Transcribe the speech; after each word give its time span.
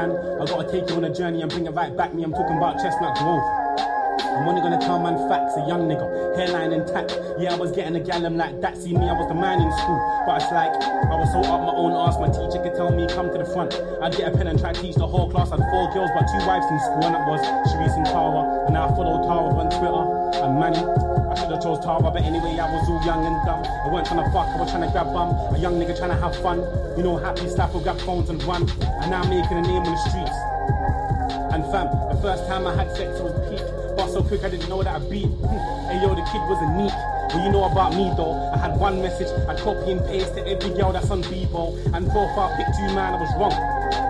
understand, 0.00 0.40
I 0.40 0.46
gotta 0.46 0.70
take 0.70 0.88
you 0.88 0.96
on 0.96 1.04
a 1.04 1.14
journey 1.14 1.42
and 1.42 1.50
bring 1.50 1.66
it 1.66 1.70
right 1.70 1.94
back 1.96 2.14
me. 2.14 2.22
I'm 2.22 2.32
talking 2.32 2.56
about 2.56 2.76
Chestnut 2.76 3.16
Grove. 3.16 3.42
I'm 4.20 4.48
only 4.48 4.62
gonna 4.62 4.80
tell 4.80 4.98
man 4.98 5.18
facts, 5.28 5.56
a 5.56 5.66
young 5.66 5.84
nigga, 5.84 6.06
hairline 6.36 6.72
intact. 6.72 7.18
Yeah, 7.38 7.52
I 7.52 7.56
was 7.56 7.72
getting 7.72 7.96
a 7.96 8.00
gallum 8.00 8.36
like 8.36 8.60
that. 8.60 8.76
See 8.76 8.94
me, 8.94 9.08
I 9.08 9.12
was 9.12 9.28
the 9.28 9.34
man 9.34 9.60
in 9.60 9.70
school. 9.72 10.00
But 10.24 10.42
it's 10.42 10.52
like, 10.52 10.72
I 10.72 11.16
was 11.16 11.30
so 11.32 11.40
up 11.40 11.60
my 11.60 11.74
own 11.74 11.92
ass, 11.92 12.16
my 12.16 12.28
teacher 12.28 12.62
could 12.62 12.74
tell 12.74 12.90
me, 12.90 13.06
come 13.08 13.28
to 13.32 13.38
the 13.38 13.44
front. 13.44 13.74
I'd 14.00 14.16
get 14.16 14.32
a 14.32 14.36
pen 14.36 14.46
and 14.46 14.58
try 14.58 14.72
to 14.72 14.80
teach 14.80 14.96
the 14.96 15.06
whole 15.06 15.28
class. 15.30 15.52
I 15.52 15.60
had 15.60 15.68
four 15.68 15.92
girls, 15.92 16.10
but 16.14 16.24
two 16.30 16.40
wives 16.46 16.64
in 16.70 16.78
school, 16.80 17.04
and 17.04 17.14
that 17.14 17.26
was 17.28 17.42
Sharice 17.68 17.96
and 17.96 18.06
Tara. 18.06 18.64
And 18.68 18.78
I 18.78 18.88
follow 18.96 19.20
Tara 19.26 19.50
on 19.52 19.68
Twitter. 19.68 20.04
And 20.40 20.56
Manny, 20.56 20.80
I 21.30 21.34
should 21.38 21.50
have 21.50 21.62
chose 21.62 21.78
Tara, 21.78 22.02
but 22.02 22.22
anyway, 22.22 22.58
I 22.58 22.66
was 22.74 22.88
all 22.90 22.98
young 23.06 23.24
and 23.24 23.38
dumb. 23.46 23.62
I 23.62 23.86
weren't 23.86 24.04
trying 24.04 24.18
to 24.24 24.30
fuck, 24.34 24.50
I 24.50 24.58
was 24.58 24.68
trying 24.68 24.82
to 24.82 24.90
grab 24.90 25.14
bum. 25.14 25.30
A 25.54 25.58
young 25.58 25.78
nigga 25.78 25.96
trying 25.96 26.10
to 26.10 26.18
have 26.18 26.34
fun. 26.42 26.58
You 26.96 27.04
know, 27.04 27.18
happy 27.18 27.46
slap 27.46 27.72
or 27.72 27.80
grab 27.80 28.00
phones 28.00 28.30
and 28.30 28.42
run. 28.42 28.68
And 28.82 29.10
now 29.10 29.22
I'm 29.22 29.30
making 29.30 29.58
a 29.58 29.62
name 29.62 29.86
on 29.86 29.94
the 29.94 30.02
streets. 30.10 30.34
And 31.54 31.62
fam, 31.70 31.86
the 32.10 32.18
first 32.20 32.46
time 32.48 32.66
I 32.66 32.74
had 32.74 32.90
sex 32.96 33.20
was 33.20 33.30
peak. 33.46 33.62
But 33.96 34.10
so 34.10 34.22
quick 34.22 34.42
I 34.42 34.50
didn't 34.50 34.68
know 34.68 34.82
that 34.82 34.90
I 34.90 34.98
beat. 35.06 35.30
Hmm. 35.30 35.86
hey 35.86 36.02
yo, 36.02 36.18
the 36.18 36.26
kid 36.34 36.42
was 36.50 36.58
a 36.66 36.68
neat. 36.74 36.94
Well, 37.30 37.46
you 37.46 37.52
know 37.52 37.62
about 37.70 37.94
me 37.94 38.10
though. 38.16 38.34
I 38.50 38.58
had 38.58 38.74
one 38.76 39.00
message, 39.00 39.30
I 39.46 39.54
copy 39.54 39.92
and 39.92 40.04
paste 40.06 40.34
to 40.34 40.42
every 40.48 40.70
girl 40.74 40.90
that's 40.90 41.10
on 41.10 41.22
Bebo. 41.22 41.78
And 41.94 42.10
profile 42.10 42.50
pic 42.56 42.66
two 42.74 42.90
man, 42.90 43.14
I 43.14 43.20
was 43.22 43.30
wrong. 43.38 43.54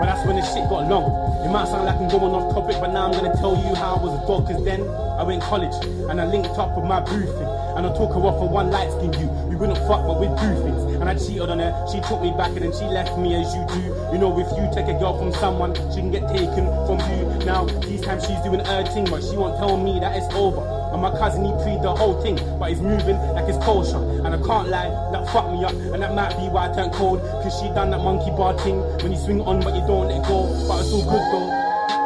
But 0.00 0.06
that's 0.06 0.26
when 0.26 0.36
the 0.36 0.42
shit 0.42 0.64
got 0.72 0.88
long. 0.88 1.12
It 1.44 1.52
might 1.52 1.68
sound 1.68 1.84
like 1.84 2.00
I'm 2.00 2.08
going 2.08 2.32
off 2.32 2.54
topic, 2.54 2.80
but 2.80 2.88
now 2.88 3.04
I'm 3.04 3.12
gonna 3.12 3.36
tell 3.36 3.52
you 3.52 3.74
how 3.76 3.96
I 3.96 4.02
was 4.02 4.16
a 4.16 4.26
dog. 4.26 4.48
Cause 4.48 4.64
then 4.64 4.80
I 4.88 5.22
went 5.22 5.42
college 5.42 5.76
and 6.08 6.18
I 6.18 6.24
linked 6.24 6.56
up 6.56 6.74
with 6.74 6.86
my 6.86 7.00
boo. 7.00 7.28
And 7.76 7.84
I 7.84 7.92
took 7.92 8.08
her 8.16 8.20
off 8.24 8.40
for 8.40 8.48
one 8.48 8.70
light 8.70 8.88
skin 8.96 9.12
you. 9.20 9.28
We 9.52 9.56
wouldn't 9.56 9.76
fuck, 9.84 10.08
but 10.08 10.16
we'd 10.16 10.32
do 10.40 10.48
things. 10.64 10.96
And 10.96 11.04
I 11.04 11.20
cheated 11.20 11.52
on 11.52 11.58
her. 11.58 11.76
She 11.92 12.00
took 12.00 12.22
me 12.24 12.32
back 12.32 12.48
and 12.56 12.64
then 12.64 12.72
she 12.72 12.88
left 12.88 13.12
me 13.20 13.36
as 13.36 13.52
you 13.52 13.60
do. 13.76 13.92
You 14.08 14.16
know, 14.16 14.32
if 14.40 14.48
you 14.56 14.64
take 14.72 14.88
a 14.88 14.96
girl 14.98 15.20
from 15.20 15.36
someone, 15.36 15.76
she 15.92 16.00
can 16.00 16.10
get 16.10 16.24
taken 16.32 16.64
from 16.88 16.96
you. 17.12 17.44
Now, 17.44 17.68
these 17.84 18.00
times 18.00 18.24
she's 18.24 18.40
doing 18.40 18.64
her 18.64 18.84
thing, 18.88 19.04
but 19.04 19.20
she 19.20 19.36
won't 19.36 19.60
tell 19.60 19.76
me 19.76 20.00
that 20.00 20.16
it's 20.16 20.32
over. 20.32 20.79
And 20.92 21.02
my 21.02 21.10
cousin, 21.10 21.44
he 21.44 21.52
pre 21.62 21.78
the 21.82 21.94
whole 21.94 22.20
thing, 22.22 22.36
but 22.58 22.70
he's 22.70 22.80
moving 22.80 23.16
like 23.34 23.48
it's 23.48 23.58
kosher. 23.64 23.98
And 24.24 24.34
I 24.34 24.38
can't 24.46 24.68
lie, 24.68 24.90
that 25.12 25.28
fucked 25.32 25.52
me 25.52 25.64
up. 25.64 25.72
And 25.72 26.02
that 26.02 26.14
might 26.14 26.36
be 26.36 26.48
why 26.48 26.70
I 26.70 26.74
turned 26.74 26.92
cold. 26.92 27.20
Cause 27.42 27.58
she 27.60 27.68
done 27.68 27.90
that 27.90 27.98
monkey 27.98 28.30
bar 28.30 28.58
thing. 28.58 28.80
When 29.02 29.12
you 29.12 29.18
swing 29.18 29.40
on, 29.42 29.60
but 29.60 29.74
you 29.74 29.82
don't 29.86 30.08
let 30.08 30.26
go. 30.26 30.46
But 30.68 30.80
it's 30.80 30.92
all 30.92 31.04
good 31.04 31.24
though. 31.32 31.48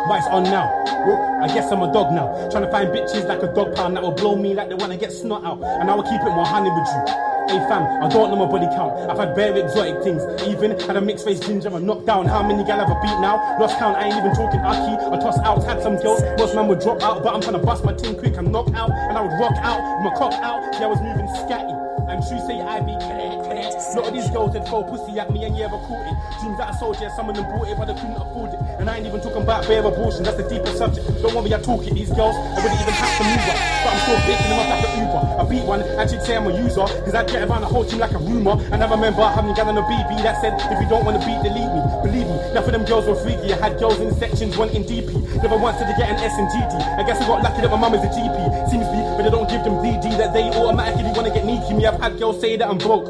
But 0.09 0.19
it's 0.19 0.29
on 0.29 0.45
now. 0.45 0.69
Whoop, 1.07 1.21
I 1.43 1.49
guess 1.49 1.71
I'm 1.73 1.83
a 1.83 1.93
dog 1.93 2.13
now. 2.13 2.49
Trying 2.51 2.65
to 2.65 2.71
find 2.71 2.89
bitches 2.89 3.27
like 3.29 3.43
a 3.43 3.53
dog 3.55 3.75
pound 3.75 3.97
that 3.97 4.03
will 4.03 4.13
blow 4.13 4.37
me 4.37 4.55
like 4.55 4.69
they 4.69 4.75
wanna 4.75 4.97
get 4.97 5.13
snot 5.13 5.45
out. 5.45 5.63
And 5.63 5.91
I 5.91 5.95
will 5.95 6.03
keep 6.03 6.21
it 6.21 6.31
more 6.31 6.47
honey 6.47 6.71
with 6.71 6.89
you. 6.89 7.34
Hey 7.49 7.59
fam, 7.69 8.03
I 8.03 8.09
don't 8.09 8.31
know 8.31 8.37
my 8.37 8.47
body 8.47 8.67
count. 8.75 9.11
I've 9.11 9.19
had 9.19 9.35
bare 9.35 9.57
exotic 9.57 10.03
things. 10.03 10.23
Even 10.49 10.79
had 10.81 10.97
a 10.97 11.01
mixed 11.01 11.27
face 11.27 11.41
ginger 11.41 11.69
and 11.69 11.87
knocked 11.87 12.07
down. 12.07 12.27
How 12.27 12.43
many 12.43 12.65
gal 12.65 12.79
have 12.79 12.89
I 12.89 13.01
beat 13.03 13.21
now? 13.21 13.37
Lost 13.61 13.79
count, 13.79 13.97
I 13.99 14.07
ain't 14.07 14.17
even 14.17 14.35
talking 14.35 14.61
Aki. 14.61 15.15
I 15.15 15.19
toss 15.21 15.39
out, 15.41 15.63
had 15.65 15.83
some 15.83 15.97
girls. 15.97 16.23
Most 16.39 16.55
man 16.55 16.69
would 16.69 16.81
drop 16.81 17.03
out, 17.03 17.23
but 17.23 17.35
I'm 17.35 17.43
trying 17.43 17.61
to 17.61 17.65
bust 17.65 17.85
my 17.85 17.93
team 17.93 18.17
quick 18.17 18.37
and 18.39 18.51
knock 18.51 18.73
out. 18.75 18.91
And 18.91 19.19
I 19.19 19.21
would 19.21 19.39
rock 19.39 19.57
out, 19.59 20.03
my 20.03 20.15
cock 20.17 20.33
out. 20.43 20.73
Yeah, 20.75 20.85
I 20.85 20.87
was 20.87 21.01
moving 21.01 21.27
scatty. 21.27 21.84
And 22.09 22.23
she 22.25 22.37
say 22.47 22.61
I 22.61 22.81
be 22.81 22.95
clear, 23.01 23.33
clear. 23.43 23.71
Lot 23.95 24.09
of 24.09 24.15
these 24.15 24.31
girls 24.31 24.53
that 24.55 24.67
throw 24.69 24.83
pussy 24.83 25.19
at 25.19 25.31
me 25.31 25.45
and 25.45 25.57
yeah, 25.57 25.71
it. 25.71 26.17
Dreams 26.41 26.59
that 26.59 26.75
I 26.75 26.79
sold, 26.79 26.99
yeah, 27.01 27.15
some 27.15 27.31
of 27.31 27.37
them 27.37 27.45
bought 27.47 27.69
it, 27.69 27.79
but 27.79 27.87
they 27.87 27.95
couldn't 27.95 28.19
afford 28.19 28.53
it. 28.53 28.61
And 28.79 28.91
I 28.91 28.99
ain't 28.99 29.07
even 29.07 29.21
talking 29.21 29.43
about 29.43 29.67
bare 29.67 29.87
abortion, 29.87 30.25
that's 30.25 30.39
a 30.39 30.49
deeper 30.49 30.75
subject. 30.75 31.07
Don't 31.23 31.35
worry, 31.35 31.55
I 31.55 31.61
talk 31.63 31.87
it. 31.87 31.95
These 31.95 32.11
girls, 32.11 32.35
I 32.35 32.59
wouldn't 32.59 32.81
even 32.83 32.95
have 32.95 33.15
to 33.17 33.25
move 33.25 33.47
up. 33.47 33.59
But 33.87 33.91
I'm 33.95 34.01
still 34.03 34.21
picking 34.27 34.51
them 34.51 34.59
up 34.59 34.69
like 34.75 34.83
an 34.83 34.93
Uber. 34.99 35.23
I 35.39 35.43
beat 35.47 35.65
one, 35.65 35.81
and 35.83 36.11
she'd 36.11 36.23
say 36.27 36.37
I'm 36.37 36.47
a 36.47 36.53
user, 36.59 36.85
cause 37.07 37.15
I 37.15 37.23
get 37.23 37.47
around 37.47 37.63
the 37.63 37.71
whole 37.71 37.85
team 37.87 38.03
like 38.03 38.13
a 38.13 38.19
rumor. 38.19 38.59
And 38.75 38.83
I 38.83 38.91
remember 38.91 39.23
having 39.23 39.55
a 39.55 39.63
on 39.63 39.79
a 39.79 39.87
BB 39.87 40.27
that 40.27 40.43
said, 40.43 40.59
if 40.75 40.83
you 40.83 40.89
don't 40.91 41.07
want 41.07 41.17
to 41.17 41.23
beat, 41.23 41.39
delete 41.47 41.71
me. 41.71 41.81
Believe 42.03 42.27
me, 42.27 42.37
enough 42.51 42.67
of 42.67 42.75
them 42.75 42.85
girls 42.85 43.07
were 43.07 43.15
freaky. 43.15 43.55
I 43.55 43.59
had 43.63 43.79
girls 43.79 44.03
in 44.03 44.11
sections 44.19 44.59
wanting 44.59 44.83
DP. 44.85 45.15
Never 45.39 45.57
once 45.57 45.79
did 45.79 45.87
they 45.87 45.97
get 45.97 46.11
an 46.11 46.19
S 46.19 46.35
and 46.35 46.51
GD. 46.51 46.75
I 46.99 47.07
guess 47.07 47.23
I 47.23 47.27
got 47.31 47.47
lucky 47.47 47.63
that 47.63 47.71
my 47.71 47.79
mum 47.79 47.95
is 47.95 48.03
a 48.03 48.11
GP. 48.11 48.37
Seems 48.69 48.91
be, 48.91 48.99
but 49.15 49.23
they 49.23 49.31
don't 49.31 49.49
give 49.49 49.63
them 49.63 49.79
DD 49.79 50.19
that 50.19 50.35
they 50.35 50.51
automatically 50.51 51.15
want 51.15 51.31
to 51.31 51.33
get 51.33 51.47
neaky 51.47 51.79
me. 51.79 51.87
I've 51.95 52.01
had 52.01 52.19
girls 52.19 52.41
say 52.41 52.57
that 52.57 52.69
I'm 52.69 52.79
broke. 52.79 53.07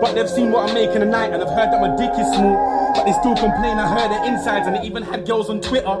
But 0.00 0.14
they've 0.14 0.28
seen 0.28 0.50
what 0.50 0.68
I'm 0.68 0.74
making 0.74 1.04
night 1.10 1.32
and 1.32 1.42
I've 1.42 1.52
heard 1.52 1.68
that 1.72 1.80
my 1.80 1.92
dick 1.96 2.12
is 2.16 2.28
small. 2.32 2.92
But 2.96 3.04
they 3.04 3.12
still 3.12 3.36
complain, 3.36 3.76
I 3.76 3.88
heard 3.88 4.08
their 4.08 4.24
insides 4.24 4.66
and 4.66 4.76
they 4.76 4.82
even 4.88 5.02
had 5.02 5.26
girls 5.26 5.48
on 5.50 5.60
Twitter 5.60 5.92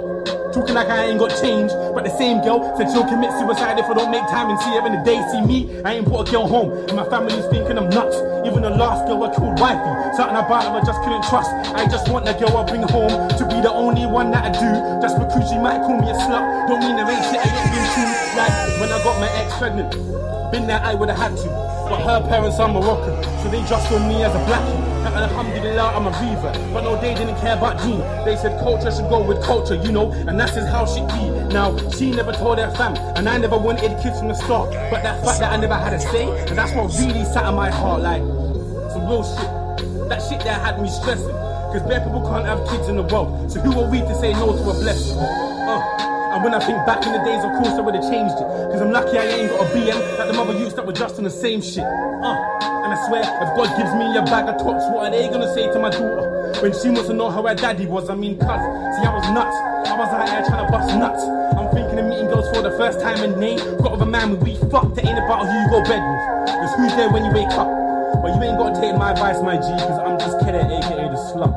talking 0.52 0.74
like 0.74 0.88
I 0.88 1.12
ain't 1.12 1.18
got 1.18 1.28
change. 1.40 1.72
But 1.92 2.04
the 2.04 2.14
same 2.16 2.40
girl 2.40 2.72
said 2.76 2.88
she'll 2.88 3.04
commit 3.04 3.32
suicide 3.36 3.78
if 3.78 3.84
I 3.84 3.94
don't 3.94 4.10
make 4.10 4.24
time 4.32 4.48
and 4.48 4.58
see 4.60 4.72
her 4.80 4.86
in 4.88 4.96
the 4.96 5.04
day. 5.04 5.20
See 5.28 5.40
me, 5.44 5.68
I 5.84 6.00
ain't 6.00 6.08
brought 6.08 6.28
a 6.28 6.32
girl 6.32 6.48
home 6.48 6.72
and 6.88 6.96
my 6.96 7.04
family's 7.04 7.44
thinking 7.52 7.76
I'm 7.76 7.88
nuts. 7.92 8.16
Even 8.48 8.64
the 8.64 8.72
last 8.72 9.04
girl 9.04 9.24
I 9.24 9.34
called 9.34 9.60
wifey, 9.60 10.16
something 10.16 10.40
about 10.40 10.64
her 10.64 10.80
I 10.80 10.84
just 10.84 11.00
couldn't 11.04 11.24
trust. 11.28 11.52
I 11.76 11.84
just 11.84 12.08
want 12.08 12.24
the 12.24 12.32
girl 12.32 12.56
I 12.56 12.64
bring 12.64 12.84
home 12.88 13.12
to 13.12 13.44
be 13.44 13.60
the 13.60 13.72
only 13.72 14.08
one 14.08 14.32
that 14.32 14.44
I 14.44 14.52
do. 14.56 14.72
Just 15.04 15.20
because 15.20 15.44
she 15.52 15.60
might 15.60 15.84
call 15.84 16.00
me 16.00 16.08
a 16.08 16.16
slut, 16.16 16.68
don't 16.68 16.80
mean 16.80 16.96
there 16.96 17.08
ain't 17.08 17.24
shit 17.28 17.44
I 17.44 17.48
ain't 17.48 17.68
been 17.76 17.86
through. 17.92 18.40
Like 18.40 18.52
when 18.80 18.88
I 18.88 19.00
got 19.04 19.20
my 19.20 19.28
ex 19.40 19.52
pregnant, 19.56 19.92
been 20.52 20.66
there 20.66 20.80
I 20.80 20.94
would 20.94 21.08
have 21.08 21.20
had 21.20 21.36
to. 21.44 21.65
But 21.88 22.02
her 22.02 22.20
parents 22.28 22.58
are 22.58 22.68
Moroccan, 22.68 23.22
so 23.42 23.48
they 23.48 23.62
just 23.64 23.88
saw 23.88 23.98
me 24.08 24.24
as 24.24 24.34
a 24.34 24.38
blackie. 24.44 24.96
Alhamdulillah, 25.06 25.94
I'm 25.94 26.06
a 26.06 26.10
reaver. 26.20 26.52
But 26.74 26.82
no, 26.82 27.00
they 27.00 27.14
didn't 27.14 27.36
care 27.36 27.56
about 27.56 27.80
Gene. 27.80 28.00
They 28.24 28.36
said 28.36 28.58
culture 28.60 28.90
should 28.90 29.08
go 29.08 29.22
with 29.22 29.42
culture, 29.42 29.76
you 29.76 29.92
know, 29.92 30.10
and 30.12 30.38
that's 30.38 30.54
just 30.54 30.68
how 30.68 30.84
shit 30.84 31.06
be. 31.08 31.30
Now, 31.54 31.78
she 31.90 32.10
never 32.10 32.32
told 32.32 32.58
her 32.58 32.70
fam, 32.72 32.96
and 33.16 33.28
I 33.28 33.38
never 33.38 33.56
wanted 33.56 33.96
kids 34.02 34.18
from 34.18 34.28
the 34.28 34.34
start. 34.34 34.70
But 34.90 35.02
that 35.04 35.24
fact 35.24 35.40
that 35.40 35.52
I 35.52 35.56
never 35.56 35.74
had 35.74 35.92
a 35.92 36.00
say, 36.00 36.26
and 36.48 36.58
that's 36.58 36.72
what 36.72 36.92
really 36.98 37.24
sat 37.24 37.48
in 37.48 37.54
my 37.54 37.70
heart, 37.70 38.02
like, 38.02 38.22
some 38.92 39.06
real 39.06 39.22
shit. 39.22 40.08
That 40.08 40.20
shit 40.28 40.40
that 40.40 40.60
had 40.60 40.82
me 40.82 40.88
stressing. 40.88 41.34
Cause 41.72 41.82
bare 41.82 42.00
people 42.00 42.22
can't 42.22 42.46
have 42.46 42.66
kids 42.68 42.88
in 42.88 42.96
the 42.96 43.02
world. 43.02 43.50
So 43.50 43.60
who 43.60 43.80
are 43.80 43.90
we 43.90 44.00
to 44.00 44.14
say 44.16 44.32
no 44.32 44.52
to 44.52 44.70
a 44.70 44.74
blessing? 44.74 45.18
Uh. 45.18 46.15
And 46.36 46.44
when 46.44 46.52
I 46.52 46.60
think 46.60 46.76
back 46.84 47.00
in 47.06 47.16
the 47.16 47.24
days, 47.24 47.40
of 47.40 47.48
course, 47.56 47.80
I 47.80 47.80
would 47.80 47.94
have 47.96 48.04
changed 48.12 48.36
it. 48.36 48.44
Cause 48.68 48.82
I'm 48.84 48.92
lucky 48.92 49.16
I 49.16 49.24
ain't 49.24 49.48
got 49.48 49.64
a 49.64 49.72
BM 49.72 49.96
like 50.20 50.28
the 50.28 50.34
mother 50.36 50.52
used 50.52 50.76
that 50.76 50.84
were 50.84 50.92
just 50.92 51.16
on 51.16 51.24
the 51.24 51.30
same 51.30 51.62
shit. 51.62 51.80
Uh, 51.80 52.36
and 52.84 52.92
I 52.92 52.98
swear, 53.08 53.24
if 53.24 53.56
God 53.56 53.72
gives 53.72 53.88
me 53.96 54.04
a 54.12 54.20
bag 54.20 54.44
of 54.44 54.60
tops, 54.60 54.84
what 54.92 55.08
are 55.08 55.10
they 55.10 55.32
gonna 55.32 55.48
say 55.54 55.64
to 55.72 55.78
my 55.80 55.88
daughter? 55.88 56.52
When 56.60 56.76
she 56.76 56.92
wants 56.92 57.08
to 57.08 57.14
know 57.14 57.30
how 57.30 57.40
her 57.40 57.54
daddy 57.54 57.86
was, 57.86 58.10
I 58.10 58.16
mean, 58.16 58.36
cuz. 58.36 58.44
See, 58.44 59.08
I 59.08 59.16
was 59.16 59.24
nuts. 59.32 59.56
I 59.88 59.96
was 59.96 60.12
out 60.12 60.28
here 60.28 60.44
trying 60.44 60.66
to 60.66 60.70
bust 60.70 60.92
nuts. 60.92 61.24
I'm 61.56 61.72
thinking 61.72 61.98
of 62.00 62.04
meeting 62.04 62.28
girls 62.28 62.54
for 62.54 62.60
the 62.60 62.76
first 62.76 63.00
time 63.00 63.16
in 63.24 63.40
name. 63.40 63.56
Got 63.80 63.92
with 63.92 64.02
a 64.02 64.04
man 64.04 64.38
we 64.40 64.60
fucked, 64.68 64.98
it 64.98 65.08
ain't 65.08 65.16
about 65.16 65.48
who 65.48 65.56
you 65.56 65.66
go 65.72 65.80
bed 65.88 66.04
with. 66.04 66.52
It's 66.52 66.74
who's 66.76 66.92
there 67.00 67.08
when 67.08 67.24
you 67.24 67.32
wake 67.32 67.56
up. 67.56 67.64
But 68.20 68.36
you 68.36 68.44
ain't 68.44 68.60
gotta 68.60 68.78
take 68.78 68.92
my 68.92 69.12
advice, 69.12 69.40
my 69.40 69.56
G, 69.56 69.72
cause 69.72 69.98
I'm 70.04 70.20
just 70.20 70.36
kidding, 70.44 70.68
aka 70.68 71.00
the 71.00 71.16
slut. 71.32 71.56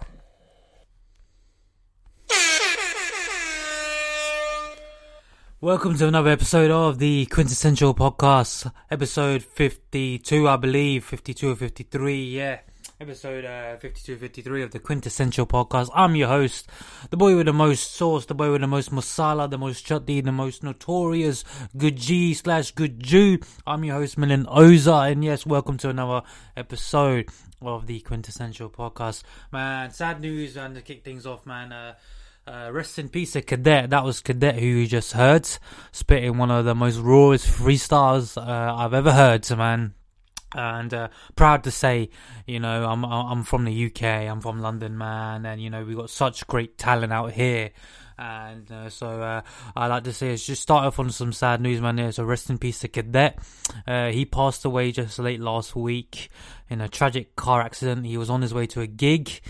Welcome 5.61 5.97
to 5.99 6.07
another 6.07 6.31
episode 6.31 6.71
of 6.71 7.01
the 7.01 7.27
Quintessential 7.27 7.95
Podcast, 7.95 8.73
episode 8.93 9.43
52, 9.43 10.49
I 10.49 10.57
believe, 10.57 11.05
52 11.05 11.51
or 11.51 11.57
53, 11.57 12.25
yeah. 12.25 12.61
Episode 13.03 13.45
uh, 13.45 13.77
52 13.79 14.17
53 14.17 14.63
of 14.63 14.71
the 14.71 14.79
Quintessential 14.79 15.45
Podcast. 15.45 15.91
I'm 15.93 16.15
your 16.15 16.29
host, 16.29 16.69
the 17.11 17.17
boy 17.17 17.35
with 17.35 17.47
the 17.47 17.53
most 17.53 17.97
sauce, 17.97 18.27
the 18.27 18.35
boy 18.35 18.53
with 18.53 18.61
the 18.61 18.69
most 18.69 18.93
masala, 18.93 19.51
the 19.51 19.59
most 19.59 19.85
chutney, 19.85 20.21
the 20.21 20.31
most 20.31 20.63
notorious 20.63 21.45
good 21.77 22.01
slash 22.37 22.71
good 22.71 23.03
Jew. 23.03 23.41
I'm 23.67 23.83
your 23.83 23.97
host, 23.97 24.17
Milan 24.19 24.47
Oza, 24.47 25.11
and 25.11 25.25
yes, 25.25 25.45
welcome 25.45 25.79
to 25.79 25.89
another 25.89 26.25
episode 26.57 27.29
of 27.61 27.89
the 27.89 27.99
Quintessential 27.99 28.71
Podcast. 28.71 29.25
Man, 29.51 29.91
sad 29.91 30.21
news, 30.21 30.57
and 30.57 30.77
to 30.77 30.81
kick 30.81 31.03
things 31.03 31.27
off, 31.27 31.45
man. 31.45 31.73
Uh, 31.73 31.95
uh, 32.47 32.71
rest 32.73 33.01
in 33.01 33.09
peace, 33.09 33.35
a 33.35 33.43
cadet. 33.43 33.91
That 33.91 34.05
was 34.05 34.21
cadet 34.21 34.61
who 34.61 34.67
you 34.67 34.87
just 34.87 35.11
heard, 35.15 35.49
spitting 35.91 36.39
one 36.39 36.53
of 36.53 36.65
the 36.65 36.77
most 36.77 36.99
rawest 36.99 37.49
freestyles 37.49 38.41
uh, 38.41 38.77
I've 38.77 38.95
ever 38.95 39.13
heard, 39.13 39.51
man. 39.57 39.95
And 40.55 40.93
uh, 40.93 41.09
proud 41.35 41.65
to 41.65 41.71
say, 41.71 42.11
you 42.47 42.61
know, 42.61 42.89
I'm 42.89 43.05
I'm 43.05 43.45
from 43.45 43.65
the 43.65 43.87
UK. 43.87 44.03
I'm 44.03 44.41
from 44.41 44.61
London, 44.61 44.99
man, 44.99 45.47
and 45.47 45.61
you 45.63 45.71
know 45.71 45.85
we 45.85 45.95
got 45.95 46.11
such 46.11 46.47
great 46.47 46.79
talent 46.79 47.13
out 47.13 47.33
here. 47.33 47.71
And 48.19 48.71
uh, 48.71 48.89
so 48.91 49.23
uh, 49.23 49.43
I 49.75 49.87
like 49.87 50.05
to 50.05 50.13
say, 50.13 50.33
it's 50.33 50.47
just 50.47 50.63
start 50.63 50.85
off 50.85 50.99
on 50.99 51.11
some 51.11 51.33
sad 51.33 51.61
news, 51.61 51.81
man. 51.81 51.97
There's 51.97 52.19
a 52.19 52.25
rest 52.25 52.51
in 52.51 52.59
peace 52.59 52.81
to 52.81 52.89
cadet. 52.89 53.39
Uh, 53.87 54.11
he 54.11 54.25
passed 54.25 54.65
away 54.65 54.93
just 54.93 55.19
late 55.19 55.41
last 55.41 55.75
week 55.75 56.29
in 56.69 56.81
a 56.81 56.89
tragic 56.89 57.35
car 57.35 57.63
accident. 57.63 58.07
He 58.07 58.17
was 58.17 58.31
on 58.31 58.43
his 58.43 58.55
way 58.55 58.67
to 58.69 58.81
a 58.81 58.87
gig 58.87 59.41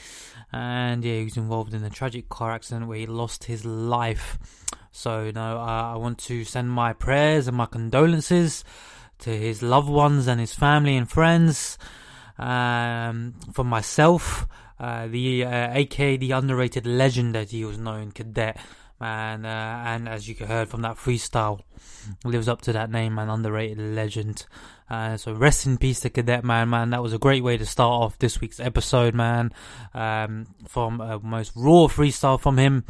and 0.52 1.02
yeah, 1.02 1.18
he 1.18 1.24
was 1.24 1.36
involved 1.36 1.72
in 1.72 1.82
a 1.82 1.90
tragic 1.90 2.28
car 2.28 2.52
accident 2.52 2.86
where 2.86 2.98
he 2.98 3.06
lost 3.06 3.44
his 3.44 3.64
life. 3.64 4.38
So, 4.90 5.24
you 5.24 5.32
know, 5.32 5.58
uh, 5.58 5.94
I 5.94 5.96
want 5.96 6.18
to 6.18 6.44
send 6.44 6.70
my 6.70 6.92
prayers 6.92 7.48
and 7.48 7.56
my 7.56 7.64
condolences 7.64 8.62
to 9.22 9.36
his 9.36 9.62
loved 9.62 9.88
ones 9.88 10.26
and 10.26 10.40
his 10.40 10.54
family 10.54 10.96
and 10.96 11.10
friends. 11.10 11.78
Um, 12.38 13.34
for 13.52 13.64
myself, 13.64 14.46
uh, 14.78 15.06
the 15.06 15.44
uh, 15.44 15.78
AK, 15.78 16.18
the 16.18 16.32
underrated 16.32 16.86
legend 16.86 17.34
that 17.34 17.50
he 17.50 17.64
was 17.64 17.78
known, 17.78 18.10
Cadet, 18.10 18.58
man, 19.00 19.44
uh, 19.44 19.82
and 19.86 20.08
as 20.08 20.28
you 20.28 20.34
heard 20.46 20.68
from 20.68 20.82
that 20.82 20.96
freestyle, 20.96 21.60
lives 22.24 22.48
up 22.48 22.62
to 22.62 22.72
that 22.72 22.90
name, 22.90 23.14
man, 23.14 23.28
underrated 23.28 23.78
legend. 23.78 24.46
Uh, 24.90 25.16
so 25.16 25.32
rest 25.32 25.66
in 25.66 25.78
peace 25.78 26.00
to 26.00 26.10
Cadet, 26.10 26.44
man, 26.44 26.68
man. 26.68 26.90
That 26.90 27.02
was 27.02 27.12
a 27.12 27.18
great 27.18 27.42
way 27.42 27.56
to 27.56 27.64
start 27.64 28.02
off 28.02 28.18
this 28.18 28.40
week's 28.40 28.60
episode, 28.60 29.14
man. 29.14 29.52
Um, 29.94 30.48
from 30.66 31.00
a 31.00 31.18
most 31.20 31.52
raw 31.54 31.86
freestyle 31.86 32.40
from 32.40 32.58
him 32.58 32.84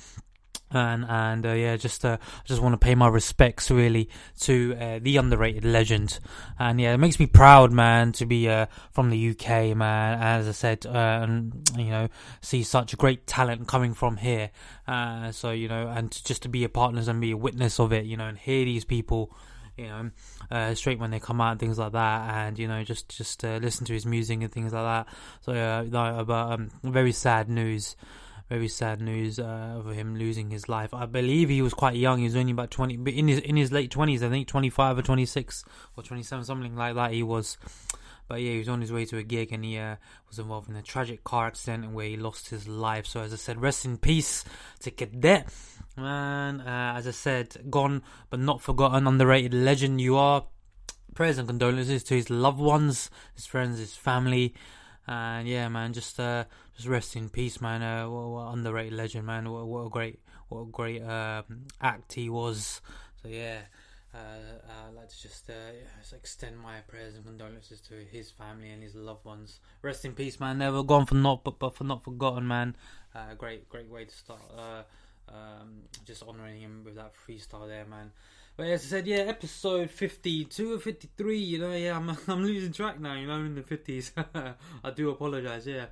and 0.72 1.04
and 1.08 1.46
uh, 1.46 1.52
yeah, 1.52 1.76
just 1.76 2.04
uh, 2.04 2.18
just 2.44 2.62
want 2.62 2.72
to 2.72 2.78
pay 2.78 2.94
my 2.94 3.08
respects 3.08 3.70
really 3.70 4.08
to 4.40 4.76
uh, 4.80 4.98
the 5.00 5.16
underrated 5.16 5.64
legend, 5.64 6.18
and 6.58 6.80
yeah, 6.80 6.94
it 6.94 6.98
makes 6.98 7.20
me 7.20 7.26
proud, 7.26 7.72
man, 7.72 8.12
to 8.12 8.26
be 8.26 8.48
uh, 8.48 8.66
from 8.90 9.10
the 9.10 9.30
UK, 9.30 9.76
man. 9.76 10.20
As 10.20 10.48
I 10.48 10.52
said, 10.52 10.86
uh, 10.86 11.20
and 11.22 11.68
you 11.76 11.90
know, 11.90 12.08
see 12.40 12.62
such 12.62 12.92
a 12.92 12.96
great 12.96 13.26
talent 13.26 13.68
coming 13.68 13.94
from 13.94 14.16
here. 14.16 14.50
Uh, 14.86 15.32
so 15.32 15.50
you 15.50 15.68
know, 15.68 15.88
and 15.88 16.10
just 16.24 16.42
to 16.42 16.48
be 16.48 16.64
a 16.64 16.68
partner 16.68 17.02
and 17.06 17.20
be 17.20 17.32
a 17.32 17.36
witness 17.36 17.78
of 17.78 17.92
it, 17.92 18.06
you 18.06 18.16
know, 18.16 18.26
and 18.26 18.38
hear 18.38 18.64
these 18.64 18.84
people. 18.84 19.34
You 19.74 19.88
know, 20.50 20.74
straight 20.74 20.98
when 20.98 21.10
they 21.10 21.18
come 21.18 21.40
out 21.40 21.58
things 21.58 21.78
like 21.78 21.92
that, 21.92 22.34
and 22.34 22.58
you 22.58 22.68
know, 22.68 22.84
just 22.84 23.08
just 23.08 23.42
listen 23.42 23.86
to 23.86 23.94
his 23.94 24.04
music 24.04 24.42
and 24.42 24.52
things 24.52 24.74
like 24.74 24.84
that. 24.84 25.14
So, 25.40 25.52
uh, 25.54 26.24
but 26.24 26.52
um, 26.52 26.70
very 26.82 27.12
sad 27.12 27.48
news 27.48 27.96
very 28.52 28.68
sad 28.68 29.00
news 29.00 29.38
uh, 29.38 29.76
of 29.78 29.90
him 29.92 30.14
losing 30.14 30.50
his 30.50 30.68
life. 30.68 30.92
I 30.92 31.06
believe 31.06 31.48
he 31.48 31.62
was 31.62 31.72
quite 31.72 31.96
young. 31.96 32.18
He 32.18 32.24
was 32.24 32.36
only 32.36 32.52
about 32.52 32.70
twenty, 32.70 32.98
but 32.98 33.14
in 33.14 33.26
his 33.26 33.38
in 33.38 33.56
his 33.56 33.72
late 33.72 33.90
twenties, 33.90 34.22
I 34.22 34.28
think 34.28 34.46
twenty 34.46 34.68
five 34.68 34.98
or 34.98 35.02
twenty 35.02 35.24
six 35.24 35.64
or 35.96 36.02
twenty 36.02 36.22
seven, 36.22 36.44
something 36.44 36.76
like 36.76 36.94
that. 36.96 37.12
He 37.12 37.22
was, 37.22 37.56
but 38.28 38.42
yeah, 38.42 38.52
he 38.52 38.58
was 38.58 38.68
on 38.68 38.82
his 38.82 38.92
way 38.92 39.06
to 39.06 39.16
a 39.16 39.22
gig 39.22 39.52
and 39.52 39.64
he 39.64 39.78
uh, 39.78 39.96
was 40.28 40.38
involved 40.38 40.68
in 40.68 40.76
a 40.76 40.82
tragic 40.82 41.24
car 41.24 41.46
accident 41.46 41.92
where 41.92 42.06
he 42.06 42.18
lost 42.18 42.50
his 42.50 42.68
life. 42.68 43.06
So 43.06 43.22
as 43.22 43.32
I 43.32 43.36
said, 43.36 43.62
rest 43.62 43.86
in 43.86 43.96
peace 43.96 44.44
to 44.80 44.90
Cadet. 44.90 45.48
Man, 45.96 46.60
uh, 46.60 46.94
as 46.98 47.08
I 47.08 47.12
said, 47.12 47.56
gone 47.70 48.02
but 48.28 48.38
not 48.38 48.60
forgotten, 48.60 49.06
underrated 49.06 49.54
legend 49.54 49.98
you 50.02 50.16
are. 50.16 50.44
Prayers 51.14 51.38
and 51.38 51.48
condolences 51.48 52.04
to 52.04 52.14
his 52.14 52.28
loved 52.28 52.60
ones, 52.60 53.10
his 53.34 53.46
friends, 53.46 53.78
his 53.78 53.96
family. 53.96 54.54
And 55.06 55.48
yeah, 55.48 55.68
man, 55.68 55.92
just 55.92 56.18
uh, 56.20 56.44
just 56.76 56.88
rest 56.88 57.16
in 57.16 57.28
peace, 57.28 57.60
man. 57.60 57.82
Uh, 57.82 58.08
what, 58.08 58.28
what 58.28 58.52
underrated 58.52 58.92
legend, 58.92 59.26
man. 59.26 59.50
What, 59.50 59.66
what 59.66 59.86
a 59.86 59.90
great, 59.90 60.20
what 60.48 60.60
a 60.60 60.66
great 60.66 61.02
um, 61.02 61.66
act 61.80 62.12
he 62.12 62.28
was. 62.30 62.80
So 63.20 63.28
yeah, 63.28 63.62
uh, 64.14 64.88
I'd 64.88 64.94
like 64.94 65.08
to 65.08 65.20
just, 65.20 65.48
uh, 65.50 65.72
just 66.00 66.12
extend 66.12 66.58
my 66.58 66.78
prayers 66.86 67.14
and 67.16 67.24
condolences 67.24 67.80
to 67.82 67.94
his 67.94 68.30
family 68.30 68.70
and 68.70 68.82
his 68.82 68.94
loved 68.94 69.24
ones. 69.24 69.58
Rest 69.80 70.04
in 70.04 70.12
peace, 70.12 70.38
man. 70.38 70.58
Never 70.58 70.82
gone 70.84 71.06
for 71.06 71.14
not, 71.14 71.42
but, 71.42 71.58
but 71.58 71.74
for 71.74 71.84
not 71.84 72.04
forgotten, 72.04 72.46
man. 72.46 72.76
Uh, 73.14 73.34
great, 73.34 73.68
great 73.68 73.88
way 73.88 74.04
to 74.04 74.14
start. 74.14 74.40
Uh, 74.56 74.82
um, 75.28 75.82
just 76.04 76.22
honoring 76.22 76.60
him 76.60 76.82
with 76.84 76.96
that 76.96 77.12
freestyle 77.26 77.66
there, 77.66 77.86
man. 77.86 78.12
But 78.56 78.66
as 78.66 78.82
I 78.84 78.86
said, 78.86 79.06
yeah, 79.06 79.18
episode 79.18 79.90
52 79.90 80.74
or 80.74 80.78
53, 80.78 81.38
you 81.38 81.58
know, 81.58 81.72
yeah, 81.72 81.96
I'm, 81.96 82.10
I'm 82.28 82.44
losing 82.44 82.72
track 82.72 83.00
now, 83.00 83.14
you 83.14 83.26
know, 83.26 83.36
in 83.36 83.54
the 83.54 83.62
50s. 83.62 84.12
I 84.84 84.90
do 84.90 85.10
apologise, 85.10 85.66
yeah. 85.66 85.86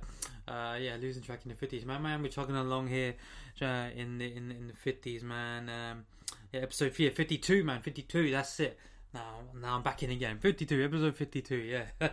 Uh, 0.47 0.77
yeah, 0.79 0.95
losing 0.99 1.23
track 1.23 1.41
in 1.45 1.49
the 1.49 1.67
50s. 1.67 1.85
Man, 1.85 2.01
man, 2.03 2.21
we're 2.21 2.29
chugging 2.29 2.55
along 2.55 2.87
here 2.87 3.15
uh, 3.61 3.87
in 3.95 4.17
the 4.17 4.25
in, 4.25 4.51
in 4.51 4.67
the 4.67 4.91
50s, 4.91 5.23
man. 5.23 5.69
Um, 5.69 6.05
yeah, 6.51 6.61
episode 6.61 6.97
yeah, 6.99 7.09
52, 7.09 7.63
man, 7.63 7.81
52, 7.81 8.31
that's 8.31 8.59
it. 8.59 8.77
Now, 9.13 9.39
now 9.59 9.75
I'm 9.75 9.83
back 9.83 10.03
in 10.03 10.11
again. 10.11 10.37
52, 10.39 10.85
episode 10.85 11.15
52, 11.15 11.55
yeah. 11.55 11.83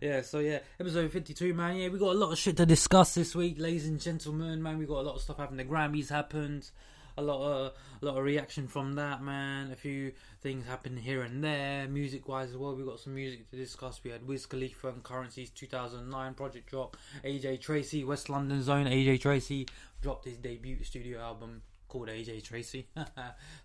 yeah, 0.00 0.22
so 0.22 0.38
yeah, 0.38 0.60
episode 0.80 1.10
52, 1.10 1.52
man. 1.52 1.76
Yeah, 1.76 1.88
we 1.88 1.98
got 1.98 2.14
a 2.14 2.18
lot 2.18 2.32
of 2.32 2.38
shit 2.38 2.56
to 2.58 2.66
discuss 2.66 3.14
this 3.14 3.34
week, 3.34 3.56
ladies 3.58 3.86
and 3.86 4.00
gentlemen, 4.00 4.62
man. 4.62 4.78
We 4.78 4.86
got 4.86 5.00
a 5.00 5.06
lot 5.06 5.16
of 5.16 5.20
stuff 5.20 5.36
happening. 5.36 5.66
The 5.66 5.72
Grammys 5.72 6.08
happened 6.08 6.70
a 7.16 7.22
lot 7.22 7.42
of 7.42 7.72
a 8.02 8.04
lot 8.04 8.16
of 8.16 8.24
reaction 8.24 8.68
from 8.68 8.94
that 8.94 9.22
man. 9.22 9.70
A 9.70 9.76
few 9.76 10.12
things 10.40 10.66
happened 10.66 10.98
here 10.98 11.22
and 11.22 11.42
there, 11.42 11.88
music 11.88 12.28
wise 12.28 12.50
as 12.50 12.56
well. 12.56 12.74
We 12.74 12.84
got 12.84 13.00
some 13.00 13.14
music 13.14 13.50
to 13.50 13.56
discuss. 13.56 14.00
We 14.02 14.10
had 14.10 14.26
Wiz 14.26 14.46
Khalifa 14.46 14.88
and 14.88 15.02
Curren$y's 15.02 15.50
2009 15.50 16.34
project 16.34 16.68
drop. 16.68 16.96
AJ 17.24 17.60
Tracey, 17.60 18.04
West 18.04 18.28
London 18.28 18.62
Zone. 18.62 18.86
AJ 18.86 19.20
Tracey 19.20 19.66
dropped 20.00 20.24
his 20.24 20.36
debut 20.36 20.82
studio 20.82 21.20
album 21.20 21.62
called 21.88 22.08
AJ 22.08 22.42
Tracey. 22.42 22.88
so 22.96 23.02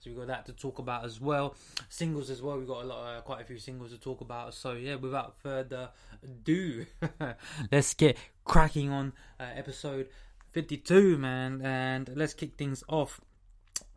we 0.05 0.13
got 0.13 0.27
that 0.27 0.45
to 0.45 0.53
talk 0.53 0.77
about 0.77 1.03
as 1.03 1.19
well. 1.19 1.55
Singles 1.89 2.29
as 2.29 2.41
well. 2.41 2.59
We 2.59 2.65
got 2.65 2.83
a 2.83 2.87
lot, 2.87 3.03
uh, 3.03 3.21
quite 3.21 3.41
a 3.41 3.43
few 3.43 3.57
singles 3.57 3.91
to 3.91 3.97
talk 3.97 4.21
about. 4.21 4.53
So 4.53 4.73
yeah, 4.73 4.95
without 4.95 5.39
further 5.39 5.89
ado, 6.23 6.85
let's 7.71 7.95
get 7.95 8.17
cracking 8.45 8.91
on 8.91 9.13
uh, 9.39 9.45
episode 9.55 10.09
52, 10.51 11.17
man, 11.17 11.61
and 11.63 12.09
let's 12.15 12.33
kick 12.33 12.55
things 12.55 12.83
off 12.87 13.19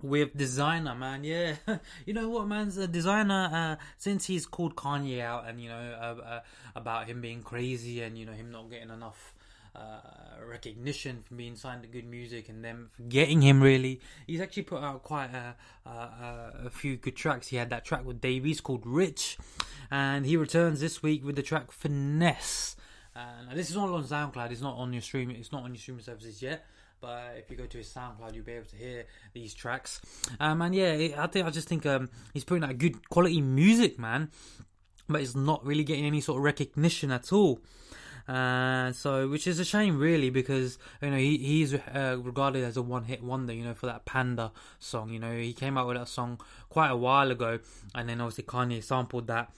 with 0.03 0.37
Desiigner 0.37 0.99
man 0.99 1.25
yeah. 1.25 1.55
You 2.07 2.15
know 2.15 2.29
what 2.29 2.47
man's 2.47 2.79
a 2.79 2.89
Desiigner 2.89 3.53
uh, 3.53 3.77
since 3.99 4.27
he's 4.27 4.47
called 4.47 4.77
kanye 4.77 5.21
out 5.21 5.49
and 5.49 5.61
you 5.61 5.69
know 5.69 5.97
uh, 6.01 6.23
uh, 6.23 6.41
about 6.75 7.07
him 7.07 7.21
being 7.21 7.43
crazy 7.43 8.03
and 8.03 8.19
you 8.19 8.27
know 8.27 8.33
him 8.33 8.51
not 8.51 8.71
getting 8.71 8.91
enough 8.91 9.35
uh, 9.75 10.01
recognition 10.47 11.23
from 11.27 11.39
being 11.39 11.57
signed 11.57 11.83
to 11.83 11.89
good 11.89 12.05
music 12.05 12.49
and 12.49 12.65
them 12.65 12.91
forgetting 12.93 13.41
him 13.41 13.63
really 13.63 14.01
he's 14.27 14.41
actually 14.41 14.65
put 14.65 14.83
out 14.83 15.03
quite 15.03 15.31
a, 15.33 15.55
a, 15.89 16.67
a 16.67 16.71
few 16.71 16.97
good 16.97 17.17
tracks. 17.17 17.49
He 17.49 17.57
had 17.57 17.71
that 17.71 17.85
track 17.85 18.05
with 18.05 18.21
Dave 18.21 18.45
East 18.45 18.63
called 18.63 18.83
rich 18.85 19.39
and 19.91 20.27
he 20.27 20.37
returns 20.37 20.81
this 20.81 21.03
week 21.03 21.25
with 21.25 21.37
the 21.37 21.43
track 21.43 21.71
Fiinesse. 21.71 22.77
And 23.15 23.59
this 23.59 23.71
is 23.71 23.77
all 23.77 23.95
on 23.95 24.05
soundcloud. 24.05 24.51
It's 24.51 24.61
not 24.61 24.77
on 24.77 24.93
your 24.93 25.03
stream 25.03 25.31
it's 25.31 25.53
not 25.53 25.63
on 25.63 25.71
your 25.71 25.81
streaming 25.81 26.03
services 26.03 26.43
yet 26.43 26.67
but 27.03 27.35
if 27.37 27.51
you 27.51 27.57
go 27.57 27.67
to 27.67 27.79
his 27.79 27.89
SoundCloud, 27.89 28.35
you'll 28.35 28.45
be 28.45 28.53
able 28.53 28.67
to 28.67 28.77
hear 28.77 29.05
these 29.35 29.53
tracks. 29.53 30.01
Um, 30.41 30.63
and 30.63 30.75
yeah, 30.75 31.17
I 31.19 31.27
think 31.27 31.47
I 31.47 31.51
just 31.51 31.69
think 31.69 31.85
um, 31.85 32.09
he's 32.33 32.45
putting 32.45 32.65
out 32.65 32.79
good 32.79 33.09
quality 33.11 33.43
music, 33.43 33.99
man. 33.99 34.31
But 35.09 35.21
it's 35.21 35.35
not 35.35 35.67
really 35.67 35.85
getting 35.85 36.07
any 36.07 36.21
sort 36.21 36.39
of 36.39 36.45
recognition 36.45 37.11
at 37.11 37.33
all. 37.33 37.61
Uh, 38.29 38.93
so, 38.93 39.29
which 39.29 39.49
is 39.49 39.59
a 39.59 39.65
shame, 39.65 39.99
really, 39.99 40.31
because 40.31 40.79
you 41.03 41.11
know 41.11 41.17
he 41.17 41.37
he's 41.39 41.75
uh, 41.75 42.17
regarded 42.23 42.63
as 42.63 42.77
a 42.77 42.83
one-hit 42.83 43.23
wonder. 43.23 43.53
You 43.53 43.65
know, 43.65 43.75
for 43.75 43.87
that 43.87 44.05
Panda 44.05 44.53
song. 44.79 45.11
You 45.11 45.19
know, 45.19 45.37
he 45.37 45.53
came 45.53 45.77
out 45.77 45.89
with 45.89 45.97
that 45.97 46.09
song 46.09 46.41
quite 46.69 46.91
a 46.91 46.97
while 46.97 47.33
ago, 47.33 47.59
and 47.97 48.09
then 48.09 48.21
obviously 48.21 48.45
Kanye 48.45 48.83
sampled 48.83 49.27
that 49.27 49.51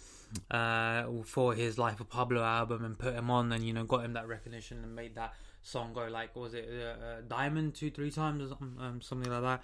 uh, 0.50 1.04
for 1.24 1.54
his 1.54 1.78
Life 1.78 2.00
of 2.00 2.08
Pablo 2.08 2.42
album 2.42 2.84
and 2.84 2.98
put 2.98 3.14
him 3.14 3.30
on, 3.30 3.52
and 3.52 3.64
you 3.64 3.74
know 3.74 3.84
got 3.84 4.04
him 4.04 4.14
that 4.14 4.26
recognition 4.26 4.82
and 4.82 4.96
made 4.96 5.14
that 5.16 5.34
song 5.64 5.92
go 5.92 6.06
like 6.06 6.36
was 6.36 6.54
it 6.54 6.68
uh, 6.70 7.04
uh, 7.04 7.16
diamond 7.26 7.74
two 7.74 7.90
three 7.90 8.10
times 8.10 8.42
or 8.42 8.48
something, 8.48 8.76
um, 8.78 9.00
something 9.00 9.32
like 9.32 9.42
that 9.42 9.62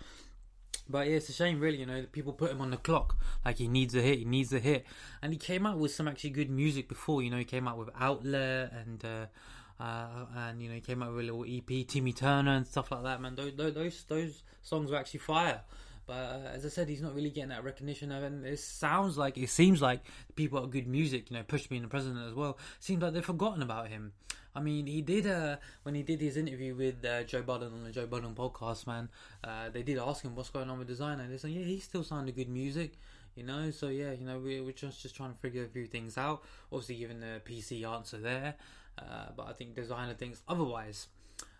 but 0.90 1.08
yeah, 1.08 1.16
it's 1.16 1.28
a 1.28 1.32
shame, 1.32 1.60
really. 1.60 1.78
You 1.78 1.86
know, 1.86 2.04
people 2.10 2.32
put 2.32 2.50
him 2.50 2.60
on 2.60 2.70
the 2.70 2.76
clock 2.76 3.16
like 3.44 3.58
he 3.58 3.68
needs 3.68 3.94
a 3.94 4.02
hit, 4.02 4.18
he 4.18 4.24
needs 4.24 4.52
a 4.52 4.58
hit, 4.58 4.84
and 5.22 5.32
he 5.32 5.38
came 5.38 5.66
out 5.66 5.78
with 5.78 5.92
some 5.92 6.08
actually 6.08 6.30
good 6.30 6.50
music 6.50 6.88
before. 6.88 7.22
You 7.22 7.30
know, 7.30 7.38
he 7.38 7.44
came 7.44 7.68
out 7.68 7.78
with 7.78 7.90
Outlet 7.98 8.72
and 8.72 9.04
uh, 9.04 9.82
uh, 9.82 10.26
and 10.36 10.60
you 10.60 10.68
know 10.68 10.74
he 10.74 10.80
came 10.80 11.02
out 11.02 11.14
with 11.14 11.28
a 11.28 11.32
little 11.32 11.44
EP, 11.48 11.86
Timmy 11.86 12.12
Turner 12.12 12.52
and 12.52 12.66
stuff 12.66 12.90
like 12.90 13.04
that. 13.04 13.20
Man, 13.20 13.34
those 13.34 13.54
those 13.54 14.04
those 14.04 14.42
songs 14.62 14.90
were 14.90 14.96
actually 14.96 15.20
fire. 15.20 15.60
But 16.06 16.14
uh, 16.14 16.48
as 16.54 16.66
I 16.66 16.70
said, 16.70 16.88
he's 16.88 17.02
not 17.02 17.14
really 17.14 17.30
getting 17.30 17.50
that 17.50 17.62
recognition. 17.62 18.10
And 18.10 18.44
it 18.44 18.58
sounds 18.58 19.16
like 19.16 19.38
it 19.38 19.48
seems 19.48 19.80
like 19.80 20.00
people 20.34 20.58
are 20.58 20.66
good 20.66 20.88
music. 20.88 21.30
You 21.30 21.36
know, 21.36 21.44
Push 21.44 21.70
Me 21.70 21.76
and 21.76 21.84
the 21.84 21.88
President 21.88 22.26
as 22.26 22.34
well. 22.34 22.58
Seems 22.80 23.00
like 23.00 23.12
they've 23.12 23.24
forgotten 23.24 23.62
about 23.62 23.88
him. 23.88 24.12
I 24.54 24.60
mean, 24.60 24.86
he 24.86 25.02
did 25.02 25.26
uh, 25.26 25.56
when 25.82 25.94
he 25.94 26.02
did 26.02 26.20
his 26.20 26.36
interview 26.36 26.74
with 26.74 27.04
uh, 27.04 27.22
Joe 27.24 27.42
Budden 27.42 27.72
on 27.72 27.84
the 27.84 27.92
Joe 27.92 28.06
Budden 28.06 28.34
podcast. 28.34 28.86
Man, 28.86 29.08
uh, 29.44 29.70
they 29.70 29.82
did 29.82 29.98
ask 29.98 30.24
him 30.24 30.34
what's 30.34 30.50
going 30.50 30.68
on 30.68 30.78
with 30.78 30.88
Desiigner. 30.88 31.20
And 31.20 31.32
they 31.32 31.38
said, 31.38 31.50
yeah, 31.50 31.64
he's 31.64 31.84
still 31.84 32.02
sounding 32.02 32.34
good 32.34 32.48
music. 32.48 32.94
You 33.36 33.44
know, 33.44 33.70
so 33.70 33.88
yeah, 33.88 34.12
you 34.12 34.26
know, 34.26 34.38
we, 34.38 34.60
we're 34.60 34.72
just 34.72 35.00
just 35.02 35.14
trying 35.14 35.32
to 35.32 35.38
figure 35.38 35.64
a 35.64 35.68
few 35.68 35.86
things 35.86 36.18
out. 36.18 36.42
Obviously, 36.72 36.96
given 36.96 37.20
the 37.20 37.40
PC 37.48 37.88
answer 37.88 38.18
there, 38.18 38.54
uh, 38.98 39.26
but 39.36 39.46
I 39.46 39.52
think 39.52 39.76
Desiigner 39.76 40.16
thinks 40.16 40.42
otherwise. 40.48 41.06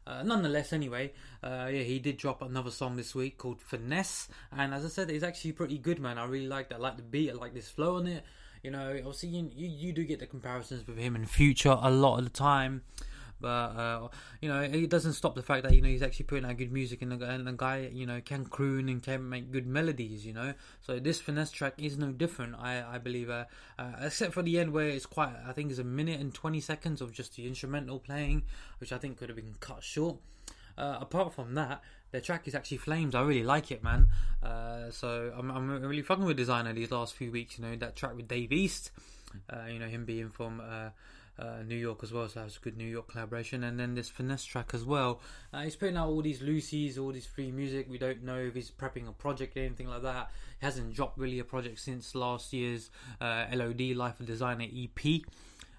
Uh, 0.06 0.22
nonetheless, 0.24 0.72
anyway, 0.72 1.12
uh, 1.44 1.68
yeah, 1.70 1.82
he 1.82 1.98
did 2.00 2.16
drop 2.16 2.42
another 2.42 2.70
song 2.70 2.96
this 2.96 3.14
week 3.14 3.38
called 3.38 3.60
Fiinesse, 3.60 4.28
and 4.50 4.74
as 4.74 4.84
I 4.84 4.88
said, 4.88 5.10
it's 5.10 5.22
actually 5.22 5.52
pretty 5.52 5.78
good, 5.78 6.00
man. 6.00 6.18
I 6.18 6.24
really 6.24 6.48
like 6.48 6.70
that. 6.70 6.76
I 6.76 6.78
like 6.78 6.96
the 6.96 7.02
beat, 7.02 7.30
I 7.30 7.34
like 7.34 7.54
this 7.54 7.68
flow 7.68 7.96
on 7.96 8.08
it. 8.08 8.24
You 8.62 8.70
know, 8.70 8.94
obviously 8.98 9.30
you, 9.30 9.50
you, 9.54 9.68
you 9.68 9.92
do 9.92 10.04
get 10.04 10.20
the 10.20 10.26
comparisons 10.26 10.86
with 10.86 10.98
him 10.98 11.16
in 11.16 11.26
future 11.26 11.76
a 11.80 11.90
lot 11.90 12.18
of 12.18 12.24
the 12.24 12.30
time. 12.30 12.82
But 13.42 13.48
uh, 13.48 14.08
you 14.42 14.50
know, 14.50 14.60
it 14.60 14.90
doesn't 14.90 15.14
stop 15.14 15.34
the 15.34 15.42
fact 15.42 15.62
that 15.62 15.74
you 15.74 15.80
know 15.80 15.88
he's 15.88 16.02
actually 16.02 16.26
putting 16.26 16.44
out 16.44 16.58
good 16.58 16.70
music, 16.70 17.00
and 17.00 17.10
the, 17.12 17.24
and 17.24 17.46
the 17.46 17.52
guy 17.52 17.88
you 17.90 18.04
know 18.04 18.20
can 18.20 18.44
croon 18.44 18.90
and 18.90 19.02
can 19.02 19.26
make 19.26 19.50
good 19.50 19.66
melodies. 19.66 20.26
You 20.26 20.34
know, 20.34 20.52
so 20.82 20.98
this 20.98 21.22
Fiinesse 21.22 21.50
track 21.50 21.72
is 21.78 21.96
no 21.96 22.12
different. 22.12 22.56
I 22.56 22.84
I 22.96 22.98
believe, 22.98 23.30
uh, 23.30 23.46
uh, 23.78 23.92
except 24.02 24.34
for 24.34 24.42
the 24.42 24.58
end 24.60 24.74
where 24.74 24.88
it's 24.88 25.06
quite. 25.06 25.32
I 25.48 25.52
think 25.52 25.70
it's 25.70 25.80
a 25.80 25.84
minute 25.84 26.20
and 26.20 26.34
twenty 26.34 26.60
seconds 26.60 27.00
of 27.00 27.12
just 27.12 27.36
the 27.36 27.46
instrumental 27.46 27.98
playing, 27.98 28.42
which 28.78 28.92
I 28.92 28.98
think 28.98 29.16
could 29.16 29.30
have 29.30 29.36
been 29.36 29.54
cut 29.58 29.82
short. 29.82 30.18
uh, 30.80 30.98
apart 31.00 31.34
from 31.34 31.54
that, 31.54 31.82
their 32.12 32.20
track 32.20 32.46
is 32.48 32.54
actually 32.54 32.78
Flames. 32.78 33.14
I 33.14 33.22
really 33.22 33.44
like 33.44 33.70
it, 33.70 33.82
man. 33.82 34.08
Uh, 34.42 34.90
so 34.90 35.32
I'm, 35.36 35.50
I'm 35.50 35.82
really 35.82 36.02
fucking 36.02 36.24
with 36.24 36.38
Desiigner 36.38 36.74
these 36.74 36.90
last 36.90 37.14
few 37.14 37.30
weeks. 37.30 37.58
You 37.58 37.64
know 37.64 37.76
that 37.76 37.96
track 37.96 38.16
with 38.16 38.28
Dave 38.28 38.52
East. 38.52 38.90
Uh, 39.48 39.66
you 39.70 39.78
know 39.78 39.86
him 39.86 40.04
being 40.04 40.28
from 40.28 40.60
uh, 40.60 40.90
uh, 41.40 41.62
New 41.66 41.76
York 41.76 42.00
as 42.02 42.12
well, 42.12 42.28
so 42.28 42.40
that's 42.40 42.56
a 42.56 42.60
good 42.60 42.76
New 42.76 42.86
York 42.86 43.08
collaboration. 43.08 43.64
And 43.64 43.78
then 43.78 43.94
this 43.94 44.10
Fiinesse 44.10 44.46
track 44.46 44.70
as 44.74 44.84
well. 44.84 45.20
Uh, 45.52 45.62
he's 45.62 45.76
putting 45.76 45.96
out 45.96 46.08
all 46.08 46.22
these 46.22 46.40
loosies, 46.40 46.98
all 46.98 47.12
this 47.12 47.26
free 47.26 47.50
music. 47.50 47.86
We 47.88 47.98
don't 47.98 48.22
know 48.22 48.38
if 48.38 48.54
he's 48.54 48.70
prepping 48.70 49.08
a 49.08 49.12
project 49.12 49.56
or 49.56 49.60
anything 49.60 49.88
like 49.88 50.02
that. 50.02 50.30
He 50.60 50.66
hasn't 50.66 50.94
dropped 50.94 51.18
really 51.18 51.38
a 51.38 51.44
project 51.44 51.80
since 51.80 52.14
last 52.14 52.52
year's 52.52 52.90
uh, 53.20 53.46
LOD 53.52 53.80
Life 53.96 54.20
of 54.20 54.26
Desiigner 54.26 54.68
EP. 54.84 55.22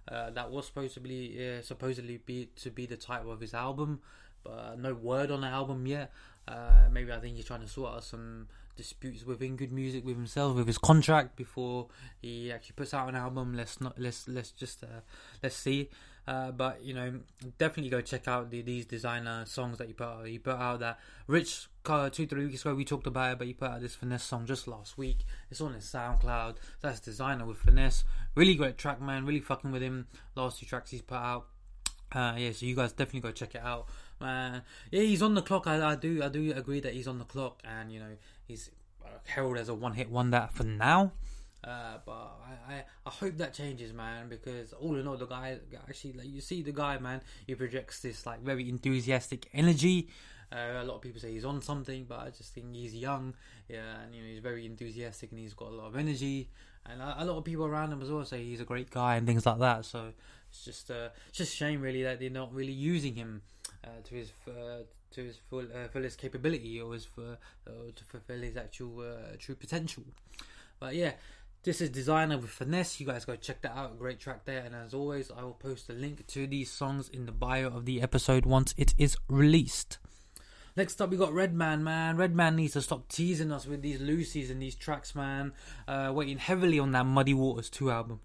Uh, 0.07 0.31
that 0.31 0.49
was 0.49 0.65
supposed 0.65 0.95
to 0.95 0.99
be 0.99 1.37
uh, 1.39 1.61
supposedly 1.61 2.17
be 2.17 2.49
to 2.55 2.71
be 2.71 2.85
the 2.85 2.97
title 2.97 3.31
of 3.31 3.39
his 3.39 3.53
album, 3.53 4.01
but 4.43 4.79
no 4.79 4.93
word 4.93 5.31
on 5.31 5.41
the 5.41 5.47
album 5.47 5.85
yet. 5.85 6.11
Uh, 6.47 6.89
maybe 6.91 7.11
I 7.11 7.19
think 7.19 7.35
he's 7.35 7.45
trying 7.45 7.61
to 7.61 7.67
sort 7.67 7.93
out 7.93 8.03
some 8.03 8.47
disputes 8.75 9.25
within 9.25 9.55
Good 9.55 9.71
Music 9.71 10.05
with 10.05 10.15
himself 10.15 10.55
with 10.55 10.67
his 10.67 10.77
contract 10.77 11.35
before 11.35 11.87
he 12.21 12.51
actually 12.51 12.73
puts 12.75 12.93
out 12.93 13.07
an 13.09 13.15
album. 13.15 13.53
Let's 13.55 13.79
not 13.79 13.99
let's 13.99 14.27
let's 14.27 14.51
just 14.51 14.83
uh, 14.83 15.01
let's 15.43 15.55
see. 15.55 15.89
Uh, 16.27 16.51
but 16.51 16.83
you 16.83 16.93
know, 16.93 17.19
definitely 17.57 17.89
go 17.89 17.99
check 17.99 18.27
out 18.27 18.51
the, 18.51 18.61
these 18.61 18.85
Desiigner 18.85 19.47
songs 19.47 19.77
that 19.79 19.87
he 19.87 19.93
put 19.93 20.07
out. 20.07 20.27
He 20.27 20.37
put 20.37 20.55
out 20.55 20.79
that 20.79 20.99
Rich 21.27 21.67
uh, 21.85 22.09
two 22.09 22.27
three 22.27 22.45
weeks 22.45 22.61
ago 22.61 22.75
we 22.75 22.85
talked 22.85 23.07
about 23.07 23.33
it, 23.33 23.37
but 23.37 23.47
he 23.47 23.53
put 23.53 23.69
out 23.69 23.81
this 23.81 23.95
Fiinesse 23.95 24.21
song 24.21 24.45
just 24.45 24.67
last 24.67 24.97
week. 24.97 25.25
It's 25.49 25.61
on 25.61 25.73
his 25.73 25.85
SoundCloud. 25.85 26.57
That's 26.81 26.99
Desiigner 26.99 27.45
with 27.45 27.57
Fiinesse. 27.63 28.03
Really 28.35 28.55
great 28.55 28.77
track, 28.77 29.01
man. 29.01 29.25
Really 29.25 29.39
fucking 29.39 29.71
with 29.71 29.81
him. 29.81 30.07
Last 30.35 30.59
two 30.59 30.65
tracks 30.65 30.91
he's 30.91 31.01
put 31.01 31.17
out. 31.17 31.47
Uh, 32.11 32.35
yeah, 32.37 32.51
so 32.51 32.65
you 32.65 32.75
guys 32.75 32.91
definitely 32.91 33.21
go 33.21 33.31
check 33.31 33.55
it 33.55 33.61
out. 33.63 33.87
Uh, 34.21 34.61
yeah, 34.91 35.01
he's 35.01 35.21
on 35.21 35.33
the 35.33 35.41
clock. 35.41 35.67
I, 35.67 35.91
I 35.91 35.95
do, 35.95 36.23
I 36.23 36.29
do 36.29 36.53
agree 36.55 36.79
that 36.79 36.93
he's 36.93 37.07
on 37.07 37.19
the 37.19 37.25
clock, 37.25 37.61
and 37.63 37.91
you 37.91 37.99
know 37.99 38.17
he's 38.47 38.69
heralded 39.25 39.61
as 39.61 39.69
a 39.69 39.73
one-hit 39.73 40.09
wonder 40.09 40.49
for 40.53 40.63
now. 40.63 41.11
Uh, 41.63 41.97
but 42.05 42.11
I, 42.11 42.73
I, 42.73 42.83
I 43.05 43.09
hope 43.09 43.37
that 43.37 43.53
changes, 43.53 43.93
man. 43.93 44.29
Because 44.29 44.73
all 44.73 44.95
in 44.95 45.07
all, 45.07 45.17
the 45.17 45.27
guy 45.27 45.59
actually, 45.87 46.13
like 46.13 46.27
you 46.27 46.41
see 46.41 46.61
the 46.61 46.71
guy, 46.71 46.97
man, 46.97 47.21
he 47.45 47.55
projects 47.55 47.99
this 47.99 48.25
like 48.25 48.41
very 48.41 48.67
enthusiastic 48.67 49.47
energy. 49.53 50.09
Uh, 50.51 50.81
a 50.81 50.83
lot 50.83 50.95
of 50.95 51.01
people 51.01 51.21
say 51.21 51.31
he's 51.31 51.45
on 51.45 51.61
something, 51.61 52.05
but 52.09 52.19
I 52.19 52.29
just 52.29 52.53
think 52.53 52.75
he's 52.75 52.93
young, 52.93 53.35
yeah, 53.69 54.01
and 54.03 54.13
you 54.13 54.21
know 54.21 54.27
he's 54.27 54.39
very 54.39 54.65
enthusiastic 54.65 55.31
and 55.31 55.39
he's 55.39 55.53
got 55.53 55.69
a 55.69 55.75
lot 55.75 55.87
of 55.87 55.95
energy. 55.95 56.49
And 56.85 57.01
a, 57.01 57.17
a 57.19 57.25
lot 57.25 57.37
of 57.37 57.45
people 57.45 57.65
around 57.65 57.93
him 57.93 58.01
as 58.01 58.11
well 58.11 58.25
say 58.25 58.43
he's 58.43 58.59
a 58.59 58.65
great 58.65 58.89
guy 58.89 59.15
and 59.15 59.27
things 59.27 59.45
like 59.45 59.59
that. 59.59 59.85
So 59.85 60.13
it's 60.49 60.65
just 60.65 60.89
uh, 60.89 61.09
it's 61.29 61.37
just 61.37 61.53
a 61.53 61.55
shame 61.55 61.81
really 61.81 62.03
that 62.03 62.19
they're 62.19 62.29
not 62.29 62.53
really 62.53 62.73
using 62.73 63.15
him 63.15 63.43
uh, 63.83 64.01
to 64.03 64.15
his 64.15 64.31
uh, 64.47 64.83
to 65.11 65.23
his 65.23 65.37
full 65.49 65.65
uh, 65.73 65.87
fullest 65.91 66.17
capability 66.17 66.79
or 66.79 66.93
his 66.93 67.05
for 67.05 67.37
uh, 67.67 67.71
to 67.95 68.03
fulfill 68.03 68.39
his 68.39 68.57
actual 68.57 69.01
uh, 69.01 69.35
true 69.37 69.55
potential. 69.55 70.03
But 70.79 70.95
yeah, 70.95 71.13
this 71.63 71.79
is 71.79 71.91
Desiigner 71.91 72.41
with 72.41 72.49
Fiinesse. 72.49 72.99
You 72.99 73.05
guys 73.05 73.25
go 73.25 73.35
check 73.35 73.61
that 73.61 73.77
out. 73.77 73.99
Great 73.99 74.19
track 74.19 74.45
there. 74.45 74.63
And 74.65 74.73
as 74.73 74.93
always, 74.93 75.29
I 75.29 75.43
will 75.43 75.53
post 75.53 75.89
a 75.89 75.93
link 75.93 76.25
to 76.27 76.47
these 76.47 76.71
songs 76.71 77.07
in 77.07 77.27
the 77.27 77.31
bio 77.31 77.67
of 77.67 77.85
the 77.85 78.01
episode 78.01 78.45
once 78.47 78.73
it 78.77 78.95
is 78.97 79.15
released. 79.27 79.99
Next 80.75 81.01
up, 81.01 81.09
we 81.09 81.17
got 81.17 81.33
Redman, 81.33 81.83
man. 81.83 82.17
Redman 82.17 82.55
needs 82.55 82.73
to 82.73 82.81
stop 82.81 83.09
teasing 83.09 83.51
us 83.51 83.67
with 83.67 83.81
these 83.81 83.99
loosies 83.99 84.49
and 84.49 84.61
these 84.61 84.73
tracks, 84.73 85.13
man. 85.13 85.51
Uh, 85.87 86.11
waiting 86.15 86.37
heavily 86.37 86.79
on 86.79 86.93
that 86.93 87.05
Muddy 87.05 87.33
Waters 87.33 87.69
2 87.69 87.91
album. 87.91 88.21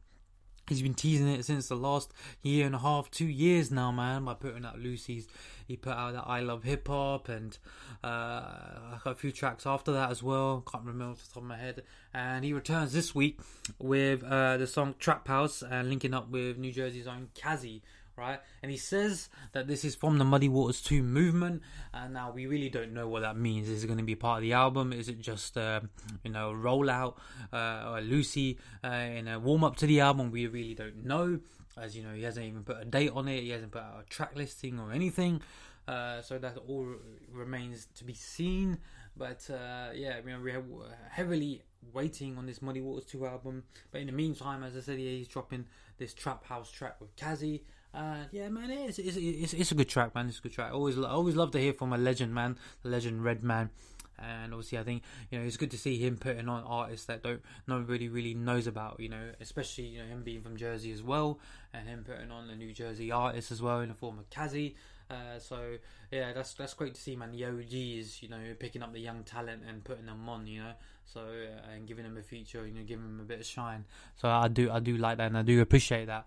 He's 0.69 0.83
been 0.83 0.95
teasing 0.95 1.29
it 1.29 1.45
since 1.45 1.69
the 1.69 1.77
last 1.77 2.13
year 2.43 2.67
and 2.67 2.75
a 2.75 2.79
half, 2.79 3.09
two 3.11 3.27
years 3.27 3.71
now, 3.71 3.93
man, 3.93 4.25
by 4.25 4.35
putting 4.35 4.65
out 4.65 4.81
loosies. 4.81 5.27
He 5.69 5.77
put 5.77 5.93
out 5.93 6.15
that 6.15 6.25
I 6.27 6.41
Love 6.41 6.65
Hip 6.65 6.89
Hop 6.89 7.29
and 7.29 7.57
uh, 8.03 8.99
a 9.05 9.15
few 9.17 9.31
tracks 9.31 9.65
after 9.65 9.93
that 9.93 10.11
as 10.11 10.25
well. 10.25 10.65
Can't 10.71 10.85
remember 10.85 11.13
off 11.13 11.23
the 11.23 11.35
top 11.35 11.43
of 11.45 11.49
my 11.49 11.57
head. 11.57 11.83
And 12.13 12.45
he 12.45 12.53
returns 12.53 12.93
this 12.93 13.15
week 13.15 13.39
with 13.79 14.25
uh, 14.25 14.57
the 14.57 14.67
song 14.67 14.97
Trap 14.99 15.29
House 15.29 15.63
and 15.63 15.89
linking 15.89 16.15
up 16.15 16.31
with 16.31 16.59
New 16.59 16.73
Jersey's 16.73 17.07
own 17.07 17.29
Kazzie, 17.37 17.83
right? 18.17 18.41
And 18.63 18.71
he 18.71 18.77
says 18.77 19.29
that 19.53 19.67
this 19.67 19.85
is 19.85 19.95
from 19.95 20.19
the 20.19 20.25
Muddy 20.25 20.49
Waters 20.49 20.81
2 20.83 21.03
movement. 21.03 21.63
And 21.93 22.15
now 22.15 22.33
we 22.33 22.47
really 22.47 22.69
don't 22.69 22.93
know 22.93 23.09
what 23.09 23.23
that 23.23 23.37
means. 23.37 23.69
Is 23.69 23.85
it 23.85 23.87
going 23.87 23.99
to 23.99 24.05
be 24.05 24.15
part 24.15 24.39
of 24.39 24.43
the 24.43 24.53
album? 24.53 24.93
Is 24.93 25.09
it 25.09 25.21
just, 25.21 25.57
uh, 25.57 25.81
you 26.25 26.31
know, 26.31 26.51
a 26.51 26.55
rollout 26.55 27.17
uh, 27.53 27.91
or 27.91 28.01
loosie 28.01 28.59
uh, 28.85 28.89
in 28.89 29.29
a 29.29 29.39
warm 29.39 29.65
up 29.65 29.77
to 29.77 29.87
the 29.87 30.01
album? 30.01 30.31
We 30.31 30.47
really 30.47 30.75
don't 30.75 31.05
know. 31.05 31.41
As 31.77 31.97
you 31.97 32.03
know, 32.03 32.15
he 32.15 32.23
hasn't 32.23 32.47
even 32.47 32.65
put 32.65 32.81
a 32.81 32.85
date 32.87 33.13
on 33.15 33.29
it, 33.29 33.43
he 33.43 33.51
hasn't 33.51 33.71
put 33.71 33.83
out 33.83 34.05
a 34.07 34.09
track 34.09 34.33
listing 34.35 34.81
or 34.81 34.93
anything. 34.93 35.43
Uh, 35.87 36.21
so 36.21 36.39
that 36.39 36.57
all 36.67 36.89
remains 37.31 37.87
to 37.97 38.05
be 38.05 38.15
seen. 38.15 38.79
But 39.17 39.49
uh, 39.51 39.93
yeah, 39.95 40.17
I 40.19 40.23
mean, 40.23 40.43
we're 40.43 40.63
heavily 41.11 41.63
waiting 41.93 42.37
on 42.39 42.47
this 42.47 42.61
Muddy 42.61 42.81
Waters 42.81 43.05
2 43.07 43.27
album. 43.27 43.65
But 43.91 44.01
in 44.01 44.07
the 44.07 44.13
meantime, 44.13 44.63
as 44.63 44.77
I 44.77 44.81
said, 44.81 44.99
yeah, 44.99 45.11
he's 45.11 45.29
dropping 45.29 45.67
this 45.99 46.13
Trap 46.15 46.45
House 46.45 46.71
track 46.71 47.01
with 47.01 47.15
Kazzie. 47.17 47.63
Uh, 47.97 48.25
yeah, 48.31 48.51
man, 48.51 48.71
it's, 48.71 48.99
it's, 48.99 49.17
it's, 49.17 49.55
it's, 49.55 49.73
a 49.73 49.75
good 49.75 49.89
track, 49.89 50.15
man. 50.15 50.29
It's 50.29 50.39
a 50.39 50.43
good 50.43 50.53
track. 50.53 50.75
Always, 50.75 50.99
always 50.99 51.35
love 51.35 51.51
to 51.53 51.59
hear 51.59 51.73
from 51.73 51.95
a 51.95 51.99
legend, 51.99 52.35
man. 52.35 52.59
The 52.83 52.91
legend 52.91 53.25
Redman. 53.25 53.71
And 54.19 54.53
obviously, 54.53 54.79
I 54.79 54.83
think 54.83 55.03
you 55.31 55.39
know 55.39 55.45
it's 55.45 55.57
good 55.57 55.71
to 55.73 55.79
see 55.79 55.99
him 55.99 56.17
putting 56.17 56.49
on 56.49 56.63
artists 56.65 57.07
that 57.07 57.23
don't 57.23 57.43
nobody 57.67 58.09
really 58.09 58.33
knows 58.33 58.67
about. 58.67 58.99
You 58.99 59.11
know, 59.11 59.31
especially 59.41 59.85
you 59.85 59.99
know 59.99 60.07
him 60.07 60.23
being 60.23 60.41
from 60.41 60.57
Jersey 60.57 60.91
as 60.91 61.03
well, 61.03 61.39
and 61.75 61.87
him 61.87 62.03
putting 62.07 62.31
on 62.31 62.49
a 62.49 62.57
New 62.57 62.73
Jersey 62.73 63.11
artist 63.11 63.53
as 63.53 63.61
well 63.61 63.81
in 63.81 63.91
the 63.91 63.95
form 63.95 64.19
of 64.19 64.31
Kazzie. 64.31 64.75
Uh, 65.11 65.39
so 65.39 65.77
yeah, 66.11 66.33
that's 66.33 66.55
that's 66.55 66.73
great 66.73 66.95
to 66.95 67.01
see, 67.01 67.15
man. 67.15 67.31
The 67.31 67.45
OGs, 67.45 68.23
you 68.23 68.29
know, 68.31 68.41
picking 68.59 68.83
up 68.83 68.93
the 68.95 69.01
young 69.01 69.23
talent 69.23 69.63
and 69.69 69.85
putting 69.85 70.07
them 70.07 70.27
on, 70.29 70.47
you 70.47 70.63
know, 70.63 70.73
so 71.05 71.21
uh, 71.21 71.75
and 71.75 71.87
giving 71.87 72.05
them 72.05 72.17
a 72.17 72.23
feature, 72.23 72.67
you 72.67 72.73
know, 72.73 72.85
giving 72.87 73.05
them 73.05 73.21
a 73.21 73.25
bit 73.25 73.41
of 73.41 73.47
shine. 73.47 73.85
So 74.17 74.31
I 74.31 74.49
do 74.49 74.71
I 74.71 74.81
do 74.81 74.97
like 74.97 75.19
that, 75.19 75.27
and 75.27 75.37
I 75.37 75.43
do 75.43 75.61
appreciate 75.61 76.07
that. 76.07 76.27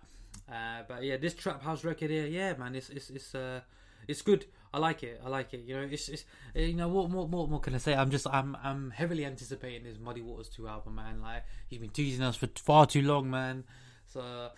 Uh, 0.50 0.84
but 0.88 1.04
yeah, 1.04 1.18
this 1.18 1.34
trap 1.34 1.62
house 1.62 1.84
record 1.84 2.10
here, 2.10 2.26
yeah, 2.26 2.54
man, 2.54 2.76
it's 2.76 2.90
it's 2.90 3.10
it's 3.10 3.36
uh 3.36 3.62
it's 4.08 4.22
good. 4.22 4.46
I 4.74 4.80
like 4.80 5.04
it. 5.04 5.22
I 5.24 5.30
like 5.30 5.54
it. 5.54 5.62
You 5.62 5.76
know, 5.76 5.88
it's 5.90 6.10
it's 6.10 6.26
you 6.56 6.74
know 6.74 6.88
what 6.88 7.10
more 7.10 7.28
what 7.28 7.50
more 7.50 7.60
can 7.60 7.76
I 7.76 7.78
say? 7.78 7.96
I'm 7.96 8.10
just 8.10 8.28
I'm 8.28 8.58
I'm 8.64 8.92
heavily 8.92 9.26
anticipating 9.26 9.84
this 9.84 10.00
Muddy 10.00 10.22
Waters 10.22 10.50
two 10.50 10.68
album, 10.68 10.96
man. 10.96 11.22
Like 11.22 11.44
he's 11.68 11.80
been 11.80 11.90
teasing 11.90 12.24
us 12.24 12.36
for 12.36 12.48
far 12.56 12.86
too 12.86 13.02
long, 13.02 13.30
man. 13.30 13.64
So 14.06 14.22
uh, 14.22 14.52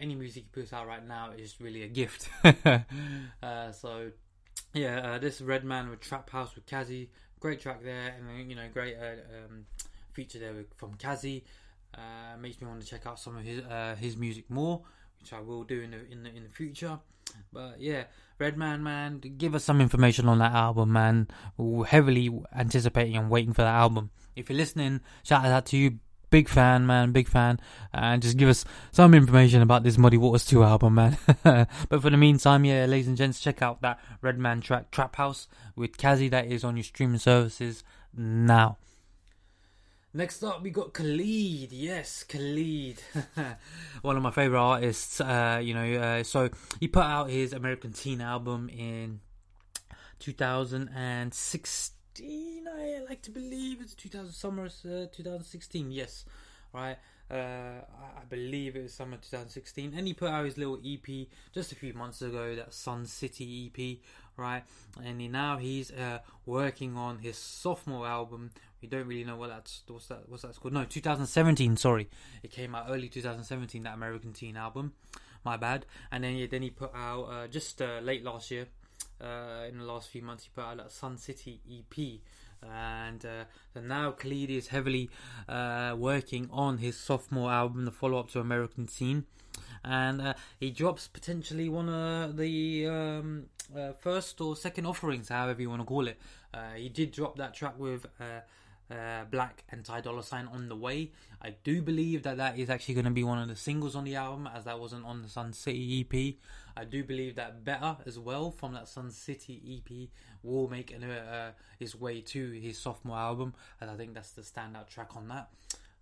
any 0.00 0.14
music 0.14 0.44
he 0.44 0.60
puts 0.60 0.72
out 0.72 0.86
right 0.86 1.06
now 1.06 1.30
is 1.36 1.60
really 1.60 1.82
a 1.82 1.88
gift. 1.88 2.28
uh, 3.42 3.72
so 3.72 4.10
yeah, 4.74 5.00
uh, 5.00 5.18
this 5.18 5.40
Redman 5.40 5.90
with 5.90 6.00
Trap 6.00 6.30
House 6.30 6.54
with 6.54 6.66
Kazzie, 6.66 7.08
great 7.40 7.60
track 7.60 7.82
there, 7.82 8.14
and 8.18 8.50
you 8.50 8.56
know 8.56 8.68
great 8.72 8.96
uh, 8.96 9.46
um, 9.46 9.66
feature 10.12 10.38
there 10.38 10.54
from 10.76 10.94
Kazzie. 10.94 11.44
Uh, 11.94 12.38
makes 12.40 12.58
me 12.60 12.66
want 12.66 12.80
to 12.80 12.86
check 12.86 13.06
out 13.06 13.18
some 13.18 13.36
of 13.36 13.44
his 13.44 13.62
uh, 13.64 13.94
his 14.00 14.16
music 14.16 14.48
more, 14.48 14.82
which 15.22 15.32
I 15.32 15.40
will 15.40 15.62
do 15.62 15.80
in 15.80 15.92
the 15.92 15.98
in 16.10 16.24
the 16.24 16.30
in 16.30 16.42
the 16.42 16.50
future. 16.50 16.98
But 17.52 17.80
yeah, 17.80 18.04
Redman, 18.38 18.82
man, 18.82 19.20
give 19.20 19.54
us 19.54 19.64
some 19.64 19.80
information 19.80 20.28
on 20.28 20.38
that 20.38 20.52
album, 20.52 20.92
man. 20.92 21.28
We're 21.56 21.84
heavily 21.84 22.30
anticipating 22.54 23.16
and 23.16 23.30
waiting 23.30 23.52
for 23.52 23.62
that 23.62 23.74
album. 23.74 24.10
If 24.34 24.50
you're 24.50 24.56
listening, 24.56 25.00
shout 25.22 25.44
out 25.44 25.66
to 25.66 25.76
you. 25.76 25.98
Big 26.30 26.48
fan, 26.48 26.86
man, 26.86 27.12
big 27.12 27.28
fan. 27.28 27.60
And 27.92 28.22
just 28.22 28.38
give 28.38 28.48
us 28.48 28.64
some 28.90 29.12
information 29.12 29.60
about 29.60 29.82
this 29.82 29.98
Muddy 29.98 30.16
Waters 30.16 30.46
2 30.46 30.64
album, 30.64 30.94
man. 30.94 31.18
but 31.42 32.00
for 32.00 32.08
the 32.08 32.16
meantime, 32.16 32.64
yeah, 32.64 32.86
ladies 32.86 33.06
and 33.06 33.18
gents, 33.18 33.38
check 33.38 33.60
out 33.60 33.82
that 33.82 34.00
Redman 34.22 34.62
track, 34.62 34.90
Trap 34.90 35.16
House, 35.16 35.46
with 35.76 35.98
Kazzie, 35.98 36.30
that 36.30 36.46
is 36.46 36.64
on 36.64 36.74
your 36.78 36.84
streaming 36.84 37.18
services 37.18 37.84
now. 38.16 38.78
Next 40.14 40.44
up, 40.44 40.62
we 40.62 40.68
got 40.68 40.92
Khalid. 40.92 41.72
Yes, 41.72 42.22
Khalid, 42.24 43.00
one 44.02 44.14
of 44.14 44.22
my 44.22 44.30
favorite 44.30 44.60
artists. 44.60 45.22
Uh, 45.22 45.58
you 45.62 45.72
know, 45.72 45.90
uh, 45.94 46.22
so 46.22 46.50
he 46.80 46.88
put 46.88 47.04
out 47.04 47.30
his 47.30 47.54
American 47.54 47.94
Teen 47.94 48.20
album 48.20 48.68
in 48.68 49.20
2016. 50.18 52.68
I 52.68 53.00
like 53.08 53.22
to 53.22 53.30
believe 53.30 53.80
it's 53.80 53.94
2000 53.94 54.32
summer 54.32 54.66
uh, 54.66 55.06
2016. 55.14 55.90
Yes, 55.90 56.26
right. 56.74 56.98
Uh, 57.30 57.80
I 58.20 58.24
believe 58.28 58.76
it 58.76 58.82
was 58.82 58.92
summer 58.92 59.16
2016, 59.16 59.94
and 59.96 60.06
he 60.06 60.12
put 60.12 60.28
out 60.28 60.44
his 60.44 60.58
little 60.58 60.78
EP 60.84 61.28
just 61.54 61.72
a 61.72 61.74
few 61.74 61.94
months 61.94 62.20
ago. 62.20 62.54
That 62.54 62.72
Suncity 62.72 63.68
EP, 63.68 63.96
right? 64.36 64.62
And 65.02 65.22
he, 65.22 65.28
now 65.28 65.56
he's 65.56 65.90
uh, 65.90 66.18
working 66.44 66.98
on 66.98 67.20
his 67.20 67.38
sophomore 67.38 68.06
album. 68.06 68.50
We 68.82 68.88
don't 68.88 69.06
really 69.06 69.24
know 69.24 69.36
what 69.36 69.48
that's 69.48 69.82
what's 69.86 70.08
that 70.08 70.28
what's 70.28 70.42
that's 70.42 70.58
called. 70.58 70.74
No, 70.74 70.84
2017. 70.84 71.76
Sorry, 71.76 72.08
it 72.42 72.50
came 72.50 72.74
out 72.74 72.86
early 72.88 73.08
2017. 73.08 73.84
That 73.84 73.94
American 73.94 74.32
Teen 74.32 74.56
album. 74.56 74.92
My 75.44 75.56
bad. 75.56 75.86
And 76.10 76.24
then 76.24 76.36
yeah, 76.36 76.46
then 76.50 76.62
he 76.62 76.70
put 76.70 76.94
out 76.94 77.24
uh, 77.24 77.46
just 77.46 77.80
uh, 77.80 78.00
late 78.02 78.24
last 78.24 78.50
year. 78.50 78.66
Uh, 79.20 79.66
in 79.68 79.78
the 79.78 79.84
last 79.84 80.08
few 80.08 80.20
months, 80.20 80.44
he 80.44 80.50
put 80.52 80.64
out 80.64 80.76
that 80.78 80.88
Suncity 80.88 81.60
EP 81.70 82.20
and 82.62 83.24
uh, 83.24 83.80
now 83.80 84.12
Khalid 84.12 84.50
is 84.50 84.68
heavily 84.68 85.10
uh, 85.48 85.94
working 85.98 86.48
on 86.52 86.78
his 86.78 86.96
sophomore 86.96 87.50
album, 87.50 87.84
the 87.84 87.90
follow-up 87.90 88.30
to 88.30 88.40
American 88.40 88.86
Teen. 88.86 89.24
and 89.84 90.22
uh, 90.22 90.34
he 90.60 90.70
drops 90.70 91.08
potentially 91.08 91.68
one 91.68 91.88
of 91.88 92.36
the 92.36 92.86
um, 92.86 93.46
first 93.98 94.40
or 94.40 94.54
second 94.54 94.86
offerings, 94.86 95.28
however 95.28 95.60
you 95.60 95.70
want 95.70 95.82
to 95.82 95.86
call 95.86 96.06
it. 96.06 96.18
He 96.76 96.88
did 96.88 97.12
drop 97.12 97.36
that 97.36 97.54
track 97.54 97.78
with. 97.78 98.06
Uh, 98.92 99.12
uh, 99.12 99.24
6LACK 99.24 99.52
and 99.70 99.84
Ty 99.84 100.00
Dolla 100.02 100.22
Sign 100.22 100.48
on 100.52 100.68
the 100.68 100.76
way. 100.76 101.12
I 101.40 101.54
do 101.64 101.82
believe 101.82 102.22
that 102.24 102.36
that 102.36 102.58
is 102.58 102.70
actually 102.70 102.94
going 102.94 103.04
to 103.04 103.10
be 103.10 103.24
one 103.24 103.38
of 103.38 103.48
the 103.48 103.56
singles 103.56 103.96
on 103.96 104.04
the 104.04 104.16
album, 104.16 104.48
as 104.52 104.64
that 104.64 104.78
wasn't 104.78 105.04
on 105.04 105.22
the 105.22 105.28
Suncity 105.28 106.00
EP. 106.00 106.34
I 106.76 106.84
do 106.84 107.04
believe 107.04 107.36
that 107.36 107.64
Better 107.64 107.96
as 108.06 108.18
well 108.18 108.50
from 108.50 108.74
that 108.74 108.84
Suncity 108.84 109.78
EP 109.78 110.08
will 110.42 110.68
make 110.68 110.92
an, 110.92 111.04
uh, 111.04 111.52
his 111.78 111.94
way 111.94 112.20
to 112.20 112.52
his 112.52 112.78
sophomore 112.78 113.18
album, 113.18 113.54
and 113.80 113.90
I 113.90 113.96
think 113.96 114.14
that's 114.14 114.32
the 114.32 114.42
standout 114.42 114.88
track 114.88 115.16
on 115.16 115.28
that. 115.28 115.50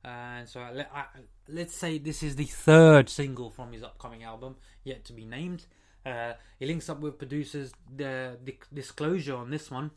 And 0.05 0.49
so 0.49 0.61
uh, 0.61 0.71
let, 0.73 0.91
I, 0.95 1.05
let's 1.49 1.75
say 1.75 1.99
this 1.99 2.23
is 2.23 2.37
the 2.37 2.45
third 2.45 3.09
single 3.09 3.51
from 3.51 3.73
his 3.73 3.83
upcoming 3.83 4.23
album, 4.23 4.57
yet 4.85 5.05
to 5.07 5.13
be 5.13 5.25
named. 5.25 5.67
Uh, 6.05 6.33
he 6.59 6.67
links 6.67 6.89
up 6.89 7.01
with 7.01 7.19
producers 7.19 7.73
the, 7.95 8.39
the 8.43 8.57
Disclosure 8.73 9.37
on 9.37 9.51
this 9.51 9.71
one, 9.71 9.91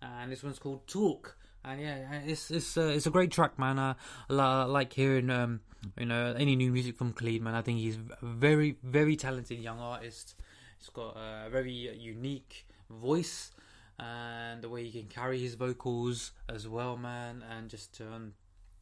and 0.00 0.32
this 0.32 0.42
one's 0.42 0.58
called 0.58 0.86
Talk. 0.86 1.36
And 1.64 1.80
yeah, 1.80 2.20
it's 2.24 2.50
it's 2.50 2.76
uh, 2.76 2.92
it's 2.94 3.06
a 3.06 3.10
great 3.10 3.30
track, 3.30 3.58
man. 3.58 3.78
Uh, 3.78 3.94
I 4.30 4.64
like 4.64 4.92
hearing 4.92 5.28
um, 5.28 5.60
you 5.98 6.06
know 6.06 6.34
any 6.38 6.56
new 6.56 6.72
music 6.72 6.96
from 6.96 7.12
Khalid, 7.12 7.42
man. 7.42 7.54
I 7.54 7.60
think 7.62 7.80
he's 7.80 7.96
a 7.96 8.26
very 8.26 8.76
very 8.82 9.16
talented 9.16 9.58
young 9.58 9.78
artist. 9.78 10.34
He's 10.78 10.88
got 10.88 11.16
a 11.16 11.50
very 11.50 11.72
unique 11.72 12.66
voice 12.88 13.52
and 13.98 14.62
the 14.62 14.68
way 14.68 14.84
he 14.84 14.98
can 14.98 15.08
carry 15.08 15.38
his 15.38 15.54
vocals 15.54 16.32
as 16.48 16.66
well, 16.66 16.96
man. 16.96 17.44
And 17.50 17.68
just 17.68 18.00
um, 18.00 18.32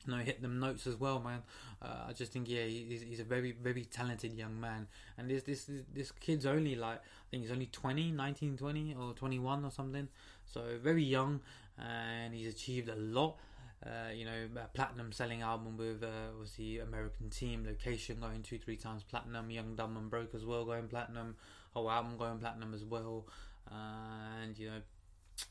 you 0.07 0.15
know 0.15 0.23
hit 0.23 0.41
them 0.41 0.61
notes 0.61 0.87
as 0.87 0.95
well, 0.95 1.19
man. 1.19 1.43
Uh, 1.83 2.07
I 2.09 2.13
just 2.13 2.33
think 2.33 2.49
yeah, 2.49 2.65
he's, 2.65 3.03
he's 3.03 3.21
a 3.21 3.25
very 3.25 3.53
very 3.53 3.85
talented 3.85 4.35
young 4.35 4.61
man. 4.61 4.87
And 5.17 5.29
this 5.29 5.43
this 5.43 5.69
this 5.93 6.13
kid's 6.13 6.47
only 6.47 6.77
like 6.77 6.99
I 6.99 7.27
think 7.31 7.43
he's 7.43 7.53
only 7.53 7.67
20, 7.67 8.13
19, 8.13 8.57
20 8.57 8.95
or 8.95 9.15
twenty 9.15 9.41
one 9.41 9.65
or 9.65 9.73
something. 9.73 10.09
So 10.47 10.63
very 10.81 11.03
young 11.03 11.41
and 11.79 12.35
he's 12.35 12.53
achieved 12.53 12.89
a 12.89 12.97
lot. 12.97 13.39
Uh, 13.87 14.11
you 14.13 14.25
know, 14.25 14.49
platinum 14.75 15.13
selling 15.13 15.43
album 15.43 15.77
with 15.77 16.03
uh, 16.03 16.37
was 16.39 16.53
the 16.53 16.81
American 16.81 17.31
Teen, 17.31 17.65
Location 17.65 18.19
going 18.21 18.43
two 18.43 18.59
three 18.59 18.77
times 18.77 19.05
platinum, 19.05 19.51
Young 19.51 19.77
Dumb 19.77 19.97
and 19.97 20.11
Broke 20.11 20.35
as 20.35 20.45
well 20.45 20.65
going 20.65 20.89
platinum, 20.89 21.37
whole 21.73 21.89
album 21.91 22.17
going 22.17 22.39
platinum 22.39 22.75
as 22.75 22.85
well, 22.85 23.27
uh, 23.71 24.43
and 24.43 24.59
you 24.59 24.69
know. 24.69 24.81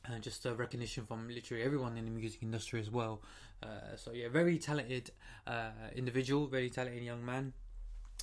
And 0.04 0.22
just 0.22 0.46
a 0.46 0.54
recognition 0.54 1.06
from 1.06 1.30
literally 1.30 1.64
everyone 1.64 1.96
in 1.96 2.04
the 2.04 2.12
music 2.12 2.44
industry 2.44 2.82
as 2.82 2.92
well. 2.92 3.22
Uh, 3.64 3.96
so 3.96 4.12
yeah, 4.12 4.28
very 4.28 4.58
talented 4.58 5.12
uh, 5.46 5.70
individual, 5.96 6.46
very 6.48 6.70
talented 6.70 7.04
young 7.04 7.24
man 7.26 7.54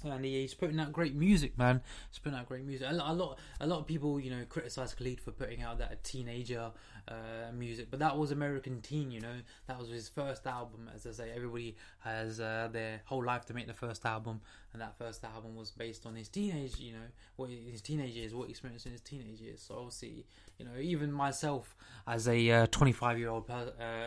and 0.02 0.24
he's 0.24 0.54
putting 0.54 0.78
out 0.80 0.92
great 0.92 1.14
music, 1.14 1.56
man. 1.56 1.80
He's 2.10 2.18
putting 2.18 2.38
out 2.38 2.46
great 2.46 2.64
music. 2.64 2.88
A 2.90 2.94
lot, 2.94 3.10
a 3.10 3.14
lot, 3.14 3.38
a 3.60 3.66
lot 3.66 3.80
of 3.80 3.86
people, 3.86 4.20
you 4.20 4.30
know, 4.30 4.44
criticize 4.48 4.94
Khalid 4.94 5.20
for 5.20 5.30
putting 5.30 5.62
out 5.62 5.78
that 5.78 5.92
a 5.92 5.96
teenager 5.96 6.70
uh, 7.08 7.52
music, 7.52 7.88
but 7.90 7.98
that 8.00 8.16
was 8.16 8.30
American 8.30 8.80
Teen. 8.80 9.10
You 9.10 9.20
know, 9.20 9.34
that 9.66 9.78
was 9.78 9.88
his 9.88 10.08
first 10.08 10.46
album. 10.46 10.90
As 10.94 11.06
I 11.06 11.12
say, 11.12 11.32
everybody 11.34 11.76
has 12.00 12.40
uh, 12.40 12.68
their 12.72 13.02
whole 13.04 13.24
life 13.24 13.44
to 13.46 13.54
make 13.54 13.66
the 13.66 13.74
first 13.74 14.04
album, 14.06 14.40
and 14.72 14.80
that 14.82 14.96
first 14.98 15.24
album 15.24 15.56
was 15.56 15.70
based 15.70 16.06
on 16.06 16.14
his 16.14 16.28
teenage, 16.28 16.78
you 16.78 16.92
know, 16.92 17.06
what 17.36 17.50
his 17.50 17.80
teenage 17.80 18.14
years, 18.14 18.34
what 18.34 18.46
he 18.46 18.50
experienced 18.50 18.86
in 18.86 18.92
his 18.92 19.00
teenage 19.00 19.40
years. 19.40 19.60
So 19.60 19.76
obviously, 19.76 20.26
you 20.58 20.64
know, 20.64 20.72
even 20.80 21.12
myself 21.12 21.76
as 22.06 22.28
a 22.28 22.66
25 22.66 23.14
uh, 23.14 23.18
year 23.18 23.28
old, 23.28 23.50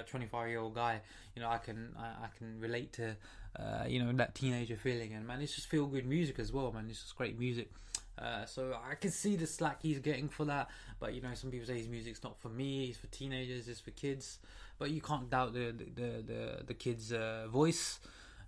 25 0.08 0.50
year 0.50 0.60
old 0.60 0.76
guy, 0.76 1.02
you 1.36 1.42
know, 1.42 1.50
I 1.50 1.58
can, 1.58 1.90
I, 1.98 2.26
I 2.26 2.28
can 2.38 2.60
relate 2.60 2.94
to 2.94 3.16
uh, 3.60 3.86
you 3.88 4.04
know 4.04 4.12
that 4.14 4.36
teenager 4.36 4.76
feeling 4.76 5.14
and 5.14 5.26
man 5.26 5.42
it's 5.42 5.56
just 5.56 5.68
feel 5.68 5.88
good 5.88 6.06
music 6.06 6.38
as 6.38 6.52
well 6.54 6.72
man 6.72 6.86
it's 6.90 7.02
just 7.02 7.16
great 7.16 7.40
music 7.40 7.72
uh, 8.20 8.46
so 8.46 8.76
I 8.90 8.96
can 8.96 9.12
see 9.12 9.36
the 9.36 9.48
slack 9.48 9.80
he's 9.82 10.00
getting 10.00 10.30
for 10.30 10.46
that 10.46 10.70
but 11.00 11.14
you 11.14 11.22
know 11.22 11.34
some 11.34 11.52
people 11.52 11.68
say 11.68 11.78
his 11.78 11.88
music's 11.88 12.24
not 12.24 12.38
for 12.40 12.50
me 12.50 12.86
it's 12.86 12.98
for 12.98 13.08
teenagers 13.08 13.68
it's 13.68 13.80
for 13.80 13.92
kids 13.92 14.40
but 14.80 14.92
you 14.92 15.02
can't 15.02 15.30
doubt 15.30 15.54
the 15.54 15.74
the 15.96 16.24
the, 16.26 16.64
the 16.66 16.74
kid's 16.74 17.12
uh, 17.14 17.48
voice 17.50 18.00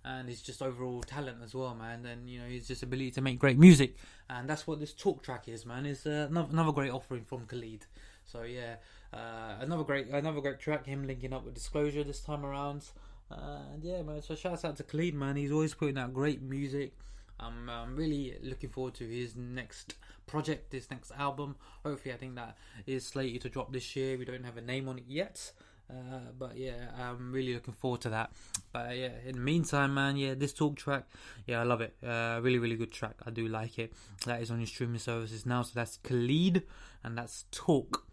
and 0.04 0.28
his 0.28 0.40
just 0.40 0.62
overall 0.62 1.02
talent 1.02 1.38
as 1.44 1.54
well 1.54 1.74
man 1.74 2.06
and 2.06 2.28
you 2.28 2.38
know 2.38 2.46
his 2.46 2.66
just 2.66 2.82
ability 2.82 3.10
to 3.10 3.20
make 3.20 3.38
great 3.38 3.58
music 3.58 3.96
and 4.28 4.48
that's 4.48 4.66
what 4.66 4.80
this 4.80 4.92
talk 4.92 5.22
track 5.22 5.48
is 5.48 5.66
man 5.66 5.84
it's 5.84 6.06
uh, 6.06 6.28
another 6.30 6.72
great 6.72 6.90
offering 6.90 7.24
from 7.24 7.46
Khalid 7.46 7.84
so 8.24 8.42
yeah 8.42 8.76
uh, 9.12 9.56
another 9.60 9.84
great 9.84 10.08
another 10.08 10.40
great 10.40 10.58
track 10.58 10.86
him 10.86 11.06
linking 11.06 11.32
up 11.32 11.44
with 11.44 11.54
Disclosure 11.54 12.04
this 12.04 12.20
time 12.20 12.46
around 12.46 12.84
and 13.30 13.84
yeah, 13.84 14.02
man. 14.02 14.22
So 14.22 14.34
shouts 14.34 14.64
out 14.64 14.76
to 14.78 14.82
Khalid, 14.82 15.14
man. 15.14 15.36
He's 15.36 15.52
always 15.52 15.74
putting 15.74 15.98
out 15.98 16.12
great 16.12 16.42
music. 16.42 16.92
I'm, 17.40 17.68
I'm 17.68 17.96
really 17.96 18.36
looking 18.42 18.70
forward 18.70 18.94
to 18.94 19.08
his 19.08 19.34
next 19.36 19.94
project, 20.26 20.70
this 20.70 20.90
next 20.90 21.12
album. 21.18 21.56
Hopefully, 21.84 22.14
I 22.14 22.18
think 22.18 22.36
that 22.36 22.56
is 22.86 23.06
slated 23.06 23.42
to 23.42 23.48
drop 23.48 23.72
this 23.72 23.96
year. 23.96 24.18
We 24.18 24.24
don't 24.24 24.44
have 24.44 24.56
a 24.56 24.62
name 24.62 24.88
on 24.88 24.98
it 24.98 25.04
yet. 25.08 25.52
Uh, 25.90 26.30
but 26.38 26.56
yeah, 26.56 26.90
I'm 26.98 27.32
really 27.32 27.54
looking 27.54 27.74
forward 27.74 28.00
to 28.02 28.10
that. 28.10 28.30
But 28.72 28.96
yeah, 28.96 29.10
in 29.26 29.34
the 29.34 29.40
meantime, 29.40 29.94
man, 29.94 30.16
yeah, 30.16 30.34
this 30.34 30.52
talk 30.52 30.76
track, 30.76 31.04
yeah, 31.46 31.60
I 31.60 31.64
love 31.64 31.80
it. 31.80 31.94
Uh, 32.04 32.38
really, 32.42 32.58
really 32.58 32.76
good 32.76 32.92
track. 32.92 33.16
I 33.26 33.30
do 33.30 33.48
like 33.48 33.78
it. 33.78 33.92
That 34.26 34.40
is 34.40 34.50
on 34.50 34.60
your 34.60 34.68
streaming 34.68 35.00
services 35.00 35.46
now. 35.46 35.62
So 35.62 35.72
that's 35.74 35.96
Khalid, 35.96 36.62
and 37.02 37.18
that's 37.18 37.46
Talk. 37.50 38.06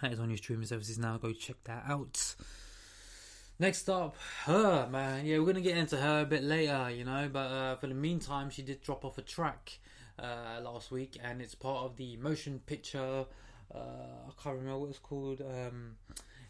That 0.00 0.12
is 0.12 0.20
on 0.20 0.30
your 0.30 0.36
streaming 0.36 0.66
services 0.66 0.98
now. 0.98 1.16
Go 1.16 1.32
check 1.32 1.56
that 1.64 1.84
out. 1.88 2.36
Next 3.62 3.88
up, 3.88 4.16
H.E.R. 4.48 4.88
man. 4.88 5.24
Yeah, 5.24 5.38
we're 5.38 5.46
gonna 5.46 5.60
get 5.60 5.76
into 5.76 5.94
H.E.R. 5.94 6.22
a 6.22 6.24
bit 6.24 6.42
later, 6.42 6.90
you 6.90 7.04
know. 7.04 7.30
But 7.32 7.46
uh, 7.46 7.76
for 7.76 7.86
the 7.86 7.94
meantime, 7.94 8.50
she 8.50 8.60
did 8.60 8.82
drop 8.82 9.04
off 9.04 9.18
a 9.18 9.22
track 9.22 9.78
uh, 10.18 10.58
last 10.64 10.90
week, 10.90 11.16
and 11.22 11.40
it's 11.40 11.54
part 11.54 11.84
of 11.84 11.96
the 11.96 12.16
motion 12.16 12.58
picture. 12.66 13.24
Uh, 13.72 13.78
I 13.78 14.42
can't 14.42 14.56
remember 14.56 14.80
what 14.80 14.90
it's 14.90 14.98
called. 14.98 15.42
Um, 15.42 15.94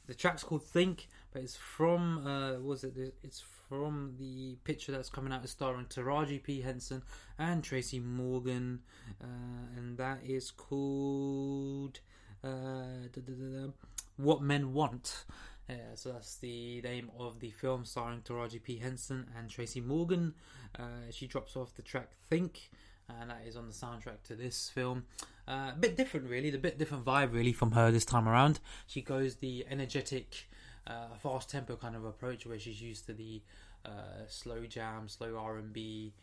the 0.07 0.15
track's 0.15 0.43
called 0.43 0.63
Think, 0.63 1.09
but 1.35 1.43
it's 1.43 1.55
from 1.55 2.27
uh, 2.27 2.59
was 2.61 2.83
it? 2.83 2.97
It's 3.23 3.45
from 3.69 4.15
the 4.19 4.57
picture 4.65 4.91
that's 4.91 5.11
coming 5.11 5.35
out, 5.35 5.47
starring 5.47 5.85
Taraji 5.85 6.43
P 6.43 6.63
Henson 6.63 7.03
and 7.39 7.63
Tracy 7.63 8.01
Morgan, 8.01 8.81
uh, 9.23 9.77
and 9.77 9.99
that 9.99 10.21
is 10.25 10.51
called 10.51 12.01
uh, 12.43 13.69
What 14.17 14.41
Men 14.41 14.73
Want. 14.73 15.27
Uh, 15.69 15.95
so 15.95 16.13
that's 16.13 16.37
the 16.37 16.81
name 16.83 17.11
of 17.19 17.41
the 17.41 17.51
film 17.51 17.85
starring 17.85 18.21
Taraji 18.21 18.63
P. 18.63 18.77
Henson 18.79 19.27
and 19.39 19.49
Tracy 19.49 19.81
Morgan. 19.81 20.35
Uh, 20.79 21.11
she 21.11 21.27
drops 21.27 21.57
off 21.57 21.75
the 21.75 21.83
track 21.83 22.11
Think, 22.29 22.71
and 23.09 23.31
that 23.31 23.43
is 23.47 23.57
on 23.57 23.69
the 23.69 23.75
soundtrack 23.75 24.23
to 24.25 24.35
this 24.35 24.71
film. 24.75 25.05
Uh, 25.47 25.73
a 25.73 25.77
bit 25.79 25.97
different, 25.97 26.29
really, 26.29 26.51
the 26.51 26.59
bit 26.59 26.79
different 26.79 27.05
vibe, 27.05 27.33
really, 27.33 27.53
from 27.53 27.73
her 27.73 27.91
this 27.91 28.05
time 28.05 28.29
around. 28.29 28.61
She 28.87 29.03
goes 29.03 29.37
the 29.37 29.67
energetic, 29.71 30.49
uh, 30.87 31.17
fast 31.23 31.51
tempo 31.51 31.77
kind 31.77 31.97
of 31.97 32.05
approach, 32.05 32.47
where 32.47 32.59
she's 32.59 32.81
used 32.81 33.07
to 33.07 33.13
the 33.13 33.43
uh, 33.85 34.27
slow 34.29 34.67
jam, 34.67 35.09
slow 35.09 35.37
R 35.37 35.59
and 35.59 35.73
B, 35.73 36.15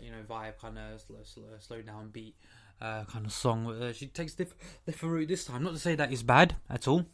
you 0.00 0.10
know, 0.10 0.22
vibe, 0.28 0.58
kind 0.58 0.78
of 0.78 1.00
slow, 1.00 1.18
slow, 1.22 1.44
slow 1.60 1.82
down 1.82 2.10
beat. 2.10 2.34
kind 2.80 3.26
of 3.26 3.32
song. 3.32 3.92
she 3.94 4.06
takes 4.06 4.34
diff- 4.34 4.54
different 4.86 5.14
route 5.14 5.28
this 5.28 5.44
time. 5.44 5.62
Not 5.62 5.72
to 5.72 5.78
say 5.78 5.94
that 5.94 6.12
is 6.12 6.22
bad 6.22 6.56
at 6.68 6.88
all 6.88 7.06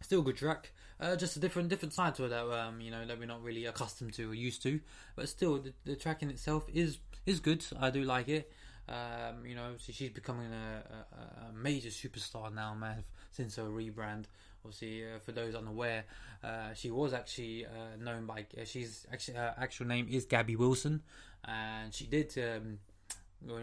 Still 0.00 0.20
a 0.20 0.24
good 0.24 0.36
track. 0.36 0.72
Uh, 0.98 1.14
just 1.14 1.36
a 1.36 1.40
different 1.40 1.68
different 1.68 1.92
side 1.92 2.14
to 2.14 2.24
it 2.24 2.28
that 2.28 2.50
um, 2.50 2.80
you 2.80 2.90
know 2.90 3.04
that 3.06 3.18
we're 3.18 3.26
not 3.26 3.42
really 3.42 3.66
accustomed 3.66 4.14
to 4.14 4.30
or 4.30 4.34
used 4.34 4.62
to. 4.62 4.80
But 5.14 5.28
still, 5.28 5.58
the, 5.58 5.72
the 5.84 5.96
track 5.96 6.22
in 6.22 6.30
itself 6.30 6.66
is 6.72 6.98
is 7.26 7.40
good. 7.40 7.64
I 7.78 7.90
do 7.90 8.02
like 8.02 8.28
it. 8.28 8.50
Um, 8.88 9.44
you 9.44 9.56
know, 9.56 9.72
so 9.78 9.92
she's 9.92 10.10
becoming 10.10 10.52
a, 10.52 10.82
a, 11.16 11.48
a, 11.48 11.52
major 11.52 11.88
superstar 11.88 12.54
now, 12.54 12.72
man, 12.74 13.02
since 13.32 13.56
her 13.56 13.64
rebrand. 13.64 14.26
Obviously, 14.64 15.04
uh, 15.04 15.18
for 15.18 15.32
those 15.32 15.56
unaware, 15.56 16.04
uh, 16.44 16.72
she 16.72 16.92
was 16.92 17.12
actually 17.12 17.66
uh, 17.66 17.96
known 18.00 18.26
by. 18.26 18.46
Uh, 18.56 18.64
she's 18.64 19.04
actually 19.12 19.38
her 19.38 19.54
actual 19.58 19.86
name 19.86 20.06
is 20.08 20.24
Gabi 20.24 20.56
Wilson, 20.56 21.02
and 21.44 21.92
she 21.92 22.06
did 22.06 22.32
um, 22.38 22.78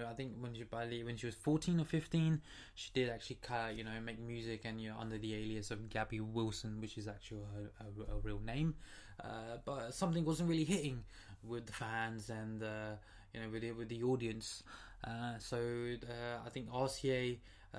I 0.09 0.13
think 0.13 0.33
when 0.39 0.53
she 0.53 0.63
when 1.03 1.17
she 1.17 1.25
was 1.25 1.35
fourteen 1.35 1.79
or 1.79 1.85
fifteen, 1.85 2.41
she 2.75 2.89
did 2.93 3.09
actually 3.09 3.37
you 3.75 3.83
know 3.83 3.91
make 4.03 4.19
music 4.19 4.61
and 4.65 4.79
you 4.79 4.89
know 4.89 4.95
under 4.99 5.17
the 5.17 5.33
alias 5.33 5.71
of 5.71 5.89
Gabi 5.89 6.21
Wilson, 6.21 6.79
which 6.79 6.97
is 6.97 7.07
actually 7.07 7.41
her, 7.55 7.85
her, 7.85 8.13
her 8.13 8.19
real 8.21 8.39
name. 8.39 8.75
Uh, 9.23 9.57
but 9.65 9.93
something 9.93 10.25
wasn't 10.25 10.49
really 10.49 10.63
hitting 10.63 11.03
with 11.43 11.65
the 11.65 11.73
fans 11.73 12.29
and 12.29 12.63
uh, 12.63 12.95
you 13.33 13.41
know 13.41 13.49
with 13.49 13.61
the, 13.61 13.71
with 13.71 13.89
the 13.89 14.03
audience. 14.03 14.63
Uh, 15.03 15.37
so 15.37 15.57
uh, 15.57 16.45
I 16.45 16.49
think 16.49 16.69
RCA 16.69 17.37
uh, 17.73 17.77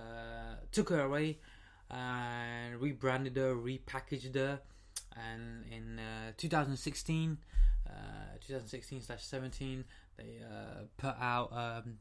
took 0.73 0.91
her 0.91 1.01
away 1.01 1.39
and 1.91 2.81
rebranded 2.81 3.37
her, 3.37 3.55
repackaged 3.55 4.35
her, 4.35 4.61
and 5.17 5.65
in 5.71 5.99
uh, 5.99 6.33
2016, 6.37 7.39
2016 8.47 9.01
17 9.19 9.85
they 10.17 10.39
uh, 10.45 10.85
put 10.97 11.15
out 11.21 11.53
um, 11.53 11.99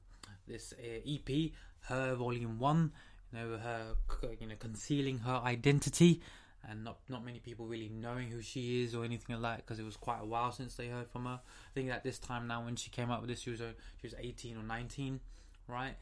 this 0.47 0.73
uh, 0.73 0.99
EP, 1.07 1.29
H.E.R. 1.29 2.15
Volume 2.15 2.59
One. 2.59 2.91
You 3.31 3.39
know, 3.39 3.57
her 3.57 3.95
you 4.39 4.47
know 4.47 4.55
concealing 4.59 5.19
her 5.19 5.41
identity, 5.43 6.21
and 6.69 6.83
not 6.83 6.97
not 7.09 7.25
many 7.25 7.39
people 7.39 7.65
really 7.65 7.89
knowing 7.89 8.29
who 8.29 8.41
she 8.41 8.83
is 8.83 8.93
or 8.93 9.03
anything 9.03 9.41
like 9.41 9.57
that 9.57 9.65
because 9.65 9.79
it 9.79 9.85
was 9.85 9.97
quite 9.97 10.19
a 10.21 10.25
while 10.25 10.51
since 10.51 10.75
they 10.75 10.87
heard 10.87 11.09
from 11.09 11.25
her. 11.25 11.39
I 11.43 11.73
think 11.73 11.89
at 11.89 12.03
this 12.03 12.19
time 12.19 12.47
now 12.47 12.63
when 12.63 12.75
she 12.75 12.89
came 12.89 13.09
out 13.09 13.21
with 13.21 13.29
this, 13.29 13.41
she 13.41 13.49
was 13.49 13.61
uh, 13.61 13.71
she 13.99 14.07
was 14.07 14.15
18 14.19 14.57
or 14.57 14.63
19, 14.63 15.19
right? 15.67 15.95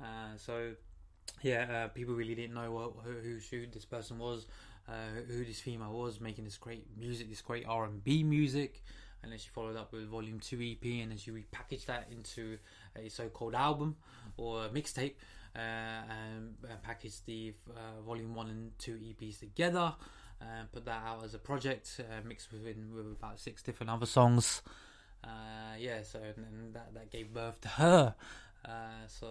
Uh, 0.00 0.36
so 0.36 0.72
yeah, 1.42 1.84
uh, 1.84 1.88
people 1.88 2.14
really 2.14 2.34
didn't 2.34 2.54
know 2.54 2.70
what, 2.70 2.92
who, 3.04 3.12
who 3.12 3.38
who 3.50 3.66
this 3.66 3.84
person 3.84 4.18
was, 4.18 4.46
uh, 4.88 4.92
who 5.28 5.44
this 5.44 5.60
female 5.60 5.92
was 5.92 6.20
making 6.20 6.44
this 6.44 6.56
great 6.56 6.86
music, 6.96 7.28
this 7.28 7.42
great 7.42 7.66
R 7.66 7.84
and 7.84 8.02
B 8.02 8.22
music, 8.22 8.82
and 9.26 9.32
then 9.32 9.40
she 9.40 9.48
followed 9.48 9.76
up 9.76 9.92
with 9.92 10.06
Volume 10.06 10.38
Two 10.38 10.60
EP, 10.62 10.84
and 11.02 11.10
then 11.10 11.18
she 11.18 11.32
repackaged 11.32 11.86
that 11.86 12.06
into 12.12 12.58
a 12.94 13.08
so-called 13.08 13.56
album 13.56 13.96
or 14.36 14.68
mixtape, 14.68 15.14
uh, 15.56 15.58
and, 15.58 16.54
and 16.70 16.80
packaged 16.84 17.26
the 17.26 17.52
uh, 17.70 18.02
Volume 18.06 18.36
One 18.36 18.48
and 18.48 18.78
Two 18.78 18.92
EPs 18.92 19.40
together, 19.40 19.92
and 20.40 20.70
put 20.70 20.84
that 20.84 21.02
out 21.04 21.24
as 21.24 21.34
a 21.34 21.38
project, 21.38 22.00
uh, 22.00 22.24
mixed 22.24 22.52
within 22.52 22.94
with 22.94 23.06
about 23.06 23.40
six 23.40 23.62
different 23.62 23.90
other 23.90 24.06
songs. 24.06 24.62
Uh, 25.24 25.74
yeah, 25.76 26.04
so 26.04 26.20
and, 26.20 26.72
that 26.72 26.94
that 26.94 27.10
gave 27.10 27.34
birth 27.34 27.60
to 27.62 27.68
her. 27.68 28.14
Uh, 28.64 29.06
so 29.08 29.26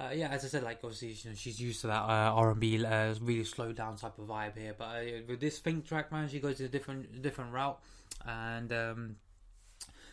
uh, 0.00 0.10
yeah, 0.14 0.28
as 0.28 0.44
I 0.44 0.48
said, 0.48 0.62
like 0.62 0.78
obviously 0.84 1.08
you 1.08 1.30
know, 1.30 1.36
she's 1.36 1.60
used 1.60 1.80
to 1.80 1.88
that 1.88 2.02
uh, 2.02 2.32
R 2.32 2.52
and 2.52 2.60
B, 2.60 2.84
uh, 2.84 3.14
really 3.20 3.42
slow 3.42 3.72
down 3.72 3.96
type 3.96 4.16
of 4.18 4.28
vibe 4.28 4.56
here. 4.56 4.74
But 4.78 4.84
uh, 4.84 5.02
with 5.28 5.40
this 5.40 5.58
Think 5.58 5.86
track, 5.86 6.12
man, 6.12 6.28
she 6.28 6.38
goes 6.38 6.60
a 6.60 6.68
different 6.68 7.20
different 7.20 7.52
route, 7.52 7.80
and 8.26 8.72
um, 8.72 9.16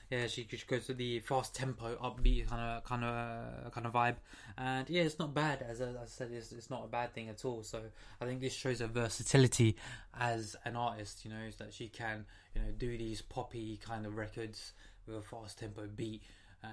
yeah, 0.09 0.27
she 0.27 0.43
goes 0.43 0.85
to 0.85 0.93
the 0.93 1.19
fast 1.19 1.55
tempo, 1.55 1.95
upbeat 1.95 2.47
kind 2.47 2.61
of 2.61 2.83
kind 2.83 3.03
of 3.03 3.71
kind 3.71 3.87
of 3.87 3.93
vibe. 3.93 4.15
And 4.57 4.89
yeah, 4.89 5.03
it's 5.03 5.17
not 5.17 5.33
bad. 5.33 5.65
As 5.67 5.81
I, 5.81 5.89
as 5.89 5.95
I 5.95 6.05
said, 6.05 6.31
it's, 6.31 6.51
it's 6.51 6.69
not 6.69 6.83
a 6.85 6.87
bad 6.87 7.13
thing 7.13 7.29
at 7.29 7.43
all. 7.43 7.63
So 7.63 7.81
I 8.21 8.25
think 8.25 8.41
this 8.41 8.53
shows 8.53 8.79
her 8.79 8.87
versatility 8.87 9.75
as 10.19 10.55
an 10.65 10.75
artist. 10.75 11.25
You 11.25 11.31
know, 11.31 11.49
that 11.57 11.73
she 11.73 11.87
can 11.87 12.25
you 12.53 12.61
know 12.61 12.67
do 12.77 12.97
these 12.97 13.21
poppy 13.21 13.79
kind 13.83 14.05
of 14.05 14.15
records 14.15 14.73
with 15.07 15.17
a 15.17 15.21
fast 15.21 15.59
tempo 15.59 15.87
beat 15.87 16.21
uh, 16.63 16.67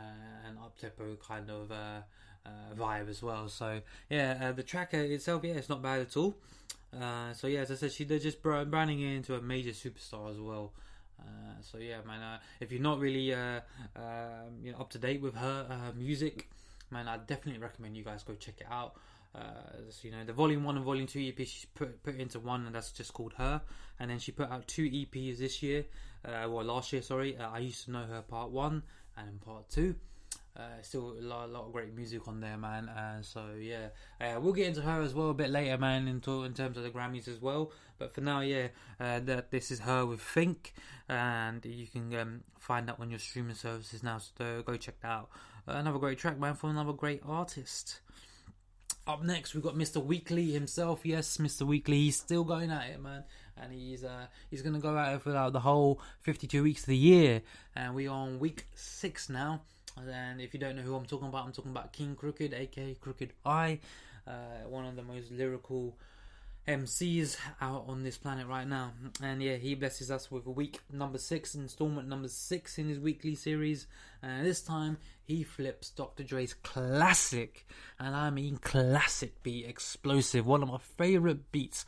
and 0.46 0.58
up 0.58 0.78
tempo 0.78 1.16
kind 1.16 1.50
of. 1.50 1.70
Uh, 1.70 2.00
uh, 2.44 2.74
vibe 2.74 3.08
as 3.08 3.22
well. 3.22 3.48
So 3.48 3.80
yeah, 4.10 4.38
uh, 4.42 4.52
the 4.52 4.64
tracker 4.64 5.00
itself, 5.00 5.44
yeah, 5.44 5.52
it's 5.52 5.68
not 5.68 5.80
bad 5.80 6.00
at 6.00 6.16
all. 6.16 6.34
Uh, 6.92 7.32
so 7.32 7.46
yeah, 7.46 7.60
as 7.60 7.70
I 7.70 7.76
said, 7.76 7.92
she 7.92 8.02
they're 8.02 8.18
just 8.18 8.42
branding 8.42 9.00
it 9.00 9.14
into 9.14 9.34
a 9.34 9.40
major 9.40 9.70
superstar 9.70 10.30
as 10.30 10.38
well. 10.38 10.72
Uh, 11.22 11.60
so 11.60 11.78
yeah, 11.78 11.98
man, 12.06 12.20
uh, 12.20 12.38
if 12.60 12.72
you're 12.72 12.82
not 12.82 12.98
really 12.98 13.32
uh, 13.32 13.60
um, 13.96 14.60
you 14.62 14.72
know 14.72 14.78
up 14.78 14.90
to 14.90 14.98
date 14.98 15.20
with 15.20 15.34
her 15.34 15.92
music, 15.96 16.48
man, 16.90 17.08
I 17.08 17.18
definitely 17.18 17.60
recommend 17.60 17.96
you 17.96 18.04
guys 18.04 18.22
go 18.22 18.34
check 18.34 18.56
it 18.60 18.66
out. 18.70 18.94
so, 19.34 20.00
you 20.02 20.10
know, 20.10 20.24
the 20.24 20.32
volume 20.32 20.64
one 20.64 20.76
and 20.76 20.84
volume 20.84 21.06
two 21.06 21.20
EP 21.20 21.38
she's 21.38 21.66
put 21.74 22.02
put 22.02 22.16
into 22.16 22.38
one, 22.40 22.66
and 22.66 22.74
that's 22.74 22.92
just 22.92 23.12
called 23.12 23.34
her. 23.34 23.62
And 23.98 24.10
then 24.10 24.18
she 24.18 24.32
put 24.32 24.50
out 24.50 24.66
two 24.66 24.84
EPs 24.84 25.38
this 25.38 25.62
year, 25.62 25.84
well 26.24 26.64
last 26.64 26.92
year, 26.92 27.02
sorry. 27.02 27.36
I 27.38 27.58
used 27.58 27.84
to 27.86 27.92
know 27.92 28.04
H.E.R. 28.04 28.22
part 28.22 28.50
one 28.50 28.82
and 29.16 29.40
part 29.40 29.68
two. 29.68 29.94
Uh, 30.54 30.82
still 30.82 31.16
a 31.18 31.22
lot, 31.22 31.48
a 31.48 31.52
lot, 31.52 31.64
of 31.64 31.72
great 31.72 31.94
music 31.94 32.28
on 32.28 32.40
there, 32.40 32.58
man. 32.58 32.86
Uh, 32.88 33.22
so 33.22 33.42
yeah, 33.58 33.88
uh, 34.20 34.38
we'll 34.38 34.52
get 34.52 34.66
into 34.66 34.80
H.E.R. 34.80 35.00
as 35.00 35.14
well 35.14 35.30
a 35.30 35.34
bit 35.34 35.48
later, 35.48 35.78
man. 35.78 36.06
In, 36.06 36.16
in 36.16 36.52
terms 36.54 36.76
of 36.76 36.82
the 36.82 36.90
Grammys 36.90 37.26
as 37.26 37.40
well. 37.40 37.72
But 37.98 38.14
for 38.14 38.20
now, 38.20 38.40
yeah, 38.40 38.68
uh, 39.00 39.20
that 39.20 39.50
this 39.50 39.70
is 39.70 39.80
H.E.R. 39.80 40.04
with 40.04 40.20
Think, 40.20 40.74
and 41.08 41.64
you 41.64 41.86
can 41.86 42.14
um, 42.16 42.40
find 42.58 42.86
that 42.88 43.00
on 43.00 43.08
your 43.08 43.18
streaming 43.18 43.54
services 43.54 44.02
now. 44.02 44.18
So 44.18 44.62
go 44.62 44.76
check 44.76 45.00
that 45.00 45.08
out. 45.08 45.30
Another 45.66 45.98
great 45.98 46.18
track, 46.18 46.38
man, 46.38 46.54
from 46.54 46.70
another 46.70 46.92
great 46.92 47.22
artist. 47.26 48.00
Up 49.06 49.22
next, 49.24 49.54
we've 49.54 49.64
got 49.64 49.74
Mr. 49.74 50.04
Weekly 50.04 50.52
himself. 50.52 51.00
Yes, 51.04 51.38
Mr. 51.38 51.62
Weekly. 51.62 51.96
He's 51.96 52.16
still 52.16 52.44
going 52.44 52.70
at 52.70 52.90
it, 52.90 53.02
man, 53.02 53.24
and 53.56 53.72
he's 53.72 54.04
uh, 54.04 54.26
he's 54.50 54.60
gonna 54.60 54.78
go 54.78 54.98
at 54.98 55.14
it 55.14 55.22
for 55.22 55.34
uh, 55.34 55.50
the 55.50 55.60
whole 55.60 56.00
52 56.20 56.62
weeks 56.62 56.82
of 56.82 56.86
the 56.88 56.96
year, 56.96 57.42
and 57.74 57.94
we're 57.94 58.10
on 58.10 58.38
week 58.38 58.66
six 58.74 59.30
now. 59.30 59.62
And 59.96 60.40
if 60.40 60.54
you 60.54 60.60
don't 60.60 60.76
know 60.76 60.82
who 60.82 60.94
I'm 60.94 61.06
talking 61.06 61.28
about, 61.28 61.46
I'm 61.46 61.52
talking 61.52 61.70
about 61.70 61.92
Kxng 61.92 62.16
Crooked, 62.16 62.54
aka 62.54 62.94
Crooked 62.94 63.32
I, 63.44 63.78
uh, 64.26 64.68
one 64.68 64.86
of 64.86 64.96
the 64.96 65.02
most 65.02 65.30
lyrical 65.30 65.96
MCs 66.66 67.36
out 67.60 67.86
on 67.88 68.04
this 68.04 68.16
planet 68.16 68.46
right 68.46 68.66
now. 68.66 68.92
And 69.22 69.42
yeah, 69.42 69.56
he 69.56 69.74
blesses 69.74 70.10
us 70.10 70.30
with 70.30 70.46
week 70.46 70.80
number 70.92 71.18
six, 71.18 71.54
installment 71.54 72.08
number 72.08 72.28
six 72.28 72.78
in 72.78 72.88
his 72.88 73.00
weekly 73.00 73.34
series. 73.34 73.86
And 74.22 74.46
this 74.46 74.62
time 74.62 74.98
he 75.24 75.42
flips 75.42 75.90
Dr. 75.90 76.22
Dre's 76.22 76.54
classic, 76.54 77.66
and 77.98 78.14
I 78.14 78.30
mean 78.30 78.58
classic 78.58 79.42
beat, 79.42 79.66
Xxplosive, 79.74 80.42
one 80.42 80.62
of 80.62 80.68
my 80.68 80.78
favorite 80.78 81.50
beats. 81.50 81.84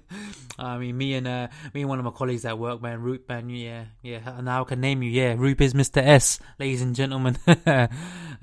I 0.58 0.78
mean, 0.78 0.96
me 0.96 1.14
and 1.14 1.26
uh, 1.26 1.48
me 1.74 1.82
and 1.82 1.88
one 1.88 1.98
of 1.98 2.04
my 2.04 2.10
colleagues 2.10 2.44
at 2.44 2.58
work, 2.58 2.82
man, 2.82 3.00
Roop, 3.00 3.28
man, 3.28 3.48
yeah, 3.50 3.84
yeah. 4.02 4.40
Now 4.40 4.62
I 4.62 4.64
can 4.64 4.80
name 4.80 5.02
you, 5.02 5.10
yeah. 5.10 5.34
Roop 5.36 5.60
is 5.60 5.74
Mr. 5.74 6.02
S, 6.02 6.38
ladies 6.58 6.82
and 6.82 6.94
gentlemen. 6.94 7.36
uh, 7.46 7.88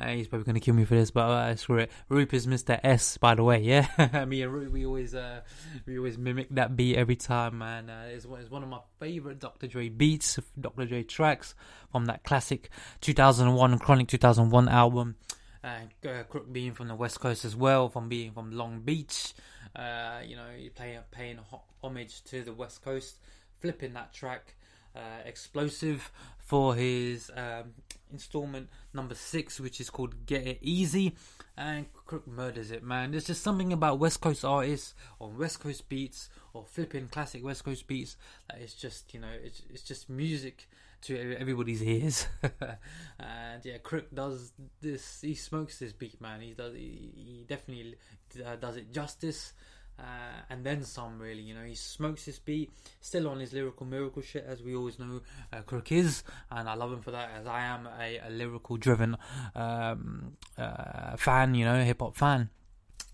he's 0.07 0.27
probably 0.27 0.45
gonna 0.45 0.59
kill 0.59 0.75
me 0.75 0.85
for 0.85 0.95
this, 0.95 1.11
but 1.11 1.21
uh, 1.21 1.55
screw 1.55 1.79
it. 1.79 1.91
Roop 2.09 2.33
is 2.33 2.47
Mr. 2.47 2.79
S, 2.83 3.17
by 3.17 3.35
the 3.35 3.43
way, 3.43 3.59
yeah. 3.59 4.25
me 4.27 4.41
and 4.41 4.53
Roop, 4.53 4.71
we 4.71 4.85
always, 4.85 5.13
uh, 5.15 5.41
we 5.85 5.97
always 5.97 6.17
mimic 6.17 6.47
that 6.51 6.75
beat 6.75 6.97
every 6.97 7.15
time, 7.15 7.59
man. 7.59 7.89
Uh, 7.89 8.07
it's, 8.09 8.25
it's 8.25 8.49
one 8.49 8.63
of 8.63 8.69
my 8.69 8.79
favorite 8.99 9.39
Dr. 9.39 9.67
Dre 9.67 9.89
beats, 9.89 10.39
Dr. 10.59 10.85
Dre 10.85 11.03
tracks 11.03 11.55
from 11.91 12.05
that 12.05 12.23
classic 12.23 12.69
2001 13.01 13.79
Chronic 13.79 14.07
2001 14.07 14.67
album. 14.67 15.15
Uh, 15.61 16.23
Crook 16.29 16.51
being 16.51 16.73
from 16.73 16.87
the 16.87 16.95
West 16.95 17.19
Coast 17.19 17.43
as 17.43 17.55
well, 17.55 17.89
from 17.89 18.07
being 18.07 18.31
from 18.31 18.51
Long 18.51 18.79
Beach. 18.79 19.33
Uh, 19.75 20.19
you 20.25 20.35
know, 20.35 20.49
paying 20.75 20.99
paying 21.11 21.39
homage 21.83 22.23
to 22.23 22.43
the 22.43 22.53
West 22.53 22.83
Coast, 22.83 23.17
flipping 23.59 23.93
that 23.93 24.13
track, 24.13 24.55
uh, 24.95 25.27
Xxplosive 25.27 26.01
for 26.37 26.75
his 26.75 27.29
um, 27.35 27.73
installment 28.11 28.69
number 28.93 29.15
six, 29.15 29.59
which 29.59 29.79
is 29.79 29.89
called 29.89 30.25
Get 30.25 30.47
It 30.47 30.57
Easy, 30.61 31.15
and 31.55 31.85
Crook 32.05 32.27
murders 32.27 32.71
it, 32.71 32.83
man. 32.83 33.11
There's 33.11 33.27
just 33.27 33.43
something 33.43 33.71
about 33.71 33.99
West 33.99 34.21
Coast 34.21 34.43
artists 34.43 34.95
on 35.21 35.37
West 35.37 35.59
Coast 35.59 35.87
beats 35.89 36.29
or 36.53 36.65
flipping 36.65 37.07
classic 37.07 37.43
West 37.43 37.63
Coast 37.63 37.85
beats 37.85 38.17
that 38.49 38.59
is 38.61 38.73
just, 38.73 39.13
you 39.13 39.19
know, 39.19 39.27
it's 39.43 39.61
it's 39.69 39.83
just 39.83 40.09
music 40.09 40.67
to 41.01 41.37
everybody's 41.37 41.81
ears. 41.83 42.27
and 43.19 43.63
yeah, 43.63 43.77
Crook 43.77 44.13
does 44.13 44.51
this. 44.81 45.21
He 45.21 45.35
smokes 45.35 45.79
this 45.79 45.93
beat, 45.93 46.19
man. 46.21 46.41
He 46.41 46.53
does. 46.53 46.73
He, 46.73 47.11
he 47.15 47.45
definitely 47.47 47.95
uh, 48.45 48.55
does 48.55 48.77
it 48.77 48.91
justice. 48.91 49.53
Uh, 49.99 50.41
and 50.49 50.65
then 50.65 50.83
some, 50.83 51.19
really. 51.19 51.41
You 51.41 51.55
know, 51.55 51.63
he 51.63 51.75
smokes 51.75 52.25
this 52.25 52.39
beat, 52.39 52.71
still 53.01 53.27
on 53.27 53.39
his 53.39 53.51
lyrical 53.51 53.85
miracle 53.85 54.21
shit, 54.21 54.45
as 54.47 54.63
we 54.63 54.75
always 54.75 54.97
know 54.97 55.21
uh, 55.51 55.61
Crook 55.61 55.91
is, 55.91 56.23
and 56.49 56.69
I 56.69 56.75
love 56.75 56.93
him 56.93 57.01
for 57.01 57.11
that, 57.11 57.31
as 57.37 57.47
I 57.47 57.61
am 57.65 57.87
a, 57.99 58.19
a 58.25 58.29
lyrical 58.29 58.77
driven 58.77 59.17
um, 59.55 60.37
uh, 60.57 61.17
fan, 61.17 61.53
you 61.53 61.65
know, 61.65 61.83
hip 61.83 61.99
hop 61.99 62.15
fan. 62.15 62.49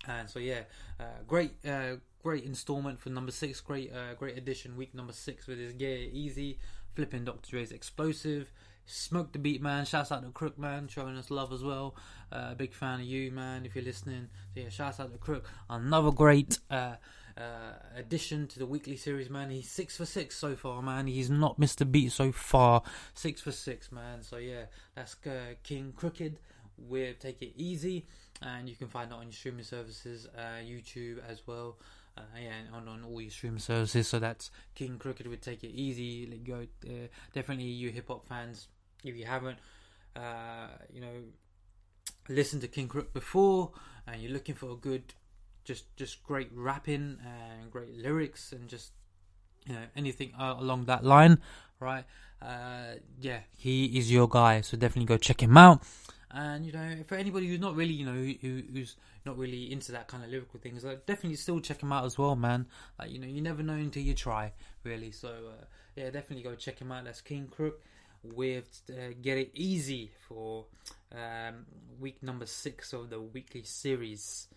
And 0.06 0.30
so, 0.30 0.38
yeah, 0.38 0.60
uh, 1.00 1.04
great, 1.26 1.52
uh, 1.66 1.96
great 2.22 2.44
installment 2.44 3.00
for 3.00 3.10
number 3.10 3.32
six, 3.32 3.60
great, 3.60 3.92
uh, 3.92 4.14
great 4.14 4.38
addition, 4.38 4.76
week 4.76 4.94
number 4.94 5.12
six 5.12 5.48
with 5.48 5.58
his 5.58 5.72
gear 5.72 6.08
Easy 6.12 6.58
flipping 6.96 7.24
Dr. 7.26 7.50
Dre's 7.50 7.72
Xxplosive. 7.72 8.46
Smoke 8.86 9.32
the 9.32 9.38
beat, 9.38 9.60
man. 9.60 9.84
Shouts 9.84 10.10
out 10.10 10.24
to 10.24 10.30
Crook, 10.30 10.58
man, 10.58 10.88
showing 10.88 11.16
us 11.16 11.30
love 11.30 11.52
as 11.52 11.62
well. 11.62 11.94
Uh, 12.32 12.54
big 12.54 12.72
fan 12.72 13.00
of 13.00 13.06
you, 13.06 13.30
man, 13.30 13.66
if 13.66 13.74
you're 13.74 13.84
listening. 13.84 14.28
So, 14.54 14.60
yeah, 14.60 14.68
shouts 14.70 14.98
out 14.98 15.12
to 15.12 15.18
Crook. 15.18 15.50
Another 15.68 16.10
great 16.10 16.58
uh, 16.70 16.94
uh, 17.36 17.74
addition 17.96 18.46
to 18.48 18.58
the 18.58 18.66
weekly 18.66 18.96
series, 18.96 19.28
man. 19.28 19.50
He's 19.50 19.70
six 19.70 19.96
for 19.96 20.06
six 20.06 20.36
so 20.36 20.56
far, 20.56 20.80
man. 20.82 21.06
He's 21.06 21.28
not 21.28 21.58
missed 21.58 21.80
a 21.80 21.84
beat 21.84 22.12
so 22.12 22.32
far. 22.32 22.82
Six 23.12 23.42
for 23.42 23.52
six, 23.52 23.92
man. 23.92 24.22
So, 24.22 24.38
yeah, 24.38 24.64
that's 24.94 25.16
uh, 25.26 25.54
Kxng 25.64 25.94
Crooked. 25.94 26.38
We'll 26.78 27.14
take 27.14 27.42
it 27.42 27.52
easy, 27.56 28.06
and 28.40 28.68
you 28.68 28.76
can 28.76 28.88
find 28.88 29.10
that 29.10 29.16
on 29.16 29.24
your 29.24 29.32
streaming 29.32 29.64
services, 29.64 30.28
uh, 30.36 30.62
YouTube 30.64 31.18
as 31.28 31.46
well 31.46 31.76
uh, 32.16 32.22
yeah, 32.40 32.76
on, 32.76 32.88
on 32.88 33.04
all 33.04 33.20
your 33.20 33.30
streaming 33.30 33.58
services. 33.58 34.08
So 34.08 34.18
that's 34.18 34.50
Kxng 34.76 34.98
Crooked 34.98 35.26
would 35.26 35.42
take 35.42 35.64
it 35.64 35.70
easy. 35.70 36.26
Let 36.26 36.44
go. 36.44 36.66
Uh, 36.84 37.08
definitely, 37.32 37.64
you 37.64 37.90
hip 37.90 38.08
hop 38.08 38.26
fans, 38.26 38.68
if 39.04 39.16
you 39.16 39.24
haven't, 39.24 39.58
uh, 40.14 40.68
you 40.92 41.00
know, 41.00 41.22
listened 42.28 42.62
to 42.62 42.68
Kxng 42.68 42.88
Crook 42.88 43.12
before, 43.12 43.72
and 44.06 44.22
you're 44.22 44.32
looking 44.32 44.54
for 44.54 44.70
a 44.70 44.76
good, 44.76 45.14
just 45.64 45.94
just 45.96 46.22
great 46.22 46.50
rapping 46.54 47.18
and 47.24 47.70
great 47.70 47.96
lyrics, 47.96 48.52
and 48.52 48.68
just 48.68 48.92
you 49.66 49.74
know 49.74 49.82
anything 49.94 50.32
uh, 50.38 50.54
along 50.58 50.86
that 50.86 51.04
line, 51.04 51.38
right? 51.80 52.04
Uh, 52.40 52.96
yeah, 53.20 53.40
he 53.56 53.98
is 53.98 54.12
your 54.12 54.28
guy. 54.28 54.60
So 54.60 54.76
definitely 54.76 55.06
go 55.06 55.16
check 55.16 55.42
him 55.42 55.56
out. 55.56 55.82
And 56.36 56.66
you 56.66 56.72
know, 56.72 56.96
for 57.06 57.14
anybody 57.14 57.46
who's 57.46 57.60
not 57.60 57.74
really, 57.74 57.94
you 57.94 58.04
know, 58.04 58.12
who, 58.12 58.62
who's 58.70 58.96
not 59.24 59.38
really 59.38 59.72
into 59.72 59.90
that 59.92 60.06
kind 60.06 60.22
of 60.22 60.28
lyrical 60.28 60.60
things, 60.60 60.84
like 60.84 61.06
definitely 61.06 61.36
still 61.36 61.60
check 61.60 61.82
him 61.82 61.92
out 61.92 62.04
as 62.04 62.18
well, 62.18 62.36
man. 62.36 62.66
Like 62.98 63.10
you 63.10 63.18
know, 63.18 63.26
you 63.26 63.40
never 63.40 63.62
know 63.62 63.72
until 63.72 64.02
you 64.02 64.12
try, 64.12 64.52
really. 64.84 65.12
So 65.12 65.28
uh, 65.28 65.64
yeah, 65.96 66.10
definitely 66.10 66.42
go 66.42 66.54
check 66.54 66.78
him 66.78 66.92
out. 66.92 67.04
That's 67.04 67.22
Kxng 67.22 67.50
Crook 67.50 67.80
with 68.22 68.82
uh, 68.90 69.14
Get 69.22 69.38
It 69.38 69.50
Easy 69.54 70.10
for 70.28 70.66
um, 71.10 71.64
week 71.98 72.22
number 72.22 72.44
six 72.44 72.92
of 72.92 73.08
the 73.08 73.18
weekly 73.18 73.62
series. 73.62 74.48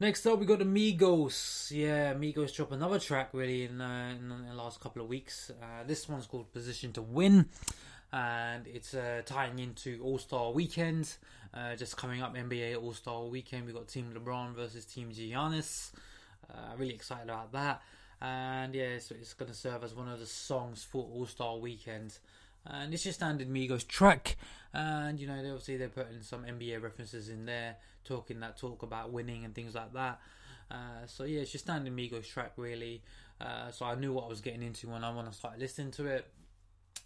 Next 0.00 0.26
up, 0.26 0.40
we 0.40 0.46
got 0.46 0.58
the 0.58 0.64
Migos. 0.64 1.70
Yeah, 1.70 2.14
Migos 2.14 2.52
drop 2.52 2.72
another 2.72 2.98
track 2.98 3.30
really 3.32 3.62
in, 3.62 3.80
uh, 3.80 4.12
in 4.18 4.28
the 4.28 4.54
last 4.54 4.80
couple 4.80 5.02
of 5.02 5.08
weeks. 5.08 5.52
Uh, 5.62 5.84
this 5.86 6.08
one's 6.08 6.26
called 6.26 6.52
Position 6.52 6.92
to 6.94 7.02
Win, 7.02 7.46
and 8.12 8.66
it's 8.66 8.94
uh, 8.94 9.22
tying 9.24 9.58
into 9.58 10.00
All 10.02 10.18
Star 10.18 10.52
Weekend. 10.52 11.16
Uh, 11.52 11.76
just 11.76 11.96
coming 11.96 12.20
up, 12.22 12.34
NBA 12.34 12.80
All 12.82 12.92
Star 12.92 13.24
Weekend. 13.24 13.66
We 13.66 13.72
got 13.72 13.88
Team 13.88 14.12
LeBron 14.14 14.54
versus 14.54 14.84
Team 14.84 15.10
Giannis. 15.10 15.92
Uh, 16.50 16.74
really 16.76 16.94
excited 16.94 17.24
about 17.24 17.52
that. 17.52 17.82
And 18.20 18.74
yeah, 18.74 18.98
so 18.98 19.14
it's 19.20 19.34
going 19.34 19.50
to 19.50 19.56
serve 19.56 19.84
as 19.84 19.94
one 19.94 20.08
of 20.08 20.18
the 20.18 20.26
songs 20.26 20.84
for 20.84 21.06
All 21.12 21.26
Star 21.26 21.56
Weekend. 21.56 22.18
And 22.66 22.94
it's 22.94 23.02
just 23.02 23.18
standard 23.18 23.48
Migos 23.50 23.86
track, 23.86 24.36
and 24.72 25.20
you 25.20 25.26
know 25.26 25.42
they 25.42 25.50
obviously 25.50 25.76
they're 25.76 25.90
putting 25.90 26.22
some 26.22 26.44
NBA 26.44 26.82
references 26.82 27.28
in 27.28 27.44
there, 27.44 27.76
talking 28.04 28.40
that 28.40 28.56
talk 28.56 28.82
about 28.82 29.12
winning 29.12 29.44
and 29.44 29.54
things 29.54 29.74
like 29.74 29.92
that. 29.92 30.18
Uh, 30.70 31.06
so 31.06 31.24
yeah, 31.24 31.40
it's 31.40 31.52
just 31.52 31.64
standard 31.64 31.94
Migos 31.94 32.26
track 32.26 32.52
really. 32.56 33.02
Uh, 33.38 33.70
so 33.70 33.84
I 33.84 33.96
knew 33.96 34.12
what 34.14 34.24
I 34.24 34.28
was 34.28 34.40
getting 34.40 34.62
into 34.62 34.88
when 34.88 35.04
I 35.04 35.14
when 35.14 35.26
I 35.26 35.30
started 35.32 35.60
listening 35.60 35.90
to 35.92 36.06
it. 36.06 36.26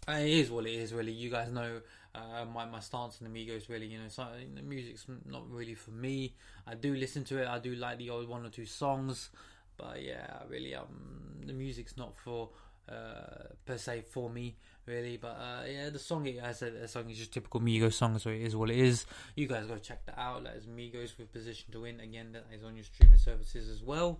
It 0.07 0.27
is 0.27 0.49
what 0.49 0.65
it 0.65 0.73
is, 0.73 0.93
really. 0.93 1.11
You 1.11 1.29
guys 1.29 1.51
know 1.51 1.81
uh, 2.15 2.45
my 2.45 2.65
my 2.65 2.79
stance 2.79 3.19
on 3.21 3.31
the 3.31 3.39
Migos, 3.39 3.69
really. 3.69 3.87
You 3.87 3.99
know, 3.99 4.07
so 4.07 4.25
the 4.55 4.61
music's 4.61 5.05
not 5.25 5.49
really 5.51 5.75
for 5.75 5.91
me. 5.91 6.33
I 6.65 6.75
do 6.75 6.95
listen 6.95 7.23
to 7.25 7.41
it. 7.41 7.47
I 7.47 7.59
do 7.59 7.75
like 7.75 7.97
the 7.97 8.09
old 8.09 8.27
one 8.27 8.45
or 8.45 8.49
two 8.49 8.65
songs, 8.65 9.29
but 9.77 10.01
yeah, 10.01 10.39
really, 10.47 10.73
um, 10.75 11.41
the 11.45 11.53
music's 11.53 11.95
not 11.97 12.17
for 12.17 12.49
uh, 12.89 13.53
per 13.65 13.77
se 13.77 14.05
for 14.09 14.29
me 14.29 14.55
really. 14.89 15.17
But 15.17 15.37
uh, 15.39 15.63
yeah, 15.67 15.89
the 15.89 15.99
song, 15.99 16.27
I 16.43 16.51
said, 16.51 16.81
the 16.81 16.87
song 16.87 17.09
is 17.09 17.17
just 17.17 17.31
typical 17.31 17.61
Migos 17.61 17.93
song, 17.93 18.17
so 18.19 18.29
it 18.29 18.41
is 18.41 18.55
what 18.55 18.69
it 18.69 18.77
is. 18.77 19.05
You 19.35 19.47
guys 19.47 19.65
go 19.67 19.77
check 19.77 20.05
that 20.07 20.19
out. 20.19 20.43
That 20.43 20.55
is 20.55 20.65
Migos 20.65 21.17
with 21.17 21.31
Position 21.31 21.71
to 21.71 21.81
Win. 21.81 21.99
Again, 21.99 22.33
that 22.33 22.45
is 22.53 22.63
on 22.63 22.75
your 22.75 22.83
streaming 22.83 23.19
services 23.19 23.69
as 23.69 23.83
well. 23.83 24.19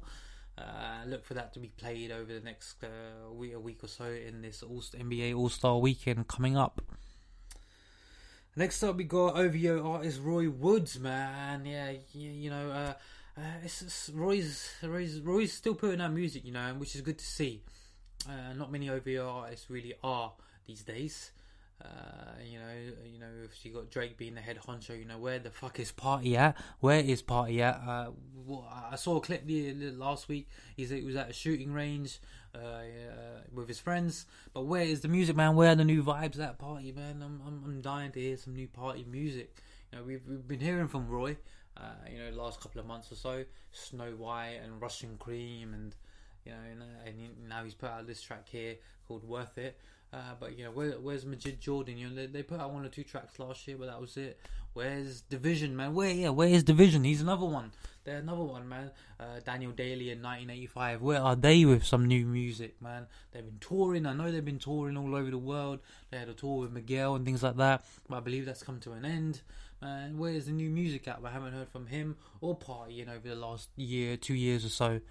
Uh, 0.59 1.05
look 1.07 1.23
for 1.23 1.33
that 1.35 1.53
to 1.53 1.59
be 1.59 1.69
played 1.69 2.11
over 2.11 2.33
the 2.33 2.41
next 2.41 2.83
uh, 2.83 3.31
week, 3.31 3.53
a 3.53 3.59
week 3.59 3.83
or 3.83 3.87
so 3.87 4.05
in 4.05 4.41
this 4.41 4.61
All 4.61 4.81
NBA 4.81 5.35
All 5.35 5.49
Star 5.49 5.77
Weekend 5.77 6.27
coming 6.27 6.57
up. 6.57 6.81
Next 8.55 8.83
up, 8.83 8.97
we 8.97 9.05
got 9.05 9.37
OVO 9.37 9.91
artist 9.91 10.19
Roy 10.21 10.49
Woods, 10.49 10.99
man. 10.99 11.65
Yeah, 11.65 11.91
you, 12.13 12.29
you 12.29 12.49
know, 12.49 12.71
uh, 12.71 12.93
uh, 13.37 13.41
it's, 13.63 13.81
it's 13.81 14.09
Roy's, 14.09 14.69
Roy's 14.83 15.19
Roy's 15.21 15.53
still 15.53 15.75
putting 15.75 16.01
out 16.01 16.11
music, 16.11 16.43
you 16.43 16.51
know, 16.51 16.73
which 16.77 16.95
is 16.95 17.01
good 17.01 17.19
to 17.19 17.25
see. 17.25 17.63
Uh, 18.27 18.53
not 18.57 18.71
many 18.71 18.89
OVO 18.89 19.29
artists 19.29 19.69
really 19.69 19.93
are 20.03 20.33
these 20.65 20.81
days. 20.81 21.31
Uh, 21.83 21.87
you 22.43 22.59
know, 22.59 22.73
you 23.05 23.19
know, 23.19 23.27
if 23.45 23.65
you 23.65 23.71
got 23.71 23.89
Drake 23.89 24.17
being 24.17 24.35
the 24.35 24.41
head 24.41 24.59
honcho, 24.67 24.97
you 24.97 25.05
know, 25.05 25.17
where 25.17 25.39
the 25.39 25.49
fuck 25.49 25.79
is 25.79 25.91
Party 25.91 26.35
at? 26.35 26.57
Where 26.79 26.99
is 26.99 27.21
Party 27.21 27.61
at? 27.61 27.81
Uh, 27.87 28.11
I 28.91 28.95
saw 28.95 29.17
a 29.17 29.21
clip 29.21 29.45
the, 29.45 29.71
the 29.71 29.91
last 29.91 30.27
week. 30.27 30.49
He's 30.75 30.89
he 30.89 31.01
was 31.01 31.15
at 31.15 31.29
a 31.29 31.33
shooting 31.33 31.71
range 31.71 32.19
uh, 32.53 32.57
uh, 32.57 32.81
with 33.53 33.67
his 33.67 33.79
friends. 33.79 34.25
But 34.53 34.65
where 34.65 34.83
is 34.83 35.01
the 35.01 35.07
music, 35.07 35.35
man? 35.35 35.55
Where 35.55 35.71
are 35.71 35.75
the 35.75 35.85
new 35.85 36.03
vibes 36.03 36.39
at 36.39 36.59
Party, 36.59 36.91
man? 36.91 37.21
I'm, 37.23 37.41
I'm 37.45 37.63
I'm 37.65 37.81
dying 37.81 38.11
to 38.11 38.19
hear 38.19 38.35
some 38.37 38.55
new 38.55 38.67
party 38.67 39.05
music. 39.09 39.55
You 39.91 39.99
know, 39.99 40.03
we've 40.03 40.21
we've 40.27 40.47
been 40.47 40.59
hearing 40.59 40.87
from 40.87 41.07
Roy. 41.07 41.37
Uh, 41.77 41.91
you 42.11 42.19
know, 42.19 42.29
last 42.31 42.59
couple 42.59 42.81
of 42.81 42.87
months 42.87 43.09
or 43.09 43.15
so, 43.15 43.45
Snow 43.71 44.11
White 44.17 44.59
and 44.61 44.81
Russian 44.81 45.15
Cream, 45.17 45.73
and 45.73 45.95
you 46.45 46.51
know, 46.51 46.57
and, 46.69 46.83
and 47.05 47.47
now 47.47 47.63
he's 47.63 47.73
put 47.73 47.89
out 47.89 48.05
this 48.05 48.21
track 48.21 48.49
here 48.49 48.75
called 49.07 49.23
Worth 49.23 49.57
It. 49.57 49.79
Uh, 50.11 50.33
but 50.39 50.57
you 50.57 50.63
know, 50.63 50.71
where, 50.71 50.91
where's 50.91 51.25
Majid 51.25 51.61
Jordan? 51.61 51.97
You 51.97 52.09
know, 52.09 52.15
they, 52.15 52.25
they 52.25 52.43
put 52.43 52.59
out 52.59 52.71
one 52.71 52.85
or 52.85 52.89
two 52.89 53.03
tracks 53.03 53.37
last 53.37 53.67
year, 53.67 53.77
but 53.77 53.87
that 53.87 54.01
was 54.01 54.17
it. 54.17 54.39
Where's 54.73 55.23
dvsn, 55.29 55.71
man? 55.71 55.93
Where 55.93 56.09
yeah, 56.09 56.29
where 56.29 56.47
is 56.47 56.63
dvsn? 56.63 57.05
He's 57.05 57.21
another 57.21 57.45
one. 57.45 57.71
They're 58.03 58.17
another 58.17 58.43
one, 58.43 58.67
man. 58.67 58.91
Uh, 59.19 59.39
Daniel 59.45 59.71
Daley 59.71 60.09
in 60.09 60.21
1985. 60.21 61.01
Where 61.01 61.21
are 61.21 61.35
they 61.35 61.65
with 61.65 61.83
some 61.85 62.07
new 62.07 62.25
music, 62.25 62.81
man? 62.81 63.05
They've 63.31 63.45
been 63.45 63.59
touring. 63.59 64.05
I 64.05 64.13
know 64.13 64.31
they've 64.31 64.43
been 64.43 64.57
touring 64.57 64.97
all 64.97 65.15
over 65.15 65.29
the 65.29 65.37
world. 65.37 65.79
They 66.09 66.17
had 66.17 66.29
a 66.29 66.33
tour 66.33 66.61
with 66.61 66.71
Miguel 66.71 67.15
and 67.15 67.25
things 67.25 67.43
like 67.43 67.57
that. 67.57 67.83
But 68.07 68.17
I 68.17 68.19
believe 68.21 68.45
that's 68.45 68.63
come 68.63 68.79
to 68.81 68.93
an 68.93 69.05
end. 69.05 69.41
Man, 69.81 70.17
where's 70.17 70.45
the 70.45 70.51
new 70.51 70.69
music 70.69 71.07
out? 71.07 71.21
I 71.23 71.29
haven't 71.29 71.53
heard 71.53 71.69
from 71.69 71.87
him 71.87 72.17
or 72.41 72.55
Party 72.55 73.01
in 73.01 73.09
over 73.09 73.27
the 73.27 73.35
last 73.35 73.69
year, 73.75 74.17
two 74.17 74.33
years 74.33 74.65
or 74.65 74.69
so. 74.69 75.01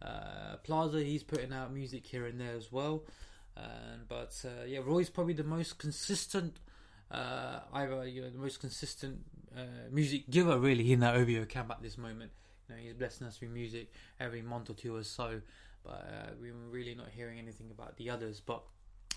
Uh, 0.00 0.56
Plaza, 0.62 1.02
he's 1.02 1.22
putting 1.22 1.52
out 1.52 1.72
music 1.72 2.06
here 2.06 2.26
and 2.26 2.40
there 2.40 2.54
as 2.54 2.70
well. 2.70 3.02
Um, 3.56 4.04
but 4.08 4.34
uh, 4.44 4.64
yeah, 4.66 4.80
Roy's 4.84 5.10
probably 5.10 5.34
the 5.34 5.44
most 5.44 5.78
consistent, 5.78 6.56
uh, 7.10 7.60
either 7.72 8.06
you 8.06 8.22
know, 8.22 8.30
the 8.30 8.38
most 8.38 8.60
consistent 8.60 9.20
uh, 9.56 9.88
music 9.90 10.30
giver 10.30 10.58
really 10.58 10.92
in 10.92 11.00
that 11.00 11.14
OVO 11.16 11.44
camp 11.44 11.70
at 11.70 11.82
this 11.82 11.98
moment. 11.98 12.30
You 12.68 12.74
know, 12.74 12.80
he's 12.80 12.94
blessing 12.94 13.26
us 13.26 13.40
with 13.40 13.50
music 13.50 13.92
every 14.18 14.42
month 14.42 14.70
or 14.70 14.74
two 14.74 14.96
or 14.96 15.04
so, 15.04 15.40
but 15.84 15.90
uh, 15.90 16.30
we're 16.40 16.54
really 16.70 16.94
not 16.94 17.08
hearing 17.14 17.38
anything 17.38 17.70
about 17.70 17.96
the 17.96 18.08
others. 18.10 18.40
But 18.40 18.62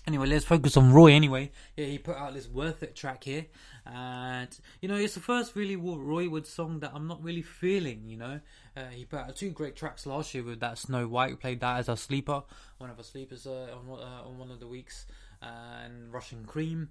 Anyway, 0.06 0.28
let's 0.28 0.44
focus 0.44 0.76
on 0.76 0.92
Roy. 0.92 1.12
Anyway, 1.12 1.50
yeah, 1.76 1.86
he 1.86 1.98
put 1.98 2.16
out 2.16 2.32
this 2.32 2.46
"Worth 2.46 2.84
It" 2.84 2.94
track 2.94 3.24
here, 3.24 3.46
and 3.84 4.48
you 4.80 4.88
know, 4.88 4.94
it's 4.94 5.14
the 5.14 5.20
first 5.20 5.56
really 5.56 5.74
Roy 5.74 6.28
Wood 6.28 6.46
song 6.46 6.78
that 6.78 6.92
I'm 6.94 7.08
not 7.08 7.20
really 7.24 7.42
feeling. 7.42 8.04
You 8.06 8.16
know, 8.16 8.40
uh, 8.76 8.84
he 8.92 9.04
put 9.04 9.18
out 9.18 9.34
two 9.34 9.50
great 9.50 9.74
tracks 9.74 10.06
last 10.06 10.32
year 10.32 10.44
with 10.44 10.60
that 10.60 10.78
Snow 10.78 11.08
White. 11.08 11.30
We 11.30 11.36
played 11.36 11.58
that 11.58 11.78
as 11.78 11.88
our 11.88 11.96
sleeper, 11.96 12.44
one 12.78 12.88
of 12.88 12.98
our 12.98 13.02
sleepers 13.02 13.48
uh, 13.48 13.74
on 13.74 13.98
uh, 13.98 14.28
on 14.28 14.38
one 14.38 14.52
of 14.52 14.60
the 14.60 14.68
weeks, 14.68 15.06
and 15.42 16.12
Russian 16.12 16.44
Cream, 16.44 16.88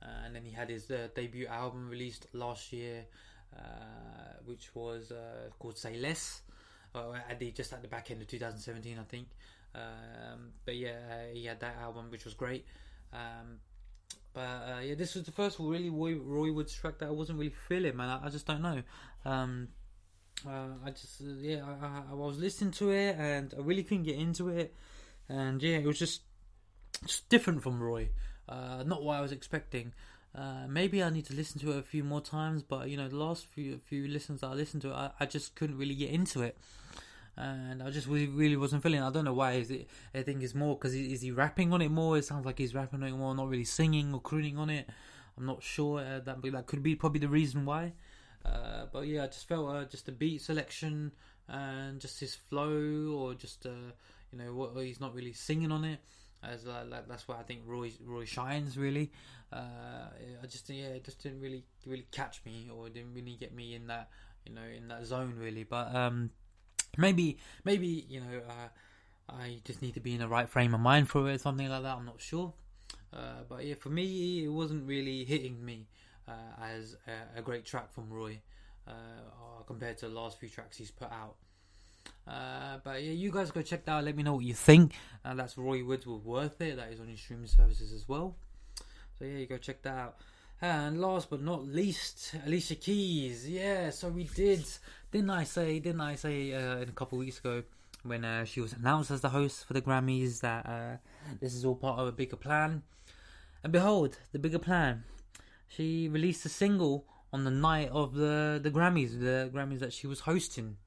and 0.00 0.34
then 0.34 0.46
he 0.46 0.52
had 0.52 0.70
his 0.70 0.90
uh, 0.90 1.08
debut 1.14 1.46
album 1.46 1.90
released 1.90 2.28
last 2.32 2.72
year, 2.72 3.04
uh, 3.54 3.60
which 4.46 4.74
was 4.74 5.12
uh, 5.12 5.50
called 5.58 5.76
"Say 5.76 5.98
Less." 5.98 6.40
at 7.28 7.40
the 7.40 7.50
just 7.50 7.72
at 7.72 7.82
the 7.82 7.88
back 7.88 8.10
end 8.10 8.22
of 8.22 8.28
2017, 8.28 8.98
I 8.98 9.02
think. 9.02 9.26
Um, 9.74 10.52
but 10.64 10.76
yeah, 10.76 10.98
uh, 11.10 11.32
he 11.32 11.44
had 11.46 11.60
that 11.60 11.76
album, 11.80 12.10
which 12.10 12.24
was 12.24 12.34
great. 12.34 12.64
Um, 13.12 13.58
but 14.32 14.40
uh, 14.40 14.80
yeah, 14.82 14.94
this 14.94 15.14
was 15.14 15.24
the 15.24 15.32
first 15.32 15.58
really 15.58 15.90
Roy, 15.90 16.16
Roy 16.16 16.52
Woods 16.52 16.74
track 16.74 16.98
that 16.98 17.06
I 17.06 17.12
wasn't 17.12 17.38
really 17.38 17.54
feeling, 17.68 17.96
man. 17.96 18.08
I, 18.08 18.26
I 18.26 18.28
just 18.28 18.46
don't 18.46 18.62
know. 18.62 18.82
Um, 19.24 19.68
uh, 20.46 20.74
I 20.84 20.90
just 20.90 21.20
uh, 21.20 21.26
yeah, 21.38 21.62
I, 21.64 22.10
I, 22.10 22.14
was 22.14 22.38
listening 22.38 22.72
to 22.72 22.90
it 22.90 23.16
and 23.16 23.54
I 23.56 23.60
really 23.62 23.84
couldn't 23.84 24.02
get 24.02 24.16
into 24.16 24.48
it, 24.48 24.74
and 25.28 25.62
yeah, 25.62 25.78
it 25.78 25.86
was 25.86 25.98
just 25.98 26.22
just 27.06 27.28
different 27.28 27.62
from 27.62 27.82
Roy. 27.82 28.10
Uh, 28.48 28.82
not 28.84 29.02
what 29.02 29.16
I 29.16 29.20
was 29.20 29.32
expecting. 29.32 29.92
Uh, 30.34 30.66
maybe 30.68 31.02
I 31.02 31.10
need 31.10 31.26
to 31.26 31.34
listen 31.34 31.60
to 31.60 31.70
it 31.70 31.78
a 31.78 31.82
few 31.82 32.02
more 32.02 32.20
times, 32.20 32.62
but 32.62 32.90
you 32.90 32.96
know, 32.96 33.08
the 33.08 33.16
last 33.16 33.46
few 33.46 33.78
few 33.78 34.08
listens 34.08 34.40
that 34.40 34.48
I 34.48 34.54
listened 34.54 34.82
to 34.82 34.90
it, 34.90 34.94
I, 34.94 35.10
I 35.20 35.26
just 35.26 35.54
couldn't 35.54 35.78
really 35.78 35.94
get 35.94 36.10
into 36.10 36.42
it 36.42 36.58
and 37.36 37.82
I 37.82 37.90
just 37.90 38.06
really, 38.06 38.56
wasn't 38.56 38.82
feeling. 38.82 39.00
It. 39.00 39.06
I 39.06 39.10
don't 39.10 39.24
know 39.24 39.34
why. 39.34 39.52
Is 39.52 39.70
it? 39.70 39.88
I 40.14 40.22
think 40.22 40.42
it's 40.42 40.54
more 40.54 40.76
because 40.76 40.94
is 40.94 41.22
he 41.22 41.30
rapping 41.30 41.72
on 41.72 41.82
it 41.82 41.90
more? 41.90 42.16
It 42.16 42.24
sounds 42.24 42.46
like 42.46 42.58
he's 42.58 42.74
rapping 42.74 43.02
on 43.02 43.08
it 43.08 43.16
more, 43.16 43.34
not 43.34 43.48
really 43.48 43.64
singing 43.64 44.14
or 44.14 44.20
crooning 44.20 44.58
on 44.58 44.70
it. 44.70 44.88
I'm 45.36 45.46
not 45.46 45.62
sure. 45.62 46.00
Uh, 46.00 46.20
that 46.20 46.42
that 46.42 46.66
could 46.66 46.82
be 46.82 46.94
probably 46.94 47.20
the 47.20 47.28
reason 47.28 47.64
why. 47.64 47.92
Uh, 48.44 48.86
but 48.92 49.06
yeah, 49.06 49.24
I 49.24 49.26
just 49.26 49.48
felt 49.48 49.68
uh, 49.68 49.84
just 49.84 50.06
the 50.06 50.12
beat 50.12 50.42
selection 50.42 51.12
and 51.48 52.00
just 52.00 52.20
his 52.20 52.34
flow, 52.34 53.16
or 53.18 53.34
just 53.34 53.66
uh, 53.66 53.92
you 54.32 54.38
know 54.38 54.54
what 54.54 54.76
he's 54.76 55.00
not 55.00 55.14
really 55.14 55.32
singing 55.32 55.72
on 55.72 55.84
it. 55.84 56.00
As 56.42 56.66
like, 56.66 57.08
that's 57.08 57.26
why 57.26 57.36
I 57.36 57.42
think 57.42 57.62
Roy 57.66 57.90
Roy 58.04 58.24
shines 58.26 58.76
really. 58.76 59.10
Uh, 59.52 60.08
I 60.42 60.46
just 60.46 60.68
yeah, 60.68 60.86
it 60.86 61.04
just 61.04 61.22
didn't 61.22 61.40
really 61.40 61.64
really 61.86 62.06
catch 62.12 62.42
me, 62.44 62.70
or 62.72 62.88
didn't 62.88 63.14
really 63.14 63.36
get 63.36 63.54
me 63.54 63.74
in 63.74 63.86
that 63.88 64.10
you 64.46 64.54
know 64.54 64.62
in 64.76 64.88
that 64.88 65.06
zone 65.06 65.34
really. 65.38 65.64
But 65.64 65.94
um, 65.94 66.30
maybe 66.98 67.38
maybe 67.64 68.06
you 68.08 68.20
know 68.20 68.40
uh, 68.48 68.68
I 69.28 69.60
just 69.64 69.82
need 69.82 69.94
to 69.94 70.00
be 70.00 70.14
in 70.14 70.20
the 70.20 70.28
right 70.28 70.48
frame 70.48 70.74
of 70.74 70.80
mind 70.80 71.08
for 71.08 71.28
it, 71.28 71.34
or 71.34 71.38
something 71.38 71.68
like 71.68 71.82
that. 71.82 71.96
I'm 71.96 72.06
not 72.06 72.20
sure, 72.20 72.52
uh, 73.12 73.42
but 73.48 73.64
yeah, 73.64 73.74
for 73.74 73.90
me 73.90 74.44
it 74.44 74.48
wasn't 74.48 74.86
really 74.86 75.24
hitting 75.24 75.64
me 75.64 75.86
uh, 76.28 76.32
as 76.62 76.96
a, 77.06 77.38
a, 77.38 77.42
great 77.42 77.64
track 77.64 77.92
from 77.92 78.10
Roy 78.10 78.40
uh, 78.88 79.62
compared 79.66 79.98
to 79.98 80.08
the 80.08 80.14
last 80.14 80.38
few 80.38 80.48
tracks 80.48 80.76
he's 80.76 80.90
put 80.90 81.10
out. 81.10 81.36
Uh, 82.26 82.78
but 82.82 83.02
yeah, 83.02 83.12
you 83.12 83.30
guys 83.30 83.50
go 83.50 83.62
check 83.62 83.84
that 83.84 83.92
out. 83.92 84.04
Let 84.04 84.16
me 84.16 84.22
know 84.22 84.34
what 84.34 84.44
you 84.44 84.54
think. 84.54 84.94
And 85.24 85.38
that's 85.38 85.58
Roy 85.58 85.84
Woods 85.84 86.06
with 86.06 86.22
Worth 86.22 86.60
It. 86.60 86.76
That 86.76 86.92
is 86.92 87.00
on 87.00 87.08
your 87.08 87.16
streaming 87.16 87.46
services 87.46 87.92
as 87.92 88.08
well. 88.08 88.36
So 89.18 89.24
yeah, 89.24 89.38
you 89.38 89.46
go 89.46 89.58
check 89.58 89.82
that 89.82 89.96
out. 89.96 90.16
And 90.64 90.98
last 90.98 91.28
but 91.28 91.42
not 91.42 91.66
least, 91.66 92.36
Alicia 92.46 92.76
Keys. 92.76 93.46
Yeah, 93.46 93.90
so 93.90 94.08
we 94.08 94.24
did 94.24 94.64
didn't 95.12 95.28
I 95.28 95.44
say? 95.44 95.78
Didn't 95.78 96.00
I 96.00 96.14
say 96.14 96.54
uh, 96.54 96.78
in 96.78 96.88
a 96.88 96.92
couple 96.92 97.18
weeks 97.18 97.38
ago 97.38 97.64
when 98.02 98.24
uh, 98.24 98.46
she 98.46 98.62
was 98.62 98.72
announced 98.72 99.10
as 99.10 99.20
the 99.20 99.28
host 99.28 99.66
for 99.66 99.74
the 99.74 99.82
Grammys 99.82 100.40
that 100.40 100.64
uh, 100.64 100.96
this 101.38 101.52
is 101.52 101.66
all 101.66 101.74
part 101.74 101.98
of 101.98 102.06
a 102.06 102.12
bigger 102.12 102.36
plan? 102.36 102.82
And 103.62 103.74
behold, 103.74 104.16
the 104.32 104.38
bigger 104.38 104.58
plan. 104.58 105.04
She 105.68 106.08
released 106.08 106.46
a 106.46 106.48
single 106.48 107.04
on 107.30 107.44
the 107.44 107.50
night 107.50 107.90
of 107.90 108.14
the 108.14 108.58
the 108.62 108.70
Grammys, 108.70 109.20
the 109.20 109.50
Grammys 109.52 109.80
that 109.80 109.92
she 109.92 110.06
was 110.06 110.20
hosting. 110.20 110.78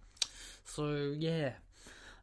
So 0.65 1.13
yeah, 1.15 1.51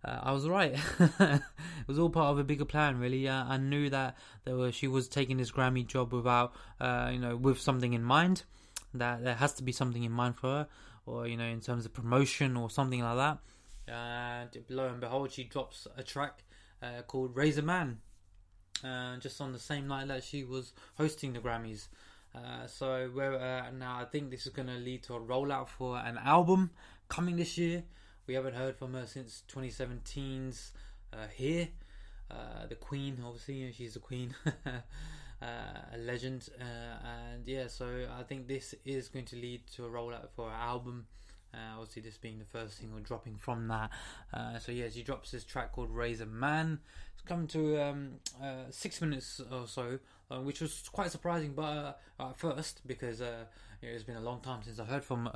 uh, 0.05 0.21
I 0.23 0.33
was 0.33 0.49
right. 0.49 0.77
it 0.99 1.43
was 1.87 1.99
all 1.99 2.11
part 2.11 2.33
of 2.33 2.39
a 2.39 2.45
bigger 2.45 2.65
plan, 2.65 2.99
really. 2.99 3.27
Uh, 3.29 3.45
I 3.45 3.57
knew 3.57 3.89
that 3.91 4.17
there 4.45 4.57
were, 4.57 4.71
she 4.71 4.87
was 4.87 5.09
taking 5.09 5.39
this 5.39 5.51
Grammy 5.51 5.87
job 5.87 6.13
without, 6.13 6.53
uh, 6.81 7.11
you 7.13 7.19
know, 7.19 7.37
with 7.37 7.61
something 7.61 7.95
in 7.95 8.03
mind 8.03 8.43
that 8.93 9.25
there 9.25 9.35
has 9.35 9.55
to 9.55 9.63
be 9.63 9.73
something 9.73 10.05
in 10.05 10.13
mind 10.13 10.37
for 10.37 10.49
her, 10.49 10.69
or 11.07 11.27
you 11.27 11.37
know, 11.37 11.45
in 11.45 11.61
terms 11.61 11.85
of 11.85 11.93
promotion 11.93 12.57
or 12.57 12.71
something 12.71 13.01
like 13.01 13.17
that. 13.17 13.39
And 13.93 14.65
lo 14.69 14.87
and 14.87 15.01
behold, 15.01 15.33
she 15.33 15.45
drops 15.45 15.87
a 15.97 16.03
track 16.03 16.45
uh, 16.83 17.03
called 17.03 17.37
Raise 17.37 17.59
A 17.59 17.63
Man, 17.63 17.99
uh, 18.85 19.17
just 19.19 19.41
on 19.41 19.53
the 19.53 19.59
same 19.59 19.89
night 19.89 20.09
that 20.09 20.23
she 20.23 20.45
was 20.45 20.73
hosting 20.97 21.33
the 21.33 21.41
Grammys. 21.41 21.89
Uh, 22.35 22.67
so 22.67 23.09
now 23.77 23.99
I 24.01 24.05
think 24.11 24.31
this 24.31 24.47
is 24.47 24.53
going 24.53 24.69
to 24.69 24.75
lead 24.75 25.05
to 25.05 25.15
a 25.15 25.21
rollout 25.21 25.69
for 25.69 25.97
an 25.99 26.19
album 26.19 26.71
coming 27.09 27.37
this 27.37 27.57
year. 27.57 27.85
We 28.27 28.35
haven't 28.35 28.55
heard 28.55 28.77
from 28.77 28.95
her 28.95 29.07
since 29.07 29.43
2017's 29.53 30.73
uh, 31.13 31.27
Here. 31.35 31.69
Uh, 32.31 32.67
the 32.67 32.75
Queen, 32.75 33.19
obviously, 33.25 33.71
she's 33.73 33.95
the 33.95 34.01
Queen, 34.01 34.35
uh, 34.67 34.79
a 35.43 35.99
legend, 35.99 36.49
uh, 36.59 37.07
and 37.07 37.47
yeah. 37.47 37.67
So 37.67 38.07
I 38.19 38.23
think 38.23 38.49
this 38.49 38.75
is 38.87 39.09
going 39.09 39.27
to 39.27 39.37
lead 39.37 39.67
to 39.75 39.85
a 39.85 39.91
rollout 39.91 40.31
for 40.35 40.49
her 40.49 40.57
album. 40.57 41.07
Uh, 41.53 41.79
obviously, 41.79 42.01
this 42.01 42.17
being 42.17 42.39
the 42.39 42.47
first 42.47 42.79
single 42.79 42.99
dropping 43.01 43.37
from 43.37 43.69
that. 43.69 43.91
So 44.63 44.73
yeah, 44.73 44.89
she 44.91 45.03
drops 45.03 45.31
this 45.31 45.45
track 45.45 45.73
called 45.73 45.91
Raise 45.91 46.23
A 46.23 46.27
Man. 46.27 46.81
It's 47.13 47.23
come 47.29 47.47
to 47.49 47.81
um, 47.83 48.13
six 48.71 49.03
minutes 49.03 49.43
or 49.53 49.69
so, 49.69 49.99
which 50.31 50.63
was 50.63 50.89
quite 50.91 51.11
surprising. 51.11 51.53
But 51.53 52.01
at 52.19 52.39
first, 52.39 52.81
because 52.87 53.23
it's 53.83 54.03
been 54.03 54.17
a 54.17 54.23
long 54.23 54.41
time 54.41 54.63
since 54.63 54.81
I 54.81 54.85
heard 54.87 55.05
from 55.05 55.29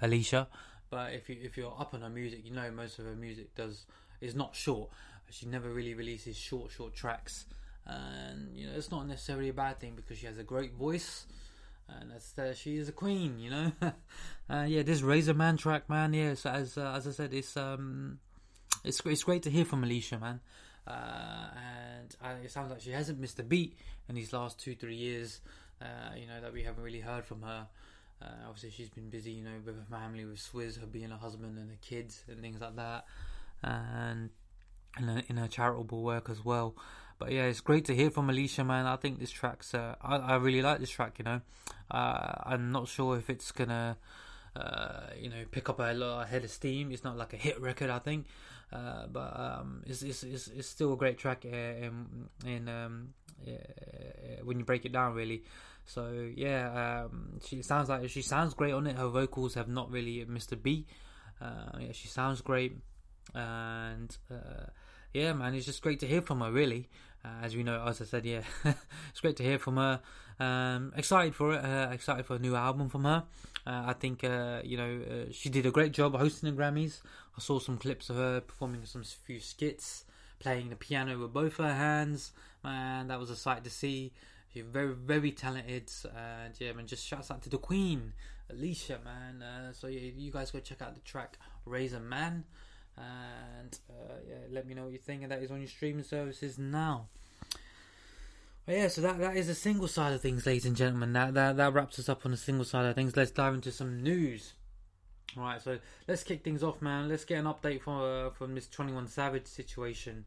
Alicia. 0.00 0.48
But 0.90 1.14
if 1.14 1.28
you 1.28 1.36
if 1.42 1.56
you're 1.56 1.74
up 1.78 1.94
on 1.94 2.02
her 2.02 2.10
music, 2.10 2.40
you 2.44 2.52
know 2.52 2.70
most 2.70 2.98
of 2.98 3.06
her 3.06 3.16
music 3.16 3.54
does 3.54 3.86
is 4.20 4.34
not 4.34 4.54
short. 4.54 4.90
She 5.30 5.46
never 5.46 5.68
really 5.68 5.94
releases 5.94 6.36
short 6.36 6.70
short 6.70 6.94
tracks, 6.94 7.46
and 7.86 8.54
you 8.56 8.66
know 8.66 8.74
it's 8.76 8.90
not 8.90 9.06
necessarily 9.06 9.48
a 9.48 9.54
bad 9.54 9.80
thing 9.80 9.94
because 9.96 10.18
she 10.18 10.26
has 10.26 10.38
a 10.38 10.44
great 10.44 10.74
voice 10.74 11.26
and 11.88 12.10
that's 12.10 12.38
uh, 12.38 12.54
she 12.54 12.76
is 12.76 12.88
a 12.88 12.92
queen, 12.92 13.38
you 13.38 13.50
know. 13.50 13.72
uh, 14.50 14.64
yeah, 14.66 14.82
this 14.82 15.02
Raise 15.02 15.28
A 15.28 15.34
Man 15.34 15.56
track, 15.56 15.88
man. 15.88 16.12
Yeah, 16.12 16.34
so 16.34 16.50
as 16.50 16.78
uh, 16.78 16.94
as 16.96 17.06
I 17.06 17.10
said, 17.10 17.34
it's 17.34 17.56
um, 17.56 18.18
it's 18.82 19.00
it's 19.04 19.22
great 19.22 19.42
to 19.42 19.50
hear 19.50 19.64
from 19.64 19.84
Alicia, 19.84 20.18
man. 20.18 20.40
Uh, 20.86 21.48
and 21.56 22.16
uh, 22.22 22.44
it 22.44 22.50
sounds 22.50 22.70
like 22.70 22.80
she 22.80 22.90
hasn't 22.90 23.18
missed 23.18 23.38
a 23.38 23.42
beat 23.42 23.78
in 24.08 24.14
these 24.14 24.32
last 24.32 24.58
two 24.58 24.74
three 24.74 24.96
years. 24.96 25.40
Uh, 25.80 26.14
you 26.16 26.26
know 26.26 26.40
that 26.40 26.52
we 26.52 26.62
haven't 26.62 26.82
really 26.82 27.00
heard 27.00 27.24
from 27.24 27.42
her. 27.42 27.66
Uh, 28.22 28.48
obviously, 28.48 28.70
she's 28.70 28.90
been 28.90 29.10
busy, 29.10 29.32
you 29.32 29.44
know, 29.44 29.60
with 29.64 29.76
her 29.76 29.86
family, 29.90 30.24
with 30.24 30.38
Swizz, 30.38 30.80
her 30.80 30.86
being 30.86 31.12
a 31.12 31.16
husband 31.16 31.58
and 31.58 31.68
her 31.70 31.76
kids 31.82 32.22
and 32.28 32.40
things 32.40 32.60
like 32.60 32.76
that, 32.76 33.04
and 33.62 34.30
in 34.98 35.04
her, 35.04 35.22
in 35.28 35.36
her 35.36 35.48
charitable 35.48 36.02
work 36.02 36.30
as 36.30 36.44
well. 36.44 36.74
But 37.18 37.32
yeah, 37.32 37.44
it's 37.44 37.60
great 37.60 37.84
to 37.86 37.94
hear 37.94 38.10
from 38.10 38.28
Alicia, 38.30 38.64
man. 38.64 38.86
I 38.86 38.96
think 38.96 39.20
this 39.20 39.30
track's, 39.30 39.74
uh, 39.74 39.94
I, 40.02 40.16
I 40.16 40.36
really 40.36 40.62
like 40.62 40.80
this 40.80 40.90
track, 40.90 41.18
you 41.18 41.24
know. 41.24 41.40
Uh, 41.90 42.32
I'm 42.44 42.72
not 42.72 42.88
sure 42.88 43.16
if 43.16 43.30
it's 43.30 43.52
gonna, 43.52 43.96
uh, 44.56 45.06
you 45.18 45.30
know, 45.30 45.44
pick 45.50 45.68
up 45.68 45.78
a 45.78 45.92
lot 45.92 46.22
of 46.22 46.28
head 46.28 46.44
of 46.44 46.50
steam. 46.50 46.90
It's 46.92 47.04
not 47.04 47.16
like 47.16 47.32
a 47.32 47.36
hit 47.36 47.60
record, 47.60 47.90
I 47.90 47.98
think. 47.98 48.26
Uh, 48.72 49.06
but 49.06 49.38
um, 49.38 49.82
it's, 49.86 50.02
it's, 50.02 50.24
it's, 50.24 50.48
it's 50.48 50.68
still 50.68 50.94
a 50.94 50.96
great 50.96 51.16
track 51.18 51.44
uh, 51.44 51.56
in, 51.56 52.28
in 52.44 52.68
um, 52.68 53.14
yeah, 53.44 53.58
when 54.42 54.58
you 54.58 54.64
break 54.64 54.84
it 54.84 54.92
down, 54.92 55.14
really. 55.14 55.44
So 55.86 56.30
yeah, 56.34 57.04
um, 57.04 57.40
she 57.44 57.62
sounds 57.62 57.88
like 57.88 58.08
she 58.08 58.22
sounds 58.22 58.54
great 58.54 58.72
on 58.72 58.86
it. 58.86 58.96
Her 58.96 59.08
vocals 59.08 59.54
have 59.54 59.68
not 59.68 59.90
really 59.90 60.24
missed 60.24 60.52
a 60.52 60.56
beat. 60.56 60.88
Uh, 61.40 61.78
yeah, 61.80 61.92
she 61.92 62.08
sounds 62.08 62.40
great, 62.40 62.76
and 63.34 64.16
uh, 64.30 64.66
yeah, 65.12 65.32
man, 65.32 65.54
it's 65.54 65.66
just 65.66 65.82
great 65.82 66.00
to 66.00 66.06
hear 66.06 66.22
from 66.22 66.40
her. 66.40 66.50
Really, 66.50 66.88
uh, 67.24 67.42
as 67.42 67.54
we 67.54 67.62
know, 67.62 67.84
as 67.86 68.00
I 68.00 68.04
said, 68.04 68.24
yeah, 68.24 68.42
it's 69.10 69.20
great 69.20 69.36
to 69.36 69.42
hear 69.42 69.58
from 69.58 69.76
her. 69.76 70.00
Um, 70.40 70.92
excited 70.96 71.34
for 71.34 71.54
it. 71.54 71.64
Uh, 71.64 71.88
excited 71.92 72.24
for 72.26 72.36
a 72.36 72.38
new 72.38 72.56
album 72.56 72.88
from 72.88 73.04
her. 73.04 73.24
Uh, 73.66 73.84
I 73.86 73.92
think 73.92 74.24
uh, 74.24 74.60
you 74.64 74.76
know 74.76 75.26
she 75.32 75.50
did 75.50 75.66
a 75.66 75.70
great 75.70 75.92
job 75.92 76.16
hosting 76.16 76.54
the 76.54 76.60
Grammys. 76.60 77.02
I 77.36 77.40
saw 77.40 77.58
some 77.58 77.76
clips 77.76 78.08
of 78.10 78.16
her 78.16 78.40
performing 78.40 78.84
some 78.84 79.04
few 79.04 79.40
skits, 79.40 80.04
playing 80.38 80.70
the 80.70 80.76
piano 80.76 81.18
with 81.18 81.32
both 81.32 81.58
her 81.58 81.74
hands. 81.74 82.32
Man, 82.62 83.08
that 83.08 83.20
was 83.20 83.28
a 83.28 83.36
sight 83.36 83.64
to 83.64 83.70
see. 83.70 84.12
She's 84.54 84.64
very, 84.64 84.94
very 84.94 85.32
talented, 85.32 85.90
and 86.16 86.54
yeah, 86.58 86.72
man, 86.72 86.86
just 86.86 87.04
shouts 87.04 87.30
out 87.30 87.42
to 87.42 87.50
the 87.50 87.58
Queen, 87.58 88.12
Alicia, 88.48 89.00
man. 89.04 89.42
Uh, 89.42 89.72
so 89.72 89.88
yeah, 89.88 90.12
you 90.16 90.30
guys 90.30 90.52
go 90.52 90.60
check 90.60 90.80
out 90.80 90.94
the 90.94 91.00
track 91.00 91.38
"Raise 91.66 91.92
A 91.92 92.00
Man." 92.00 92.44
and 92.96 93.78
uh, 93.90 94.14
yeah, 94.28 94.36
let 94.50 94.66
me 94.66 94.74
know 94.74 94.84
what 94.84 94.92
you 94.92 94.98
think. 94.98 95.22
And 95.22 95.32
that 95.32 95.42
is 95.42 95.50
on 95.50 95.58
your 95.58 95.68
streaming 95.68 96.04
services 96.04 96.58
now. 96.58 97.08
But 98.66 98.76
yeah, 98.76 98.88
so 98.88 99.00
that 99.02 99.18
that 99.18 99.36
is 99.36 99.48
the 99.48 99.54
single 99.54 99.88
side 99.88 100.12
of 100.12 100.22
things, 100.22 100.46
ladies 100.46 100.64
and 100.64 100.76
gentlemen. 100.76 101.12
That 101.12 101.34
that 101.34 101.56
that 101.56 101.72
wraps 101.74 101.98
us 101.98 102.08
up 102.08 102.24
on 102.24 102.30
the 102.30 102.36
single 102.36 102.64
side 102.64 102.86
of 102.86 102.94
things. 102.94 103.16
Let's 103.16 103.30
dive 103.30 103.54
into 103.54 103.70
some 103.70 104.02
news. 104.02 104.54
All 105.36 105.42
right, 105.42 105.60
so 105.60 105.78
let's 106.06 106.22
kick 106.22 106.44
things 106.44 106.62
off, 106.62 106.80
man. 106.80 107.08
Let's 107.08 107.24
get 107.24 107.40
an 107.40 107.46
update 107.46 107.82
from 107.82 108.00
uh, 108.00 108.30
from 108.30 108.54
this 108.54 108.68
Twenty 108.68 108.92
One 108.92 109.06
Savage 109.06 109.46
situation. 109.46 110.24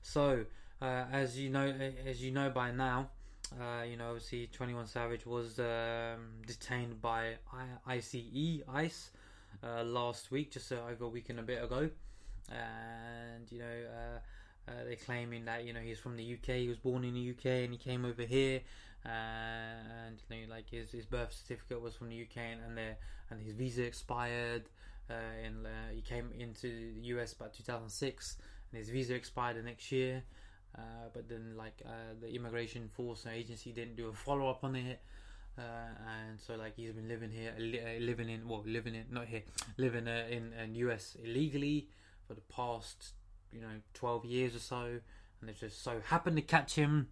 So, 0.00 0.44
uh, 0.80 1.04
as 1.12 1.38
you 1.38 1.50
know, 1.50 1.74
as 2.06 2.22
you 2.22 2.30
know 2.30 2.48
by 2.50 2.70
now, 2.70 3.10
uh, 3.60 3.84
you 3.84 3.96
know, 3.96 4.08
obviously, 4.08 4.48
Twenty 4.52 4.74
One 4.74 4.86
Savage 4.86 5.26
was 5.26 5.58
um, 5.58 6.42
detained 6.46 7.00
by 7.00 7.34
ICE, 7.86 8.16
ICE, 8.68 9.10
uh, 9.62 9.84
last 9.84 10.30
week, 10.30 10.52
just 10.52 10.72
uh, 10.72 10.76
over 10.90 11.04
a 11.04 11.08
week 11.08 11.30
and 11.30 11.38
a 11.38 11.42
bit 11.42 11.62
ago, 11.62 11.88
and 12.50 13.50
you 13.50 13.58
know. 13.58 13.64
Uh, 13.66 14.18
they're 14.86 14.96
claiming 14.96 15.44
that 15.44 15.66
you 15.66 15.74
know 15.74 15.80
he's 15.80 15.98
from 15.98 16.16
the 16.16 16.22
UK. 16.22 16.54
He 16.56 16.68
was 16.68 16.78
born 16.78 17.04
in 17.04 17.12
the 17.12 17.30
UK 17.32 17.64
and 17.64 17.72
he 17.72 17.76
came 17.76 18.06
over 18.06 18.22
here, 18.22 18.62
and 19.04 20.16
you 20.30 20.46
know, 20.46 20.54
like 20.54 20.70
his, 20.70 20.90
his 20.90 21.04
birth 21.04 21.34
certificate 21.34 21.82
was 21.82 21.94
from 21.94 22.08
the 22.08 22.22
UK 22.22 22.38
and 22.52 22.60
and, 22.66 22.78
their, 22.78 22.96
and 23.28 23.42
his 23.42 23.52
visa 23.52 23.82
expired. 23.82 24.62
And 25.10 25.66
he 25.94 26.00
came 26.00 26.30
into 26.38 26.94
the 26.94 27.08
US 27.08 27.34
about 27.34 27.52
2006, 27.52 28.38
and 28.72 28.78
his 28.78 28.88
visa 28.88 29.14
expired 29.14 29.58
the 29.58 29.62
next 29.62 29.92
year. 29.92 30.22
Uh, 30.76 31.08
but 31.12 31.28
then, 31.28 31.54
like 31.56 31.82
uh, 31.86 32.14
the 32.20 32.34
immigration 32.34 32.88
force 32.88 33.26
agency 33.32 33.72
didn't 33.72 33.96
do 33.96 34.08
a 34.08 34.12
follow 34.12 34.50
up 34.50 34.64
on 34.64 34.74
it. 34.74 35.00
Uh, 35.56 35.62
and 36.26 36.40
so 36.40 36.56
like 36.56 36.74
he's 36.74 36.92
been 36.92 37.06
living 37.06 37.30
here, 37.30 37.54
uh, 37.56 38.00
living 38.00 38.28
in 38.28 38.48
well, 38.48 38.64
living 38.66 38.94
in 38.94 39.04
not 39.10 39.26
here, 39.26 39.42
living 39.76 40.08
uh, 40.08 40.24
in 40.28 40.52
in 40.52 40.74
US 40.74 41.16
illegally 41.22 41.88
for 42.26 42.34
the 42.34 42.40
past 42.42 43.12
you 43.52 43.60
know 43.60 43.68
12 43.94 44.24
years 44.24 44.56
or 44.56 44.58
so, 44.58 44.82
and 45.40 45.48
they 45.48 45.52
just 45.52 45.82
so 45.82 46.00
happened 46.06 46.36
to 46.36 46.42
catch 46.42 46.74
him 46.74 47.08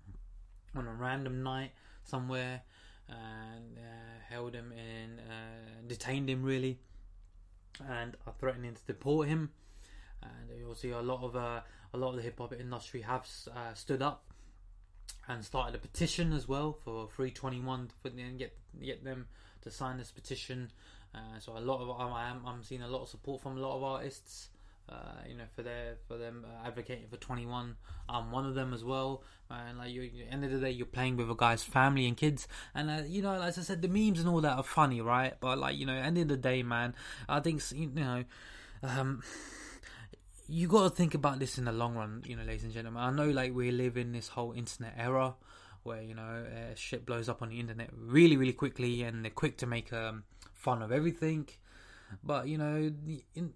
on 0.74 0.88
a 0.88 0.92
random 0.92 1.44
night 1.44 1.70
somewhere 2.02 2.62
and 3.08 3.78
uh, 3.78 4.34
held 4.34 4.54
him 4.54 4.72
in, 4.72 5.20
detained 5.86 6.28
him 6.28 6.42
really, 6.42 6.80
and 7.88 8.16
are 8.26 8.34
threatening 8.40 8.74
to 8.74 8.80
deport 8.86 9.28
him. 9.28 9.50
And 10.22 10.58
you'll 10.58 10.74
see 10.74 10.90
a 10.90 11.00
lot 11.00 11.22
of 11.22 11.36
uh, 11.36 11.60
a 11.94 11.98
lot 11.98 12.10
of 12.10 12.16
the 12.16 12.22
hip 12.22 12.38
hop 12.38 12.52
industry 12.52 13.02
have 13.02 13.26
uh, 13.54 13.74
stood 13.74 14.02
up 14.02 14.24
and 15.28 15.44
started 15.44 15.74
a 15.74 15.78
petition 15.78 16.32
as 16.32 16.48
well 16.48 16.72
for 16.72 17.08
321 17.14 17.90
for 18.02 18.08
them 18.08 18.36
get 18.36 18.56
get 18.82 19.04
them 19.04 19.26
to 19.62 19.70
sign 19.70 19.98
this 19.98 20.10
petition. 20.10 20.70
Uh, 21.14 21.38
so 21.38 21.56
a 21.56 21.60
lot 21.60 21.80
of 21.80 21.90
I 21.90 22.28
am 22.28 22.42
I'm 22.46 22.62
seeing 22.62 22.82
a 22.82 22.88
lot 22.88 23.02
of 23.02 23.08
support 23.08 23.42
from 23.42 23.56
a 23.56 23.60
lot 23.60 23.76
of 23.76 23.82
artists. 23.82 24.48
Uh, 24.88 25.22
you 25.28 25.36
know, 25.36 25.44
for 25.54 25.62
their 25.62 25.94
for 26.08 26.18
them 26.18 26.44
uh, 26.44 26.66
advocating 26.66 27.06
for 27.08 27.16
21. 27.16 27.76
I'm 28.08 28.32
one 28.32 28.44
of 28.44 28.54
them 28.54 28.74
as 28.74 28.82
well. 28.82 29.22
And 29.48 29.78
like, 29.78 29.90
you, 29.90 30.10
the 30.10 30.24
end 30.24 30.44
of 30.44 30.50
the 30.50 30.58
day, 30.58 30.70
you're 30.70 30.86
playing 30.86 31.16
with 31.16 31.30
a 31.30 31.34
guy's 31.36 31.62
family 31.62 32.06
and 32.06 32.16
kids. 32.16 32.48
And 32.74 32.90
uh, 32.90 33.02
you 33.06 33.22
know, 33.22 33.40
as 33.40 33.58
I 33.58 33.62
said, 33.62 33.80
the 33.80 33.88
memes 33.88 34.18
and 34.18 34.28
all 34.28 34.40
that 34.40 34.56
are 34.56 34.64
funny, 34.64 35.00
right? 35.00 35.34
But 35.38 35.58
like, 35.58 35.76
you 35.76 35.86
know, 35.86 35.94
end 35.94 36.18
of 36.18 36.28
the 36.28 36.36
day, 36.36 36.62
man, 36.62 36.94
I 37.28 37.40
think 37.40 37.62
you 37.72 37.86
know. 37.86 38.24
Um, 38.82 39.22
you 40.52 40.68
got 40.68 40.82
to 40.82 40.90
think 40.90 41.14
about 41.14 41.38
this 41.38 41.56
in 41.56 41.64
the 41.64 41.72
long 41.72 41.94
run, 41.94 42.22
you 42.26 42.36
know, 42.36 42.42
ladies 42.42 42.62
and 42.62 42.74
gentlemen. 42.74 43.02
I 43.02 43.10
know, 43.10 43.30
like, 43.30 43.54
we 43.54 43.70
live 43.70 43.96
in 43.96 44.12
this 44.12 44.28
whole 44.28 44.52
internet 44.52 44.92
era 44.98 45.34
where 45.82 46.02
you 46.02 46.14
know 46.14 46.22
uh, 46.22 46.74
shit 46.76 47.04
blows 47.06 47.28
up 47.28 47.42
on 47.42 47.48
the 47.48 47.58
internet 47.58 47.88
really, 47.96 48.36
really 48.36 48.52
quickly, 48.52 49.02
and 49.02 49.24
they're 49.24 49.30
quick 49.30 49.56
to 49.58 49.66
make 49.66 49.92
um, 49.94 50.24
fun 50.52 50.82
of 50.82 50.92
everything. 50.92 51.48
But 52.22 52.48
you 52.48 52.58
know, 52.58 52.92
in, 53.34 53.54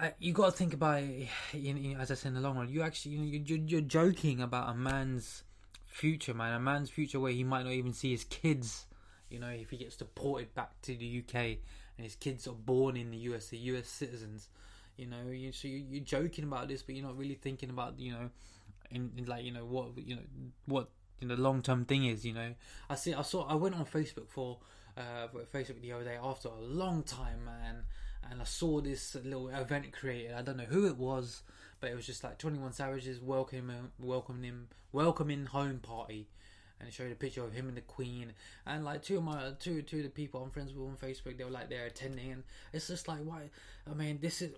I, 0.00 0.14
you 0.18 0.32
got 0.32 0.46
to 0.46 0.52
think 0.52 0.74
about 0.74 1.00
it, 1.02 1.28
you 1.52 1.74
know, 1.74 2.00
as 2.00 2.10
I 2.10 2.14
said 2.14 2.30
in 2.30 2.34
the 2.34 2.40
long 2.40 2.56
run. 2.56 2.68
You 2.68 2.82
actually, 2.82 3.14
you 3.14 3.42
you're, 3.46 3.58
you're 3.58 3.80
joking 3.80 4.40
about 4.40 4.70
a 4.70 4.74
man's 4.74 5.44
future, 5.86 6.34
man. 6.34 6.54
A 6.54 6.60
man's 6.60 6.90
future 6.90 7.20
where 7.20 7.32
he 7.32 7.44
might 7.44 7.62
not 7.62 7.72
even 7.72 7.92
see 7.92 8.10
his 8.10 8.24
kids. 8.24 8.86
You 9.30 9.38
know, 9.38 9.48
if 9.48 9.70
he 9.70 9.76
gets 9.76 9.94
deported 9.94 10.54
back 10.56 10.80
to 10.82 10.96
the 10.96 11.22
UK 11.22 11.34
and 11.96 12.04
his 12.04 12.16
kids 12.16 12.48
are 12.48 12.52
born 12.52 12.96
in 12.96 13.12
the 13.12 13.18
US, 13.18 13.46
the 13.46 13.58
US 13.58 13.86
citizens. 13.86 14.48
You 14.98 15.06
know, 15.06 15.30
you, 15.30 15.52
so 15.52 15.68
you, 15.68 15.84
you're 15.88 16.04
joking 16.04 16.44
about 16.44 16.66
this, 16.66 16.82
but 16.82 16.96
you're 16.96 17.06
not 17.06 17.16
really 17.16 17.36
thinking 17.36 17.70
about, 17.70 17.98
you 18.00 18.12
know, 18.12 18.30
in, 18.90 19.12
in 19.16 19.26
like 19.26 19.44
you 19.44 19.52
know 19.52 19.64
what 19.64 19.96
you 19.96 20.16
know 20.16 20.22
what 20.66 20.88
you 21.20 21.28
know, 21.28 21.36
the 21.36 21.42
long 21.42 21.62
term 21.62 21.84
thing 21.84 22.06
is. 22.06 22.24
You 22.26 22.34
know, 22.34 22.54
I 22.90 22.96
see. 22.96 23.14
I 23.14 23.22
saw. 23.22 23.46
I 23.46 23.54
went 23.54 23.74
on 23.76 23.84
Facebook 23.86 24.28
for 24.28 24.58
uh, 24.96 25.28
Facebook 25.54 25.80
the 25.80 25.92
other 25.92 26.04
day 26.04 26.18
after 26.20 26.48
a 26.48 26.60
long 26.60 27.04
time, 27.04 27.44
man, 27.44 27.84
and 28.28 28.40
I 28.40 28.44
saw 28.44 28.80
this 28.80 29.14
little 29.14 29.48
event 29.48 29.92
created. 29.92 30.32
I 30.32 30.42
don't 30.42 30.56
know 30.56 30.64
who 30.64 30.86
it 30.86 30.96
was, 30.96 31.42
but 31.80 31.90
it 31.90 31.94
was 31.94 32.06
just 32.06 32.24
like 32.24 32.38
Twenty 32.38 32.58
One 32.58 32.72
Savages 32.72 33.20
welcoming 33.20 33.90
welcoming 33.98 34.42
him 34.42 34.68
welcoming 34.92 35.46
home 35.46 35.78
party, 35.78 36.28
and 36.80 36.88
it 36.88 36.92
showed 36.92 37.12
a 37.12 37.16
picture 37.16 37.44
of 37.44 37.52
him 37.52 37.68
and 37.68 37.76
the 37.76 37.82
Queen, 37.82 38.32
and 38.66 38.84
like 38.84 39.02
two 39.02 39.18
of 39.18 39.24
my 39.24 39.52
two 39.60 39.82
two 39.82 39.98
of 39.98 40.04
the 40.04 40.10
people 40.10 40.42
I'm 40.42 40.50
friends 40.50 40.72
with 40.72 40.88
on 40.88 40.96
Facebook, 40.96 41.38
they 41.38 41.44
were 41.44 41.50
like 41.50 41.68
they're 41.68 41.86
attending, 41.86 42.32
and 42.32 42.42
it's 42.72 42.88
just 42.88 43.06
like 43.06 43.20
why? 43.20 43.50
I 43.88 43.94
mean, 43.94 44.18
this 44.20 44.42
is 44.42 44.52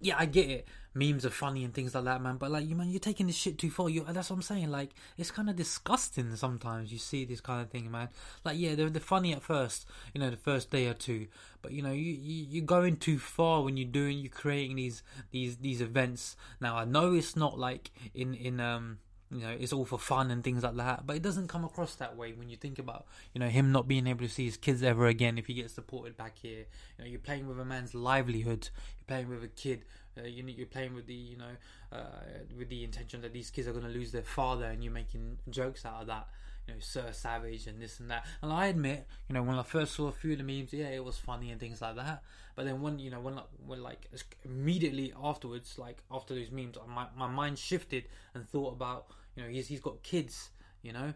yeah, 0.00 0.16
I 0.18 0.26
get 0.26 0.50
it. 0.50 0.68
Memes 0.92 1.24
are 1.24 1.30
funny 1.30 1.62
and 1.62 1.72
things 1.72 1.94
like 1.94 2.04
that, 2.04 2.20
man. 2.20 2.36
But 2.36 2.50
like, 2.50 2.68
you 2.68 2.74
man, 2.74 2.90
you're 2.90 2.98
taking 2.98 3.28
this 3.28 3.36
shit 3.36 3.58
too 3.58 3.70
far. 3.70 3.88
You 3.88 4.04
that's 4.08 4.30
what 4.30 4.36
I'm 4.36 4.42
saying. 4.42 4.70
Like, 4.70 4.90
it's 5.16 5.30
kind 5.30 5.48
of 5.48 5.54
disgusting 5.54 6.34
sometimes. 6.34 6.90
You 6.90 6.98
see 6.98 7.24
this 7.24 7.40
kind 7.40 7.62
of 7.62 7.70
thing, 7.70 7.90
man. 7.90 8.08
Like, 8.44 8.58
yeah, 8.58 8.74
they're 8.74 8.90
they're 8.90 9.00
funny 9.00 9.32
at 9.32 9.42
first, 9.42 9.86
you 10.12 10.20
know, 10.20 10.30
the 10.30 10.36
first 10.36 10.70
day 10.70 10.88
or 10.88 10.94
two. 10.94 11.28
But 11.62 11.72
you 11.72 11.82
know, 11.82 11.92
you, 11.92 12.12
you 12.12 12.46
you're 12.48 12.64
going 12.64 12.96
too 12.96 13.18
far 13.18 13.62
when 13.62 13.76
you're 13.76 13.88
doing, 13.88 14.18
you're 14.18 14.30
creating 14.30 14.76
these 14.76 15.02
these 15.30 15.58
these 15.58 15.80
events. 15.80 16.36
Now, 16.60 16.76
I 16.76 16.84
know 16.84 17.14
it's 17.14 17.36
not 17.36 17.58
like 17.58 17.92
in 18.14 18.34
in 18.34 18.58
um 18.58 18.98
you 19.30 19.40
know 19.40 19.56
it's 19.58 19.72
all 19.72 19.84
for 19.84 19.98
fun 19.98 20.30
and 20.30 20.42
things 20.42 20.62
like 20.62 20.76
that 20.76 21.06
but 21.06 21.14
it 21.16 21.22
doesn't 21.22 21.48
come 21.48 21.64
across 21.64 21.94
that 21.96 22.16
way 22.16 22.32
when 22.32 22.48
you 22.48 22.56
think 22.56 22.78
about 22.78 23.06
you 23.32 23.38
know 23.38 23.48
him 23.48 23.70
not 23.70 23.86
being 23.86 24.06
able 24.06 24.20
to 24.20 24.28
see 24.28 24.44
his 24.44 24.56
kids 24.56 24.82
ever 24.82 25.06
again 25.06 25.38
if 25.38 25.46
he 25.46 25.54
gets 25.54 25.74
deported 25.74 26.16
back 26.16 26.36
here 26.38 26.64
you 26.98 27.04
know 27.04 27.04
you're 27.04 27.20
playing 27.20 27.46
with 27.46 27.58
a 27.60 27.64
man's 27.64 27.94
livelihood 27.94 28.68
playing 29.10 29.28
with 29.28 29.42
a 29.42 29.48
kid 29.48 29.84
uh, 30.18 30.26
you 30.26 30.44
you're 30.46 30.66
playing 30.66 30.94
with 30.94 31.06
the 31.06 31.14
you 31.14 31.36
know 31.36 31.54
uh, 31.92 32.22
with 32.56 32.68
the 32.68 32.84
intention 32.84 33.20
that 33.20 33.32
these 33.32 33.50
kids 33.50 33.66
are 33.66 33.72
going 33.72 33.84
to 33.84 33.90
lose 33.90 34.12
their 34.12 34.22
father 34.22 34.66
and 34.66 34.84
you're 34.84 34.92
making 34.92 35.38
jokes 35.48 35.84
out 35.84 36.02
of 36.02 36.06
that 36.06 36.28
you 36.66 36.74
know 36.74 36.80
Sir 36.80 37.06
Savage 37.12 37.66
and 37.66 37.80
this 37.80 37.98
and 38.00 38.10
that. 38.10 38.24
And 38.42 38.52
I 38.52 38.66
admit 38.66 39.06
you 39.28 39.34
know 39.34 39.42
when 39.42 39.58
I 39.58 39.62
first 39.62 39.94
saw 39.94 40.06
a 40.08 40.12
few 40.12 40.32
of 40.32 40.38
the 40.38 40.44
memes 40.44 40.72
yeah 40.72 40.88
it 40.88 41.04
was 41.04 41.18
funny 41.18 41.50
and 41.50 41.60
things 41.60 41.80
like 41.82 41.96
that. 41.96 42.22
But 42.54 42.66
then 42.66 42.80
when 42.82 42.98
you 42.98 43.10
know 43.10 43.20
when 43.20 43.40
when 43.66 43.82
like 43.82 44.08
immediately 44.44 45.12
afterwards 45.22 45.78
like 45.78 46.02
after 46.10 46.34
those 46.34 46.50
memes 46.50 46.76
my, 46.88 47.06
my 47.16 47.28
mind 47.28 47.58
shifted 47.58 48.04
and 48.34 48.48
thought 48.48 48.72
about 48.72 49.06
you 49.36 49.42
know, 49.42 49.48
he's 49.48 49.68
he's 49.68 49.80
got 49.80 50.02
kids, 50.02 50.50
you 50.82 50.92
know, 50.92 51.14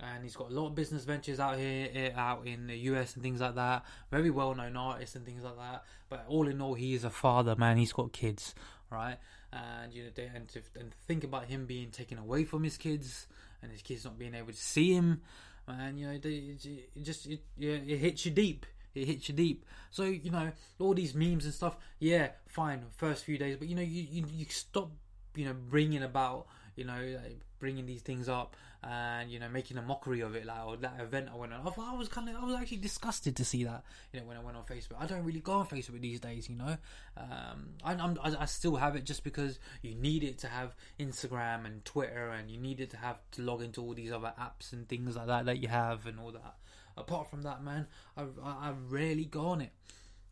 and 0.00 0.22
he's 0.22 0.36
got 0.36 0.50
a 0.50 0.54
lot 0.54 0.66
of 0.66 0.74
business 0.74 1.04
ventures 1.04 1.40
out 1.40 1.58
here, 1.58 1.88
eh, 1.94 2.10
out 2.14 2.46
in 2.46 2.66
the 2.66 2.76
US 2.90 3.14
and 3.14 3.22
things 3.22 3.40
like 3.40 3.54
that. 3.54 3.84
Very 4.10 4.30
well 4.30 4.54
known 4.54 4.76
artist 4.76 5.16
and 5.16 5.24
things 5.24 5.42
like 5.42 5.56
that. 5.56 5.84
But 6.08 6.24
all 6.28 6.48
in 6.48 6.60
all, 6.60 6.74
he 6.74 6.94
is 6.94 7.04
a 7.04 7.10
father, 7.10 7.56
man. 7.56 7.78
He's 7.78 7.92
got 7.92 8.12
kids, 8.12 8.54
right? 8.90 9.16
And 9.52 9.92
you 9.92 10.04
know, 10.04 10.10
and 10.34 10.48
to 10.48 10.62
and 10.78 10.92
think 11.06 11.24
about 11.24 11.46
him 11.46 11.66
being 11.66 11.90
taken 11.90 12.18
away 12.18 12.44
from 12.44 12.62
his 12.62 12.76
kids 12.76 13.26
and 13.62 13.72
his 13.72 13.82
kids 13.82 14.04
not 14.04 14.18
being 14.18 14.34
able 14.34 14.52
to 14.52 14.54
see 14.54 14.92
him, 14.92 15.22
man. 15.66 15.96
You 15.96 16.08
know, 16.08 16.18
they, 16.18 16.56
it 16.94 17.02
just 17.02 17.26
it, 17.26 17.40
it 17.58 17.98
hits 17.98 18.26
you 18.26 18.32
deep. 18.32 18.66
It 18.94 19.06
hits 19.06 19.28
you 19.28 19.34
deep. 19.34 19.64
So 19.90 20.04
you 20.04 20.30
know, 20.30 20.52
all 20.78 20.94
these 20.94 21.14
memes 21.14 21.46
and 21.46 21.54
stuff. 21.54 21.76
Yeah, 21.98 22.30
fine. 22.46 22.84
First 22.96 23.24
few 23.24 23.38
days, 23.38 23.56
but 23.56 23.68
you 23.68 23.74
know, 23.74 23.82
you 23.82 24.06
you, 24.10 24.26
you 24.30 24.46
stop, 24.50 24.90
you 25.34 25.46
know, 25.46 25.54
bringing 25.54 26.02
about 26.02 26.48
you 26.76 26.84
know, 26.84 27.18
like 27.22 27.40
bringing 27.58 27.86
these 27.86 28.02
things 28.02 28.28
up 28.28 28.54
and 28.86 29.30
you 29.30 29.38
know 29.38 29.48
making 29.48 29.78
a 29.78 29.82
mockery 29.82 30.20
of 30.20 30.34
it. 30.34 30.46
Like 30.46 30.64
or 30.66 30.76
that 30.76 31.00
event 31.00 31.28
I 31.32 31.36
went 31.36 31.52
on, 31.52 31.60
I, 31.60 31.94
was 31.94 32.08
kind 32.08 32.28
of 32.28 32.36
I 32.36 32.44
was 32.44 32.54
actually 32.54 32.78
disgusted 32.78 33.36
to 33.36 33.44
see 33.44 33.64
that. 33.64 33.82
You 34.12 34.20
know, 34.20 34.26
when 34.26 34.36
I 34.36 34.40
went 34.40 34.56
on 34.56 34.64
Facebook, 34.64 35.00
I 35.00 35.06
don't 35.06 35.24
really 35.24 35.40
go 35.40 35.54
on 35.54 35.66
Facebook 35.66 36.00
these 36.00 36.20
days. 36.20 36.48
You 36.48 36.56
know, 36.56 36.76
um, 37.16 37.70
I, 37.84 37.94
I'm, 37.94 38.18
I, 38.22 38.36
I 38.40 38.44
still 38.46 38.76
have 38.76 38.96
it 38.96 39.04
just 39.04 39.24
because 39.24 39.58
you 39.82 39.94
need 39.94 40.22
it 40.22 40.38
to 40.38 40.48
have 40.48 40.76
Instagram 41.00 41.66
and 41.66 41.84
Twitter, 41.84 42.28
and 42.28 42.50
you 42.50 42.58
need 42.58 42.80
it 42.80 42.90
to 42.90 42.96
have 42.96 43.18
to 43.32 43.42
log 43.42 43.62
into 43.62 43.80
all 43.80 43.94
these 43.94 44.12
other 44.12 44.32
apps 44.40 44.72
and 44.72 44.88
things 44.88 45.16
like 45.16 45.26
that 45.26 45.46
that 45.46 45.58
you 45.58 45.68
have 45.68 46.06
and 46.06 46.20
all 46.20 46.32
that. 46.32 46.56
Apart 46.96 47.28
from 47.28 47.42
that, 47.42 47.62
man, 47.62 47.86
I 48.16 48.22
I, 48.42 48.68
I 48.68 48.74
rarely 48.88 49.24
go 49.24 49.48
on 49.48 49.60
it. 49.60 49.72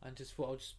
I 0.02 0.10
just 0.10 0.34
thought 0.34 0.50
I'll 0.50 0.56
just 0.56 0.74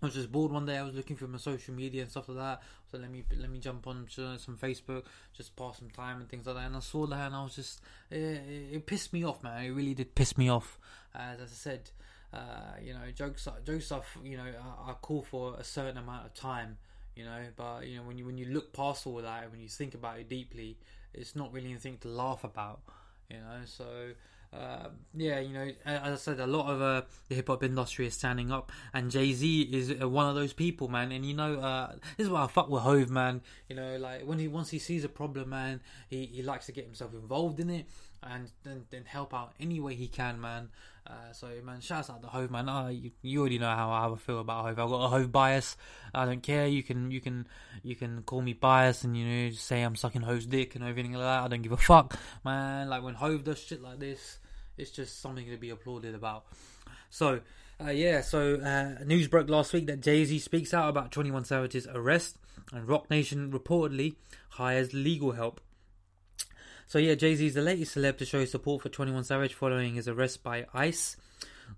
I 0.00 0.06
was 0.06 0.14
just 0.14 0.30
bored 0.30 0.52
one 0.52 0.64
day. 0.64 0.76
I 0.76 0.82
was 0.82 0.94
looking 0.94 1.16
through 1.16 1.28
my 1.28 1.38
social 1.38 1.74
media 1.74 2.02
and 2.02 2.10
stuff 2.10 2.28
like 2.28 2.38
that. 2.38 2.62
So 2.90 2.98
let 2.98 3.10
me 3.10 3.24
let 3.36 3.50
me 3.50 3.58
jump 3.58 3.86
on 3.86 4.06
some 4.08 4.56
Facebook, 4.56 5.04
just 5.36 5.56
pass 5.56 5.78
some 5.78 5.90
time 5.90 6.20
and 6.20 6.28
things 6.28 6.46
like 6.46 6.56
that. 6.56 6.66
And 6.66 6.76
I 6.76 6.80
saw 6.80 7.06
that, 7.06 7.26
and 7.26 7.34
I 7.34 7.42
was 7.42 7.56
just 7.56 7.80
it, 8.10 8.16
it, 8.72 8.86
pissed 8.86 9.12
me 9.12 9.24
off, 9.24 9.42
man. 9.42 9.64
It 9.64 9.70
really 9.70 9.94
did 9.94 10.14
piss 10.14 10.38
me 10.38 10.48
off. 10.48 10.78
As 11.14 11.40
I 11.40 11.46
said, 11.46 11.90
uh, 12.32 12.76
you 12.80 12.94
know, 12.94 13.00
jokes 13.14 13.48
jokes 13.66 13.90
are 13.90 14.02
you 14.22 14.36
know 14.36 14.44
are, 14.44 14.90
are 14.90 14.98
cool 15.02 15.22
for 15.22 15.56
a 15.58 15.64
certain 15.64 15.98
amount 15.98 16.26
of 16.26 16.34
time, 16.34 16.78
you 17.16 17.24
know. 17.24 17.40
But 17.56 17.86
you 17.88 17.96
know 17.96 18.04
when 18.04 18.18
you 18.18 18.26
when 18.26 18.38
you 18.38 18.46
look 18.46 18.72
past 18.72 19.04
all 19.06 19.16
that, 19.16 19.50
when 19.50 19.60
you 19.60 19.68
think 19.68 19.94
about 19.94 20.20
it 20.20 20.28
deeply, 20.28 20.78
it's 21.12 21.34
not 21.34 21.52
really 21.52 21.70
anything 21.70 21.98
to 21.98 22.08
laugh 22.08 22.44
about, 22.44 22.80
you 23.28 23.38
know. 23.38 23.60
So 23.64 24.12
uh, 24.52 24.88
yeah, 25.14 25.40
you 25.40 25.52
know, 25.52 25.70
as 25.84 26.12
I 26.12 26.16
said, 26.16 26.40
a 26.40 26.46
lot 26.46 26.72
of 26.72 26.80
uh, 26.80 27.02
the 27.28 27.34
hip 27.34 27.48
hop 27.48 27.62
industry 27.62 28.06
is 28.06 28.14
standing 28.14 28.50
up, 28.50 28.72
and 28.94 29.10
Jay 29.10 29.32
Z 29.32 29.62
is 29.62 29.94
uh, 30.00 30.08
one 30.08 30.26
of 30.26 30.34
those 30.34 30.52
people, 30.52 30.88
man. 30.88 31.12
And 31.12 31.24
you 31.26 31.34
know, 31.34 31.60
uh, 31.60 31.92
this 32.16 32.26
is 32.26 32.30
why 32.30 32.44
I 32.44 32.46
fuck 32.46 32.70
with 32.70 32.82
Hove, 32.82 33.10
man. 33.10 33.42
You 33.68 33.76
know, 33.76 33.98
like 33.98 34.22
when 34.22 34.38
he 34.38 34.48
once 34.48 34.70
he 34.70 34.78
sees 34.78 35.04
a 35.04 35.08
problem, 35.08 35.50
man, 35.50 35.82
he, 36.08 36.26
he 36.26 36.42
likes 36.42 36.66
to 36.66 36.72
get 36.72 36.84
himself 36.84 37.12
involved 37.12 37.60
in 37.60 37.68
it 37.68 37.86
and 38.22 38.50
then, 38.64 38.84
then 38.90 39.04
help 39.04 39.34
out 39.34 39.52
any 39.60 39.80
way 39.80 39.94
he 39.94 40.08
can, 40.08 40.40
man. 40.40 40.70
Uh, 41.08 41.32
so, 41.32 41.48
man, 41.64 41.80
shouts 41.80 42.10
out 42.10 42.20
to 42.20 42.28
Hove, 42.28 42.50
man. 42.50 42.68
Uh, 42.68 42.88
you, 42.88 43.12
you 43.22 43.40
already 43.40 43.58
know 43.58 43.68
how, 43.68 43.88
how 43.88 44.12
I 44.12 44.16
feel 44.18 44.40
about 44.40 44.66
Hove. 44.66 44.78
I've 44.78 44.90
got 44.90 45.04
a 45.04 45.08
Hove 45.08 45.32
bias. 45.32 45.76
I 46.12 46.26
don't 46.26 46.42
care. 46.42 46.66
You 46.66 46.82
can 46.82 47.10
you 47.10 47.20
can 47.20 47.46
you 47.82 47.96
can 47.96 48.22
call 48.22 48.42
me 48.42 48.52
biased 48.52 49.04
and 49.04 49.16
you 49.16 49.26
know 49.26 49.50
say 49.50 49.82
I'm 49.82 49.96
sucking 49.96 50.22
Hove's 50.22 50.46
dick 50.46 50.74
and 50.74 50.84
everything 50.84 51.12
like 51.12 51.22
that. 51.22 51.44
I 51.44 51.48
don't 51.48 51.62
give 51.62 51.72
a 51.72 51.76
fuck, 51.78 52.18
man. 52.44 52.88
Like 52.90 53.02
when 53.02 53.14
Hove 53.14 53.44
does 53.44 53.58
shit 53.58 53.82
like 53.82 53.98
this, 53.98 54.38
it's 54.76 54.90
just 54.90 55.20
something 55.20 55.48
to 55.50 55.56
be 55.56 55.70
applauded 55.70 56.14
about. 56.14 56.44
So, 57.10 57.40
uh, 57.82 57.90
yeah, 57.90 58.20
so 58.20 58.56
uh, 58.56 59.02
news 59.04 59.28
broke 59.28 59.48
last 59.48 59.72
week 59.72 59.86
that 59.86 60.00
Jay 60.00 60.24
Z 60.24 60.38
speaks 60.40 60.74
out 60.74 60.90
about 60.90 61.10
21 61.10 61.44
Savage's 61.44 61.86
arrest, 61.86 62.36
and 62.72 62.86
Roc 62.86 63.08
Nation 63.08 63.50
reportedly 63.50 64.16
hires 64.50 64.92
legal 64.92 65.32
help. 65.32 65.60
So 66.88 66.98
yeah, 66.98 67.16
Jay 67.16 67.34
Z 67.34 67.44
is 67.44 67.52
the 67.52 67.60
latest 67.60 67.94
celeb 67.94 68.16
to 68.16 68.24
show 68.24 68.40
his 68.40 68.50
support 68.50 68.80
for 68.80 68.88
21 68.88 69.22
Savage 69.24 69.52
following 69.52 69.94
his 69.94 70.08
arrest 70.08 70.42
by 70.42 70.64
ICE. 70.72 71.18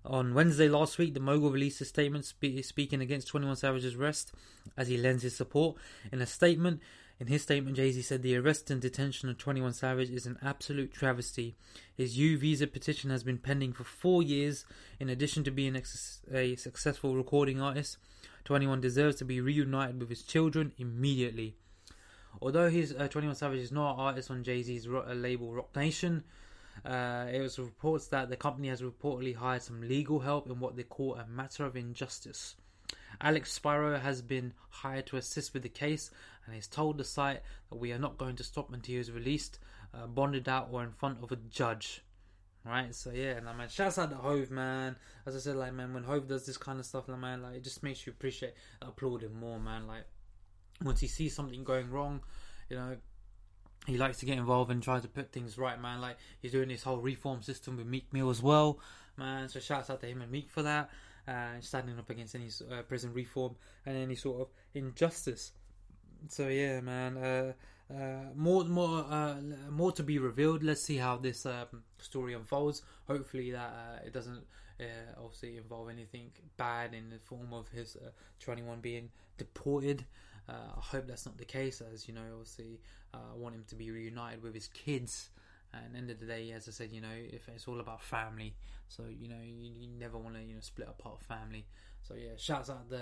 On 0.05 0.33
Wednesday 0.33 0.69
last 0.69 0.97
week, 0.97 1.13
the 1.13 1.19
mogul 1.19 1.51
released 1.51 1.81
a 1.81 1.85
statement 1.85 2.23
spe- 2.23 2.63
speaking 2.63 3.01
against 3.01 3.27
21 3.27 3.57
Savage's 3.57 3.95
arrest 3.95 4.31
as 4.77 4.87
he 4.87 4.95
lends 4.95 5.23
his 5.23 5.35
support. 5.35 5.75
In 6.13 6.21
a 6.21 6.25
statement, 6.25 6.79
in 7.19 7.27
his 7.27 7.41
statement, 7.41 7.75
Jay 7.75 7.91
Z 7.91 8.03
said 8.03 8.23
the 8.23 8.37
arrest 8.37 8.71
and 8.71 8.81
detention 8.81 9.27
of 9.27 9.37
21 9.37 9.73
Savage 9.73 10.09
is 10.09 10.25
an 10.25 10.39
absolute 10.41 10.93
travesty. 10.93 11.57
His 11.93 12.17
U 12.17 12.37
visa 12.37 12.65
petition 12.65 13.09
has 13.09 13.21
been 13.21 13.37
pending 13.37 13.73
for 13.73 13.83
four 13.83 14.23
years. 14.23 14.63
In 14.97 15.09
addition 15.09 15.43
to 15.43 15.51
being 15.51 15.75
a 16.33 16.55
successful 16.55 17.17
recording 17.17 17.59
artist, 17.59 17.97
21 18.45 18.79
deserves 18.79 19.17
to 19.17 19.25
be 19.25 19.41
reunited 19.41 19.99
with 19.99 20.07
his 20.07 20.23
children 20.23 20.71
immediately. 20.77 21.57
Although 22.39 22.69
his 22.69 22.93
uh, 22.97 23.07
21 23.07 23.35
Savage 23.35 23.59
is 23.59 23.71
not 23.71 23.93
an 23.93 23.99
artist 23.99 24.31
on 24.31 24.43
Jay 24.43 24.61
Z's 24.61 24.87
ro- 24.87 25.05
uh, 25.07 25.13
label 25.13 25.51
Roc 25.53 25.75
Nation, 25.75 26.23
uh, 26.85 27.27
it 27.31 27.41
was 27.41 27.59
reports 27.59 28.07
that 28.07 28.29
the 28.29 28.37
company 28.37 28.69
has 28.69 28.81
reportedly 28.81 29.35
hired 29.35 29.61
some 29.61 29.81
legal 29.81 30.19
help 30.19 30.47
in 30.49 30.59
what 30.59 30.75
they 30.75 30.83
call 30.83 31.15
a 31.15 31.27
matter 31.27 31.65
of 31.65 31.75
injustice. 31.75 32.55
Alex 33.19 33.51
Spiro 33.51 33.97
has 33.97 34.21
been 34.21 34.53
hired 34.69 35.05
to 35.07 35.17
assist 35.17 35.53
with 35.53 35.63
the 35.63 35.69
case 35.69 36.11
and 36.45 36.55
has 36.55 36.67
told 36.67 36.97
the 36.97 37.03
site 37.03 37.41
that 37.69 37.77
we 37.77 37.91
are 37.91 37.99
not 37.99 38.17
going 38.17 38.35
to 38.35 38.43
stop 38.43 38.73
until 38.73 38.93
he 38.93 38.99
is 38.99 39.11
released, 39.11 39.59
uh, 39.93 40.07
bonded 40.07 40.49
out, 40.49 40.69
or 40.71 40.83
in 40.83 40.91
front 40.91 41.23
of 41.23 41.31
a 41.31 41.35
judge. 41.35 42.03
Right, 42.63 42.93
so 42.93 43.11
yeah, 43.11 43.37
and 43.37 43.49
I 43.49 43.53
man, 43.53 43.69
shouts 43.69 43.97
out 43.97 44.11
to 44.11 44.17
Hove, 44.17 44.51
man. 44.51 44.95
As 45.25 45.35
I 45.35 45.39
said, 45.39 45.55
like 45.55 45.73
man, 45.73 45.95
when 45.95 46.03
Hove 46.03 46.27
does 46.27 46.45
this 46.45 46.57
kind 46.57 46.79
of 46.79 46.85
stuff, 46.85 47.07
like 47.07 47.17
man, 47.19 47.41
like 47.41 47.55
it 47.55 47.63
just 47.63 47.81
makes 47.81 48.05
you 48.05 48.11
appreciate, 48.11 48.53
applaud 48.83 49.23
him 49.23 49.33
more, 49.39 49.59
man. 49.59 49.87
Like 49.87 50.03
once 50.83 50.99
he 50.99 51.07
sees 51.07 51.35
something 51.35 51.63
going 51.63 51.89
wrong, 51.89 52.21
you 52.69 52.75
know, 52.75 52.97
he 53.87 53.97
likes 53.97 54.19
to 54.19 54.25
get 54.25 54.37
involved 54.37 54.71
and 54.71 54.81
try 54.81 54.99
to 54.99 55.07
put 55.07 55.31
things 55.31 55.57
right, 55.57 55.81
man. 55.81 56.01
Like 56.01 56.17
he's 56.41 56.51
doing 56.51 56.69
this 56.69 56.83
whole 56.83 56.99
reform 56.99 57.41
system 57.41 57.77
with 57.77 57.87
Meek 57.87 58.11
Mill 58.13 58.29
as 58.29 58.41
well, 58.41 58.79
man. 59.17 59.49
So 59.49 59.59
shouts 59.59 59.89
out 59.89 60.01
to 60.01 60.07
him 60.07 60.21
and 60.21 60.31
Meek 60.31 60.49
for 60.49 60.61
that, 60.63 60.89
uh, 61.27 61.59
standing 61.61 61.97
up 61.97 62.09
against 62.09 62.35
any 62.35 62.49
uh, 62.71 62.83
prison 62.83 63.13
reform 63.13 63.55
and 63.85 63.97
any 63.97 64.15
sort 64.15 64.41
of 64.41 64.47
injustice. 64.73 65.51
So 66.29 66.47
yeah, 66.47 66.81
man. 66.81 67.17
Uh, 67.17 67.53
uh, 67.91 68.29
more, 68.35 68.63
more, 68.63 69.05
uh, 69.09 69.35
more 69.69 69.91
to 69.91 70.03
be 70.03 70.17
revealed. 70.17 70.63
Let's 70.63 70.85
see 70.85 70.95
how 70.95 71.17
this 71.17 71.45
um, 71.45 71.83
story 71.97 72.33
unfolds. 72.33 72.83
Hopefully, 73.07 73.51
that 73.51 73.69
uh, 73.69 74.05
it 74.05 74.13
doesn't 74.13 74.43
obviously 75.21 75.57
involve 75.57 75.89
anything 75.89 76.31
bad 76.57 76.95
in 76.95 77.09
the 77.11 77.19
form 77.19 77.53
of 77.53 77.69
his 77.69 77.97
21 78.39 78.79
being 78.79 79.09
deported. 79.37 80.05
Uh, 80.51 80.75
I 80.77 80.81
hope 80.81 81.07
that's 81.07 81.25
not 81.25 81.37
the 81.37 81.45
case, 81.45 81.81
as 81.93 82.07
you 82.07 82.13
know, 82.13 82.21
obviously, 82.33 82.81
uh, 83.13 83.17
I 83.33 83.37
want 83.37 83.55
him 83.55 83.63
to 83.69 83.75
be 83.75 83.89
reunited 83.91 84.43
with 84.43 84.53
his 84.53 84.67
kids. 84.67 85.29
And 85.73 85.95
end 85.95 86.09
of 86.09 86.19
the 86.19 86.25
day, 86.25 86.51
as 86.51 86.67
I 86.67 86.71
said, 86.71 86.91
you 86.91 86.99
know, 86.99 87.07
if 87.13 87.47
it's 87.47 87.65
all 87.65 87.79
about 87.79 88.01
family, 88.01 88.55
so 88.89 89.03
you 89.09 89.29
know, 89.29 89.39
you, 89.41 89.71
you 89.79 89.87
never 89.97 90.17
want 90.17 90.35
to, 90.35 90.41
you 90.41 90.53
know, 90.53 90.59
split 90.59 90.89
apart 90.89 91.21
family. 91.23 91.65
So 92.03 92.15
yeah, 92.15 92.31
shouts 92.37 92.69
out 92.69 92.89
the 92.89 92.97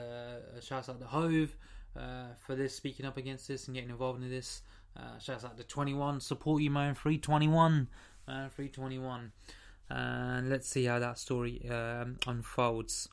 uh, 0.56 0.62
shouts 0.62 0.88
out 0.88 1.00
the 1.00 1.08
Hove 1.08 1.56
uh, 1.98 2.36
for 2.46 2.56
this, 2.56 2.76
speaking 2.76 3.08
up 3.08 3.18
against 3.18 3.48
this 3.48 3.68
and 3.68 3.74
getting 3.74 3.90
involved 3.90 4.22
in 4.22 4.30
this. 4.30 4.62
Uh, 4.96 5.18
shouts 5.18 5.44
out 5.44 5.58
to 5.58 5.64
21, 5.64 6.20
support 6.20 6.62
you, 6.62 6.70
man. 6.70 6.94
321, 6.94 7.88
man. 8.28 8.50
321, 8.50 9.32
and 9.90 10.50
let's 10.50 10.68
see 10.68 10.86
how 10.86 11.00
that 11.00 11.18
story 11.18 11.68
um, 11.72 12.18
unfolds. 12.28 13.10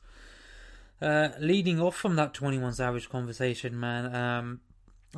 Uh, 1.01 1.29
leading 1.39 1.79
off 1.79 1.95
from 1.95 2.15
that 2.15 2.33
21 2.33 2.73
Savage 2.73 3.07
conversation, 3.09 3.79
man, 3.79 4.15
um, 4.15 4.61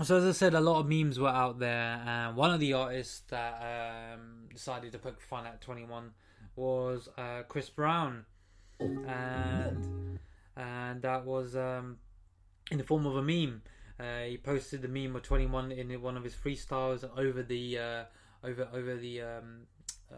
so 0.03 0.17
as 0.17 0.25
I 0.25 0.31
said, 0.33 0.53
a 0.53 0.59
lot 0.59 0.79
of 0.79 0.87
memes 0.87 1.19
were 1.19 1.29
out 1.29 1.59
there, 1.59 2.01
and 2.05 2.35
one 2.35 2.51
of 2.53 2.59
the 2.59 2.73
artists 2.73 3.21
that 3.29 4.13
um, 4.13 4.47
decided 4.53 4.91
to 4.91 4.99
poke 4.99 5.21
fun 5.21 5.45
at 5.47 5.61
Twenty 5.61 5.83
One 5.83 6.11
was 6.55 7.09
uh, 7.17 7.43
Chris 7.47 7.69
Brown, 7.69 8.25
and 8.79 10.19
and 10.55 11.01
that 11.01 11.25
was 11.25 11.55
um, 11.55 11.97
in 12.71 12.77
the 12.77 12.83
form 12.83 13.05
of 13.05 13.15
a 13.15 13.23
meme. 13.23 13.61
Uh, 13.99 14.23
he 14.27 14.37
posted 14.37 14.81
the 14.81 14.87
meme 14.87 15.15
of 15.15 15.23
Twenty 15.23 15.47
One 15.47 15.71
in 15.71 15.89
one 16.01 16.15
of 16.17 16.23
his 16.23 16.33
freestyles 16.35 17.03
over 17.17 17.41
the 17.41 17.77
uh, 17.79 18.03
over 18.43 18.67
over 18.73 18.95
the 18.95 19.21
um, 19.21 19.61
uh, 20.11 20.15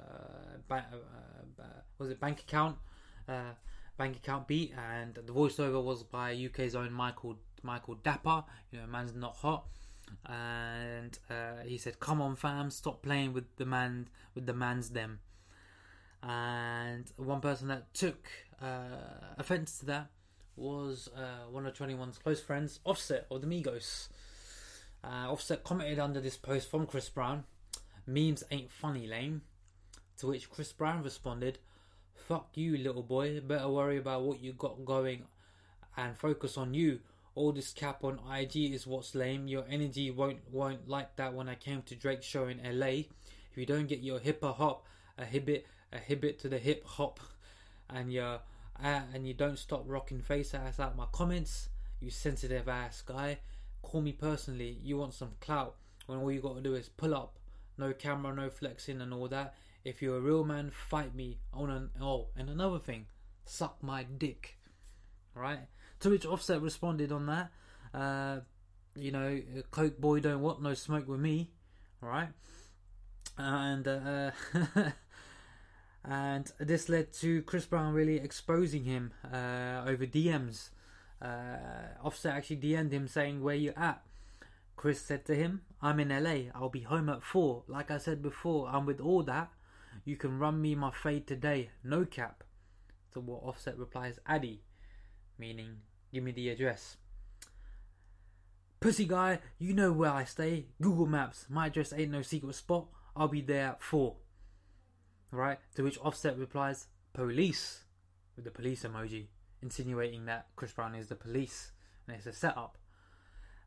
ba- 0.68 0.86
uh, 0.92 1.62
uh, 1.62 1.66
was 1.98 2.10
it 2.10 2.20
bank 2.20 2.42
account 2.42 2.78
bank 4.02 4.16
account 4.18 4.48
beat, 4.48 4.74
and 4.76 5.14
the 5.14 5.32
voiceover 5.32 5.80
was 5.84 6.02
by 6.02 6.34
UK's 6.34 6.74
own 6.74 6.92
Michael 6.92 7.38
Michael 7.62 7.98
Dapaah. 7.98 8.46
You 8.72 8.80
know, 8.80 8.88
man's 8.88 9.14
not 9.14 9.36
hot, 9.36 9.68
and 10.26 11.20
uh, 11.30 11.62
he 11.64 11.78
said, 11.78 12.00
"Come 12.00 12.20
on, 12.20 12.36
fam, 12.36 12.72
stop 12.72 13.04
playing 13.04 13.32
with 13.34 13.56
the 13.58 13.66
man 13.66 14.08
with 14.34 14.48
the 14.48 14.54
man's 14.54 14.90
them." 14.90 15.20
And 16.24 17.12
one 17.18 17.42
person 17.42 17.68
that 17.68 17.94
took 17.94 18.28
uh, 18.60 19.36
offense 19.38 19.78
to 19.80 19.86
that 19.86 20.08
was 20.56 21.08
uh, 21.16 21.52
one 21.52 21.68
of 21.68 21.76
21's 21.76 22.18
close 22.18 22.42
friends, 22.42 22.80
Offset 22.84 23.28
of 23.30 23.42
the 23.42 23.48
Migos. 23.48 24.08
Uh, 25.04 25.32
Offset 25.32 25.64
commented 25.64 26.00
under 26.00 26.20
this 26.20 26.38
post 26.38 26.72
from 26.72 26.88
Chris 26.88 27.08
Brown, 27.08 27.44
"Memes 28.08 28.44
ain't 28.50 28.72
funny, 28.72 29.06
lame." 29.06 29.44
To 30.18 30.28
which 30.28 30.50
Chris 30.50 30.74
Brown 30.74 31.04
responded, 31.04 31.60
"Fuck 32.28 32.50
you, 32.56 32.78
little 32.78 33.04
boy. 33.04 33.40
Better 33.42 33.70
worry 33.70 33.98
about 33.98 34.24
what 34.24 34.42
you 34.42 34.54
got 34.54 34.86
going, 34.86 35.26
and 35.98 36.18
focus 36.18 36.58
on 36.58 36.74
you. 36.74 37.02
All 37.36 37.52
this 37.52 37.72
cap 37.74 38.04
on 38.04 38.20
IG 38.32 38.74
is 38.74 38.86
what's 38.86 39.16
lame. 39.16 39.48
Your 39.48 39.66
energy 39.70 40.12
won't 40.12 40.40
won't 40.52 40.88
like 40.88 41.16
that 41.16 41.34
when 41.34 41.50
I 41.50 41.56
came 41.56 41.82
to 41.84 41.96
Drake 41.96 42.24
show 42.24 42.48
in 42.48 42.60
LA. 42.64 43.06
If 43.52 43.58
you 43.58 43.66
don't 43.66 43.88
get 43.88 44.00
your 44.00 44.20
hip 44.20 44.44
hop, 44.44 44.86
a 45.18 45.24
hibit, 45.24 45.64
a 45.92 45.98
hibit 45.98 46.40
to 46.40 46.50
the 46.50 46.58
hip 46.58 46.86
hop, 46.86 47.20
and 47.90 48.12
you 48.12 48.22
uh, 48.22 48.40
and 49.14 49.28
you 49.28 49.34
don't 49.34 49.60
stop 49.60 49.84
rocking 49.86 50.22
face 50.22 50.54
ass 50.54 50.80
out 50.80 50.96
my 50.96 51.06
comments, 51.12 51.70
you 52.00 52.10
sensitive 52.10 52.68
ass 52.68 53.02
guy. 53.02 53.40
Call 53.82 54.02
me 54.02 54.12
personally. 54.12 54.78
You 54.84 54.98
want 54.98 55.14
some 55.14 55.32
clout 55.40 55.76
when 56.08 56.20
all 56.20 56.32
you 56.32 56.42
got 56.42 56.56
to 56.56 56.62
do 56.62 56.76
is 56.76 56.90
pull 56.90 57.16
up, 57.16 57.38
no 57.78 57.94
camera, 57.94 58.34
no 58.34 58.50
flexing, 58.50 59.02
and 59.02 59.14
all 59.14 59.28
that. 59.28 59.56
If 59.84 60.02
you're 60.02 60.18
a 60.18 60.22
real 60.22 60.44
man, 60.44 60.72
fight 60.72 61.16
me. 61.16 61.40
Oh, 61.54 61.66
and, 61.66 61.90
oh, 62.00 62.28
and 62.36 62.50
another 62.50 62.80
thing, 62.80 63.08
suck 63.46 63.82
my 63.82 64.04
dick. 64.04 64.58
Right? 65.34 65.60
To 66.02 66.10
which 66.10 66.26
Offset 66.26 66.62
responded 66.62 67.12
on 67.12 67.26
that, 67.28 67.52
uh, 67.94 68.40
you 68.96 69.12
know, 69.12 69.42
Coke 69.72 70.00
boy 70.00 70.20
don't 70.20 70.42
want 70.42 70.62
no 70.62 70.74
smoke 70.74 71.08
with 71.08 71.20
me. 71.20 71.52
Right? 72.02 72.30
And 73.38 73.88
uh, 73.88 74.32
and 76.04 76.52
this 76.60 76.90
led 76.90 77.14
to 77.14 77.42
Chris 77.44 77.66
Brown 77.66 77.94
really 77.94 78.18
exposing 78.18 78.84
him 78.84 79.14
uh, 79.32 79.84
over 79.86 80.06
DMs. 80.06 80.70
Uh, 81.22 81.58
Offset 82.04 82.36
actually 82.36 82.58
DM'd 82.58 82.92
him 82.92 83.08
saying, 83.08 83.42
"Where 83.42 83.56
you 83.56 83.74
at?" 83.78 84.02
Chris 84.76 85.02
said 85.02 85.26
to 85.26 85.36
him, 85.36 85.62
"I'm 85.82 86.00
in 86.00 86.10
LA. 86.10 86.52
I'll 86.54 86.70
be 86.70 86.82
home 86.82 87.10
at 87.10 87.24
four. 87.24 87.64
Like 87.68 87.92
I 87.92 88.00
said 88.00 88.22
before, 88.22 88.68
I'm 88.68 88.86
with 88.86 89.00
all 89.00 89.24
that. 89.24 89.52
You 90.06 90.18
can 90.18 90.40
run 90.40 90.62
me 90.62 90.76
my 90.76 90.92
fade 90.92 91.28
today, 91.28 91.72
no 91.84 92.06
cap." 92.06 92.44
To 93.14 93.20
what 93.20 93.44
Offset 93.44 93.78
replies, 93.78 94.20
"Addy," 94.26 94.64
meaning 95.38 95.82
give 96.14 96.24
me 96.24 96.32
the 96.32 96.50
address. 96.50 96.98
Pussy 98.82 99.06
guy, 99.06 99.40
you 99.60 99.74
know 99.74 99.92
where 99.92 100.10
I 100.10 100.24
stay. 100.24 100.66
Google 100.82 101.06
Maps. 101.06 101.46
My 101.50 101.68
address 101.68 101.94
ain't 101.94 102.12
no 102.12 102.24
secret 102.24 102.56
spot. 102.56 102.88
I'll 103.16 103.28
be 103.28 103.42
there 103.42 103.68
at 103.68 103.84
four. 103.84 104.16
Right? 105.30 105.60
To 105.76 105.84
which 105.84 106.00
Offset 106.00 106.38
replies, 106.38 106.88
Police, 107.14 107.84
with 108.36 108.46
the 108.46 108.52
police 108.52 108.84
emoji, 108.84 109.28
insinuating 109.62 110.26
that 110.26 110.48
Chris 110.56 110.72
Brown 110.72 110.96
is 110.96 111.08
the 111.08 111.16
police 111.16 111.72
and 112.08 112.18
it's 112.18 112.26
a 112.26 112.34
setup. 112.34 112.78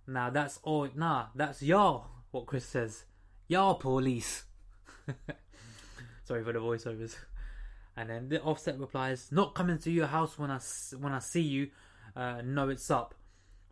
Now 0.06 0.30
that's 0.30 0.58
all, 0.62 0.88
nah, 0.94 1.26
that's 1.34 1.62
y'all, 1.62 2.08
what 2.30 2.46
Chris 2.46 2.64
says. 2.64 3.04
Y'all 3.46 3.74
police. 3.74 4.44
Sorry 6.24 6.42
for 6.42 6.52
the 6.52 6.58
voiceovers. 6.58 7.16
And 7.96 8.10
then 8.10 8.28
the 8.28 8.42
Offset 8.42 8.78
replies, 8.78 9.28
Not 9.30 9.54
coming 9.54 9.78
to 9.78 9.90
your 9.90 10.06
house 10.06 10.38
when 10.38 10.50
I, 10.50 10.58
when 10.98 11.12
I 11.12 11.20
see 11.20 11.42
you. 11.42 11.70
Uh, 12.16 12.42
know 12.42 12.68
it's 12.68 12.90
up. 12.90 13.14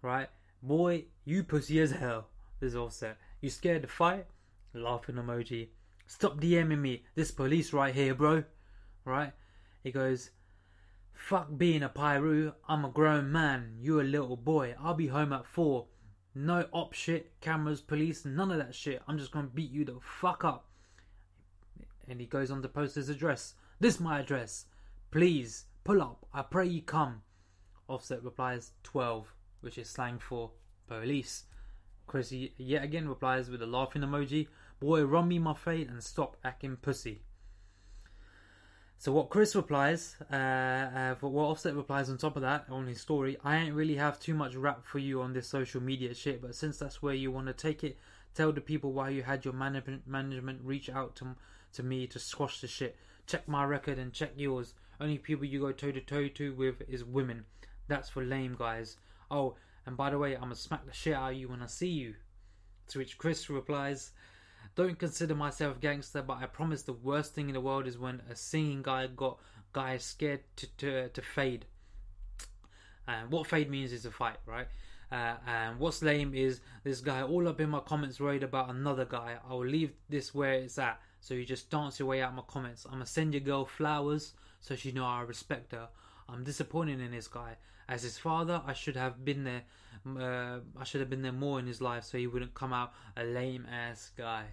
Right? 0.00 0.28
Boy, 0.62 1.06
you 1.24 1.42
pussy 1.42 1.80
as 1.80 1.90
hell. 1.90 2.28
This 2.60 2.70
is 2.70 2.76
Offset. 2.76 3.16
You 3.40 3.50
scared 3.50 3.82
to 3.82 3.88
fight? 3.88 4.26
Laughing 4.74 5.16
emoji. 5.16 5.68
Stop 6.06 6.40
DMing 6.40 6.80
me. 6.80 7.04
This 7.14 7.30
police 7.30 7.72
right 7.72 7.94
here, 7.94 8.14
bro. 8.14 8.44
Right? 9.04 9.32
He 9.82 9.90
goes, 9.90 10.30
Fuck 11.12 11.56
being 11.56 11.82
a 11.82 11.88
Piru. 11.88 12.52
I'm 12.68 12.84
a 12.84 12.90
grown 12.90 13.32
man. 13.32 13.76
You 13.80 14.00
a 14.00 14.02
little 14.02 14.36
boy. 14.36 14.74
I'll 14.80 14.94
be 14.94 15.08
home 15.08 15.32
at 15.32 15.46
four. 15.46 15.86
No 16.34 16.66
op 16.72 16.94
shit, 16.94 17.32
cameras, 17.40 17.80
police, 17.80 18.24
none 18.24 18.50
of 18.50 18.58
that 18.58 18.74
shit. 18.74 19.02
I'm 19.06 19.18
just 19.18 19.32
gonna 19.32 19.48
beat 19.48 19.70
you 19.70 19.84
the 19.84 19.98
fuck 20.00 20.44
up. 20.44 20.66
And 22.08 22.20
he 22.20 22.26
goes 22.26 22.50
on 22.50 22.62
to 22.62 22.68
post 22.68 22.96
his 22.96 23.08
address. 23.08 23.54
This 23.80 24.00
my 24.00 24.20
address. 24.20 24.66
Please, 25.10 25.64
pull 25.84 26.02
up. 26.02 26.26
I 26.32 26.42
pray 26.42 26.66
you 26.66 26.82
come. 26.82 27.22
Offset 27.88 28.22
replies 28.22 28.72
12, 28.84 29.34
which 29.60 29.78
is 29.78 29.88
slang 29.88 30.18
for 30.18 30.50
police. 30.86 31.44
Chris 32.06 32.32
yet 32.32 32.82
again 32.82 33.08
replies 33.08 33.50
with 33.50 33.62
a 33.62 33.66
laughing 33.66 34.02
emoji. 34.02 34.48
Boy, 34.80 35.02
run 35.04 35.28
me 35.28 35.38
my 35.38 35.54
fate 35.54 35.88
and 35.88 36.02
stop 36.02 36.36
acting 36.44 36.76
pussy. 36.76 37.22
So 38.98 39.10
what 39.10 39.30
Chris 39.30 39.56
replies, 39.56 40.14
uh, 40.30 40.36
uh, 40.36 41.14
for 41.16 41.28
what 41.28 41.46
Offset 41.46 41.74
replies 41.74 42.08
on 42.08 42.18
top 42.18 42.36
of 42.36 42.42
that 42.42 42.66
on 42.70 42.86
his 42.86 43.00
story, 43.00 43.36
I 43.42 43.56
ain't 43.56 43.74
really 43.74 43.96
have 43.96 44.20
too 44.20 44.32
much 44.32 44.54
rap 44.54 44.84
for 44.84 45.00
you 45.00 45.22
on 45.22 45.32
this 45.32 45.48
social 45.48 45.82
media 45.82 46.14
shit, 46.14 46.40
but 46.40 46.54
since 46.54 46.78
that's 46.78 47.02
where 47.02 47.14
you 47.14 47.32
want 47.32 47.48
to 47.48 47.52
take 47.52 47.82
it, 47.82 47.98
tell 48.34 48.52
the 48.52 48.60
people 48.60 48.92
why 48.92 49.08
you 49.08 49.24
had 49.24 49.44
your 49.44 49.54
management 49.54 50.06
management 50.06 50.60
reach 50.62 50.88
out 50.88 51.16
to 51.16 51.34
to 51.74 51.82
me 51.82 52.06
to 52.08 52.18
squash 52.18 52.60
the 52.60 52.66
shit. 52.68 52.96
Check 53.26 53.48
my 53.48 53.64
record 53.64 53.98
and 53.98 54.12
check 54.12 54.32
yours. 54.36 54.74
Only 55.00 55.18
people 55.18 55.44
you 55.44 55.60
go 55.60 55.72
toe 55.72 55.92
to 55.92 56.00
toe 56.00 56.28
to 56.28 56.54
with 56.54 56.82
is 56.88 57.04
women. 57.04 57.44
That's 57.88 58.08
for 58.08 58.24
lame 58.24 58.56
guys. 58.58 58.96
Oh, 59.30 59.56
and 59.86 59.96
by 59.96 60.10
the 60.10 60.18
way, 60.18 60.34
I'm 60.34 60.42
gonna 60.42 60.54
smack 60.54 60.86
the 60.86 60.92
shit 60.92 61.14
out 61.14 61.32
of 61.32 61.38
you 61.38 61.48
when 61.48 61.62
I 61.62 61.66
see 61.66 61.88
you. 61.88 62.14
To 62.88 62.98
which 62.98 63.18
Chris 63.18 63.48
replies, 63.48 64.12
don't 64.74 64.98
consider 64.98 65.34
myself 65.34 65.80
gangster, 65.80 66.22
but 66.22 66.38
I 66.38 66.46
promise 66.46 66.82
the 66.82 66.92
worst 66.92 67.34
thing 67.34 67.48
in 67.48 67.54
the 67.54 67.60
world 67.60 67.86
is 67.86 67.98
when 67.98 68.22
a 68.30 68.36
singing 68.36 68.82
guy 68.82 69.06
got 69.06 69.38
guys 69.72 70.04
scared 70.04 70.40
to 70.56 70.66
to, 70.78 71.08
to 71.08 71.22
fade. 71.22 71.66
And 73.06 73.30
what 73.30 73.46
fade 73.46 73.70
means 73.70 73.92
is 73.92 74.06
a 74.06 74.10
fight, 74.10 74.36
right? 74.46 74.68
Uh, 75.10 75.36
and 75.46 75.78
what's 75.78 76.02
lame 76.02 76.34
is 76.34 76.60
this 76.84 77.00
guy 77.00 77.22
all 77.22 77.46
up 77.46 77.60
in 77.60 77.68
my 77.68 77.80
comments 77.80 78.18
worried 78.18 78.42
about 78.42 78.70
another 78.70 79.04
guy. 79.04 79.36
I 79.46 79.52
will 79.52 79.66
leave 79.66 79.92
this 80.08 80.34
where 80.34 80.54
it's 80.54 80.78
at, 80.78 81.00
so 81.22 81.34
you 81.34 81.44
just 81.44 81.70
dance 81.70 82.00
your 82.00 82.08
way 82.08 82.20
out 82.20 82.34
my 82.34 82.42
comments. 82.48 82.84
I'm 82.84 82.94
gonna 82.94 83.06
send 83.06 83.32
your 83.32 83.40
girl 83.40 83.64
flowers 83.64 84.34
so 84.60 84.74
she 84.74 84.90
know 84.90 85.04
I 85.06 85.22
respect 85.22 85.70
her. 85.70 85.88
I'm 86.28 86.42
disappointed 86.42 87.00
in 87.00 87.12
this 87.12 87.28
guy. 87.28 87.56
As 87.88 88.02
his 88.02 88.18
father, 88.18 88.60
I 88.66 88.72
should 88.72 88.96
have 88.96 89.24
been 89.24 89.44
there. 89.44 89.62
Uh, 90.04 90.58
I 90.78 90.84
should 90.84 91.00
have 91.00 91.08
been 91.08 91.22
there 91.22 91.32
more 91.32 91.60
in 91.60 91.66
his 91.66 91.80
life, 91.80 92.04
so 92.04 92.18
he 92.18 92.26
wouldn't 92.26 92.54
come 92.54 92.72
out 92.72 92.92
a 93.16 93.22
lame 93.22 93.66
ass 93.70 94.10
guy. 94.16 94.46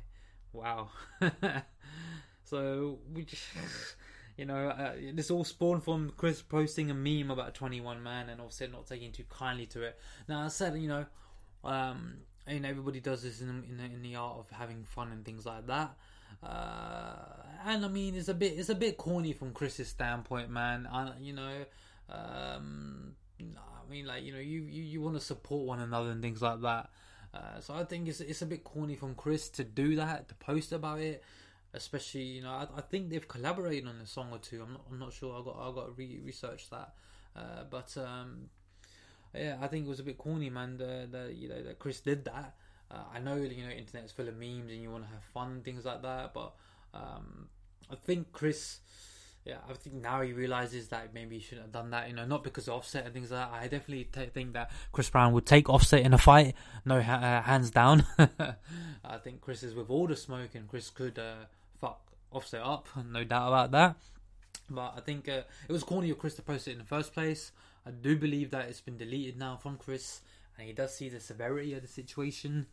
Wow. 0.53 0.89
so 2.43 2.99
we, 3.13 3.23
just, 3.23 3.43
you 4.37 4.45
know, 4.45 4.69
uh, 4.69 4.93
this 5.13 5.31
all 5.31 5.43
spawned 5.43 5.83
from 5.83 6.13
Chris 6.17 6.41
posting 6.43 6.91
a 6.91 6.93
meme 6.93 7.31
about 7.31 7.55
21 7.55 8.03
man, 8.03 8.29
and 8.29 8.39
Offset 8.39 8.71
not 8.71 8.85
taking 8.85 9.11
too 9.11 9.25
kindly 9.27 9.65
to 9.67 9.81
it. 9.81 9.97
Now 10.27 10.41
I 10.41 10.49
said, 10.49 10.77
you 10.77 10.87
know, 10.87 11.05
um, 11.63 12.17
everybody 12.47 12.99
does 12.99 13.23
this 13.23 13.41
in 13.41 13.49
in 13.49 13.91
in 13.91 14.01
the 14.03 14.15
art 14.15 14.37
of 14.37 14.49
having 14.51 14.83
fun 14.83 15.11
and 15.11 15.25
things 15.25 15.45
like 15.47 15.65
that. 15.67 15.95
Uh, 16.43 17.15
and 17.65 17.85
I 17.85 17.87
mean, 17.87 18.15
it's 18.15 18.29
a 18.29 18.33
bit 18.33 18.57
it's 18.57 18.69
a 18.69 18.75
bit 18.75 18.97
corny 18.97 19.33
from 19.33 19.53
Chris's 19.53 19.89
standpoint, 19.89 20.49
man. 20.49 20.87
I, 20.91 21.11
you 21.19 21.33
know, 21.33 21.65
um, 22.09 23.15
I 23.39 23.91
mean, 23.91 24.05
like 24.05 24.23
you 24.23 24.33
know, 24.33 24.39
you 24.39 24.61
you, 24.61 24.83
you 24.83 25.01
want 25.01 25.15
to 25.15 25.21
support 25.21 25.65
one 25.65 25.79
another 25.79 26.11
and 26.11 26.21
things 26.21 26.41
like 26.41 26.61
that. 26.61 26.89
Uh, 27.33 27.59
so 27.59 27.73
I 27.75 27.83
think 27.83 28.07
it's 28.07 28.21
it's 28.21 28.41
a 28.41 28.45
bit 28.45 28.63
corny 28.63 28.95
from 28.95 29.15
Chris 29.15 29.49
to 29.49 29.63
do 29.63 29.95
that 29.97 30.29
to 30.29 30.35
post 30.35 30.71
about 30.71 30.99
it, 30.99 31.23
especially 31.73 32.23
you 32.23 32.41
know 32.41 32.49
I, 32.49 32.67
I 32.77 32.81
think 32.81 33.09
they've 33.09 33.27
collaborated 33.27 33.87
on 33.87 33.95
a 34.01 34.07
song 34.07 34.29
or 34.31 34.39
two. 34.39 34.61
I'm 34.63 34.73
not 34.73 34.81
I'm 34.89 34.99
not 34.99 35.13
sure. 35.13 35.39
I 35.39 35.43
got 35.43 35.57
I 35.59 35.73
got 35.73 35.85
to 35.87 35.91
re- 35.91 36.21
research 36.23 36.69
that, 36.69 36.93
uh, 37.35 37.63
but 37.69 37.95
um, 37.97 38.49
yeah, 39.35 39.57
I 39.61 39.67
think 39.67 39.85
it 39.85 39.89
was 39.89 39.99
a 39.99 40.03
bit 40.03 40.17
corny, 40.17 40.49
man. 40.49 40.77
That 40.77 41.35
you 41.35 41.49
know 41.49 41.61
that 41.61 41.77
Chris 41.77 41.99
did 41.99 42.25
that. 42.25 42.55
Uh, 42.91 43.03
I 43.13 43.19
know 43.19 43.35
you 43.35 43.63
know 43.63 43.69
internet's 43.69 44.11
full 44.11 44.27
of 44.27 44.37
memes 44.37 44.71
and 44.71 44.81
you 44.81 44.89
want 44.89 45.05
to 45.05 45.09
have 45.11 45.23
fun 45.23 45.51
and 45.51 45.63
things 45.63 45.85
like 45.85 46.01
that, 46.01 46.33
but 46.33 46.53
um, 46.93 47.49
I 47.91 47.95
think 47.95 48.31
Chris 48.31 48.79
yeah, 49.45 49.57
I 49.69 49.73
think 49.73 49.95
now 49.95 50.21
he 50.21 50.33
realizes 50.33 50.89
that 50.89 51.13
maybe 51.13 51.37
he 51.37 51.41
shouldn't 51.41 51.67
have 51.67 51.71
done 51.71 51.91
that. 51.91 52.09
You 52.09 52.15
know, 52.15 52.25
not 52.25 52.43
because 52.43 52.67
of 52.67 52.75
Offset 52.75 53.05
and 53.05 53.13
things 53.13 53.31
like 53.31 53.49
that. 53.49 53.57
I 53.57 53.63
definitely 53.63 54.03
t- 54.03 54.29
think 54.33 54.53
that 54.53 54.69
Chris 54.91 55.09
Brown 55.09 55.33
would 55.33 55.45
take 55.45 55.69
Offset 55.69 56.01
in 56.01 56.13
a 56.13 56.17
fight, 56.17 56.55
no 56.85 56.97
uh, 56.97 57.41
hands 57.41 57.71
down. 57.71 58.05
I 58.19 59.17
think 59.23 59.41
Chris 59.41 59.63
is 59.63 59.73
with 59.73 59.89
all 59.89 60.07
the 60.07 60.15
smoke, 60.15 60.55
and 60.55 60.67
Chris 60.67 60.89
could 60.89 61.17
uh, 61.17 61.45
fuck 61.79 62.01
Offset 62.31 62.61
up, 62.61 62.87
no 63.09 63.23
doubt 63.23 63.47
about 63.47 63.71
that. 63.71 63.95
But 64.69 64.93
I 64.97 64.99
think 64.99 65.27
uh, 65.27 65.41
it 65.67 65.71
was 65.71 65.83
corny 65.83 66.09
of 66.11 66.19
Chris 66.19 66.35
to 66.35 66.41
post 66.41 66.67
it 66.67 66.73
in 66.73 66.77
the 66.79 66.83
first 66.83 67.13
place. 67.13 67.51
I 67.85 67.91
do 67.91 68.17
believe 68.17 68.51
that 68.51 68.69
it's 68.69 68.81
been 68.81 68.97
deleted 68.97 69.37
now 69.37 69.55
from 69.55 69.77
Chris, 69.77 70.21
and 70.59 70.67
he 70.67 70.73
does 70.73 70.93
see 70.93 71.09
the 71.09 71.19
severity 71.19 71.73
of 71.73 71.81
the 71.81 71.87
situation. 71.87 72.67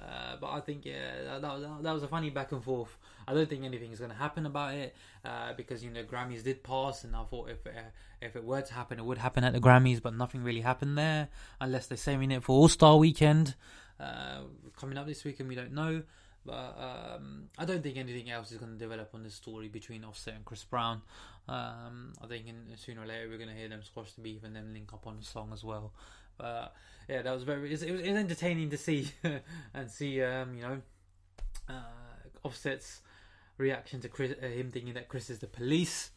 Uh, 0.00 0.36
but 0.40 0.50
I 0.50 0.60
think 0.60 0.84
yeah, 0.84 1.22
that, 1.24 1.42
that, 1.42 1.82
that, 1.82 1.92
was 1.92 2.02
a 2.02 2.08
funny 2.08 2.30
back 2.30 2.52
and 2.52 2.64
forth. 2.64 2.96
I 3.28 3.34
don't 3.34 3.48
think 3.48 3.64
anything 3.64 3.92
is 3.92 3.98
going 3.98 4.10
to 4.10 4.16
happen 4.16 4.46
about 4.46 4.74
it 4.74 4.96
uh, 5.24 5.52
because 5.54 5.84
you 5.84 5.90
know 5.90 6.02
Grammys 6.02 6.42
did 6.42 6.62
pass, 6.62 7.04
and 7.04 7.14
I 7.14 7.24
thought 7.24 7.50
if 7.50 7.66
uh, 7.66 7.90
if 8.20 8.34
it 8.34 8.42
were 8.42 8.62
to 8.62 8.74
happen, 8.74 8.98
it 8.98 9.04
would 9.04 9.18
happen 9.18 9.44
at 9.44 9.52
the 9.52 9.60
Grammys, 9.60 10.00
but 10.00 10.14
nothing 10.14 10.42
really 10.42 10.62
happened 10.62 10.96
there 10.96 11.28
unless 11.60 11.86
they're 11.86 11.98
saving 11.98 12.30
it 12.30 12.42
for 12.42 12.52
All 12.52 12.68
Star 12.68 12.96
Weekend 12.96 13.54
uh, 14.00 14.40
coming 14.76 14.96
up 14.96 15.06
this 15.06 15.24
weekend. 15.24 15.48
We 15.48 15.56
don't 15.56 15.72
know. 15.72 16.02
But 16.44 16.76
um, 16.76 17.44
I 17.56 17.64
don't 17.64 17.82
think 17.82 17.96
anything 17.96 18.28
else 18.28 18.50
is 18.50 18.58
going 18.58 18.72
to 18.72 18.78
develop 18.78 19.10
on 19.14 19.22
this 19.22 19.34
story 19.34 19.68
between 19.68 20.04
Offset 20.04 20.34
and 20.34 20.44
Chris 20.44 20.64
Brown. 20.64 21.02
Um, 21.48 22.14
I 22.20 22.26
think 22.26 22.48
in, 22.48 22.76
sooner 22.76 23.02
or 23.02 23.06
later 23.06 23.28
we're 23.28 23.36
going 23.36 23.50
to 23.50 23.54
hear 23.54 23.68
them 23.68 23.82
squash 23.84 24.12
the 24.14 24.22
beef 24.22 24.42
and 24.42 24.56
then 24.56 24.72
link 24.72 24.92
up 24.92 25.06
on 25.06 25.18
the 25.18 25.24
song 25.24 25.50
as 25.52 25.62
well. 25.62 25.92
But 26.36 26.74
yeah, 27.08 27.22
that 27.22 27.32
was 27.32 27.42
very. 27.42 27.68
It 27.68 27.72
was, 27.72 27.82
it 27.82 27.92
was 27.92 28.02
entertaining 28.02 28.70
to 28.70 28.78
see 28.78 29.10
and 29.74 29.90
see. 29.90 30.22
Um, 30.22 30.54
you 30.54 30.62
know, 30.62 30.82
uh, 31.68 32.44
Offset's 32.44 33.00
reaction 33.58 34.00
to 34.00 34.08
Chris, 34.08 34.34
uh, 34.42 34.46
him 34.46 34.70
thinking 34.70 34.94
that 34.94 35.08
Chris 35.08 35.30
is 35.30 35.38
the 35.38 35.46
police. 35.46 36.10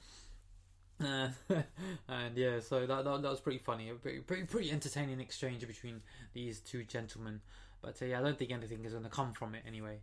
Uh, 1.03 1.29
and 2.07 2.37
yeah, 2.37 2.59
so 2.59 2.85
that, 2.85 3.03
that, 3.03 3.21
that 3.21 3.29
was 3.29 3.41
pretty 3.41 3.59
funny, 3.59 3.89
a 3.89 3.95
pretty, 3.95 4.19
pretty 4.19 4.43
pretty 4.43 4.71
entertaining 4.71 5.19
exchange 5.19 5.65
between 5.67 6.01
these 6.33 6.59
two 6.59 6.83
gentlemen. 6.83 7.41
But 7.81 8.01
uh, 8.01 8.05
yeah, 8.05 8.19
I 8.19 8.23
don't 8.23 8.37
think 8.37 8.51
anything 8.51 8.83
is 8.85 8.93
going 8.93 9.03
to 9.03 9.09
come 9.09 9.33
from 9.33 9.55
it 9.55 9.63
anyway. 9.67 9.99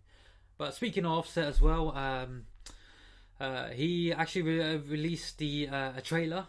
But 0.59 0.75
speaking 0.75 1.05
of 1.05 1.13
Offset 1.13 1.47
as 1.47 1.61
well, 1.61 1.97
um, 1.97 2.45
uh, 3.41 3.69
he 3.69 4.13
actually 4.13 4.43
re- 4.43 4.75
uh, 4.75 4.79
released 4.79 5.39
the 5.39 5.69
uh, 5.69 5.93
a 5.97 6.01
trailer 6.01 6.47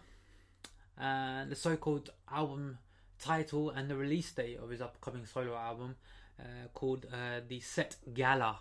and 0.96 1.50
the 1.50 1.56
so-called 1.56 2.10
album 2.30 2.78
title 3.18 3.70
and 3.70 3.90
the 3.90 3.96
release 3.96 4.30
date 4.32 4.58
of 4.62 4.70
his 4.70 4.80
upcoming 4.80 5.26
solo 5.26 5.54
album 5.56 5.96
uh, 6.38 6.68
called 6.72 7.06
uh, 7.12 7.40
the 7.46 7.60
Set 7.60 7.96
Gala, 8.12 8.58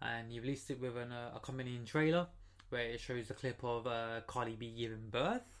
and 0.00 0.30
he 0.30 0.40
released 0.40 0.70
it 0.70 0.80
with 0.80 0.96
an 0.96 1.12
accompanying 1.34 1.84
trailer 1.84 2.28
where 2.68 2.82
it 2.82 3.00
shows 3.00 3.30
a 3.30 3.34
clip 3.34 3.62
of 3.62 3.86
Cardi 4.26 4.56
B 4.56 4.74
giving 4.76 5.08
birth, 5.10 5.60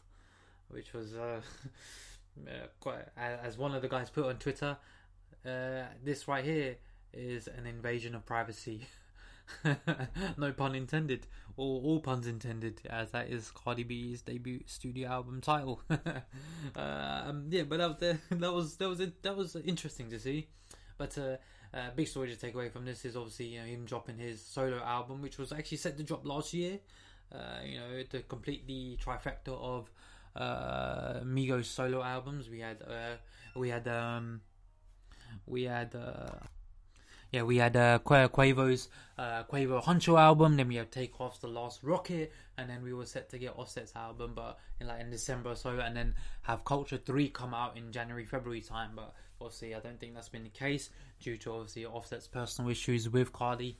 which 0.68 0.92
was 0.92 1.14
quite 2.80 3.04
as 3.16 3.56
one 3.56 3.74
of 3.74 3.82
the 3.82 3.88
guys 3.88 4.10
put 4.10 4.26
on 4.26 4.36
Twitter. 4.38 4.76
this 5.44 6.26
right 6.26 6.44
here 6.44 6.76
is 7.12 7.48
an 7.48 7.66
invasion 7.66 8.14
of 8.14 8.26
privacy. 8.26 8.86
no 10.36 10.52
pun 10.52 10.74
intended, 10.74 11.26
or 11.56 11.80
all 11.82 12.00
puns 12.00 12.26
intended, 12.26 12.80
as 12.88 13.10
that 13.12 13.28
is 13.28 13.50
Cardi 13.50 13.82
B's 13.82 14.22
debut 14.22 14.60
studio 14.66 15.08
album 15.08 15.40
title. 15.40 15.80
um, 16.76 17.46
yeah, 17.48 17.62
but 17.62 17.78
that 17.78 17.88
was 17.88 18.18
that 18.30 18.52
was 18.52 18.76
that 18.76 18.88
was 18.88 18.98
that 19.22 19.36
was 19.36 19.56
interesting 19.56 20.10
to 20.10 20.18
see. 20.18 20.48
But 20.98 21.16
uh, 21.18 21.36
uh, 21.76 21.90
big 21.94 22.08
story 22.08 22.28
to 22.28 22.36
take 22.36 22.54
away 22.54 22.68
from 22.68 22.84
this 22.84 23.04
is 23.04 23.16
obviously 23.16 23.46
you 23.46 23.60
know 23.60 23.66
him 23.66 23.84
dropping 23.84 24.18
his 24.18 24.42
solo 24.42 24.82
album, 24.82 25.22
which 25.22 25.38
was 25.38 25.52
actually 25.52 25.78
set 25.78 25.96
to 25.96 26.02
drop 26.02 26.26
last 26.26 26.52
year. 26.52 26.78
Uh, 27.32 27.58
you 27.64 27.78
know 27.78 28.02
to 28.08 28.22
complete 28.22 28.66
the 28.68 28.96
trifecta 29.04 29.48
of 29.48 29.90
uh, 30.36 31.20
Migos 31.24 31.64
solo 31.64 32.02
albums. 32.02 32.48
We 32.48 32.60
had 32.60 32.82
uh, 32.82 33.16
we 33.58 33.70
had 33.70 33.88
um, 33.88 34.42
we 35.46 35.64
had 35.64 35.94
uh, 35.94 36.36
yeah, 37.32 37.42
we 37.42 37.56
had 37.56 37.76
uh, 37.76 37.98
Qu- 37.98 38.28
Quavo's 38.28 38.88
uh, 39.18 39.44
Quavo 39.44 39.82
Huncho 39.82 40.18
album, 40.18 40.56
then 40.56 40.68
we 40.68 40.76
had 40.76 40.90
Takeoff's 40.90 41.38
The 41.38 41.48
Last 41.48 41.82
Rocket, 41.82 42.32
and 42.56 42.68
then 42.68 42.82
we 42.82 42.92
were 42.92 43.06
set 43.06 43.28
to 43.30 43.38
get 43.38 43.56
Offset's 43.56 43.92
album, 43.96 44.32
but 44.34 44.58
in 44.80 44.86
like 44.86 45.00
in 45.00 45.10
December 45.10 45.50
or 45.50 45.56
so, 45.56 45.78
and 45.78 45.96
then 45.96 46.14
have 46.42 46.64
Culture 46.64 46.98
Three 46.98 47.28
come 47.28 47.54
out 47.54 47.76
in 47.76 47.92
January 47.92 48.24
February 48.24 48.60
time. 48.60 48.90
But 48.94 49.14
obviously, 49.40 49.74
I 49.74 49.80
don't 49.80 49.98
think 49.98 50.14
that's 50.14 50.28
been 50.28 50.44
the 50.44 50.50
case 50.50 50.90
due 51.20 51.36
to 51.38 51.52
obviously 51.52 51.86
Offset's 51.86 52.28
personal 52.28 52.70
issues 52.70 53.08
with 53.08 53.32
Cardi 53.32 53.76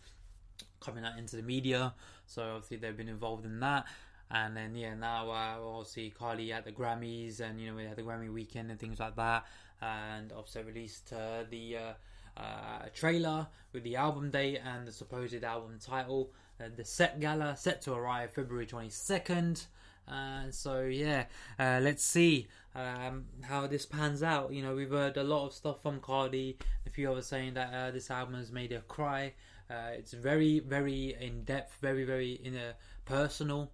coming 0.80 1.04
out 1.04 1.18
into 1.18 1.36
the 1.36 1.42
media. 1.42 1.94
So 2.26 2.42
obviously 2.42 2.78
they've 2.78 2.96
been 2.96 3.08
involved 3.08 3.44
in 3.44 3.60
that. 3.60 3.86
And 4.30 4.56
then 4.56 4.74
yeah, 4.74 4.94
now 4.94 5.30
uh, 5.30 5.56
obviously 5.64 6.10
Cardi 6.10 6.52
at 6.52 6.64
the 6.64 6.72
Grammys, 6.72 7.40
and 7.40 7.60
you 7.60 7.68
know 7.70 7.76
we 7.76 7.84
had 7.84 7.96
the 7.96 8.02
Grammy 8.02 8.32
weekend 8.32 8.70
and 8.70 8.80
things 8.80 8.98
like 8.98 9.14
that, 9.16 9.46
and 9.80 10.32
Offset 10.32 10.66
released 10.66 11.12
uh, 11.12 11.44
the 11.48 11.76
uh, 11.76 11.92
uh, 12.36 12.86
trailer 12.94 13.46
with 13.72 13.82
the 13.84 13.96
album 13.96 14.30
date 14.30 14.60
and 14.64 14.86
the 14.86 14.92
supposed 14.92 15.42
album 15.44 15.78
title. 15.80 16.30
Uh, 16.60 16.68
the 16.74 16.84
set 16.84 17.20
gala 17.20 17.56
set 17.56 17.82
to 17.82 17.92
arrive 17.92 18.30
February 18.30 18.66
22nd. 18.66 19.66
Uh, 20.08 20.50
so 20.50 20.82
yeah, 20.82 21.24
uh, 21.58 21.80
let's 21.82 22.04
see 22.04 22.46
um, 22.74 23.24
how 23.42 23.66
this 23.66 23.86
pans 23.86 24.22
out. 24.22 24.52
You 24.52 24.62
know, 24.62 24.74
we've 24.74 24.90
heard 24.90 25.16
a 25.16 25.24
lot 25.24 25.46
of 25.46 25.52
stuff 25.52 25.82
from 25.82 26.00
Cardi, 26.00 26.56
a 26.86 26.90
few 26.90 27.10
others 27.10 27.26
saying 27.26 27.54
that 27.54 27.74
uh, 27.74 27.90
this 27.90 28.10
album 28.10 28.34
has 28.34 28.52
made 28.52 28.72
her 28.72 28.82
cry. 28.86 29.32
Uh, 29.68 29.90
it's 29.94 30.12
very, 30.12 30.60
very 30.60 31.16
in 31.20 31.42
depth, 31.42 31.76
very, 31.80 32.04
very 32.04 32.32
in 32.44 32.54
a 32.54 32.74
personal. 33.04 33.72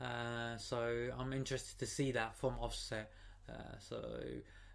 Uh, 0.00 0.56
so 0.56 1.10
I'm 1.18 1.32
interested 1.32 1.78
to 1.78 1.86
see 1.86 2.12
that 2.12 2.36
from 2.36 2.54
Offset. 2.60 3.10
so 3.80 4.00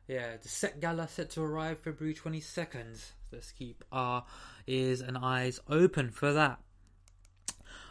yeah, 0.08 0.38
the 0.42 0.48
Set 0.48 0.80
Gala 0.80 1.08
set 1.08 1.32
to 1.32 1.42
arrive 1.42 1.80
February 1.80 2.16
22nd. 2.16 3.12
Let's 3.32 3.52
keep 3.52 3.84
our 3.92 4.24
ears 4.66 5.02
and 5.02 5.18
eyes 5.18 5.60
open 5.70 6.12
for 6.12 6.32
that. 6.32 6.60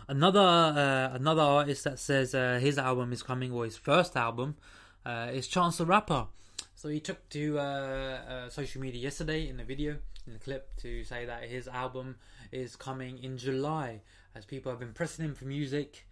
Another 0.08 0.40
uh, 0.40 1.14
another 1.14 1.42
artist 1.42 1.84
that 1.84 1.98
says 1.98 2.34
uh, 2.34 2.58
his 2.60 2.78
album 2.78 3.12
is 3.12 3.22
coming 3.22 3.52
or 3.52 3.64
his 3.64 3.76
first 3.76 4.16
album 4.16 4.56
uh, 5.04 5.28
is 5.32 5.46
Chance 5.46 5.78
the 5.78 5.84
Rapper. 5.84 6.28
So 6.74 6.88
he 6.88 7.00
took 7.00 7.28
to 7.30 7.58
uh, 7.58 7.62
uh, 7.62 8.48
social 8.48 8.80
media 8.80 9.02
yesterday 9.02 9.48
in 9.48 9.58
the 9.58 9.64
video 9.64 9.96
in 10.26 10.32
the 10.32 10.38
clip 10.38 10.74
to 10.78 11.04
say 11.04 11.26
that 11.26 11.44
his 11.44 11.68
album 11.68 12.16
is 12.50 12.76
coming 12.76 13.22
in 13.22 13.36
July, 13.36 14.00
as 14.34 14.44
people 14.44 14.72
have 14.72 14.78
been 14.78 14.92
pressing 14.92 15.24
him 15.24 15.34
for 15.34 15.44
music 15.44 16.06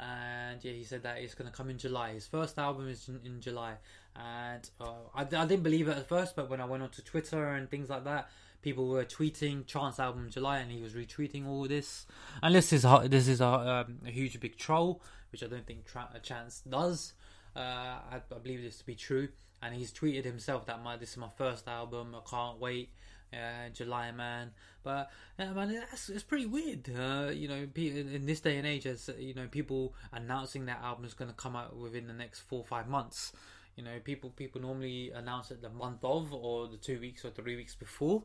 and 0.00 0.64
yeah, 0.64 0.72
he 0.72 0.84
said 0.84 1.02
that 1.02 1.18
it's 1.18 1.34
going 1.34 1.50
to 1.50 1.56
come 1.56 1.70
in 1.70 1.78
July. 1.78 2.12
His 2.12 2.26
first 2.26 2.58
album 2.58 2.88
is 2.88 3.08
in, 3.08 3.20
in 3.24 3.40
July, 3.40 3.74
and 4.18 4.68
uh, 4.80 4.92
I, 5.14 5.22
I 5.22 5.24
didn't 5.24 5.62
believe 5.62 5.88
it 5.88 5.96
at 5.96 6.08
first, 6.08 6.34
but 6.34 6.50
when 6.50 6.60
I 6.60 6.64
went 6.64 6.82
onto 6.82 7.02
Twitter 7.02 7.54
and 7.54 7.70
things 7.70 7.88
like 7.88 8.04
that, 8.04 8.28
people 8.62 8.88
were 8.88 9.04
tweeting 9.04 9.66
Chance 9.66 10.00
album 10.00 10.28
July, 10.30 10.58
and 10.58 10.70
he 10.70 10.82
was 10.82 10.94
retweeting 10.94 11.46
all 11.46 11.68
this. 11.68 12.06
And 12.42 12.54
this 12.54 12.72
is 12.72 12.84
a, 12.84 13.06
this 13.08 13.28
is 13.28 13.40
a, 13.40 13.46
um, 13.46 13.98
a 14.06 14.10
huge 14.10 14.38
big 14.40 14.56
troll, 14.56 15.02
which 15.30 15.42
I 15.42 15.46
don't 15.46 15.66
think 15.66 15.86
Tra- 15.86 16.10
Chance 16.22 16.62
does. 16.68 17.12
Uh, 17.54 17.60
I, 17.60 18.16
I, 18.16 18.38
believe 18.42 18.62
this 18.62 18.78
to 18.78 18.86
be 18.86 18.94
true, 18.94 19.28
and 19.62 19.74
he's 19.74 19.92
tweeted 19.92 20.24
himself 20.24 20.66
that 20.66 20.82
my 20.82 20.96
this 20.96 21.10
is 21.10 21.16
my 21.16 21.30
first 21.36 21.66
album. 21.68 22.14
I 22.14 22.28
can't 22.28 22.58
wait 22.60 22.90
uh, 23.32 23.68
July 23.72 24.12
Man. 24.12 24.50
But 24.82 25.10
yeah, 25.38 25.52
man, 25.52 25.74
that's 25.90 26.08
it's 26.08 26.22
pretty 26.22 26.46
weird. 26.46 26.88
Uh, 26.88 27.30
you 27.32 27.48
know, 27.48 27.66
in 27.76 28.26
this 28.26 28.40
day 28.40 28.58
and 28.58 28.66
age, 28.66 28.86
as 28.86 29.10
you 29.18 29.34
know, 29.34 29.46
people 29.48 29.94
announcing 30.12 30.66
that 30.66 30.80
album 30.82 31.04
is 31.04 31.14
going 31.14 31.30
to 31.30 31.36
come 31.36 31.56
out 31.56 31.76
within 31.76 32.06
the 32.06 32.12
next 32.12 32.40
four 32.40 32.60
or 32.60 32.66
five 32.66 32.88
months. 32.88 33.32
You 33.78 33.84
know, 33.84 34.00
people 34.02 34.30
people 34.30 34.60
normally 34.60 35.12
announce 35.14 35.52
it 35.52 35.62
the 35.62 35.68
month 35.70 36.02
of 36.02 36.34
or 36.34 36.66
the 36.66 36.76
two 36.76 36.98
weeks 36.98 37.24
or 37.24 37.30
three 37.30 37.54
weeks 37.54 37.76
before. 37.76 38.24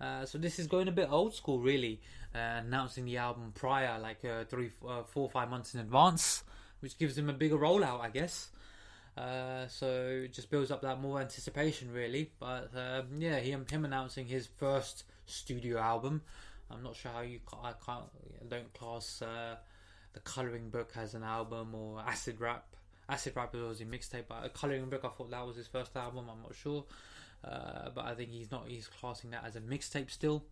Uh, 0.00 0.24
so 0.24 0.38
this 0.38 0.58
is 0.58 0.66
going 0.66 0.88
a 0.88 0.92
bit 0.92 1.08
old 1.10 1.34
school, 1.34 1.60
really, 1.60 2.00
uh, 2.34 2.38
announcing 2.64 3.04
the 3.04 3.18
album 3.18 3.52
prior, 3.54 3.98
like 3.98 4.24
uh, 4.24 4.44
three, 4.44 4.70
uh, 4.88 5.02
four, 5.02 5.28
five 5.28 5.50
months 5.50 5.74
in 5.74 5.80
advance, 5.80 6.44
which 6.80 6.96
gives 6.96 7.14
them 7.14 7.28
a 7.28 7.32
bigger 7.34 7.58
rollout, 7.58 8.00
I 8.00 8.08
guess. 8.08 8.48
Uh, 9.18 9.66
so 9.68 10.22
it 10.24 10.32
just 10.32 10.48
builds 10.48 10.70
up 10.70 10.80
that 10.80 10.98
more 10.98 11.20
anticipation, 11.20 11.92
really. 11.92 12.30
But 12.40 12.70
um, 12.74 13.20
yeah, 13.20 13.38
him 13.38 13.66
him 13.70 13.84
announcing 13.84 14.24
his 14.24 14.46
first 14.46 15.04
studio 15.26 15.78
album. 15.78 16.22
I'm 16.70 16.82
not 16.82 16.96
sure 16.96 17.12
how 17.12 17.20
you 17.20 17.40
I 17.62 17.74
can't 17.84 18.06
I 18.40 18.46
don't 18.48 18.72
class 18.72 19.20
uh, 19.20 19.56
the 20.14 20.20
Coloring 20.20 20.70
Book 20.70 20.92
as 20.96 21.12
an 21.12 21.22
album 21.22 21.74
or 21.74 22.00
Acid 22.00 22.40
Rap. 22.40 22.64
Acid 23.08 23.34
Rap 23.36 23.54
was 23.54 23.80
a 23.80 23.84
mixtape, 23.84 24.24
but 24.28 24.44
a 24.44 24.48
Coloring 24.48 24.88
Book 24.90 25.02
I 25.04 25.08
thought 25.08 25.30
that 25.30 25.46
was 25.46 25.56
his 25.56 25.66
first 25.66 25.96
album. 25.96 26.26
I'm 26.30 26.42
not 26.42 26.54
sure, 26.54 26.84
uh, 27.44 27.90
but 27.94 28.04
I 28.04 28.14
think 28.14 28.30
he's 28.30 28.50
not. 28.50 28.64
He's 28.66 28.88
classing 28.88 29.30
that 29.30 29.44
as 29.46 29.56
a 29.56 29.60
mixtape 29.60 30.10
still. 30.10 30.44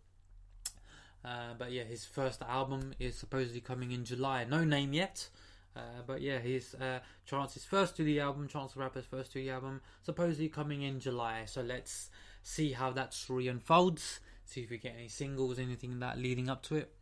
Uh, 1.25 1.55
but 1.59 1.73
yeah, 1.73 1.85
his 1.85 2.05
first 2.05 2.43
album 2.43 2.95
is 2.99 3.17
supposedly 3.17 3.61
coming 3.61 3.93
in 3.93 4.05
July. 4.05 4.45
No 4.45 4.63
name 4.63 4.93
yet. 4.93 5.29
Uh, 5.77 6.03
but 6.07 6.21
yeah, 6.21 6.39
his 6.39 6.75
uh, 6.75 7.01
Chance's 7.27 7.65
first 7.65 7.95
studio 7.95 8.25
album, 8.25 8.47
Chance 8.47 8.75
the 8.75 8.81
Rapper's 8.81 9.07
first 9.07 9.31
studio 9.31 9.55
album, 9.55 9.81
supposedly 10.03 10.49
coming 10.49 10.83
in 10.83 11.01
July. 11.01 11.45
So 11.47 11.63
let's 11.63 12.11
see 12.43 12.73
how 12.73 12.93
that 12.93 13.13
story 13.13 13.49
unfolds. 13.49 14.21
See 14.45 14.61
if 14.61 14.71
we 14.71 14.79
get 14.79 14.95
any 14.97 15.09
singles, 15.09 15.59
anything 15.59 15.99
that 16.01 16.19
leading 16.19 16.49
up 16.49 16.63
to 16.65 16.77
it. 16.77 16.93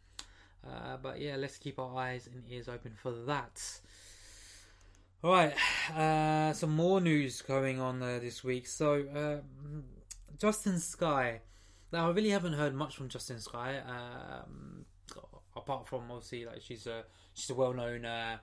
Uh, 0.67 0.97
but 1.03 1.21
yeah, 1.21 1.37
let's 1.37 1.59
keep 1.59 1.79
our 1.79 1.97
eyes 1.99 2.29
and 2.33 2.45
ears 2.49 2.69
open 2.69 2.93
for 2.95 3.11
that. 3.11 3.61
All 5.25 5.31
right, 5.31 5.55
uh, 5.97 6.53
some 6.53 6.75
more 6.75 7.01
news 7.01 7.43
going 7.43 7.79
on 7.79 8.03
uh, 8.03 8.19
this 8.21 8.43
week. 8.43 8.67
So, 8.67 9.05
uh, 9.15 9.37
Justine 10.37 10.81
Skye. 10.81 11.43
Now, 11.93 12.09
I 12.09 12.13
really 12.13 12.31
haven't 12.31 12.55
heard 12.55 12.75
much 12.75 12.97
from 12.97 13.09
Justine 13.09 13.39
Skye, 13.39 13.81
um, 13.87 14.85
apart 15.55 15.87
from 15.87 16.11
obviously 16.11 16.45
like 16.45 16.61
she's 16.61 16.89
a 16.89 17.05
she's 17.35 17.51
a 17.51 17.55
well 17.55 17.73
known 17.73 18.05
uh, 18.05 18.39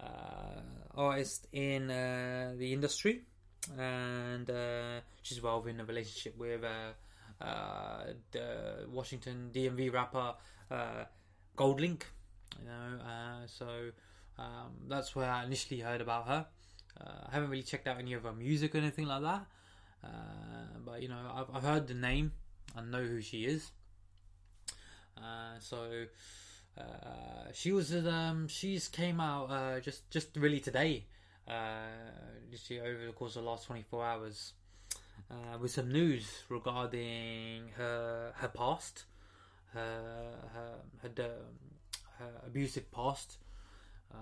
uh, 0.00 0.60
artist 0.96 1.46
in 1.52 1.90
uh, 1.90 2.54
the 2.56 2.72
industry, 2.72 3.24
and 3.78 4.50
she's 5.20 5.36
involved 5.36 5.68
in 5.68 5.78
a 5.78 5.84
relationship 5.84 6.38
with 6.38 6.62
the 7.38 8.86
Washington 8.88 9.50
DMV 9.52 9.92
rapper 9.92 10.36
Goldlink. 11.54 12.04
You 12.62 12.66
know, 12.66 12.98
so 13.44 13.90
um, 14.38 14.72
that's 14.88 15.16
where 15.16 15.30
I 15.30 15.44
initially 15.44 15.80
heard 15.80 16.00
about 16.00 16.28
her. 16.28 16.46
Uh, 17.00 17.26
I 17.28 17.32
haven't 17.32 17.50
really 17.50 17.62
checked 17.62 17.86
out 17.86 17.98
any 17.98 18.12
of 18.12 18.22
her 18.24 18.32
music 18.32 18.74
or 18.74 18.78
anything 18.78 19.06
like 19.06 19.22
that. 19.22 19.46
Uh, 20.02 20.78
but 20.84 21.02
you 21.02 21.08
know, 21.08 21.18
I've, 21.34 21.56
I've 21.56 21.62
heard 21.62 21.88
the 21.88 21.94
name 21.94 22.32
and 22.76 22.90
know 22.90 23.02
who 23.02 23.20
she 23.20 23.44
is. 23.44 23.70
Uh, 25.16 25.58
so 25.58 26.04
uh, 26.78 26.82
she 27.52 27.72
was 27.72 27.92
um, 28.06 28.46
she's 28.48 28.86
came 28.88 29.20
out 29.20 29.50
uh, 29.50 29.80
just 29.80 30.08
just 30.10 30.36
really 30.36 30.60
today, 30.60 31.04
literally 32.50 32.80
over 32.80 33.06
the 33.06 33.12
course 33.12 33.34
of 33.34 33.42
the 33.42 33.50
last 33.50 33.66
twenty 33.66 33.82
four 33.82 34.04
hours, 34.04 34.52
with 35.60 35.72
some 35.72 35.90
news 35.90 36.44
regarding 36.48 37.70
her 37.76 38.32
her 38.36 38.48
past, 38.48 39.04
her 39.72 40.34
her 40.54 40.74
her, 41.02 41.10
her 42.18 42.30
abusive 42.46 42.90
past. 42.92 43.38
Uh, 44.12 44.16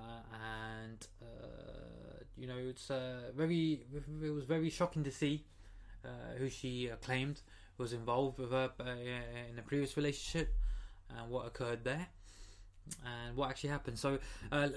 and 0.83 1.07
uh, 1.23 2.25
you 2.37 2.47
know 2.47 2.57
it's 2.59 2.91
uh, 2.91 3.31
very 3.37 3.81
it 3.95 4.31
was 4.35 4.45
very 4.45 4.71
shocking 4.71 5.05
to 5.05 5.11
see 5.11 5.45
who 6.39 6.49
she 6.49 6.89
claimed 7.03 7.41
was 7.79 7.93
involved 7.93 8.39
with 8.39 8.53
her 8.53 8.71
in 8.79 9.59
a 9.59 9.63
previous 9.63 9.97
relationship 9.97 10.55
and 11.11 11.29
what 11.29 11.49
occurred 11.49 11.83
there 11.83 12.07
and 13.05 13.37
what 13.37 13.51
actually 13.51 13.71
happened. 13.71 13.99
So 13.99 14.19
uh, 14.53 14.69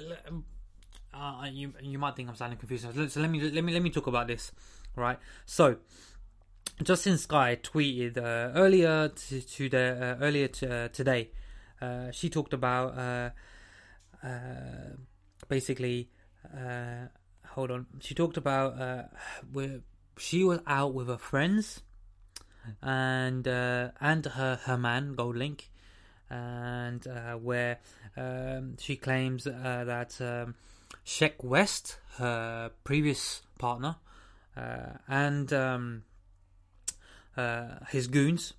uh, 1.13 1.47
you 1.51 1.71
you 1.81 1.99
might 1.99 2.15
think 2.15 2.29
I'm 2.29 2.35
sounding 2.35 2.57
confused. 2.57 2.83
So 2.83 3.19
let 3.21 3.29
me 3.29 3.39
let 3.41 3.63
me 3.63 3.73
let 3.73 3.83
me 3.83 3.91
talk 3.91 4.07
about 4.07 4.27
this, 4.27 4.51
right? 4.95 5.19
So 5.45 5.77
Justine 6.81 7.17
Skye 7.17 7.57
tweeted 7.61 8.17
uh, 8.17 8.57
earlier 8.57 9.09
to, 9.09 9.41
to 9.41 9.69
the 9.69 10.17
earlier 10.19 10.47
to, 10.47 10.89
today. 10.89 11.29
she 12.11 12.29
talked 12.29 12.53
about 12.53 13.33
uh, 14.23 14.95
basically, 15.47 16.09
uh, 16.45 17.07
hold 17.47 17.71
on. 17.71 17.87
She 17.99 18.13
talked 18.13 18.37
about 18.37 18.79
uh, 18.79 19.03
where 19.51 19.81
she 20.17 20.43
was 20.43 20.59
out 20.67 20.93
with 20.93 21.07
her 21.07 21.17
friends 21.17 21.81
and 22.81 23.47
uh, 23.47 23.89
and 23.99 24.25
her 24.25 24.59
her 24.63 24.77
man 24.77 25.15
GoldLink, 25.15 25.61
and 26.29 27.05
uh, 27.07 27.33
where 27.33 27.79
um, 28.17 28.75
she 28.77 28.95
claims 28.95 29.47
uh, 29.47 29.83
that 29.85 30.19
um, 30.21 30.55
Sheck 31.05 31.43
Wes, 31.43 31.97
her 32.17 32.71
previous 32.83 33.41
partner, 33.57 33.95
uh, 34.55 34.97
and 35.07 35.51
um, 35.53 36.03
uh, 37.37 37.85
his 37.89 38.07
goons 38.07 38.53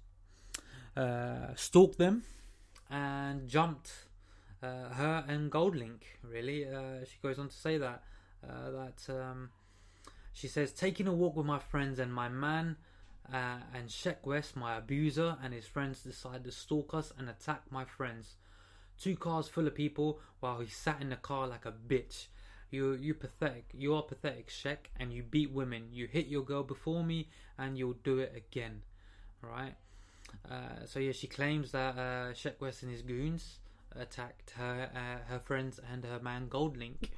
uh, 0.96 1.54
stalked 1.54 1.98
them 1.98 2.24
and 2.90 3.48
jumped 3.48 4.06
her 4.62 5.24
and 5.28 5.50
Goldlink. 5.50 6.02
Really, 6.22 6.66
uh, 6.66 7.04
she 7.04 7.18
goes 7.22 7.38
on 7.38 7.48
to 7.48 7.56
say 7.56 7.78
that 7.78 8.02
uh, 8.46 8.70
that 8.70 9.12
um, 9.12 9.50
she 10.32 10.48
says 10.48 10.72
taking 10.72 11.06
a 11.06 11.12
walk 11.12 11.36
with 11.36 11.46
my 11.46 11.58
friends 11.58 11.98
and 11.98 12.12
my 12.12 12.28
man. 12.28 12.76
Uh, 13.32 13.60
and 13.72 13.88
Sheck 13.88 14.24
Wes, 14.24 14.56
my 14.56 14.76
abuser, 14.76 15.36
and 15.42 15.54
his 15.54 15.66
friends 15.66 16.02
decide 16.02 16.42
to 16.44 16.50
stalk 16.50 16.92
us 16.92 17.12
and 17.16 17.28
attack 17.28 17.62
my 17.70 17.84
friends. 17.84 18.34
Two 18.98 19.14
cars 19.14 19.46
full 19.46 19.68
of 19.68 19.74
people 19.74 20.18
while 20.40 20.58
he 20.58 20.66
sat 20.66 21.00
in 21.00 21.10
the 21.10 21.16
car 21.16 21.46
like 21.46 21.64
a 21.64 21.72
bitch. 21.72 22.26
You 22.70 22.92
you 22.92 23.14
pathetic. 23.14 23.66
You 23.72 23.94
are 23.94 24.02
pathetic, 24.02 24.48
Sheck, 24.48 24.90
and 24.98 25.12
you 25.12 25.22
beat 25.22 25.52
women. 25.52 25.88
You 25.92 26.06
hit 26.06 26.26
your 26.26 26.42
girl 26.42 26.64
before 26.64 27.04
me, 27.04 27.28
and 27.56 27.78
you'll 27.78 27.98
do 28.04 28.18
it 28.18 28.32
again. 28.36 28.82
Right. 29.42 29.74
Uh, 30.50 30.86
so 30.86 30.98
yeah, 30.98 31.12
she 31.12 31.26
claims 31.26 31.72
that 31.72 31.96
uh, 31.96 32.32
Sheck 32.32 32.60
Wes 32.60 32.82
and 32.82 32.90
his 32.90 33.02
goons 33.02 33.58
attacked 33.96 34.50
her 34.56 34.90
uh, 34.94 35.32
her 35.32 35.38
friends 35.38 35.80
and 35.92 36.04
her 36.04 36.20
man 36.20 36.48
Goldlink, 36.48 37.10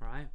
right? 0.00 0.28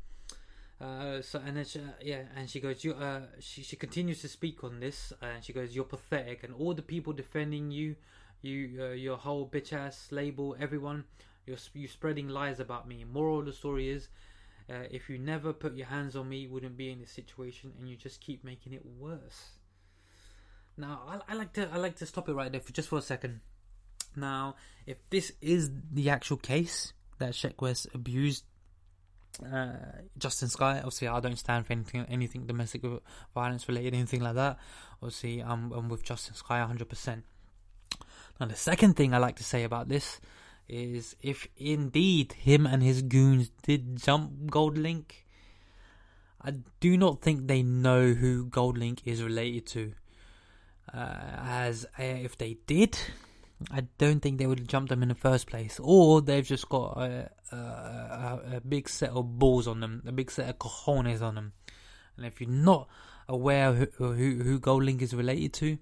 Uh, 0.80 1.22
so 1.22 1.40
and 1.46 1.56
then 1.56 1.66
she, 1.66 1.80
uh, 1.80 1.84
yeah, 2.02 2.24
and 2.36 2.50
she 2.50 2.60
goes, 2.60 2.84
you 2.84 2.94
uh, 2.94 3.22
she 3.40 3.64
she 3.64 3.76
continues 3.76 4.22
to 4.22 4.28
speak 4.28 4.64
on 4.64 4.80
this, 4.80 5.14
and 5.22 5.44
she 5.44 5.54
goes, 5.54 5.76
you're 5.76 5.86
pathetic, 5.86 6.44
and 6.44 6.54
all 6.54 6.74
the 6.74 6.82
people 6.82 7.14
defending 7.14 7.72
you, 7.72 7.96
you 8.42 8.78
uh, 8.82 8.92
your 8.92 9.18
whole 9.18 9.48
bitch 9.48 9.72
ass 9.72 10.08
label, 10.12 10.56
everyone, 10.60 11.06
you're 11.46 11.58
you 11.74 11.88
spreading 11.88 12.28
lies 12.28 12.60
about 12.60 12.88
me. 12.88 13.06
Moral 13.06 13.40
of 13.40 13.46
the 13.46 13.54
story 13.54 13.90
is. 13.90 14.10
Uh, 14.68 14.88
if 14.90 15.12
you 15.12 15.20
never 15.20 15.54
put 15.54 15.76
your 15.76 15.86
hands 15.86 16.16
on 16.16 16.28
me, 16.28 16.38
you 16.38 16.50
wouldn't 16.50 16.76
be 16.76 16.90
in 16.90 17.00
this 17.00 17.12
situation, 17.12 17.72
and 17.78 17.88
you 17.88 17.96
just 17.96 18.20
keep 18.20 18.44
making 18.44 18.74
it 18.74 18.84
worse. 18.98 19.52
Now, 20.76 21.04
I, 21.08 21.34
I 21.34 21.36
like 21.36 21.54
to 21.54 21.70
I 21.72 21.78
like 21.78 21.96
to 21.98 22.06
stop 22.06 22.28
it 22.30 22.34
right 22.34 22.52
there 22.52 22.60
for 22.60 22.74
just 22.74 22.90
for 22.90 22.98
a 22.98 23.02
second 23.02 23.42
now, 24.18 24.56
if 24.86 24.98
this 25.10 25.32
is 25.42 25.72
the 25.92 26.10
actual 26.10 26.38
case 26.38 26.94
that 27.20 27.32
Sheck 27.32 27.62
Wes 27.62 27.88
abused 27.94 28.44
uh, 29.44 29.74
Justine 30.18 30.50
Skye, 30.50 30.78
obviously 30.78 31.08
I 31.08 31.20
don't 31.20 31.38
stand 31.38 31.66
for 31.66 31.74
anything 31.74 32.06
anything 32.10 32.46
domestic 32.46 32.84
violence 33.34 33.68
related, 33.68 33.94
anything 33.94 34.22
like 34.22 34.36
that. 34.36 34.58
Obviously, 35.02 35.42
I'm, 35.42 35.72
I'm 35.72 35.90
with 35.90 36.04
Justine 36.04 36.36
Skye 36.36 36.60
100%. 36.60 37.24
Now, 38.40 38.48
the 38.48 38.56
second 38.56 38.96
thing 38.96 39.14
I 39.14 39.18
like 39.18 39.38
to 39.38 39.44
say 39.44 39.64
about 39.64 39.88
this 39.88 40.20
is 40.68 41.16
if 41.22 41.48
indeed 41.58 42.34
him 42.34 42.66
and 42.66 42.82
his 42.82 43.02
goons 43.02 43.50
did 43.64 43.98
jump 43.98 44.48
Goldlink, 44.48 45.06
I 46.42 46.56
do 46.80 46.98
not 46.98 47.22
think 47.22 47.48
they 47.48 47.64
know 47.64 48.14
who 48.14 48.46
Goldlink 48.46 49.00
is 49.06 49.24
related 49.24 49.66
to. 49.68 49.94
Uh, 50.94 51.18
as 51.44 51.86
uh, 52.00 52.04
if 52.04 52.38
they 52.38 52.58
did, 52.68 52.98
I 53.72 53.88
don't 53.98 54.20
think 54.20 54.38
they 54.38 54.48
would 54.48 54.60
have 54.60 54.68
jumped 54.68 54.90
them 54.90 55.02
in 55.02 55.10
the 55.10 55.16
first 55.16 55.48
place, 55.48 55.80
or 55.82 56.22
they've 56.22 56.46
just 56.46 56.68
got 56.68 56.98
a, 56.98 57.30
a, 57.52 58.58
a, 58.58 58.62
big 58.62 58.90
set 58.90 59.12
of 59.12 59.40
balls 59.40 59.68
on 59.68 59.80
them, 59.80 60.04
a 60.06 60.12
big 60.12 60.30
set 60.30 60.50
of 60.50 60.60
cojones 60.60 61.22
on 61.22 61.36
them. 61.36 61.54
And 62.18 62.26
if 62.26 62.42
you're 62.42 62.50
not 62.50 62.88
aware 63.28 63.74
who 63.74 63.88
who, 63.98 64.44
who 64.44 64.60
Goldlink 64.60 65.02
is 65.02 65.14
related 65.14 65.54
to, 65.54 65.78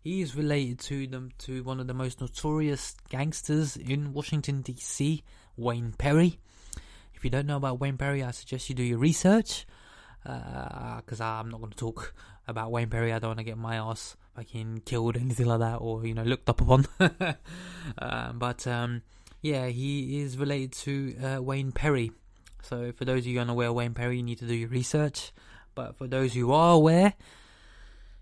he 0.00 0.22
is 0.22 0.36
related 0.36 0.78
to 0.80 1.06
them 1.08 1.30
to 1.38 1.62
one 1.64 1.80
of 1.80 1.88
the 1.88 1.94
most 1.94 2.20
notorious 2.20 2.96
gangsters 3.08 3.76
in 3.76 4.12
Washington 4.12 4.62
D.C., 4.62 5.22
Wayne 5.56 5.92
Perry. 5.98 6.38
If 7.14 7.24
you 7.24 7.30
don't 7.30 7.46
know 7.46 7.56
about 7.56 7.80
Wayne 7.80 7.98
Perry, 7.98 8.22
I 8.22 8.30
suggest 8.30 8.68
you 8.68 8.74
do 8.74 8.82
your 8.82 8.98
research 8.98 9.66
because 10.22 11.20
uh, 11.20 11.24
I'm 11.24 11.50
not 11.50 11.60
going 11.60 11.72
to 11.72 11.76
talk 11.76 12.14
about 12.46 12.70
Wayne 12.70 12.88
Perry. 12.88 13.12
I 13.12 13.18
don't 13.18 13.30
want 13.30 13.38
to 13.40 13.44
get 13.44 13.58
my 13.58 13.76
ass 13.76 14.16
fucking 14.36 14.82
killed, 14.84 15.16
anything 15.16 15.46
like 15.46 15.60
that, 15.60 15.76
or 15.76 16.06
you 16.06 16.14
know 16.14 16.22
looked 16.22 16.48
up 16.48 16.60
upon. 16.60 16.86
uh, 17.98 18.32
but 18.34 18.66
um, 18.66 19.02
yeah, 19.42 19.66
he 19.66 20.20
is 20.20 20.36
related 20.36 20.72
to 20.72 21.16
uh, 21.18 21.42
Wayne 21.42 21.72
Perry. 21.72 22.12
So 22.62 22.92
for 22.92 23.04
those 23.04 23.20
of 23.20 23.26
you 23.26 23.40
unaware, 23.40 23.72
Wayne 23.72 23.94
Perry, 23.94 24.18
you 24.18 24.22
need 24.22 24.38
to 24.38 24.46
do 24.46 24.54
your 24.54 24.68
research. 24.68 25.32
But 25.74 25.96
for 25.96 26.06
those 26.06 26.34
who 26.34 26.52
are 26.52 26.74
aware, 26.74 27.14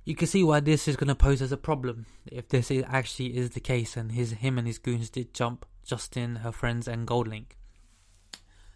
you 0.05 0.15
can 0.15 0.29
see 0.29 0.45
why 0.45 0.61
this 0.61 0.87
is 0.87 0.97
going 0.97 1.09
to 1.09 1.15
pose 1.15 1.43
as 1.43 1.53
a 1.53 1.57
problem 1.57 2.07
if 2.27 2.49
this 2.49 2.71
is 2.71 2.85
actually 2.87 3.37
is 3.37 3.51
the 3.51 3.61
case, 3.61 3.97
and 3.97 4.13
his 4.13 4.33
him 4.33 4.59
and 4.59 4.67
his 4.67 4.79
goons 4.79 5.11
did 5.11 5.35
jump 5.35 5.67
Justine, 5.85 6.37
her 6.37 6.53
friends, 6.53 6.87
and 6.87 7.07
Goldlink. 7.07 7.53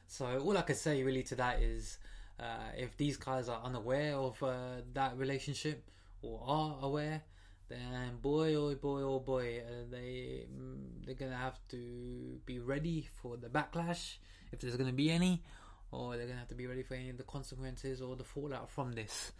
So 0.06 0.26
all 0.38 0.58
I 0.58 0.62
can 0.62 0.76
say 0.76 1.02
really 1.02 1.22
to 1.24 1.34
that 1.36 1.62
is, 1.62 1.98
uh, 2.38 2.72
if 2.76 2.96
these 2.96 3.16
guys 3.16 3.48
are 3.48 3.62
unaware 3.62 4.14
of 4.14 4.42
uh, 4.42 4.82
that 4.94 5.16
relationship 5.16 5.90
or 6.22 6.40
are 6.46 6.78
aware, 6.82 7.22
then 7.68 8.16
boy 8.20 8.54
oh 8.54 8.74
boy 8.74 9.00
oh 9.00 9.20
boy 9.20 9.60
uh, 9.60 9.84
they 9.90 10.46
mm, 10.52 10.78
they're 11.04 11.14
gonna 11.14 11.36
have 11.36 11.58
to 11.68 12.40
be 12.46 12.58
ready 12.58 13.08
for 13.20 13.36
the 13.36 13.48
backlash 13.48 14.16
if 14.52 14.60
there's 14.60 14.76
gonna 14.76 14.92
be 14.92 15.10
any 15.10 15.42
or 15.90 16.16
they're 16.16 16.26
gonna 16.26 16.38
have 16.38 16.48
to 16.48 16.54
be 16.54 16.66
ready 16.66 16.82
for 16.82 16.94
any 16.94 17.08
of 17.10 17.16
the 17.16 17.22
consequences 17.22 18.02
or 18.02 18.14
the 18.16 18.24
fallout 18.24 18.70
from 18.70 18.92
this 18.92 19.32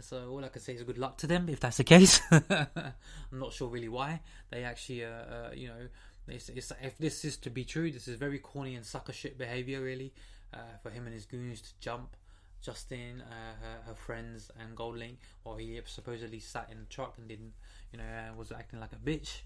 so 0.00 0.30
all 0.30 0.44
I 0.44 0.48
can 0.48 0.60
say 0.60 0.74
is 0.74 0.82
good 0.82 0.98
luck 0.98 1.18
to 1.18 1.26
them 1.26 1.48
if 1.48 1.60
that's 1.60 1.76
the 1.76 1.84
case. 1.84 2.20
I'm 2.30 2.94
not 3.32 3.52
sure 3.52 3.68
really 3.68 3.88
why 3.88 4.20
they 4.50 4.64
actually, 4.64 5.04
uh, 5.04 5.08
uh, 5.08 5.50
you 5.54 5.68
know, 5.68 5.88
it's, 6.28 6.48
it's, 6.48 6.72
if 6.82 6.98
this 6.98 7.24
is 7.24 7.36
to 7.38 7.50
be 7.50 7.64
true, 7.64 7.90
this 7.90 8.08
is 8.08 8.16
very 8.16 8.38
corny 8.38 8.74
and 8.74 8.84
sucker 8.84 9.12
shit 9.12 9.38
behavior 9.38 9.80
really 9.80 10.12
uh, 10.52 10.58
for 10.82 10.90
him 10.90 11.04
and 11.04 11.14
his 11.14 11.26
goons 11.26 11.60
to 11.62 11.70
jump 11.80 12.16
Justine, 12.62 13.22
uh, 13.22 13.54
her, 13.60 13.90
her, 13.90 13.94
friends, 13.94 14.50
and 14.58 14.76
Goldlink, 14.76 15.16
while 15.42 15.56
he 15.56 15.80
supposedly 15.84 16.38
sat 16.38 16.68
in 16.70 16.80
the 16.80 16.86
truck 16.86 17.14
and 17.18 17.28
didn't, 17.28 17.52
you 17.92 17.98
know, 17.98 18.04
uh, 18.04 18.36
was 18.36 18.52
acting 18.52 18.80
like 18.80 18.92
a 18.92 18.96
bitch. 18.96 19.40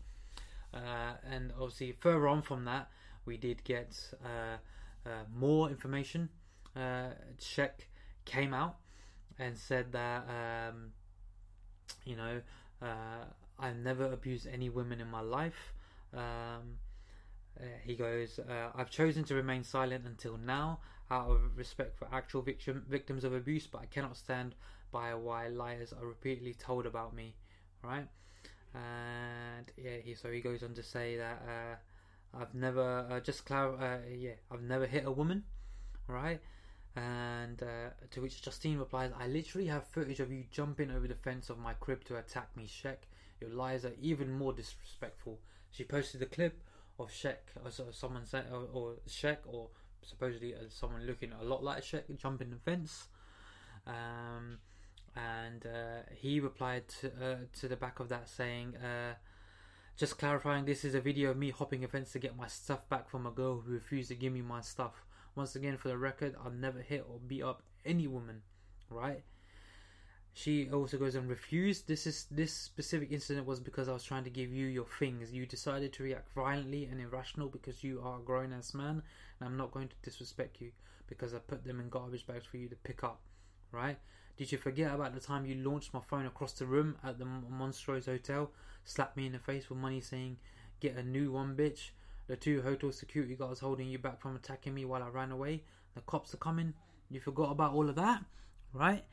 Uh, 0.75 1.15
and 1.31 1.53
obviously, 1.59 1.93
further 1.93 2.29
on 2.29 2.43
from 2.43 2.65
that, 2.67 2.91
we 3.25 3.37
did 3.37 3.65
get 3.65 3.99
uh, 4.25 4.59
uh, 5.09 5.25
more 5.35 5.71
information 5.71 6.29
uh, 6.77 7.11
Sheck 7.39 7.87
came 8.25 8.53
out 8.53 8.77
and 9.39 9.57
said 9.57 9.93
that 9.93 10.27
um, 10.29 10.93
you 12.05 12.17
know 12.17 12.41
uh, 12.83 13.25
I've 13.59 13.77
never 13.77 14.13
abused 14.13 14.47
any 14.47 14.69
women 14.69 15.01
in 15.01 15.09
my 15.09 15.21
life. 15.21 15.73
Um, 16.15 16.79
uh, 17.59 17.65
he 17.83 17.95
goes, 17.95 18.39
uh, 18.39 18.69
I've 18.75 18.91
chosen 18.91 19.25
to 19.25 19.35
remain 19.35 19.65
silent 19.65 20.05
until 20.05 20.37
now 20.37 20.81
out 21.11 21.31
of 21.31 21.57
respect 21.57 21.97
for 21.99 22.09
actual 22.13 22.43
victim, 22.43 22.85
victims 22.89 23.25
of 23.25 23.33
abuse, 23.35 23.67
but 23.67 23.83
I 23.83 23.87
cannot 23.87 24.17
stand 24.17 24.55
by 24.93 25.15
why 25.15 25.49
liars 25.49 25.93
are 25.93 26.07
repeatedly 26.07 26.55
told 26.55 26.87
about 26.87 27.15
me, 27.15 27.35
right? 27.83 28.09
And 28.75 29.71
yeah, 29.77 29.99
he 30.03 30.15
so 30.15 30.31
he 30.31 30.41
goes 30.41 30.63
on 30.63 30.75
to 30.75 30.83
say 30.83 31.17
that 31.17 31.43
uh, 31.49 32.39
I've 32.39 32.55
never 32.55 33.07
uh, 33.11 33.21
just 33.21 33.47
clar- 33.47 33.77
uh, 33.81 33.99
yeah 34.15 34.35
I've 34.51 34.63
never 34.63 34.87
hit 34.87 35.05
a 35.07 35.11
woman, 35.11 35.45
right? 36.09 36.41
And 36.97 37.63
uh, 37.63 37.91
to 38.11 38.21
which 38.23 38.43
Justine 38.43 38.79
replies, 38.79 39.13
I 39.19 39.27
literally 39.27 39.67
have 39.69 39.87
footage 39.87 40.21
of 40.21 40.33
you 40.33 40.45
jumping 40.51 40.91
over 40.91 41.07
the 41.07 41.15
fence 41.15 41.51
of 41.51 41.59
my 41.59 41.75
crib 41.75 42.05
to 42.05 42.17
attack 42.17 42.57
me, 42.57 42.67
Sheck. 42.67 42.99
Your 43.41 43.51
lies 43.51 43.85
are 43.85 43.93
even 44.01 44.33
more 44.33 44.53
disrespectful. 44.55 45.39
She 45.71 45.85
posted 45.85 46.21
the 46.21 46.27
clip 46.27 46.63
of 46.99 47.11
Sheck, 47.11 47.53
or 47.63 47.71
someone 47.93 48.25
said, 48.25 48.47
or, 48.51 48.67
or 48.73 48.95
Sheck, 49.09 49.39
or 49.47 49.69
supposedly 50.09 50.55
uh, 50.55 50.59
someone 50.69 51.07
looking 51.07 51.33
a 51.33 51.45
lot 51.45 51.63
like 51.63 51.83
Sheck 51.83 52.05
jumping 52.17 52.51
the 52.51 52.57
fence. 52.57 53.09
Um, 53.87 54.59
and 55.15 55.65
uh, 55.67 56.03
he 56.15 56.41
replied 56.41 56.89
to, 57.01 57.09
uh, 57.09 57.37
to 57.61 57.69
the 57.69 57.77
back 57.77 58.01
of 58.01 58.09
that 58.09 58.29
saying, 58.29 58.77
uh, 58.77 59.15
just 59.97 60.19
clarifying, 60.19 60.67
this 60.67 60.85
is 60.85 60.95
a 60.95 61.01
video 61.01 61.31
of 61.31 61.39
me 61.39 61.51
hopping 61.51 61.83
a 61.83 61.89
fence 61.89 62.13
to 62.13 62.19
get 62.19 62.37
my 62.37 62.47
stuff 62.47 62.87
back 62.89 63.09
from 63.09 63.27
a 63.27 63.31
girl 63.31 63.63
who 63.65 63.73
refused 63.73 64.09
to 64.09 64.15
give 64.15 64.33
me 64.33 64.43
my 64.43 64.61
stuff. 64.61 65.05
Once 65.35 65.57
again, 65.57 65.77
for 65.79 65.89
the 65.89 65.97
record, 65.97 66.35
I've 66.45 66.55
never 66.55 66.81
hit 66.81 67.07
or 67.09 67.19
beat 67.19 67.43
up 67.43 67.63
any 67.85 68.07
woman, 68.07 68.43
right? 68.91 69.23
She 70.39 70.69
also 70.71 70.99
goes 70.99 71.15
and 71.15 71.31
refused. 71.31 71.89
This 71.89 72.07
is 72.07 72.27
this 72.31 72.53
specific 72.53 73.11
incident 73.11 73.47
was 73.47 73.59
because 73.59 73.89
I 73.89 73.95
was 73.95 74.05
trying 74.05 74.25
to 74.25 74.31
give 74.31 74.53
you 74.53 74.67
your 74.67 74.85
things. 74.85 75.33
You 75.33 75.47
decided 75.47 75.95
to 75.95 76.03
react 76.03 76.31
violently 76.35 76.85
and 76.85 77.01
irrational 77.01 77.49
because 77.49 77.83
you 77.83 78.03
are 78.05 78.19
a 78.19 78.23
grown 78.23 78.53
ass 78.53 78.75
man, 78.75 79.03
and 79.41 79.49
I'm 79.49 79.57
not 79.57 79.71
going 79.71 79.89
to 79.89 79.95
disrespect 80.03 80.61
you 80.61 80.73
because 81.07 81.33
I 81.33 81.39
put 81.39 81.65
them 81.65 81.81
in 81.81 81.89
garbage 81.89 82.27
bags 82.27 82.45
for 82.45 82.59
you 82.59 82.69
to 82.69 82.77
pick 82.77 83.03
up, 83.03 83.23
right? 83.73 83.99
Did 84.37 84.53
you 84.53 84.59
forget 84.59 84.95
about 84.95 85.15
the 85.15 85.21
time 85.21 85.47
you 85.47 85.55
launched 85.55 85.95
my 85.95 86.03
phone 86.03 86.27
across 86.27 86.53
the 86.53 86.67
room 86.67 86.97
at 87.03 87.19
the 87.19 87.25
Montrose 87.25 88.05
Hotel, 88.05 88.51
slapped 88.85 89.17
me 89.17 89.25
in 89.25 89.33
the 89.33 89.39
face 89.39 89.71
with 89.71 89.79
money 89.79 90.03
saying, 90.03 90.37
"Get 90.81 90.97
a 90.97 91.03
new 91.03 91.33
one, 91.33 91.57
bitch"? 91.57 91.93
The 92.27 92.37
two 92.37 92.61
hotel 92.61 92.93
security 92.93 93.37
guards 93.37 93.61
holding 93.61 93.89
you 93.89 93.99
back 93.99 94.21
from 94.21 94.37
attacking 94.37 94.75
me 94.75 94.85
while 94.85 95.03
I 95.03 95.09
ran 95.09 95.33
away. 95.33 95.65
The 95.95 96.03
cops 96.03 96.35
are 96.35 96.45
coming. 96.49 96.75
You 97.09 97.21
forgot 97.21 97.53
about 97.53 97.73
all 97.73 97.89
of 97.89 97.97
that, 97.97 98.23
right? 98.75 99.07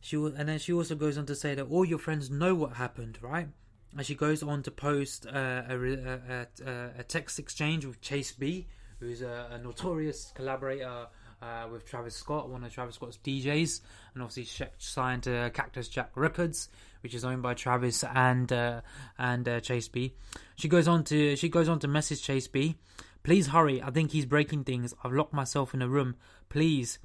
She 0.00 0.16
will, 0.16 0.34
and 0.34 0.48
then 0.48 0.58
she 0.58 0.72
also 0.72 0.94
goes 0.94 1.18
on 1.18 1.26
to 1.26 1.34
say 1.34 1.54
that 1.54 1.66
all 1.66 1.84
your 1.84 1.98
friends 1.98 2.30
know 2.30 2.54
what 2.54 2.74
happened, 2.74 3.18
right? 3.20 3.48
And 3.96 4.06
she 4.06 4.14
goes 4.14 4.42
on 4.42 4.62
to 4.62 4.70
post 4.70 5.26
uh, 5.26 5.62
a, 5.68 5.76
a, 5.76 6.46
a, 6.64 6.90
a, 6.98 7.02
text 7.02 7.38
exchange 7.38 7.84
with 7.84 8.00
Chase 8.00 8.32
B, 8.32 8.66
who's 9.00 9.20
a, 9.20 9.60
notorious 9.62 10.32
collaborator 10.34 11.08
uh, 11.42 11.66
with 11.70 11.84
Travis 11.84 12.14
Scott, 12.14 12.48
one 12.48 12.62
of 12.64 12.72
Travis 12.72 12.94
Scott's 12.94 13.18
DJs, 13.24 13.80
and 14.14 14.22
obviously 14.22 14.68
signed 14.78 15.24
to 15.24 15.50
Cactus 15.52 15.88
Jack 15.88 16.12
Records, 16.14 16.68
which 17.02 17.14
is 17.14 17.24
owned 17.24 17.42
by 17.42 17.54
Travis 17.54 18.04
and 18.04 18.52
uh, 18.52 18.80
and 19.18 19.48
uh, 19.48 19.60
Chase 19.60 19.88
B. 19.88 20.14
She 20.56 20.68
goes 20.68 20.86
on 20.86 21.04
to 21.04 21.36
she 21.36 21.48
goes 21.48 21.68
on 21.68 21.78
to 21.80 21.88
message 21.88 22.22
Chase 22.22 22.48
B, 22.48 22.76
please 23.22 23.48
hurry, 23.48 23.82
I 23.82 23.90
think 23.90 24.12
he's 24.12 24.26
breaking 24.26 24.64
things. 24.64 24.94
I've 25.04 25.12
locked 25.12 25.32
myself 25.32 25.74
in 25.74 25.82
a 25.82 25.88
room, 25.88 26.16
please. 26.48 26.98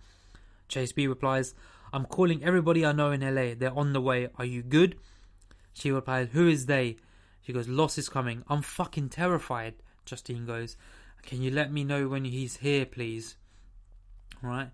Chase 0.68 0.92
B 0.92 1.08
replies, 1.08 1.54
I'm 1.94 2.06
calling 2.06 2.44
everybody 2.44 2.86
I 2.86 2.92
know 2.92 3.12
in 3.12 3.22
LA. 3.22 3.56
They're 3.58 3.78
on 3.78 3.94
the 3.94 4.02
way. 4.02 4.28
Are 4.38 4.46
you 4.46 4.64
good? 4.64 4.98
She 5.74 5.92
replies, 5.92 6.30
Who 6.32 6.48
is 6.48 6.66
they? 6.66 6.98
She 7.42 7.54
goes, 7.54 7.68
Loss 7.68 7.98
is 7.98 8.10
coming. 8.10 8.44
I'm 8.48 8.62
fucking 8.62 9.10
terrified. 9.10 9.76
Justine 10.06 10.46
goes, 10.46 10.78
Can 11.24 11.42
you 11.42 11.52
let 11.52 11.72
me 11.72 11.84
know 11.84 12.08
when 12.08 12.26
he's 12.26 12.58
here, 12.58 12.86
please? 12.86 13.36
Right? 14.42 14.70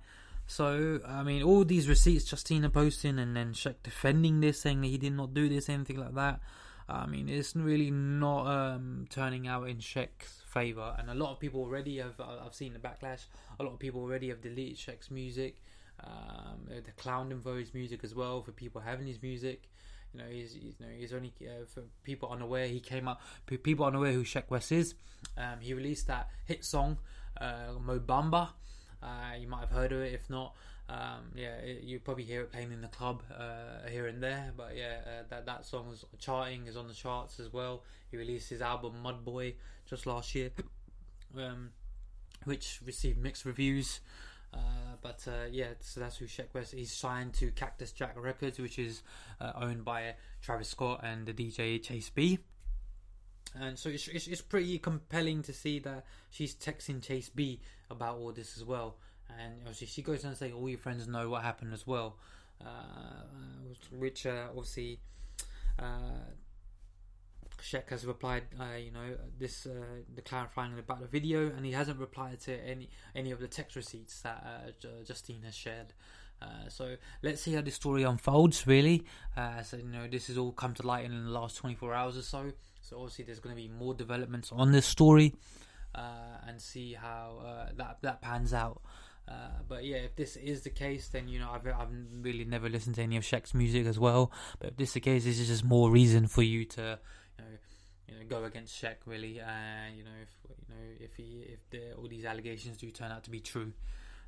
So, 0.47 0.99
I 1.07 1.23
mean, 1.23 1.43
all 1.43 1.63
these 1.63 1.87
receipts 1.87 2.25
Justine 2.25 2.65
are 2.65 2.69
posting 2.69 3.19
and 3.19 3.35
then 3.35 3.53
Sheck 3.53 3.75
defending 3.83 4.41
this, 4.41 4.59
saying 4.61 4.81
that 4.81 4.87
he 4.87 4.97
did 4.97 5.13
not 5.13 5.33
do 5.33 5.47
this, 5.47 5.69
anything 5.69 5.97
like 5.97 6.13
that. 6.15 6.41
I 6.89 7.05
mean, 7.05 7.29
it's 7.29 7.55
really 7.55 7.89
not 7.89 8.47
um, 8.47 9.05
turning 9.09 9.47
out 9.47 9.69
in 9.69 9.77
Sheck's 9.77 10.41
favour. 10.45 10.93
And 10.99 11.09
a 11.09 11.13
lot 11.13 11.31
of 11.31 11.39
people 11.39 11.61
already 11.61 11.99
have, 11.99 12.19
I've 12.19 12.53
seen 12.53 12.73
the 12.73 12.79
backlash, 12.79 13.27
a 13.59 13.63
lot 13.63 13.73
of 13.73 13.79
people 13.79 14.01
already 14.01 14.27
have 14.27 14.41
deleted 14.41 14.77
Sheck's 14.77 15.09
music. 15.09 15.61
Um, 16.03 16.67
they 16.67 16.81
clowned 17.01 17.31
him 17.31 17.41
for 17.41 17.57
his 17.57 17.73
music 17.73 18.03
as 18.03 18.15
well, 18.15 18.41
for 18.41 18.51
people 18.51 18.81
having 18.81 19.07
his 19.07 19.21
music. 19.21 19.69
You 20.13 20.19
know, 20.19 20.25
he's, 20.29 20.53
he's 20.53 20.75
you 20.79 20.85
know 20.85 20.91
he's 20.97 21.13
only 21.13 21.33
uh, 21.41 21.65
for 21.67 21.83
people 22.03 22.29
unaware. 22.29 22.67
He 22.67 22.79
came 22.79 23.07
up, 23.07 23.21
people 23.45 23.85
unaware 23.85 24.11
who 24.11 24.23
Sheck 24.23 24.49
Wes 24.49 24.71
is. 24.71 24.95
Um, 25.37 25.59
he 25.59 25.73
released 25.73 26.07
that 26.07 26.29
hit 26.45 26.65
song, 26.65 26.97
uh, 27.39 27.73
Mo 27.79 27.99
Bamba. 27.99 28.49
Uh, 29.01 29.35
you 29.39 29.47
might 29.47 29.61
have 29.61 29.71
heard 29.71 29.91
of 29.91 30.01
it. 30.01 30.13
If 30.13 30.29
not, 30.29 30.55
um, 30.89 31.31
yeah, 31.35 31.55
it, 31.55 31.83
you 31.83 31.99
probably 31.99 32.25
hear 32.25 32.41
it 32.41 32.51
playing 32.51 32.71
in 32.71 32.81
the 32.81 32.87
club 32.87 33.23
uh, 33.37 33.87
here 33.89 34.07
and 34.07 34.21
there. 34.21 34.51
But 34.55 34.75
yeah, 34.75 34.97
uh, 35.05 35.23
that 35.29 35.45
that 35.45 35.65
song 35.65 35.89
is 35.93 36.03
charting, 36.19 36.67
is 36.67 36.75
on 36.75 36.87
the 36.87 36.93
charts 36.93 37.39
as 37.39 37.53
well. 37.53 37.83
He 38.09 38.17
released 38.17 38.49
his 38.49 38.61
album 38.61 38.95
Mud 39.01 39.23
Boy 39.23 39.55
just 39.85 40.05
last 40.05 40.35
year, 40.35 40.51
um, 41.37 41.69
which 42.43 42.81
received 42.85 43.17
mixed 43.17 43.45
reviews. 43.45 44.01
Uh, 44.53 44.57
but 45.01 45.25
uh, 45.27 45.45
yeah, 45.49 45.67
so 45.79 45.99
that's 45.99 46.17
who 46.17 46.25
Sheck 46.25 46.53
Wes. 46.53 46.71
He's 46.71 46.91
signed 46.91 47.33
to 47.35 47.51
Cactus 47.51 47.91
Jack 47.91 48.15
Records, 48.17 48.59
which 48.59 48.77
is 48.77 49.01
uh, 49.39 49.53
owned 49.55 49.85
by 49.85 50.15
Travis 50.41 50.69
Scott 50.69 51.01
and 51.03 51.25
the 51.25 51.33
DJ 51.33 51.81
Chase 51.81 52.09
B. 52.09 52.39
And 53.59 53.77
so 53.77 53.89
it's, 53.89 54.07
it's, 54.07 54.27
it's 54.27 54.41
pretty 54.41 54.77
compelling 54.79 55.43
to 55.43 55.53
see 55.53 55.79
that 55.79 56.05
she's 56.29 56.55
texting 56.55 57.01
Chase 57.01 57.29
B 57.29 57.59
about 57.89 58.17
all 58.17 58.31
this 58.31 58.57
as 58.57 58.63
well. 58.63 58.95
And 59.29 59.53
obviously 59.61 59.87
she 59.87 60.01
goes 60.01 60.23
on 60.23 60.29
and 60.29 60.37
say 60.37 60.51
all 60.51 60.69
your 60.69 60.77
friends 60.77 61.07
know 61.07 61.29
what 61.29 61.43
happened 61.43 61.73
as 61.73 61.85
well, 61.87 62.17
uh, 62.61 63.23
which 63.91 64.25
uh, 64.25 64.47
obviously 64.49 64.99
Sheck 67.61 67.89
has 67.89 68.05
replied, 68.05 68.43
uh, 68.59 68.75
you 68.77 68.91
know, 68.91 69.15
this 69.37 69.65
uh, 69.65 70.01
the 70.13 70.21
clarifying 70.21 70.77
about 70.77 71.01
the 71.01 71.07
video, 71.07 71.47
and 71.47 71.65
he 71.65 71.71
hasn't 71.71 71.99
replied 71.99 72.39
to 72.41 72.53
any 72.53 72.89
any 73.15 73.31
of 73.31 73.39
the 73.39 73.47
text 73.47 73.75
receipts 73.75 74.21
that 74.21 74.73
uh, 74.83 75.03
Justine 75.05 75.43
has 75.43 75.55
shared. 75.55 75.93
Uh, 76.41 76.67
so 76.69 76.95
let's 77.21 77.41
see 77.41 77.53
how 77.53 77.61
this 77.61 77.75
story 77.75 78.03
unfolds. 78.03 78.65
Really, 78.65 79.05
uh, 79.37 79.61
so 79.61 79.77
you 79.77 79.83
know, 79.83 80.07
this 80.07 80.27
has 80.27 80.37
all 80.37 80.51
come 80.51 80.73
to 80.75 80.85
light 80.85 81.05
in 81.05 81.11
the 81.23 81.29
last 81.29 81.57
24 81.57 81.93
hours 81.93 82.17
or 82.17 82.23
so. 82.23 82.51
So 82.81 82.97
obviously, 82.97 83.25
there's 83.25 83.39
going 83.39 83.55
to 83.55 83.61
be 83.61 83.67
more 83.67 83.93
developments 83.93 84.51
on 84.51 84.71
this 84.71 84.85
story, 84.85 85.35
uh, 85.93 86.47
and 86.47 86.59
see 86.59 86.93
how 86.93 87.67
that 87.77 87.97
that 88.01 88.21
pans 88.21 88.53
out. 88.53 88.81
Uh, 89.27 89.61
but 89.67 89.85
yeah, 89.85 89.97
if 89.97 90.15
this 90.15 90.35
is 90.35 90.61
the 90.61 90.69
case, 90.69 91.07
then 91.07 91.27
you 91.27 91.39
know 91.39 91.51
I've 91.51 91.65
I've 91.67 91.89
really 92.21 92.45
never 92.45 92.69
listened 92.69 92.95
to 92.95 93.01
any 93.01 93.17
of 93.17 93.23
Sheck's 93.23 93.53
music 93.53 93.85
as 93.85 93.99
well. 93.99 94.31
But 94.59 94.69
if 94.69 94.77
this 94.77 94.89
is 94.89 94.93
the 94.95 94.99
case, 94.99 95.25
this 95.25 95.39
is 95.39 95.47
just 95.47 95.63
more 95.63 95.91
reason 95.91 96.27
for 96.27 96.41
you 96.41 96.65
to 96.65 96.99
know 97.41 97.57
you 98.07 98.15
know 98.15 98.25
go 98.27 98.43
against 98.45 98.81
Sheck 98.81 98.97
really. 99.05 99.39
Uh, 99.39 99.89
you 99.95 100.03
know 100.03 100.11
if 100.21 100.29
you 100.49 100.75
know 100.75 100.81
if 100.99 101.15
he 101.15 101.45
if 101.47 101.69
the, 101.69 101.93
all 101.93 102.07
these 102.07 102.25
allegations 102.25 102.77
do 102.77 102.89
turn 102.91 103.11
out 103.11 103.23
to 103.23 103.29
be 103.29 103.39
true. 103.39 103.73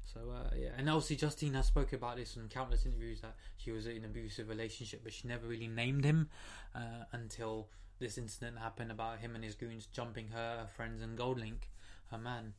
So 0.05 0.19
uh, 0.31 0.49
yeah, 0.57 0.69
and 0.77 0.89
obviously 0.89 1.15
Justine 1.15 1.53
has 1.53 1.67
spoken 1.67 1.95
about 1.95 2.17
this 2.17 2.35
in 2.35 2.49
countless 2.49 2.85
interviews 2.85 3.21
that 3.21 3.35
she 3.57 3.71
was 3.71 3.87
in 3.87 3.97
an 3.97 4.05
abusive 4.05 4.49
relationship, 4.49 5.01
but 5.03 5.13
she 5.13 5.27
never 5.27 5.47
really 5.47 5.67
named 5.67 6.03
him 6.03 6.29
uh, 6.75 7.05
until 7.13 7.69
this 7.99 8.17
incident 8.17 8.57
happened 8.57 8.91
about 8.91 9.19
him 9.19 9.35
and 9.35 9.43
his 9.43 9.55
goons 9.55 9.87
jumping 9.87 10.27
her, 10.29 10.57
her 10.59 10.67
friends 10.75 11.01
and 11.01 11.17
Goldlink, 11.17 11.69
her 12.11 12.17
man. 12.17 12.53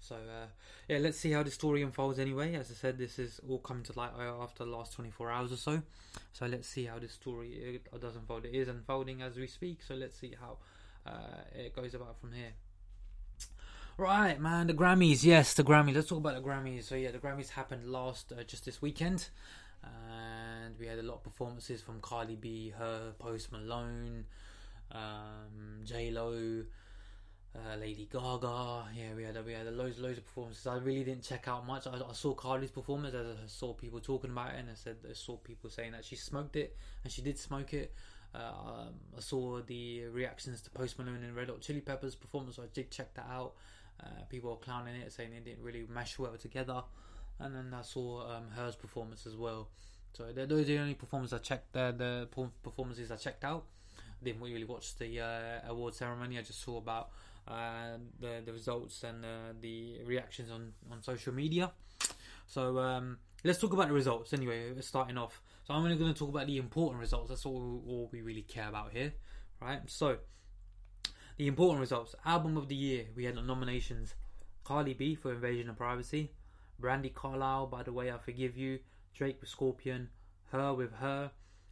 So 0.00 0.16
uh, 0.16 0.46
yeah, 0.88 0.98
let's 0.98 1.18
see 1.18 1.32
how 1.32 1.42
the 1.42 1.50
story 1.50 1.82
unfolds. 1.82 2.18
Anyway, 2.18 2.54
as 2.54 2.70
I 2.70 2.74
said, 2.74 2.98
this 2.98 3.18
is 3.18 3.40
all 3.48 3.58
coming 3.58 3.82
to 3.84 3.92
light 3.98 4.12
after 4.18 4.64
the 4.64 4.70
last 4.70 4.92
24 4.94 5.30
hours 5.30 5.52
or 5.52 5.56
so. 5.56 5.82
So 6.32 6.46
let's 6.46 6.68
see 6.68 6.86
how 6.86 6.98
this 6.98 7.12
story 7.12 7.80
uh, 7.92 7.98
does 7.98 8.16
unfold. 8.16 8.46
It 8.46 8.54
is 8.54 8.68
unfolding 8.68 9.22
as 9.22 9.36
we 9.36 9.46
speak. 9.46 9.82
So 9.86 9.94
let's 9.94 10.18
see 10.18 10.34
how 10.40 10.56
uh, 11.06 11.42
it 11.54 11.74
goes 11.76 11.94
about 11.94 12.20
from 12.20 12.32
here. 12.32 12.52
Right, 13.96 14.40
man, 14.40 14.66
the 14.66 14.74
Grammys. 14.74 15.24
Yes, 15.24 15.52
the 15.52 15.62
Grammys. 15.62 15.94
Let's 15.94 16.08
talk 16.08 16.18
about 16.18 16.34
the 16.34 16.48
Grammys. 16.48 16.84
So 16.84 16.94
yeah, 16.94 17.10
the 17.10 17.18
Grammys 17.18 17.50
happened 17.50 17.86
last 17.86 18.32
uh, 18.32 18.42
just 18.44 18.64
this 18.64 18.80
weekend, 18.80 19.28
and 19.84 20.74
we 20.78 20.86
had 20.86 20.98
a 20.98 21.02
lot 21.02 21.16
of 21.16 21.22
performances 21.22 21.82
from 21.82 22.00
Cardi 22.00 22.36
B, 22.36 22.72
her, 22.78 23.12
Post 23.18 23.52
Malone, 23.52 24.24
um, 24.90 25.82
J 25.84 26.10
Lo 26.10 26.64
uh, 27.54 27.76
Lady 27.76 28.08
Gaga. 28.10 28.84
Yeah, 28.94 29.14
we 29.16 29.24
had 29.24 29.44
we 29.44 29.52
had 29.52 29.66
loads 29.74 29.98
loads 29.98 30.18
of 30.18 30.24
performances. 30.24 30.66
I 30.66 30.76
really 30.76 31.04
didn't 31.04 31.22
check 31.24 31.48
out 31.48 31.66
much. 31.66 31.86
I, 31.86 31.94
I 31.94 32.12
saw 32.12 32.34
Cardi's 32.34 32.70
performance. 32.70 33.14
I 33.14 33.46
saw 33.46 33.72
people 33.74 34.00
talking 34.00 34.30
about 34.30 34.50
it, 34.54 34.60
and 34.60 34.70
I 34.70 34.74
said 34.74 34.96
I 35.08 35.14
saw 35.14 35.36
people 35.36 35.70
saying 35.70 35.92
that 35.92 36.04
she 36.04 36.16
smoked 36.16 36.56
it, 36.56 36.76
and 37.04 37.12
she 37.12 37.22
did 37.22 37.38
smoke 37.38 37.74
it. 37.74 37.92
Uh, 38.34 38.38
um, 38.38 38.94
I 39.16 39.20
saw 39.20 39.60
the 39.60 40.04
reactions 40.06 40.60
to 40.62 40.70
Post 40.70 40.98
Malone 40.98 41.22
and 41.24 41.34
Red 41.34 41.48
Hot 41.48 41.60
Chili 41.60 41.80
Peppers 41.80 42.14
performance, 42.14 42.56
so 42.56 42.62
I 42.62 42.66
did 42.72 42.90
check 42.90 43.12
that 43.14 43.26
out. 43.28 43.54
Uh, 44.00 44.06
people 44.28 44.50
were 44.50 44.56
clowning 44.56 44.94
it, 44.96 45.12
saying 45.12 45.32
it 45.32 45.44
didn't 45.44 45.62
really 45.62 45.84
mesh 45.92 46.18
well 46.18 46.36
together. 46.36 46.82
and 47.40 47.54
then 47.54 47.74
I 47.76 47.82
saw 47.82 48.22
um, 48.22 48.44
H.E.R.'s 48.52 48.76
performance 48.76 49.26
as 49.26 49.36
well. 49.36 49.68
So 50.12 50.32
those 50.32 50.62
are 50.62 50.64
the 50.64 50.78
only 50.78 50.94
performances 50.94 51.32
I 51.38 51.38
checked. 51.42 51.72
The 51.72 51.94
the 51.96 52.28
performances 52.62 53.10
I 53.10 53.16
checked 53.16 53.44
out. 53.44 53.64
I 53.98 54.24
didn't 54.24 54.42
really 54.42 54.64
watch 54.64 54.96
the 54.96 55.20
uh, 55.20 55.68
award 55.70 55.94
ceremony. 55.94 56.38
I 56.38 56.42
just 56.42 56.62
saw 56.62 56.76
about 56.78 57.10
the 58.20 58.42
the 58.44 58.52
results 58.52 59.02
and 59.02 59.24
uh, 59.24 59.52
the 59.60 60.00
reactions 60.04 60.50
on 60.50 60.72
on 60.90 61.02
social 61.02 61.32
media. 61.32 61.72
So 62.46 62.78
um, 62.78 63.18
let's 63.44 63.58
talk 63.58 63.72
about 63.72 63.88
the 63.88 63.94
results 63.94 64.32
anyway. 64.32 64.72
Starting 64.80 65.18
off, 65.18 65.42
so 65.64 65.74
I'm 65.74 65.84
only 65.84 65.96
going 65.96 66.12
to 66.12 66.18
talk 66.18 66.28
about 66.28 66.46
the 66.46 66.58
important 66.58 67.00
results. 67.00 67.28
That's 67.28 67.46
all, 67.46 67.82
all 67.86 68.08
we 68.12 68.22
really 68.22 68.42
care 68.42 68.68
about 68.68 68.92
here, 68.92 69.12
right? 69.60 69.80
So 69.86 70.18
the 71.36 71.46
important 71.46 71.80
results: 71.80 72.14
album 72.24 72.56
of 72.56 72.68
the 72.68 72.74
year. 72.74 73.06
We 73.14 73.24
had 73.24 73.34
nominations: 73.34 74.14
Cardi 74.64 74.94
B 74.94 75.14
for 75.14 75.32
Invasion 75.32 75.70
of 75.70 75.76
Privacy, 75.76 76.32
Brandi 76.80 77.12
Carlile, 77.12 77.66
By 77.66 77.82
the 77.82 77.92
Way 77.92 78.10
I 78.10 78.18
Forgive 78.18 78.56
You, 78.56 78.80
Drake 79.14 79.40
with 79.40 79.50
Scorpion, 79.50 80.08
H.E.R. 80.52 80.74
with 80.74 80.92
H.E.R., 80.94 81.30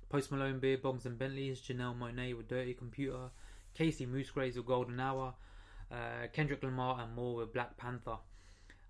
Post 0.09 0.33
Malone, 0.33 0.59
Beer 0.59 0.79
Bongs 0.79 1.05
and 1.05 1.19
Bentleys, 1.19 1.61
Janelle 1.61 1.99
Monáe 1.99 2.37
with 2.37 2.49
Dirty 2.49 2.73
Computer, 2.73 3.31
Kacey 3.75 4.07
Musgraves 4.07 4.57
with 4.57 4.67
Golden 4.67 4.99
Hour, 4.99 5.35
Kendrick 6.33 6.63
Lamar 6.63 7.01
and 7.01 7.15
more 7.15 7.37
with 7.37 7.53
Black 7.53 7.77
Panther. 7.77 8.17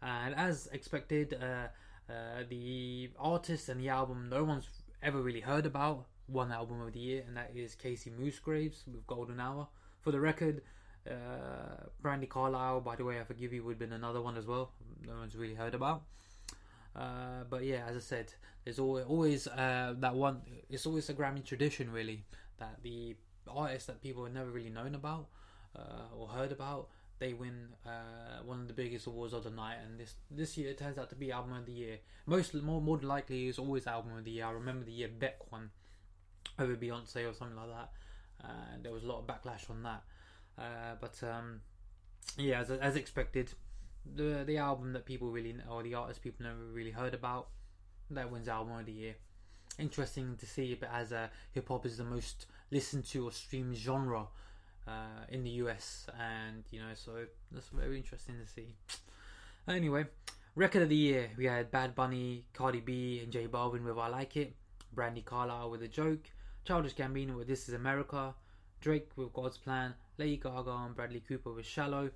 And 0.03 0.35
as 0.35 0.69
expected, 0.73 1.35
uh, 1.41 1.69
uh, 2.13 2.45
the 2.49 3.11
artist 3.19 3.69
and 3.69 3.81
the 3.81 3.89
album 3.89 4.29
no 4.31 4.45
one's 4.45 4.69
ever 5.03 5.21
really 5.21 5.41
heard 5.41 5.67
about 5.67 6.07
one 6.27 6.53
album 6.53 6.81
of 6.81 6.93
the 6.93 6.99
year, 6.99 7.25
and 7.27 7.37
that 7.37 7.53
is 7.55 7.75
Kacey 7.75 8.11
Musgraves 8.11 8.85
with 8.87 9.07
Golden 9.07 9.41
Hour. 9.41 9.69
For 10.01 10.13
the 10.13 10.21
record, 10.21 10.63
uh, 11.09 11.87
Brandi 12.03 12.29
Carlile, 12.29 12.81
by 12.81 12.97
the 12.97 13.05
way, 13.05 13.21
I 13.21 13.25
forgive 13.25 13.53
you, 13.53 13.65
would 13.65 13.73
have 13.73 13.79
been 13.79 13.93
another 13.93 14.21
one 14.21 14.37
as 14.37 14.47
well. 14.47 14.73
No 15.07 15.15
one's 15.15 15.37
really 15.37 15.55
heard 15.55 15.75
about. 15.75 16.03
Uh, 16.95 17.45
but 17.49 17.65
yeah, 17.65 17.85
as 17.89 17.97
I 17.97 18.01
said, 18.01 18.33
there's 18.65 18.79
always, 18.79 19.05
always 19.07 19.47
uh, 19.47 19.95
that 19.99 20.15
one. 20.15 20.43
It's 20.69 20.87
always 20.87 21.09
a 21.09 21.15
Grammy 21.15 21.45
tradition, 21.45 21.91
really, 21.91 22.25
that 22.59 22.77
the 22.83 23.17
artists 23.49 23.87
that 23.87 24.03
people 24.03 24.25
have 24.25 24.35
never 24.35 24.51
really 24.51 24.71
known 24.71 24.95
about 24.95 25.27
uh, 25.77 26.15
or 26.17 26.29
heard 26.29 26.53
about, 26.53 26.89
they 27.19 27.33
win 27.33 27.69
uh, 27.87 28.43
one 28.45 28.61
of 28.61 28.69
the 28.69 28.75
biggest 28.75 29.07
awards 29.07 29.33
of 29.33 29.45
the 29.45 29.51
night. 29.51 29.77
And 29.85 29.99
this 29.99 30.15
this 30.31 30.57
year 30.57 30.71
it 30.71 30.79
turns 30.79 30.99
out 30.99 31.09
to 31.11 31.17
be 31.17 31.33
album 31.33 31.53
of 31.55 31.67
the 31.67 31.73
year. 31.73 31.99
Most 32.27 32.55
more 32.55 32.81
more 32.81 32.99
likely, 32.99 33.49
is 33.49 33.59
always 33.59 33.87
album 33.87 34.17
of 34.17 34.25
the 34.25 34.31
year. 34.31 34.47
I 34.47 34.53
remember 34.53 34.85
the 34.85 34.93
year 34.93 35.09
Beck 35.09 35.51
won 35.51 35.71
over 36.59 36.75
Beyonce 36.77 37.29
or 37.29 37.35
something 37.35 37.57
like 37.57 37.69
that. 37.69 37.91
and 38.73 38.85
there 38.85 38.93
was 38.93 39.05
a 39.05 39.07
lot 39.07 39.19
of 39.21 39.27
backlash 39.27 39.69
on 39.71 39.83
that. 39.83 40.03
Uh, 40.59 40.95
but 41.01 41.21
um, 41.23 41.61
yeah, 42.37 42.61
as, 42.61 42.71
as 42.71 42.97
expected, 42.97 43.53
the 44.15 44.45
the 44.47 44.57
album 44.59 44.93
that 44.93 45.05
people 45.05 45.31
really 45.31 45.55
or 45.71 45.83
the 45.83 45.95
artist 45.95 46.23
people 46.23 46.45
never 46.45 46.65
really 46.73 46.91
heard 46.91 47.15
about 47.15 47.49
that 48.11 48.31
wins 48.31 48.49
album 48.49 48.77
of 48.79 48.87
the 48.87 48.93
year. 48.93 49.15
Interesting 49.79 50.37
to 50.39 50.47
see, 50.47 50.75
but 50.75 50.91
as 50.93 51.13
uh, 51.13 51.29
hip 51.53 51.69
hop 51.69 51.87
is 51.87 51.99
the 51.99 52.05
most 52.05 52.47
listened 52.71 53.05
to 53.07 53.29
or 53.29 53.33
streamed 53.33 53.77
genre 53.77 54.27
uh, 54.89 55.25
in 55.29 55.45
the 55.45 55.51
US, 55.63 56.07
and 56.19 56.65
you 56.71 56.81
know, 56.81 56.95
so 56.95 57.27
that's 57.53 57.69
very 57.69 57.97
interesting 57.97 58.37
to 58.39 58.47
see. 58.47 58.69
Anyway, 59.69 60.07
record 60.55 60.83
of 60.83 60.89
the 60.89 60.97
year 60.97 61.31
we 61.37 61.45
had 61.45 61.71
Bad 61.71 61.95
Bunny, 61.95 62.47
Cardi 62.55 62.81
B, 62.81 63.21
and 63.23 63.31
J 63.31 63.47
Balvin 63.47 63.85
with 63.85 63.99
"I 63.99 64.09
Like 64.09 64.37
It," 64.37 64.57
Brandi 64.95 65.25
Carlile 65.25 65.71
with 65.71 65.83
"A 65.83 65.89
Joke," 65.89 66.31
Childish 66.65 66.95
Gambino 66.95 67.37
with 67.37 67.49
"This 67.49 67.69
Is 67.69 67.75
America," 67.75 68.35
Drake 68.81 69.11
with 69.17 69.33
"God's 69.33 69.59
Plan," 69.59 69.95
Lady 70.17 70.39
Gaga 70.39 70.71
and 70.71 70.97
Bradley 70.97 71.21
Cooper 71.21 71.53
with 71.53 71.67
"Shallow," 71.67 72.11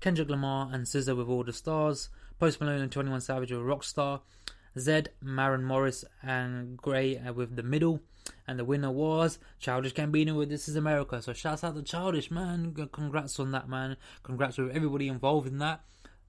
Kendrick 0.00 0.28
Lamar 0.28 0.70
and 0.72 0.86
SZA 0.86 1.16
with 1.16 1.28
All 1.28 1.44
the 1.44 1.52
Stars, 1.52 2.08
Post 2.38 2.60
Malone 2.60 2.80
and 2.80 2.92
21 2.92 3.20
Savage 3.20 3.52
with 3.52 3.60
Rockstar, 3.60 4.20
Zedd, 4.76 5.08
Maren 5.20 5.64
Morris 5.64 6.04
and 6.22 6.76
Grey 6.76 7.20
with 7.34 7.56
The 7.56 7.62
Middle, 7.62 8.00
and 8.46 8.58
the 8.58 8.64
winner 8.64 8.90
was 8.90 9.38
Childish 9.58 9.94
Gambino 9.94 10.36
with 10.36 10.48
This 10.48 10.68
Is 10.68 10.76
America. 10.76 11.20
So 11.20 11.32
shouts 11.32 11.64
out 11.64 11.74
to 11.74 11.82
Childish, 11.82 12.30
man. 12.30 12.74
Congrats 12.92 13.38
on 13.38 13.52
that, 13.52 13.68
man. 13.68 13.96
Congrats 14.22 14.58
with 14.58 14.74
everybody 14.74 15.08
involved 15.08 15.46
in 15.48 15.58
that. 15.58 15.82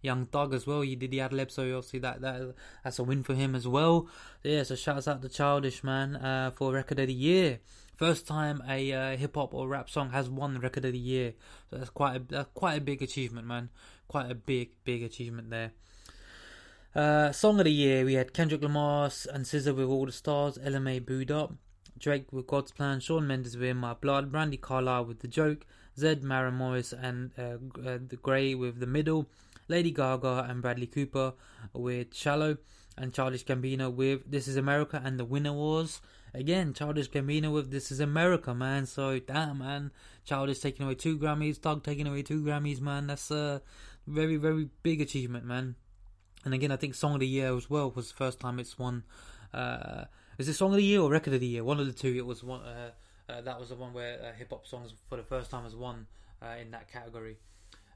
Young 0.03 0.25
Thug 0.25 0.53
as 0.53 0.67
well. 0.67 0.81
He 0.81 0.95
did 0.95 1.11
the 1.11 1.21
ad 1.21 1.31
lib, 1.31 1.49
so 1.49 1.63
obviously 1.77 1.99
that 1.99 2.21
that 2.21 2.53
that's 2.83 2.99
a 2.99 3.03
win 3.03 3.23
for 3.23 3.33
him 3.33 3.55
as 3.55 3.67
well. 3.67 4.09
Yeah, 4.43 4.63
so 4.63 4.75
shouts 4.75 5.07
out 5.07 5.21
to 5.21 5.29
Childish 5.29 5.83
man 5.83 6.17
uh, 6.17 6.51
for 6.51 6.73
record 6.73 6.99
of 6.99 7.07
the 7.07 7.13
year. 7.13 7.59
First 7.95 8.27
time 8.27 8.61
a 8.67 8.91
uh, 8.91 9.17
hip 9.17 9.35
hop 9.35 9.53
or 9.53 9.67
rap 9.67 9.89
song 9.89 10.09
has 10.09 10.29
won 10.29 10.59
record 10.59 10.83
of 10.83 10.91
the 10.91 10.99
year, 10.99 11.33
so 11.69 11.77
that's 11.77 11.89
quite 11.89 12.17
a 12.17 12.19
that's 12.19 12.49
quite 12.53 12.77
a 12.77 12.81
big 12.81 13.01
achievement, 13.01 13.47
man. 13.47 13.69
Quite 14.09 14.29
a 14.29 14.35
big 14.35 14.71
big 14.83 15.03
achievement 15.03 15.49
there. 15.49 15.71
Uh, 16.95 17.31
song 17.31 17.57
of 17.57 17.65
the 17.65 17.71
year 17.71 18.05
we 18.05 18.13
had 18.13 18.33
Kendrick 18.33 18.61
Lamar 18.61 19.09
and 19.33 19.45
SZA 19.45 19.75
with 19.75 19.87
All 19.87 20.05
the 20.05 20.11
Stars, 20.11 20.59
Ella 20.63 20.79
Mai 20.79 20.99
Boo'd 20.99 21.31
Up, 21.31 21.53
Drake 21.97 22.31
with 22.31 22.45
God's 22.45 22.71
Plan, 22.71 22.99
Shawn 22.99 23.25
Mendes 23.25 23.57
with 23.57 23.67
In 23.67 23.77
My 23.77 23.95
Blood, 23.95 24.31
Brandi 24.31 24.61
Carlile 24.61 25.05
with 25.05 25.21
The 25.21 25.27
Joke, 25.27 25.65
Zedd 25.97 26.21
Maren 26.21 26.53
Morris 26.53 26.93
and 26.93 27.31
uh, 27.35 27.57
uh, 27.83 27.97
The 28.07 28.19
Grey 28.21 28.53
with 28.53 28.79
The 28.79 28.85
Middle, 28.85 29.27
Lady 29.67 29.89
Gaga 29.89 30.45
and 30.47 30.61
Bradley 30.61 30.85
Cooper 30.85 31.33
with 31.73 32.13
Shallow, 32.13 32.57
and 32.95 33.11
Childish 33.11 33.43
Gambino 33.43 33.91
with 33.91 34.29
This 34.29 34.47
Is 34.47 34.55
America, 34.55 35.01
and 35.03 35.19
the 35.19 35.25
winner 35.25 35.53
was 35.53 35.99
again 36.31 36.75
Childish 36.75 37.09
Gambino 37.09 37.51
with 37.51 37.71
This 37.71 37.91
Is 37.91 38.01
America, 38.01 38.53
man. 38.53 38.85
So 38.85 39.17
damn, 39.17 39.57
man, 39.57 39.89
Childish 40.25 40.59
taking 40.59 40.85
away 40.85 40.93
two 40.93 41.17
Grammys, 41.17 41.57
Thug 41.57 41.83
taking 41.83 42.05
away 42.05 42.21
two 42.21 42.43
Grammys, 42.43 42.81
man. 42.81 43.07
That's 43.07 43.31
a 43.31 43.63
very 44.05 44.35
very 44.35 44.69
big 44.83 45.01
achievement, 45.01 45.45
man. 45.45 45.75
And 46.45 46.53
again, 46.53 46.71
I 46.71 46.75
think 46.75 46.95
Song 46.95 47.13
of 47.13 47.19
the 47.19 47.27
Year 47.27 47.55
as 47.55 47.69
well 47.69 47.91
was 47.91 48.09
the 48.09 48.15
first 48.15 48.39
time 48.39 48.59
it's 48.59 48.77
won. 48.77 49.03
Uh, 49.53 50.05
is 50.37 50.49
it 50.49 50.53
Song 50.53 50.71
of 50.71 50.77
the 50.77 50.83
Year 50.83 50.99
or 51.01 51.09
Record 51.09 51.33
of 51.33 51.39
the 51.39 51.47
Year? 51.47 51.63
One 51.63 51.79
of 51.79 51.85
the 51.85 51.93
two. 51.93 52.13
It 52.15 52.25
was 52.25 52.43
one. 52.43 52.61
Uh, 52.61 52.91
uh, 53.29 53.41
that 53.41 53.59
was 53.59 53.69
the 53.69 53.75
one 53.75 53.93
where 53.93 54.19
uh, 54.21 54.33
hip 54.37 54.49
hop 54.49 54.67
songs 54.67 54.93
for 55.09 55.15
the 55.15 55.23
first 55.23 55.49
time 55.49 55.63
has 55.63 55.75
won 55.75 56.07
uh, 56.41 56.55
in 56.61 56.71
that 56.71 56.91
category. 56.91 57.37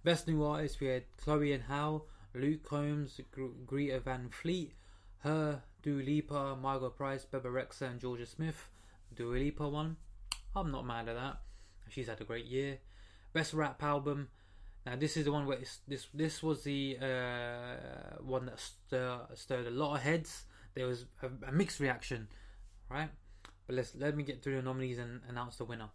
Best 0.03 0.27
New 0.27 0.43
Artist, 0.43 0.79
we 0.79 0.87
had 0.87 1.03
Chloe 1.17 1.51
and 1.51 1.63
Halle, 1.63 2.05
Luke 2.33 2.63
Combs, 2.63 3.19
Gr- 3.31 3.47
Greta 3.65 3.99
Van 3.99 4.29
Fleet, 4.29 4.73
H.E.R., 5.25 5.61
Dua 5.81 6.01
Lipa, 6.01 6.55
Margo 6.55 6.89
Price, 6.89 7.25
Bebe 7.25 7.49
Rexha, 7.49 7.83
and 7.83 7.99
Jorja 7.99 8.27
Smith. 8.27 8.69
Dua 9.13 9.35
Lipa 9.35 9.67
won. 9.67 9.97
I'm 10.55 10.71
not 10.71 10.85
mad 10.85 11.09
at 11.09 11.15
that. 11.15 11.39
She's 11.89 12.07
had 12.07 12.21
a 12.21 12.23
great 12.23 12.45
year. 12.45 12.77
Best 13.33 13.53
Rap 13.53 13.81
Album. 13.83 14.29
Now 14.87 14.95
this 14.95 15.17
is 15.17 15.25
the 15.25 15.33
one 15.33 15.45
where 15.45 15.57
this 15.85 16.07
this 16.13 16.41
was 16.41 16.63
the 16.63 16.97
uh, 17.01 18.23
one 18.23 18.45
that 18.45 18.57
stir, 18.57 19.19
stirred 19.33 19.67
a 19.67 19.69
lot 19.69 19.95
of 19.95 20.01
heads. 20.01 20.45
There 20.75 20.87
was 20.87 21.03
a, 21.21 21.49
a, 21.49 21.51
mixed 21.51 21.81
reaction, 21.81 22.29
right? 22.89 23.09
But 23.65 23.75
let's 23.75 23.93
let 23.95 24.15
me 24.15 24.23
get 24.23 24.41
through 24.41 24.55
the 24.55 24.61
nominees 24.61 24.97
and 24.97 25.19
announce 25.27 25.57
the 25.57 25.65
winner. 25.65 25.89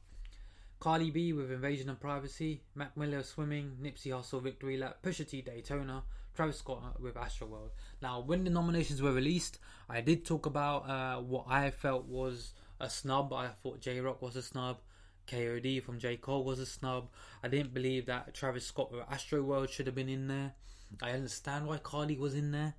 Cardi 0.78 1.10
B 1.10 1.32
with 1.32 1.50
Invasion 1.50 1.88
of 1.88 2.00
Privacy, 2.00 2.60
Mac 2.74 2.94
Miller 2.94 3.22
Swimming, 3.22 3.78
Nipsey 3.82 4.08
Hussle 4.08 4.42
Victory 4.42 4.76
Lap, 4.76 4.98
Pusha 5.02 5.26
T 5.26 5.40
Daytona, 5.40 6.02
Travis 6.34 6.58
Scott 6.58 7.00
with 7.00 7.14
Astroworld. 7.14 7.70
Now, 8.02 8.20
when 8.20 8.44
the 8.44 8.50
nominations 8.50 9.00
were 9.00 9.12
released, 9.12 9.58
I 9.88 10.02
did 10.02 10.26
talk 10.26 10.44
about 10.44 10.90
uh, 10.90 11.22
what 11.22 11.46
I 11.48 11.70
felt 11.70 12.04
was 12.04 12.52
a 12.78 12.90
snub. 12.90 13.32
I 13.32 13.48
thought 13.62 13.80
Jay 13.80 14.00
Rock 14.00 14.20
was 14.20 14.36
a 14.36 14.42
snub. 14.42 14.80
KOD 15.26 15.82
from 15.82 15.98
J. 15.98 16.16
Cole 16.16 16.44
was 16.44 16.58
a 16.58 16.66
snub. 16.66 17.08
I 17.42 17.48
didn't 17.48 17.74
believe 17.74 18.06
that 18.06 18.34
Travis 18.34 18.66
Scott 18.66 18.90
or 18.92 19.04
Astroworld 19.04 19.70
should 19.70 19.86
have 19.86 19.94
been 19.94 20.08
in 20.08 20.28
there. 20.28 20.54
I 21.00 21.12
understand 21.12 21.66
why 21.66 21.78
Cardi 21.78 22.16
was 22.16 22.34
in 22.34 22.52
there. 22.52 22.74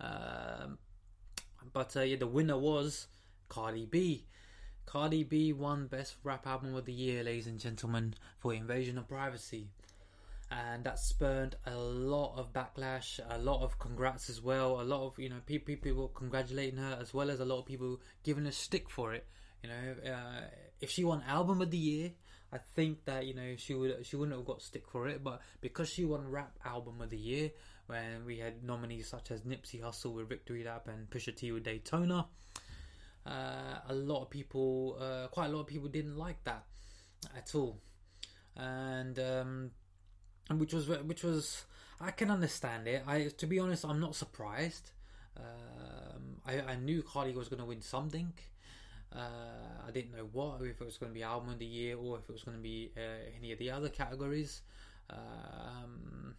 Um, 0.00 0.78
but 1.72 1.96
uh, 1.96 2.02
yeah, 2.02 2.16
the 2.16 2.26
winner 2.26 2.58
was 2.58 3.08
Cardi 3.48 3.86
B. 3.86 4.26
Cardi 4.86 5.22
B 5.22 5.52
won 5.52 5.86
Best 5.86 6.16
Rap 6.22 6.46
Album 6.46 6.74
of 6.74 6.86
the 6.86 6.92
Year, 6.92 7.22
ladies 7.22 7.46
and 7.46 7.58
gentlemen, 7.58 8.14
for 8.38 8.54
Invasion 8.54 8.96
of 8.96 9.06
Privacy. 9.06 9.68
And 10.50 10.84
that 10.84 10.98
spurned 10.98 11.56
a 11.66 11.76
lot 11.76 12.38
of 12.38 12.54
backlash, 12.54 13.20
a 13.28 13.36
lot 13.36 13.62
of 13.62 13.78
congrats 13.78 14.30
as 14.30 14.40
well, 14.40 14.80
a 14.80 14.82
lot 14.82 15.06
of 15.06 15.18
you 15.18 15.28
know 15.28 15.40
people, 15.44 15.76
people 15.76 16.08
congratulating 16.08 16.78
her 16.78 16.96
as 16.98 17.12
well 17.12 17.30
as 17.30 17.40
a 17.40 17.44
lot 17.44 17.58
of 17.58 17.66
people 17.66 18.00
giving 18.22 18.46
a 18.46 18.52
stick 18.52 18.88
for 18.88 19.12
it. 19.12 19.26
You 19.62 19.70
know, 19.70 20.12
uh, 20.12 20.40
if 20.80 20.90
she 20.90 21.04
won 21.04 21.22
Album 21.26 21.60
of 21.60 21.70
the 21.70 21.78
Year, 21.78 22.12
I 22.52 22.58
think 22.58 23.04
that 23.04 23.26
you 23.26 23.34
know 23.34 23.56
she 23.56 23.74
would 23.74 24.06
she 24.06 24.16
wouldn't 24.16 24.36
have 24.36 24.46
got 24.46 24.62
stick 24.62 24.88
for 24.88 25.08
it, 25.08 25.22
but 25.22 25.42
because 25.60 25.88
she 25.88 26.04
won 26.04 26.30
Rap 26.30 26.58
Album 26.64 27.00
of 27.00 27.10
the 27.10 27.18
Year, 27.18 27.50
when 27.86 28.24
we 28.24 28.38
had 28.38 28.62
nominees 28.62 29.08
such 29.08 29.30
as 29.30 29.42
Nipsey 29.42 29.82
Hussle 29.82 30.14
with 30.14 30.28
Victory 30.28 30.64
Lap 30.64 30.88
and 30.88 31.10
Pusha 31.10 31.36
T 31.36 31.52
with 31.52 31.64
Daytona, 31.64 32.26
uh, 33.26 33.78
a 33.88 33.94
lot 33.94 34.22
of 34.22 34.30
people, 34.30 34.96
uh, 35.00 35.28
quite 35.28 35.46
a 35.46 35.48
lot 35.48 35.60
of 35.60 35.66
people 35.66 35.88
didn't 35.88 36.16
like 36.16 36.42
that 36.44 36.64
at 37.36 37.54
all, 37.54 37.80
and 38.56 39.18
um, 39.18 39.70
which 40.56 40.72
was 40.72 40.88
which 40.88 41.22
was 41.22 41.64
I 42.00 42.12
can 42.12 42.30
understand 42.30 42.86
it. 42.86 43.02
I 43.06 43.28
to 43.36 43.46
be 43.46 43.58
honest, 43.58 43.84
I'm 43.84 44.00
not 44.00 44.14
surprised. 44.14 44.90
Um, 45.36 46.40
I, 46.46 46.60
I 46.72 46.76
knew 46.76 47.02
Cardi 47.02 47.32
was 47.32 47.48
going 47.48 47.60
to 47.60 47.66
win 47.66 47.82
something. 47.82 48.32
Uh, 49.14 49.86
I 49.86 49.90
didn't 49.90 50.14
know 50.14 50.28
what, 50.32 50.60
if 50.62 50.80
it 50.80 50.84
was 50.84 50.98
going 50.98 51.10
to 51.12 51.14
be 51.14 51.22
album 51.22 51.48
of 51.50 51.58
the 51.58 51.66
year 51.66 51.96
or 51.96 52.18
if 52.18 52.28
it 52.28 52.32
was 52.32 52.42
going 52.42 52.56
to 52.56 52.62
be 52.62 52.90
uh, 52.96 53.00
any 53.38 53.52
of 53.52 53.58
the 53.58 53.70
other 53.70 53.88
categories. 53.88 54.62
Um, 55.10 56.34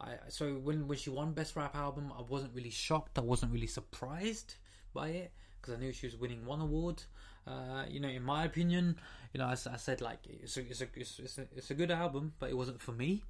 I 0.00 0.16
so 0.28 0.54
when 0.54 0.86
when 0.86 0.98
she 0.98 1.10
won 1.10 1.32
best 1.32 1.56
rap 1.56 1.74
album, 1.74 2.12
I 2.16 2.22
wasn't 2.22 2.54
really 2.54 2.70
shocked. 2.70 3.18
I 3.18 3.22
wasn't 3.22 3.52
really 3.52 3.66
surprised 3.66 4.56
by 4.92 5.08
it 5.08 5.32
because 5.60 5.74
I 5.74 5.78
knew 5.78 5.92
she 5.92 6.06
was 6.06 6.16
winning 6.16 6.44
one 6.44 6.60
award. 6.60 7.02
Uh, 7.46 7.84
you 7.88 8.00
know, 8.00 8.08
in 8.08 8.22
my 8.22 8.44
opinion, 8.44 8.96
you 9.32 9.38
know, 9.38 9.46
I, 9.46 9.52
I 9.52 9.76
said 9.76 10.00
like 10.00 10.18
it's 10.26 10.56
a, 10.56 10.60
it's 10.60 10.80
a 10.82 10.86
it's 10.96 11.38
a 11.38 11.46
it's 11.56 11.70
a 11.70 11.74
good 11.74 11.90
album, 11.90 12.32
but 12.38 12.50
it 12.50 12.56
wasn't 12.56 12.80
for 12.80 12.92
me. 12.92 13.22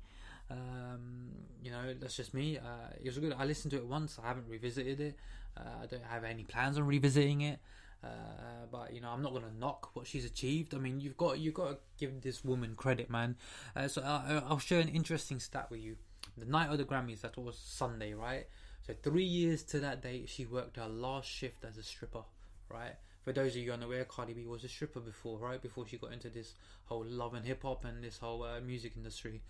Um, 0.51 1.31
you 1.63 1.71
know, 1.71 1.95
that's 1.99 2.17
just 2.17 2.35
me. 2.35 2.59
Uh, 2.59 2.91
it 3.03 3.07
was 3.07 3.19
good. 3.19 3.35
I 3.39 3.45
listened 3.45 3.71
to 3.73 3.79
it 3.79 3.87
once. 3.87 4.19
I 4.23 4.29
haven't 4.29 4.49
revisited 4.49 5.01
it. 5.01 5.17
Uh, 5.57 5.83
I 5.83 5.87
don't 5.87 6.05
have 6.05 6.25
any 6.25 6.43
plans 6.45 6.79
on 6.79 6.87
revisiting 6.87 7.43
it. 7.43 7.59
Uh, 8.05 8.67
but 8.71 8.93
you 8.93 9.01
know, 9.01 9.09
I'm 9.09 9.23
not 9.23 9.33
gonna 9.33 9.53
knock 9.59 9.91
what 9.95 10.07
she's 10.07 10.25
achieved. 10.25 10.75
I 10.75 10.79
mean, 10.79 11.01
you've 11.01 11.17
got 11.17 11.39
you've 11.39 11.55
got 11.55 11.71
to 11.71 11.79
give 11.99 12.21
this 12.21 12.45
woman 12.45 12.75
credit, 12.77 13.09
man. 13.09 13.37
Uh, 13.75 13.89
so 13.89 14.03
I'll, 14.03 14.45
I'll 14.49 14.59
share 14.59 14.81
an 14.81 14.89
interesting 14.89 15.41
stat 15.41 15.71
with 15.71 15.81
you. 15.81 15.97
The 16.37 16.45
night 16.45 16.71
of 16.71 16.79
the 16.79 16.85
Grammys, 16.85 17.21
that 17.21 17.37
was 17.37 17.57
Sunday, 17.57 18.13
right? 18.15 18.47
So 18.87 18.95
three 19.03 19.25
years 19.25 19.63
to 19.65 19.81
that 19.81 20.03
date, 20.03 20.29
she 20.29 20.45
worked 20.45 20.77
her 20.77 20.89
last 20.89 21.29
shift 21.29 21.65
as 21.65 21.79
a 21.79 21.83
stripper, 21.83 22.25
right? 22.69 22.97
For 23.25 23.33
those 23.33 23.53
of 23.53 23.63
you 23.63 23.73
unaware, 23.73 24.05
Cardi 24.05 24.35
B 24.35 24.45
was 24.45 24.65
a 24.65 24.69
stripper 24.69 25.01
before, 25.01 25.39
right? 25.39 25.63
Before 25.63 25.87
she 25.87 25.97
got 25.97 26.13
into 26.13 26.29
this 26.29 26.55
whole 26.87 27.05
love 27.07 27.33
and 27.33 27.47
hip 27.47 27.63
hop 27.63 27.85
and 27.85 28.05
this 28.05 28.19
whole 28.19 28.43
uh, 28.43 28.61
music 28.61 28.93
industry, 28.97 29.41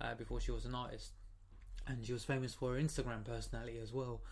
uh, 0.00 0.14
before 0.14 0.40
she 0.40 0.50
was 0.50 0.64
an 0.64 0.74
artist, 0.74 1.12
and 1.86 2.04
she 2.04 2.12
was 2.12 2.24
famous 2.24 2.54
for 2.54 2.74
her 2.74 2.80
Instagram 2.80 3.24
personality 3.24 3.78
as 3.82 3.92
well. 3.92 4.22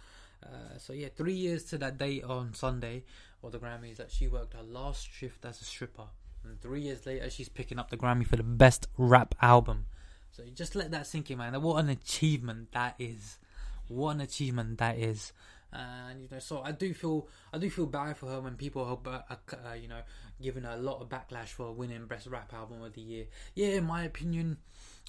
Uh, 0.43 0.78
so 0.78 0.93
yeah, 0.93 1.09
three 1.14 1.32
years 1.32 1.64
to 1.64 1.78
that 1.78 1.99
date 1.99 2.24
on 2.24 2.55
Sunday 2.55 3.05
or 3.43 3.51
the 3.51 3.59
Grammys 3.59 3.97
that 3.97 4.11
she 4.11 4.28
worked 4.28 4.55
her 4.55 4.62
last 4.62 5.11
shift 5.12 5.45
as 5.45 5.61
a 5.61 5.64
stripper, 5.64 6.09
and 6.45 6.61
three 6.61 6.82
years 6.82 7.07
later 7.07 7.28
she's 7.30 7.49
picking 7.49 7.78
up 7.78 7.91
the 7.91 7.97
Grammy 7.97 8.26
for 8.26 8.37
the 8.37 8.43
best 8.43 8.87
rap 8.97 9.34
album. 9.41 9.87
So 10.32 10.43
just 10.55 10.74
let 10.74 10.91
that 10.91 11.07
sink 11.07 11.30
in, 11.30 11.39
man. 11.39 11.61
What 11.62 11.82
an 11.82 11.89
achievement 11.89 12.72
that 12.72 12.95
is! 12.99 13.39
What 13.89 14.16
an 14.16 14.20
achievement 14.20 14.78
that 14.78 14.99
is! 14.99 15.32
And 15.72 16.20
you 16.20 16.28
know, 16.30 16.39
so 16.39 16.62
I 16.62 16.72
do 16.72 16.93
feel 16.95 17.28
I 17.53 17.59
do 17.59 17.68
feel 17.70 17.87
bad 17.87 18.16
for 18.16 18.26
her 18.26 18.41
when 18.41 18.55
people 18.57 18.82
are, 19.07 19.24
uh, 19.30 19.72
you 19.72 19.89
know, 19.89 20.01
giving 20.41 20.64
her 20.64 20.72
a 20.72 20.76
lot 20.76 21.01
of 21.01 21.09
backlash 21.09 21.49
for 21.49 21.72
winning 21.72 22.07
best 22.07 22.26
rap 22.26 22.53
album 22.53 22.82
of 22.82 22.95
the 22.95 23.01
year. 23.01 23.26
Yeah, 23.55 23.68
in 23.68 23.84
my 23.84 24.05
opinion, 24.05 24.59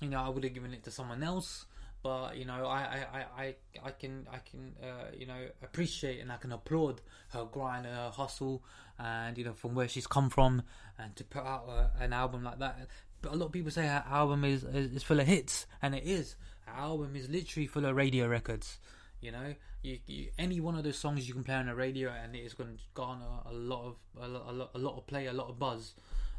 you 0.02 0.10
know, 0.10 0.22
I 0.22 0.30
would 0.30 0.44
have 0.44 0.54
given 0.54 0.74
it 0.74 0.84
to 0.86 0.92
someone 0.92 1.24
else 1.24 1.66
but 2.04 2.38
you 2.38 2.45
know 2.45 2.66
I 2.66 3.06
I, 3.14 3.26
I, 3.43 3.56
I 3.84 3.91
can 3.91 4.28
I 4.32 4.38
can 4.38 4.74
uh, 4.82 5.12
you 5.18 5.26
know 5.26 5.48
appreciate 5.64 6.20
and 6.20 6.32
I 6.32 6.38
can 6.38 6.52
applaud 6.52 7.02
her 7.30 7.45
grind 7.45 7.86
and 7.86 7.95
her 7.95 8.12
hustle 8.12 8.64
and 9.00 9.38
you 9.38 9.45
know 9.45 9.54
from 9.54 9.76
where 9.76 9.88
she's 9.88 10.08
come 10.08 10.30
from 10.30 10.64
and 10.98 11.16
to 11.16 11.24
put 11.24 11.43
out 11.43 11.68
a, 11.70 12.04
an 12.04 12.14
album 12.14 12.43
like 12.43 12.60
that. 12.60 12.88
But 13.22 13.34
a 13.34 13.36
lot 13.36 13.48
of 13.48 13.52
people 13.52 13.72
say 13.72 13.88
her 13.88 14.04
album 14.08 14.43
is, 14.43 14.64
is, 14.64 14.93
is 14.93 15.04
full 15.04 15.20
of 15.20 15.26
hits 15.26 15.66
and 15.82 15.95
it 15.95 16.04
is. 16.04 16.36
Her 16.66 16.74
album 16.74 17.16
is 17.16 17.28
literally 17.30 17.66
full 17.66 17.86
of 17.86 17.95
radio 17.95 18.28
records 18.28 18.78
you 19.22 19.32
know? 19.32 19.56
You, 19.82 20.00
you, 20.06 20.28
any 20.38 20.60
one 20.60 20.76
of 20.76 20.84
those 20.84 20.98
songs 20.98 21.28
you 21.28 21.34
can 21.34 21.43
play 21.43 21.56
on 21.56 21.68
the 21.68 21.76
radio 21.76 22.12
and 22.12 22.36
it 22.36 22.39
is 22.39 22.54
going 22.54 22.78
to 22.78 22.84
garner 22.93 23.26
a 23.45 23.54
lot 23.54 23.86
of 23.86 23.95
a 24.22 24.28
lot, 24.28 24.43
a 24.48 24.52
lot, 24.52 24.72
a 24.74 24.78
lot 24.78 24.98
of 24.98 25.08
play 25.08 25.28
a 25.28 25.34
lot 25.34 25.50
of 25.50 25.60
buzz. 25.60 25.93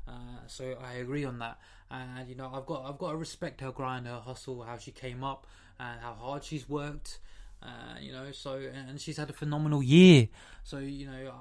Uh, 0.06 0.46
so 0.46 0.76
I 0.82 0.94
agree 0.94 1.24
on 1.24 1.38
that, 1.38 1.59
and 1.91 2.28
you 2.28 2.34
know 2.34 2.51
I've 2.53 2.66
got 2.66 2.84
I've 2.84 2.99
got 2.99 3.11
to 3.12 3.16
respect 3.16 3.61
her 3.61 3.72
grind, 3.72 4.07
her 4.07 4.20
hustle, 4.20 4.62
how 4.62 4.76
she 4.78 4.91
came 4.91 5.24
up, 5.24 5.47
and 5.78 6.01
how 6.01 6.14
hard 6.14 6.45
she's 6.45 6.68
worked. 6.68 7.18
Uh, 7.61 7.99
you 8.01 8.12
know, 8.12 8.30
so 8.30 8.61
and 8.72 9.01
she's 9.01 9.16
had 9.16 9.30
a 9.30 9.32
phenomenal 9.32 9.82
year. 9.82 10.28
So 10.64 10.78
you 10.78 11.07
know, 11.07 11.32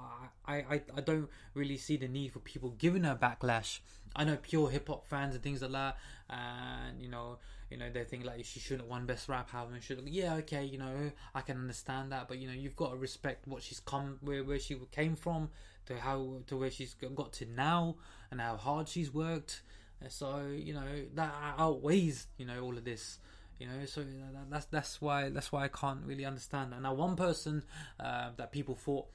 I, 0.47 0.53
I 0.55 0.81
I 0.95 1.01
don't 1.01 1.29
really 1.53 1.77
see 1.77 1.97
the 1.97 2.07
need 2.07 2.33
for 2.33 2.39
people 2.39 2.71
giving 2.77 3.03
her 3.03 3.15
backlash. 3.15 3.79
I 4.15 4.23
know 4.23 4.37
pure 4.37 4.69
hip 4.69 4.87
hop 4.87 5.05
fans 5.07 5.35
and 5.35 5.43
things 5.43 5.61
like 5.61 5.71
that, 5.73 5.97
and 6.29 6.99
you 6.99 7.09
know, 7.09 7.37
you 7.69 7.77
know 7.77 7.89
they 7.91 8.03
think 8.03 8.25
like 8.25 8.43
she 8.45 8.59
shouldn't 8.59 8.81
have 8.81 8.89
won 8.89 9.05
best 9.05 9.29
rap 9.29 9.53
album. 9.53 9.79
Should 9.79 10.01
yeah, 10.07 10.35
okay, 10.35 10.63
you 10.63 10.79
know, 10.79 11.11
I 11.35 11.41
can 11.41 11.57
understand 11.57 12.11
that, 12.11 12.27
but 12.27 12.39
you 12.39 12.47
know, 12.47 12.53
you've 12.53 12.75
got 12.75 12.91
to 12.91 12.97
respect 12.97 13.47
what 13.47 13.61
she's 13.61 13.79
come 13.79 14.17
where 14.21 14.43
where 14.43 14.59
she 14.59 14.75
came 14.91 15.15
from 15.15 15.49
to 15.85 15.97
how 15.99 16.41
to 16.47 16.57
where 16.57 16.71
she's 16.71 16.95
got 16.95 17.31
to 17.33 17.45
now 17.45 17.95
and 18.31 18.41
how 18.41 18.57
hard 18.57 18.87
she's 18.87 19.13
worked. 19.13 19.61
So 20.09 20.47
you 20.55 20.73
know 20.73 20.87
that 21.15 21.33
outweighs 21.57 22.27
you 22.37 22.45
know 22.45 22.61
all 22.61 22.77
of 22.77 22.85
this. 22.85 23.19
You 23.59 23.65
know, 23.65 23.85
so 23.85 24.05
that's 24.51 24.65
that's 24.67 25.01
why 25.01 25.29
that's 25.29 25.51
why 25.51 25.63
I 25.63 25.67
can't 25.67 26.05
really 26.05 26.25
understand 26.25 26.73
that. 26.73 26.81
Now, 26.81 26.93
one 26.93 27.15
person 27.15 27.63
uh, 27.99 28.29
that 28.37 28.51
people 28.51 28.75
thought 28.75 29.07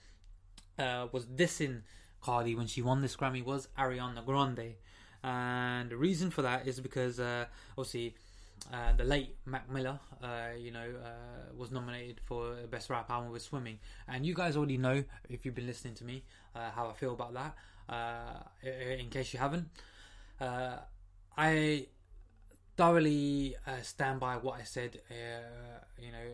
uh, 0.78 1.06
was 1.12 1.26
dissing 1.26 1.82
Cardi 2.20 2.56
when 2.56 2.66
she 2.66 2.82
won 2.82 3.02
this 3.02 3.14
Grammy 3.16 3.44
was 3.44 3.68
Ariana 3.78 4.24
Grande, 4.26 4.74
and 5.22 5.90
the 5.90 5.96
reason 5.96 6.30
for 6.30 6.42
that 6.42 6.66
is 6.66 6.80
because 6.80 7.20
uh, 7.20 7.46
obviously. 7.78 8.14
Uh, 8.72 8.92
the 8.96 9.02
late 9.02 9.34
Mac 9.44 9.68
Miller, 9.68 9.98
uh, 10.22 10.50
you 10.56 10.70
know, 10.70 10.86
uh, 11.04 11.52
was 11.56 11.72
nominated 11.72 12.20
for 12.24 12.54
Best 12.70 12.90
Rap 12.90 13.10
Album 13.10 13.32
with 13.32 13.42
Swimming, 13.42 13.80
and 14.06 14.24
you 14.24 14.34
guys 14.34 14.56
already 14.56 14.78
know 14.78 15.02
if 15.28 15.44
you've 15.44 15.54
been 15.56 15.66
listening 15.66 15.94
to 15.94 16.04
me 16.04 16.22
uh, 16.54 16.70
how 16.70 16.88
I 16.88 16.92
feel 16.92 17.12
about 17.12 17.34
that. 17.34 17.56
Uh, 17.88 18.68
in 19.00 19.10
case 19.10 19.32
you 19.32 19.40
haven't, 19.40 19.68
uh, 20.42 20.78
I 21.36 21.86
thoroughly 22.76 23.54
stand 23.82 24.20
by 24.20 24.36
what 24.36 24.60
I 24.60 24.64
said. 24.64 25.00
you 25.98 26.12
know, 26.12 26.26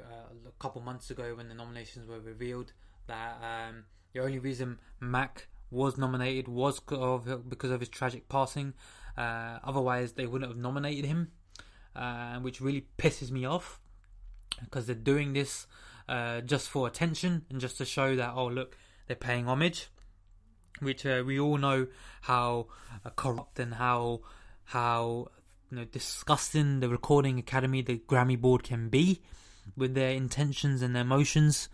a 0.47 0.63
couple 0.63 0.81
months 0.83 1.11
ago 1.11 1.35
when 1.37 1.49
the 1.49 1.55
nominations 1.55 2.09
were 2.09 2.21
revealed, 2.21 2.73
that 3.07 3.39
um, 3.43 3.85
the 4.13 4.21
only 4.21 4.39
reason 4.39 4.79
Mac 5.01 5.49
was 5.71 5.99
nominated 5.99 6.49
was 6.49 6.81
because 6.81 7.71
of 7.71 7.81
his 7.81 7.89
tragic 7.89 8.29
passing. 8.29 8.75
otherwise, 9.17 10.13
they 10.13 10.27
wouldn't 10.27 10.51
have 10.51 10.59
nominated 10.59 11.05
him 11.05 11.33
uh, 11.99 12.39
which 12.39 12.61
really 12.61 12.87
pisses 12.97 13.31
me 13.31 13.45
off 13.45 13.81
because 14.63 14.87
they're 14.87 14.95
doing 14.95 15.33
this 15.33 15.67
uh, 16.09 16.41
just 16.41 16.69
for 16.69 16.87
attention 16.87 17.45
and 17.51 17.61
just 17.61 17.77
to 17.77 17.85
show 17.85 18.17
that 18.17 18.33
oh 18.35 18.47
look 18.47 18.77
they're 19.07 19.17
paying 19.17 19.47
homage, 19.47 19.89
which 20.81 21.05
uh, 21.07 21.23
we 21.27 21.39
all 21.39 21.59
know 21.59 21.87
how 22.23 22.67
uh, 23.05 23.11
corrupt 23.11 23.59
and 23.59 23.75
how 23.75 24.21
how 24.65 25.29
you 25.71 25.79
know 25.79 25.85
disgusting 25.85 26.81
the 26.81 26.89
Recording 26.89 27.39
Academy, 27.39 27.83
the 27.83 27.99
Grammy 27.99 28.41
board 28.41 28.63
can 28.63 28.89
be 28.89 29.21
with 29.77 29.95
their 29.95 30.11
intentions 30.11 30.83
and 30.83 30.95
their 30.95 31.05
motions. 31.05 31.69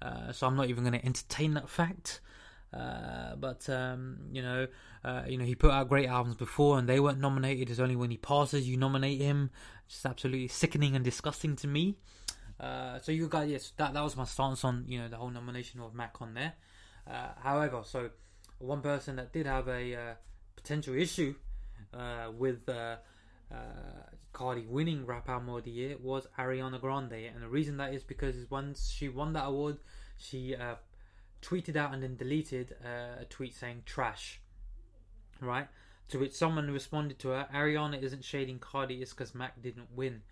Uh, 0.00 0.32
so 0.32 0.46
I'm 0.46 0.56
not 0.56 0.68
even 0.68 0.84
going 0.84 0.98
to 0.98 1.04
entertain 1.04 1.54
that 1.54 1.68
fact. 1.68 2.20
Uh, 2.72 3.34
but 3.36 3.68
um, 3.70 4.18
you 4.30 4.42
know, 4.42 4.66
uh, 5.02 5.22
you 5.26 5.38
know, 5.38 5.44
he 5.44 5.54
put 5.54 5.70
out 5.70 5.88
great 5.88 6.08
albums 6.08 6.36
before, 6.36 6.78
and 6.78 6.88
they 6.88 7.00
weren't 7.00 7.20
nominated. 7.20 7.70
It's 7.70 7.80
only 7.80 7.96
when 7.96 8.10
he 8.10 8.18
passes 8.18 8.68
you 8.68 8.76
nominate 8.76 9.20
him. 9.20 9.50
Just 9.88 10.04
absolutely 10.04 10.48
sickening 10.48 10.94
and 10.94 11.04
disgusting 11.04 11.56
to 11.56 11.66
me. 11.66 11.96
Uh, 12.60 12.98
so 12.98 13.12
you 13.12 13.28
guys, 13.28 13.50
yes, 13.50 13.72
that 13.76 13.94
that 13.94 14.02
was 14.02 14.16
my 14.16 14.24
stance 14.24 14.64
on 14.64 14.84
you 14.86 14.98
know 14.98 15.08
the 15.08 15.16
whole 15.16 15.30
nomination 15.30 15.80
of 15.80 15.94
Mac 15.94 16.20
on 16.20 16.34
there. 16.34 16.54
Uh, 17.10 17.28
however, 17.42 17.82
so 17.84 18.10
one 18.58 18.80
person 18.80 19.16
that 19.16 19.32
did 19.32 19.46
have 19.46 19.68
a 19.68 19.94
uh, 19.94 20.14
potential 20.56 20.94
issue 20.94 21.34
with 22.36 22.68
Cardi 24.32 24.66
winning 24.68 25.06
Rap 25.06 25.28
Album 25.28 25.48
of 25.50 25.64
the 25.64 25.70
Year 25.70 25.96
was 26.00 26.26
Ariana 26.38 26.80
Grande, 26.80 27.30
and 27.34 27.42
the 27.42 27.48
reason 27.48 27.76
that 27.78 27.94
is 27.94 28.02
because 28.04 28.36
once 28.50 28.90
she 28.90 29.08
won 29.08 29.32
that 29.32 29.46
award, 29.46 29.78
she 30.16 30.56
tweeted 31.40 31.76
out 31.76 31.94
and 31.94 32.02
then 32.02 32.16
deleted 32.16 32.74
uh, 32.84 33.22
a 33.22 33.24
tweet 33.24 33.54
saying 33.54 33.82
trash. 33.86 34.40
Right? 35.40 35.68
To 36.08 36.18
which 36.18 36.34
someone 36.34 36.70
responded 36.70 37.18
to 37.20 37.28
her, 37.28 37.48
Ariana 37.54 38.02
isn't 38.02 38.24
shading 38.24 38.58
Cardi, 38.58 39.02
it's 39.02 39.12
because 39.12 39.34
Mac 39.34 39.60
didn't 39.62 39.88
win. 39.94 40.22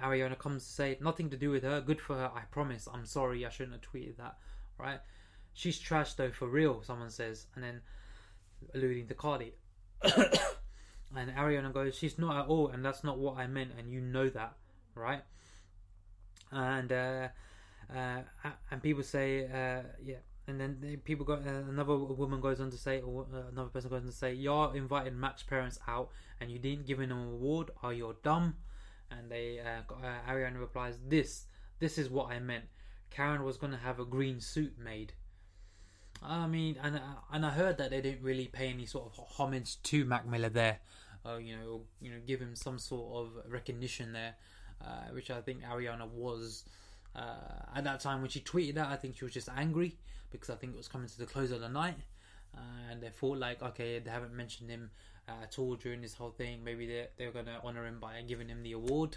Ariana 0.00 0.38
comes 0.38 0.64
to 0.64 0.70
say, 0.70 0.98
nothing 1.00 1.30
to 1.30 1.36
do 1.36 1.50
with 1.50 1.62
her, 1.64 1.80
good 1.80 2.00
for 2.00 2.14
her, 2.14 2.30
I 2.34 2.42
promise, 2.50 2.88
I'm 2.92 3.04
sorry, 3.04 3.44
I 3.44 3.48
shouldn't 3.48 3.74
have 3.74 3.92
tweeted 3.92 4.16
that. 4.18 4.36
Right? 4.78 5.00
She's 5.52 5.78
trash 5.78 6.14
though, 6.14 6.30
for 6.30 6.48
real, 6.48 6.82
someone 6.82 7.10
says, 7.10 7.46
and 7.54 7.64
then 7.64 7.80
alluding 8.74 9.08
to 9.08 9.14
Cardi. 9.14 9.54
and 10.02 11.30
Ariana 11.30 11.72
goes, 11.72 11.96
she's 11.96 12.18
not 12.18 12.44
at 12.44 12.48
all, 12.48 12.68
and 12.68 12.84
that's 12.84 13.04
not 13.04 13.18
what 13.18 13.36
I 13.36 13.46
meant, 13.46 13.72
and 13.78 13.90
you 13.90 14.00
know 14.00 14.28
that, 14.28 14.54
right? 14.94 15.22
And 16.52 16.92
uh, 16.92 17.28
uh, 17.94 18.20
and 18.70 18.82
people 18.82 19.02
say, 19.02 19.46
uh, 19.46 19.82
yeah, 20.02 20.16
and 20.50 20.60
then 20.60 21.00
people 21.04 21.24
go. 21.24 21.34
Uh, 21.34 21.68
another 21.68 21.96
woman 21.96 22.40
goes 22.40 22.60
on 22.60 22.70
to 22.70 22.76
say, 22.76 23.00
or 23.00 23.26
uh, 23.32 23.48
another 23.52 23.70
person 23.70 23.88
goes 23.90 24.02
on 24.02 24.08
to 24.08 24.12
say, 24.12 24.32
"You're 24.32 24.74
inviting 24.74 25.18
Mac's 25.18 25.42
parents 25.42 25.78
out, 25.86 26.10
and 26.40 26.50
you 26.50 26.58
didn't 26.58 26.86
give 26.86 26.98
them 26.98 27.10
an 27.10 27.16
award. 27.34 27.70
Are 27.82 27.92
you 27.92 28.16
dumb?" 28.22 28.56
And 29.10 29.30
they, 29.30 29.60
uh, 29.60 29.94
Ariana 30.28 30.58
replies, 30.58 30.98
"This, 31.06 31.46
this 31.78 31.98
is 31.98 32.10
what 32.10 32.30
I 32.30 32.40
meant. 32.40 32.64
Karen 33.10 33.44
was 33.44 33.56
going 33.56 33.72
to 33.72 33.78
have 33.78 34.00
a 34.00 34.04
green 34.04 34.40
suit 34.40 34.78
made." 34.78 35.12
I 36.22 36.46
mean, 36.46 36.76
and 36.82 36.96
uh, 36.96 37.00
and 37.32 37.46
I 37.46 37.50
heard 37.50 37.78
that 37.78 37.90
they 37.90 38.00
didn't 38.00 38.22
really 38.22 38.46
pay 38.46 38.68
any 38.68 38.86
sort 38.86 39.06
of 39.06 39.24
homage 39.38 39.82
to 39.84 40.04
Mac 40.04 40.26
Miller 40.26 40.50
there, 40.50 40.80
uh, 41.24 41.36
you 41.36 41.56
know, 41.56 41.82
you 42.00 42.10
know, 42.10 42.18
give 42.26 42.40
him 42.40 42.54
some 42.54 42.78
sort 42.78 43.26
of 43.26 43.50
recognition 43.50 44.12
there, 44.12 44.34
uh, 44.84 45.12
which 45.12 45.30
I 45.30 45.40
think 45.40 45.62
Ariana 45.62 46.08
was 46.08 46.64
uh, 47.16 47.74
at 47.74 47.84
that 47.84 48.00
time 48.00 48.20
when 48.20 48.30
she 48.30 48.40
tweeted 48.40 48.74
that. 48.74 48.88
I 48.88 48.96
think 48.96 49.16
she 49.16 49.24
was 49.24 49.32
just 49.32 49.48
angry 49.56 49.96
because 50.30 50.50
I 50.50 50.56
think 50.56 50.74
it 50.74 50.76
was 50.76 50.88
coming 50.88 51.08
to 51.08 51.18
the 51.18 51.26
close 51.26 51.50
of 51.50 51.60
the 51.60 51.68
night, 51.68 51.96
uh, 52.54 52.90
and 52.90 53.02
they 53.02 53.08
thought 53.08 53.38
like, 53.38 53.62
okay, 53.62 53.98
they 53.98 54.10
haven't 54.10 54.34
mentioned 54.34 54.70
him 54.70 54.90
at 55.26 55.58
all 55.58 55.74
during 55.76 56.00
this 56.02 56.14
whole 56.14 56.30
thing. 56.30 56.62
Maybe 56.64 56.86
they 56.86 57.06
they're 57.16 57.32
gonna 57.32 57.60
honor 57.64 57.86
him 57.86 57.98
by 58.00 58.20
giving 58.26 58.48
him 58.48 58.62
the 58.62 58.72
award. 58.72 59.16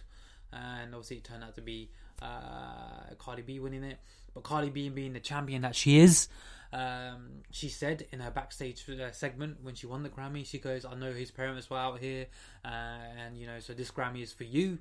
and 0.54 0.94
obviously 0.94 1.18
it 1.18 1.24
turned 1.24 1.44
out 1.44 1.56
to 1.56 1.62
be 1.62 1.90
uh, 2.22 3.16
Cardi 3.18 3.42
B 3.42 3.60
winning 3.60 3.84
it. 3.84 4.00
But 4.34 4.44
Cardi 4.44 4.70
B 4.70 4.90
being 4.90 5.14
the 5.14 5.20
champion 5.20 5.62
that 5.62 5.76
she 5.76 6.00
is, 6.00 6.28
um, 6.72 7.44
she 7.52 7.70
said 7.70 8.08
in 8.12 8.20
her 8.20 8.32
backstage 8.32 8.84
uh, 8.90 9.12
segment 9.12 9.58
when 9.62 9.76
she 9.76 9.86
won 9.86 10.04
the 10.04 10.10
Grammy, 10.10 10.46
she 10.46 10.58
goes, 10.58 10.86
"I 10.86 10.96
know 10.96 11.14
his 11.14 11.32
parents 11.32 11.70
were 11.70 11.78
out 11.78 12.00
here, 12.00 12.28
uh, 12.66 12.68
and 12.68 13.38
you 13.38 13.46
know, 13.46 13.60
so 13.60 13.74
this 13.74 13.92
Grammy 13.92 14.24
is 14.24 14.34
for 14.34 14.44
you. 14.44 14.80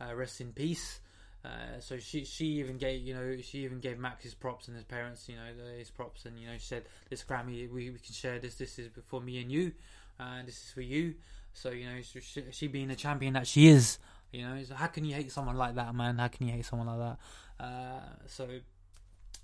Uh, 0.00 0.14
rest 0.14 0.40
in 0.40 0.52
peace." 0.52 1.00
Uh, 1.44 1.80
so 1.80 1.98
she 1.98 2.24
she 2.24 2.44
even 2.60 2.78
gave 2.78 3.02
you 3.02 3.14
know 3.14 3.36
she 3.42 3.64
even 3.64 3.80
gave 3.80 3.98
Mac's 3.98 4.22
his 4.22 4.32
props 4.34 4.68
and 4.68 4.76
his 4.76 4.84
parents 4.84 5.28
you 5.28 5.34
know 5.34 5.42
his 5.76 5.90
props 5.90 6.24
and 6.24 6.38
you 6.38 6.46
know 6.46 6.52
she 6.54 6.66
said 6.66 6.84
this 7.10 7.24
Grammy 7.24 7.68
we, 7.68 7.90
we 7.90 7.98
can 7.98 8.14
share 8.14 8.38
this 8.38 8.54
this 8.54 8.78
is 8.78 8.88
for 9.08 9.20
me 9.20 9.40
and 9.42 9.50
you 9.50 9.72
and 10.20 10.46
this 10.46 10.62
is 10.66 10.70
for 10.70 10.82
you 10.82 11.14
so 11.52 11.70
you 11.70 11.86
know 11.86 12.00
she, 12.00 12.44
she 12.52 12.68
being 12.68 12.86
the 12.86 12.94
champion 12.94 13.32
that 13.32 13.48
she 13.48 13.66
is 13.66 13.98
you 14.30 14.42
know 14.42 14.62
so 14.62 14.76
how 14.76 14.86
can 14.86 15.04
you 15.04 15.16
hate 15.16 15.32
someone 15.32 15.56
like 15.56 15.74
that 15.74 15.92
man 15.96 16.18
how 16.18 16.28
can 16.28 16.46
you 16.46 16.52
hate 16.52 16.64
someone 16.64 16.86
like 16.86 16.98
that 16.98 17.64
uh, 17.64 18.00
so 18.28 18.46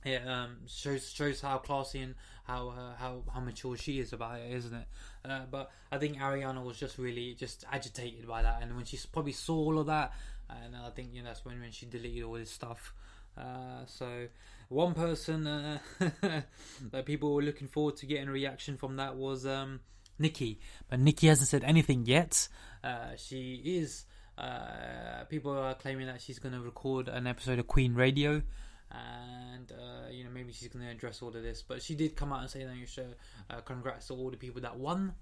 yeah, 0.05 0.45
um, 0.45 0.57
shows 0.67 1.11
shows 1.11 1.41
how 1.41 1.59
classy 1.59 2.01
and 2.01 2.15
how 2.45 2.69
uh, 2.69 2.95
how 2.99 3.23
how 3.33 3.41
mature 3.41 3.77
she 3.77 3.99
is 3.99 4.13
about 4.13 4.39
it, 4.39 4.53
isn't 4.53 4.75
it? 4.75 4.87
Uh, 5.25 5.43
but 5.51 5.71
I 5.91 5.99
think 5.99 6.19
Ariana 6.19 6.65
was 6.65 6.79
just 6.79 6.99
really 6.99 7.35
just 7.35 7.65
agitated 7.71 8.27
by 8.27 8.43
that, 8.43 8.63
and 8.63 8.77
when 8.77 8.85
she 8.85 8.99
probably 9.13 9.33
saw 9.33 9.57
all 9.57 9.79
of 9.79 9.87
that, 9.87 10.13
and 10.49 10.77
I 10.77 10.91
think 10.91 11.13
you 11.13 11.23
know 11.23 11.29
that's 11.29 11.45
when 11.45 11.61
when 11.61 11.73
she 11.73 11.87
deleted 11.87 12.23
all 12.23 12.35
this 12.35 12.51
stuff. 12.51 12.95
Uh, 13.37 13.85
so 13.87 14.27
one 14.69 14.95
person 14.95 15.47
uh, 15.47 15.79
that 16.91 17.05
people 17.05 17.35
were 17.35 17.43
looking 17.43 17.69
forward 17.69 17.97
to 17.97 18.07
getting 18.07 18.29
a 18.29 18.33
reaction 18.33 18.77
from 18.77 18.97
that 18.97 19.17
was 19.17 19.47
um, 19.47 19.81
Nicki, 20.19 20.61
but 20.89 21.01
Nicki 21.01 21.27
hasn't 21.27 21.49
said 21.49 21.65
anything 21.65 22.07
yet. 22.07 22.49
Uh, 22.83 23.17
she 23.17 23.61
is. 23.65 24.05
Uh, 24.37 25.25
people 25.29 25.51
are 25.51 25.75
claiming 25.75 26.07
that 26.07 26.21
she's 26.21 26.39
going 26.39 26.55
to 26.55 26.61
record 26.61 27.09
an 27.09 27.27
episode 27.27 27.59
of 27.59 27.67
Queen 27.67 27.95
Radio 27.95 28.43
and 28.91 29.73
uh, 29.73 30.11
you 30.11 30.25
know 30.25 30.31
maybe 30.31 30.53
she's 30.53 30.69
going 30.69 30.85
to 30.85 30.91
address 30.91 31.23
all 31.23 31.29
of 31.29 31.43
this. 31.43 31.63
But 31.63 31.83
she 31.83 31.95
did 31.95 32.17
come 32.17 32.33
out 32.33 32.41
and 32.41 32.51
say 32.51 32.65
that 32.65 32.77
you 32.77 32.87
should 32.87 33.15
uh, 33.51 33.61
congrats 33.61 34.09
to 34.09 34.15
all 34.15 34.31
the 34.31 34.37
people 34.37 34.61
that 34.63 34.77
won. 34.77 35.15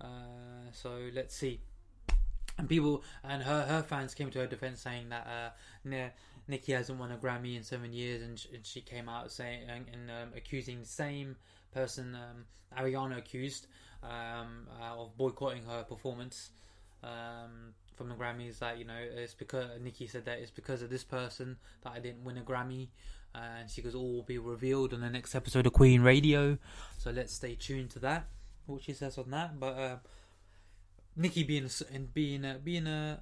Uh, 0.00 0.06
so 0.72 0.98
let's 1.14 1.34
see. 1.34 1.60
And 2.58 2.68
people 2.68 3.02
and 3.24 3.42
her 3.42 3.62
her 3.62 3.82
fans 3.82 4.14
came 4.14 4.30
to 4.30 4.40
her 4.40 4.46
defense 4.46 4.80
saying 4.80 5.08
that 5.10 5.26
uh, 5.26 6.08
Nicki 6.48 6.72
hasn't 6.72 6.98
won 6.98 7.12
a 7.12 7.16
Grammy 7.16 7.56
in 7.56 7.62
seven 7.62 7.92
years, 7.92 8.22
and, 8.22 8.38
sh- 8.38 8.46
and 8.52 8.66
she 8.66 8.80
came 8.80 9.08
out 9.08 9.30
saying 9.30 9.62
and, 9.68 9.86
and 9.92 10.10
um, 10.10 10.28
accusing 10.36 10.80
the 10.80 10.86
same 10.86 11.36
person 11.72 12.14
um, 12.16 12.44
Ariana 12.76 13.18
accused 13.18 13.66
um, 14.02 14.66
uh, 14.80 15.00
of 15.00 15.16
boycotting 15.16 15.64
her 15.64 15.84
performance. 15.84 16.50
Um, 17.02 17.74
from 18.00 18.08
the 18.08 18.14
Grammys 18.14 18.60
that 18.60 18.78
you 18.78 18.86
know 18.86 18.96
it's 18.96 19.34
because 19.34 19.66
Nicki 19.78 20.06
said 20.06 20.24
that 20.24 20.38
it's 20.38 20.50
because 20.50 20.80
of 20.80 20.88
this 20.88 21.04
person 21.04 21.58
that 21.82 21.92
I 21.92 21.98
didn't 21.98 22.24
win 22.24 22.38
a 22.38 22.40
Grammy, 22.40 22.88
and 23.34 23.68
she 23.68 23.82
goes 23.82 23.94
all 23.94 24.14
will 24.14 24.22
be 24.22 24.38
revealed 24.38 24.94
on 24.94 25.02
the 25.02 25.10
next 25.10 25.34
episode 25.34 25.66
of 25.66 25.74
Queen 25.74 26.00
Radio. 26.00 26.56
So 26.96 27.10
let's 27.10 27.34
stay 27.34 27.56
tuned 27.56 27.90
to 27.90 27.98
that, 27.98 28.24
what 28.64 28.82
she 28.82 28.94
says 28.94 29.18
on 29.18 29.30
that. 29.32 29.60
But 29.60 29.78
uh, 29.78 29.96
Nicki 31.14 31.44
being 31.44 31.68
and 31.92 32.14
being 32.14 32.42
a, 32.46 32.54
being 32.54 32.86
a 32.86 33.20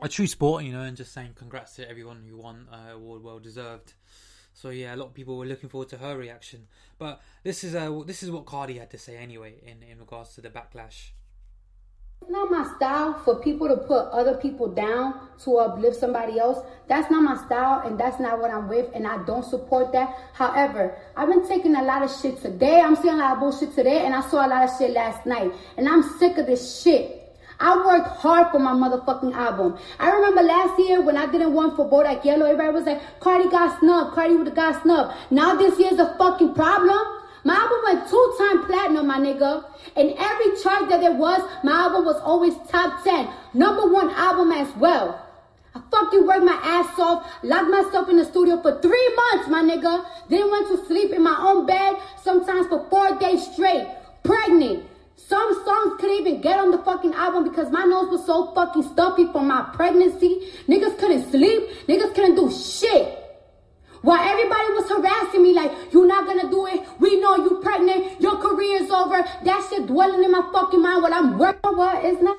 a 0.00 0.08
true 0.08 0.26
sport, 0.26 0.64
you 0.64 0.72
know, 0.72 0.80
and 0.80 0.96
just 0.96 1.12
saying 1.12 1.32
congrats 1.34 1.76
to 1.76 1.86
everyone 1.86 2.24
who 2.26 2.38
won 2.38 2.68
uh, 2.72 2.94
award, 2.94 3.22
well 3.22 3.40
deserved. 3.40 3.92
So 4.54 4.70
yeah, 4.70 4.94
a 4.94 4.96
lot 4.96 5.08
of 5.08 5.12
people 5.14 5.36
were 5.36 5.44
looking 5.44 5.68
forward 5.68 5.90
to 5.90 5.98
her 5.98 6.16
reaction. 6.16 6.68
But 6.98 7.20
this 7.42 7.62
is 7.62 7.74
uh, 7.74 8.04
this 8.06 8.22
is 8.22 8.30
what 8.30 8.46
Cardi 8.46 8.78
had 8.78 8.90
to 8.92 8.98
say 8.98 9.18
anyway 9.18 9.56
in 9.66 9.82
in 9.82 9.98
regards 9.98 10.34
to 10.36 10.40
the 10.40 10.48
backlash. 10.48 11.10
It's 12.22 12.30
not 12.30 12.50
my 12.50 12.66
style 12.76 13.20
for 13.24 13.36
people 13.36 13.68
to 13.68 13.76
put 13.76 14.06
other 14.08 14.34
people 14.34 14.68
down 14.68 15.20
to 15.44 15.58
uplift 15.58 16.00
somebody 16.00 16.38
else. 16.38 16.58
That's 16.88 17.10
not 17.10 17.22
my 17.22 17.36
style 17.44 17.86
and 17.86 18.00
that's 18.00 18.18
not 18.18 18.40
what 18.40 18.50
I'm 18.50 18.68
with 18.68 18.90
and 18.94 19.06
I 19.06 19.22
don't 19.24 19.44
support 19.44 19.92
that. 19.92 20.16
However, 20.32 20.96
I've 21.16 21.28
been 21.28 21.46
taking 21.46 21.76
a 21.76 21.82
lot 21.82 22.02
of 22.02 22.10
shit 22.10 22.40
today. 22.40 22.80
I'm 22.80 22.96
seeing 22.96 23.14
a 23.14 23.18
lot 23.18 23.34
of 23.34 23.40
bullshit 23.40 23.74
today 23.74 24.04
and 24.06 24.14
I 24.14 24.22
saw 24.22 24.46
a 24.46 24.48
lot 24.48 24.64
of 24.64 24.70
shit 24.78 24.92
last 24.92 25.26
night. 25.26 25.52
And 25.76 25.88
I'm 25.88 26.02
sick 26.18 26.38
of 26.38 26.46
this 26.46 26.82
shit. 26.82 27.22
I 27.60 27.76
worked 27.76 28.08
hard 28.08 28.50
for 28.50 28.58
my 28.58 28.72
motherfucking 28.72 29.34
album. 29.34 29.78
I 29.98 30.10
remember 30.10 30.42
last 30.42 30.78
year 30.78 31.00
when 31.02 31.16
I 31.16 31.30
didn't 31.30 31.52
want 31.52 31.76
for 31.76 31.88
Bodak 31.88 32.24
Yellow, 32.24 32.46
everybody 32.46 32.72
was 32.72 32.84
like, 32.84 33.20
Cardi 33.20 33.48
got 33.48 33.78
snubbed, 33.78 34.14
Cardi 34.14 34.36
would 34.36 34.46
have 34.46 34.56
got 34.56 34.82
snubbed. 34.82 35.16
Now 35.30 35.54
this 35.54 35.78
year's 35.78 35.98
a 35.98 36.16
fucking 36.18 36.54
problem. 36.54 37.15
My 37.46 37.54
album 37.54 37.78
went 37.84 38.10
two-time 38.10 38.66
platinum, 38.66 39.06
my 39.06 39.20
nigga. 39.20 39.64
And 39.94 40.14
every 40.18 40.60
chart 40.60 40.88
that 40.88 41.00
there 41.00 41.12
was, 41.12 41.40
my 41.62 41.70
album 41.70 42.04
was 42.04 42.16
always 42.16 42.54
top 42.68 43.04
10. 43.04 43.28
Number 43.54 43.86
one 43.86 44.10
album 44.10 44.50
as 44.50 44.66
well. 44.74 45.24
I 45.72 45.80
fucking 45.92 46.26
worked 46.26 46.42
my 46.42 46.58
ass 46.60 46.98
off, 46.98 47.24
locked 47.44 47.70
myself 47.70 48.08
in 48.08 48.16
the 48.16 48.24
studio 48.24 48.60
for 48.60 48.80
three 48.82 49.14
months, 49.14 49.48
my 49.48 49.62
nigga. 49.62 50.04
Then 50.28 50.50
went 50.50 50.66
to 50.74 50.86
sleep 50.86 51.12
in 51.12 51.22
my 51.22 51.36
own 51.38 51.66
bed, 51.66 51.94
sometimes 52.20 52.66
for 52.66 52.84
four 52.90 53.16
days 53.16 53.46
straight. 53.52 53.86
Pregnant. 54.24 54.84
Some 55.14 55.54
songs 55.64 56.00
couldn't 56.00 56.26
even 56.26 56.40
get 56.40 56.58
on 56.58 56.72
the 56.72 56.78
fucking 56.78 57.14
album 57.14 57.44
because 57.44 57.70
my 57.70 57.84
nose 57.84 58.10
was 58.10 58.26
so 58.26 58.52
fucking 58.56 58.82
stuffy 58.82 59.30
from 59.30 59.46
my 59.46 59.70
pregnancy. 59.72 60.50
Niggas 60.66 60.98
couldn't 60.98 61.30
sleep. 61.30 61.62
Niggas 61.86 62.12
couldn't 62.12 62.34
do 62.34 62.50
shit. 62.50 63.25
While 64.06 64.22
everybody 64.22 64.70
was 64.70 64.88
harassing 64.88 65.42
me 65.42 65.52
like, 65.52 65.72
you're 65.92 66.06
not 66.06 66.26
gonna 66.26 66.48
do 66.48 66.64
it. 66.68 66.86
We 67.00 67.18
know 67.18 67.34
you're 67.38 67.60
pregnant. 67.60 68.20
Your 68.20 68.36
career's 68.36 68.88
over. 68.88 69.20
That 69.42 69.66
shit 69.68 69.88
dwelling 69.88 70.22
in 70.22 70.30
my 70.30 70.48
fucking 70.52 70.80
mind 70.80 71.02
while 71.02 71.12
I'm 71.12 71.36
working. 71.36 71.76
What? 71.76 72.04
It's 72.04 72.22
not. 72.22 72.36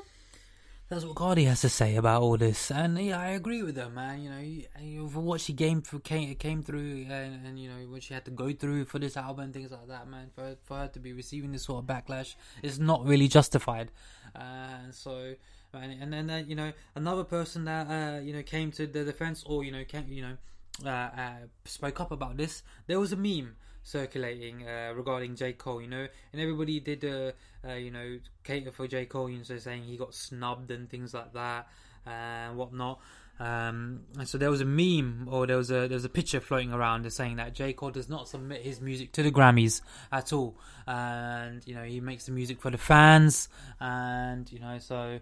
That's 0.88 1.04
what 1.04 1.18
Cardi 1.18 1.44
has 1.44 1.60
to 1.62 1.70
say 1.70 1.98
about 1.98 2.22
all 2.22 2.38
this, 2.38 2.72
and 2.72 2.98
yeah, 2.98 3.20
I 3.20 3.32
agree 3.32 3.64
with 3.64 3.76
her, 3.76 3.90
man. 3.90 4.22
You 4.22 4.30
know, 4.30 4.40
you 4.40 5.02
know 5.02 5.10
for 5.10 5.20
what 5.20 5.42
she 5.42 5.52
came 5.52 5.82
through, 5.82 6.00
came, 6.00 6.34
came 6.36 6.64
through, 6.64 7.08
and, 7.10 7.46
and, 7.46 7.60
you 7.60 7.68
know 7.68 7.86
what 7.90 8.04
she 8.04 8.14
had 8.14 8.24
to 8.24 8.32
go 8.32 8.54
through 8.54 8.86
for 8.86 8.98
this 8.98 9.18
album 9.18 9.44
and 9.44 9.54
things 9.54 9.70
like 9.70 9.90
that, 9.90 10.08
man. 10.08 10.30
For 10.34 10.44
her, 10.44 10.56
for 10.64 10.78
her 10.78 10.88
to 10.88 11.00
be 11.02 11.12
receiving 11.12 11.52
this 11.52 11.64
sort 11.64 11.84
of 11.84 11.86
backlash 11.90 12.36
is 12.64 12.80
not 12.80 13.06
really 13.06 13.28
justified, 13.28 13.92
and 14.34 14.90
uh, 14.90 14.92
so. 14.92 15.36
And, 15.74 16.02
and 16.02 16.30
then 16.30 16.46
you 16.48 16.56
know 16.56 16.72
another 16.96 17.26
person 17.26 17.66
that 17.66 17.88
uh, 17.88 18.22
you 18.22 18.32
know 18.32 18.42
came 18.42 18.72
to 18.72 18.88
the 18.88 19.04
defense, 19.04 19.44
or 19.46 19.66
you 19.66 19.72
know 19.74 19.84
came 19.84 20.06
you 20.08 20.22
know 20.22 20.38
uh, 20.86 20.90
uh, 20.90 21.32
spoke 21.66 22.00
up 22.02 22.12
about 22.12 22.38
this, 22.38 22.64
there 22.88 23.00
was 23.00 23.12
a 23.12 23.18
meme 23.18 23.56
circulating 23.84 24.68
uh, 24.68 24.94
regarding 24.96 25.36
J 25.36 25.54
Cole, 25.54 25.82
you 25.82 25.88
know, 25.88 26.08
and 26.34 26.42
everybody 26.42 26.80
did, 26.80 27.06
uh, 27.06 27.32
uh, 27.68 27.74
you 27.74 27.92
know, 27.92 28.20
cater 28.44 28.72
for 28.72 28.88
J 28.88 29.06
Cole, 29.06 29.30
you 29.30 29.38
know, 29.38 29.44
so 29.44 29.58
saying 29.58 29.84
he 29.84 29.98
got 29.98 30.14
snubbed 30.14 30.72
and 30.72 30.90
things 30.90 31.14
like 31.14 31.34
that 31.34 31.68
and 32.06 32.58
whatnot. 32.58 33.00
Um, 33.40 34.02
and 34.18 34.28
so 34.28 34.38
there 34.40 34.50
was 34.50 34.62
a 34.62 34.66
meme, 34.66 35.28
or 35.32 35.46
there 35.46 35.58
was 35.58 35.70
a 35.70 35.88
there 35.88 35.90
was 35.90 36.06
a 36.06 36.10
picture 36.10 36.40
floating 36.40 36.74
around 36.74 37.12
saying 37.14 37.36
that 37.36 37.54
J 37.54 37.74
Cole 37.74 37.92
does 37.92 38.10
not 38.10 38.28
submit 38.28 38.64
his 38.64 38.82
music 38.82 39.12
to 39.14 39.22
the 39.22 39.32
Grammys 39.32 39.82
at 40.12 40.34
all, 40.34 40.58
and 40.88 41.62
you 41.68 41.76
know 41.76 41.84
he 41.84 42.00
makes 42.00 42.26
the 42.26 42.32
music 42.32 42.60
for 42.60 42.72
the 42.72 42.80
fans, 42.80 43.48
and 43.80 44.52
you 44.52 44.60
know 44.60 44.80
so. 44.80 45.20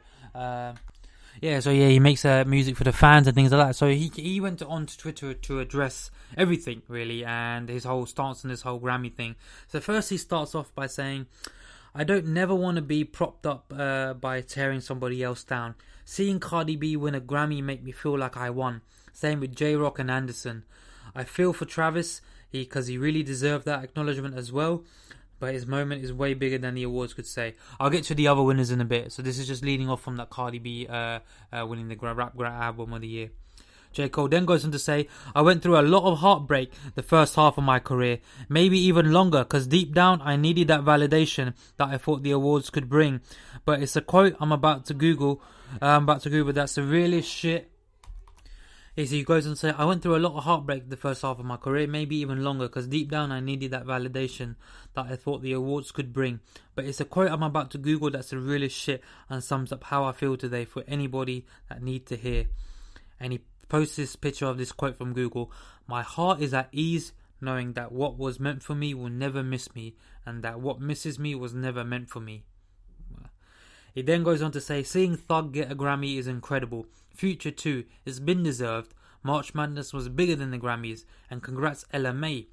Yeah, 1.42 1.60
so 1.60 1.72
yeah, 1.72 1.88
he 1.88 2.00
makes 2.00 2.24
uh, 2.24 2.44
music 2.46 2.78
for 2.78 2.84
the 2.84 2.94
fans 2.94 3.28
and 3.28 3.36
things 3.36 3.52
like 3.52 3.68
that. 3.68 3.76
So 3.76 3.88
he 3.90 4.12
he 4.16 4.40
went 4.40 4.62
on 4.62 4.86
to 4.86 4.98
Twitter 4.98 5.34
to 5.34 5.60
address 5.60 6.12
everything 6.38 6.82
really 6.88 7.26
and 7.26 7.70
his 7.70 7.84
whole 7.84 8.06
stance 8.06 8.46
on 8.46 8.52
this 8.52 8.62
whole 8.62 8.80
Grammy 8.80 9.14
thing. 9.14 9.36
So 9.68 9.80
first 9.80 10.10
he 10.10 10.18
starts 10.18 10.56
off 10.56 10.74
by 10.74 10.88
saying, 10.88 11.28
"I 11.94 12.04
don't 12.04 12.28
never 12.28 12.56
want 12.56 12.76
to 12.76 12.82
be 12.82 13.04
propped 13.04 13.46
up 13.46 13.74
uh, 13.76 14.14
by 14.14 14.42
tearing 14.42 14.82
somebody 14.82 15.24
else 15.24 15.44
down. 15.44 15.76
Seeing 16.06 16.40
Cardi 16.40 16.76
B 16.76 16.96
win 16.96 17.16
a 17.16 17.22
Grammy 17.22 17.64
make 17.64 17.84
me 17.84 17.92
feel 17.92 18.18
like 18.18 18.38
I 18.38 18.50
won. 18.50 18.82
Same 19.12 19.40
with 19.40 19.56
Jay 19.56 19.76
Rock 19.76 20.00
and 20.00 20.12
Anderson. 20.12 20.64
I 21.14 21.24
feel 21.24 21.54
for 21.54 21.66
Travis." 21.66 22.22
because 22.52 22.88
he, 22.88 22.94
he 22.94 22.98
really 22.98 23.24
deserved 23.24 23.66
that 23.66 23.84
acknowledgement 23.84 24.36
as 24.36 24.52
well 24.52 24.84
but 25.40 25.54
his 25.54 25.66
moment 25.66 26.04
is 26.04 26.14
way 26.14 26.34
bigger 26.34 26.58
than 26.58 26.76
the 26.76 26.84
awards 26.84 27.14
could 27.14 27.26
say. 27.26 27.56
I'll 27.80 27.90
get 27.90 28.04
to 28.06 28.16
the 28.16 28.28
other 28.28 28.42
winners 28.42 28.72
in 28.72 28.82
a 28.82 28.86
bit. 28.86 29.12
So 29.12 29.22
this 29.22 29.40
is 29.40 29.48
just 29.48 29.64
leading 29.64 29.90
off 29.90 30.02
from 30.02 30.18
that 30.18 30.30
Cardi 30.30 30.60
B 30.60 30.88
uh, 30.88 31.20
uh, 31.52 31.66
winning 31.66 31.88
the 31.88 31.96
rap 31.96 32.40
album 32.40 32.94
of 32.94 33.02
the 33.02 33.08
year. 33.08 33.30
J. 33.96 34.10
Cole 34.10 34.28
then 34.28 34.44
goes 34.44 34.66
on 34.66 34.72
to 34.72 34.80
say, 34.80 35.08
I 35.34 35.42
went 35.42 35.64
through 35.64 35.80
a 35.80 35.82
lot 35.82 36.04
of 36.04 36.20
heartbreak 36.20 36.74
the 36.96 37.02
first 37.02 37.36
half 37.36 37.58
of 37.58 37.64
my 37.64 37.80
career, 37.80 38.20
maybe 38.50 38.78
even 38.78 39.14
longer, 39.14 39.46
because 39.46 39.68
deep 39.68 39.94
down 39.94 40.22
I 40.22 40.36
needed 40.36 40.68
that 40.68 40.82
validation 40.82 41.54
that 41.78 41.88
I 41.88 41.98
thought 41.98 42.22
the 42.22 42.32
awards 42.32 42.70
could 42.70 42.90
bring. 42.90 43.22
But 43.64 43.82
it's 43.82 43.96
a 43.96 44.02
quote 44.02 44.36
I'm 44.42 44.52
about 44.52 44.86
to 44.88 44.94
Google. 44.94 45.42
I'm 45.82 46.04
about 46.04 46.24
to 46.24 46.30
Google. 46.30 46.52
That's 46.52 46.76
the 46.76 46.84
realest 46.84 47.30
shit 47.30 47.72
he 48.96 49.24
goes 49.24 49.46
on 49.46 49.54
to 49.54 49.60
say, 49.60 49.72
I 49.72 49.84
went 49.84 50.02
through 50.02 50.16
a 50.16 50.20
lot 50.20 50.38
of 50.38 50.46
heartbreak 50.46 50.90
the 50.90 50.96
first 50.96 51.22
half 51.22 51.38
of 51.38 51.46
my 51.46 51.58
career, 51.58 51.86
maybe 51.86 52.16
even 52.18 52.44
longer, 52.44 52.68
because 52.68 52.88
deep 52.88 53.12
down 53.12 53.32
I 53.32 53.42
needed 53.42 53.72
that 53.72 53.86
validation 53.86 54.56
that 54.94 55.08
I 55.10 55.18
thought 55.18 55.42
the 55.42 55.52
awards 55.52 55.92
could 55.92 56.14
bring. 56.14 56.40
But 56.76 56.86
it's 56.86 57.02
a 57.02 57.06
quote 57.06 57.30
I'm 57.30 57.44
about 57.44 57.72
to 57.72 57.78
Google 57.78 58.10
that's 58.10 58.30
the 58.30 58.38
realest 58.38 58.78
shit 58.78 59.04
and 59.30 59.44
sums 59.44 59.74
up 59.74 59.84
how 59.84 60.06
I 60.06 60.14
feel 60.14 60.38
today 60.38 60.64
for 60.64 60.84
anybody 60.88 61.46
that 61.68 61.84
need 61.84 62.06
to 62.08 62.16
hear. 62.16 62.46
And 63.20 63.34
he 63.34 63.42
posts 63.68 63.98
this 63.98 64.16
picture 64.16 64.46
of 64.46 64.58
this 64.58 64.72
quote 64.72 64.98
from 64.98 65.14
Google. 65.14 65.52
My 65.88 66.02
heart 66.02 66.42
is 66.42 66.54
at 66.54 66.70
ease 66.72 67.12
knowing 67.42 67.74
that 67.74 67.92
what 67.92 68.18
was 68.18 68.40
meant 68.40 68.64
for 68.64 68.76
me 68.76 68.94
will 68.94 69.10
never 69.10 69.44
miss 69.44 69.76
me, 69.76 69.96
and 70.26 70.42
that 70.44 70.62
what 70.62 70.80
misses 70.80 71.20
me 71.20 71.36
was 71.36 71.54
never 71.54 71.84
meant 71.84 72.10
for 72.10 72.22
me. 72.22 72.44
He 73.94 74.02
then 74.02 74.24
goes 74.24 74.42
on 74.42 74.52
to 74.52 74.62
say, 74.62 74.84
Seeing 74.84 75.16
Thug 75.16 75.54
get 75.54 75.72
a 75.72 75.76
Grammy 75.76 76.18
is 76.18 76.28
incredible. 76.28 76.86
Future 77.16 77.52
too. 77.52 77.86
It's 78.06 78.20
been 78.20 78.44
deserved. 78.44 78.94
March 79.24 79.56
Madness 79.56 79.94
was 79.94 80.10
bigger 80.10 80.36
than 80.36 80.52
the 80.52 80.60
Grammys, 80.60 81.06
and 81.30 81.42
congrats 81.42 81.86
Ella 81.92 82.14
Mai. 82.14 82.46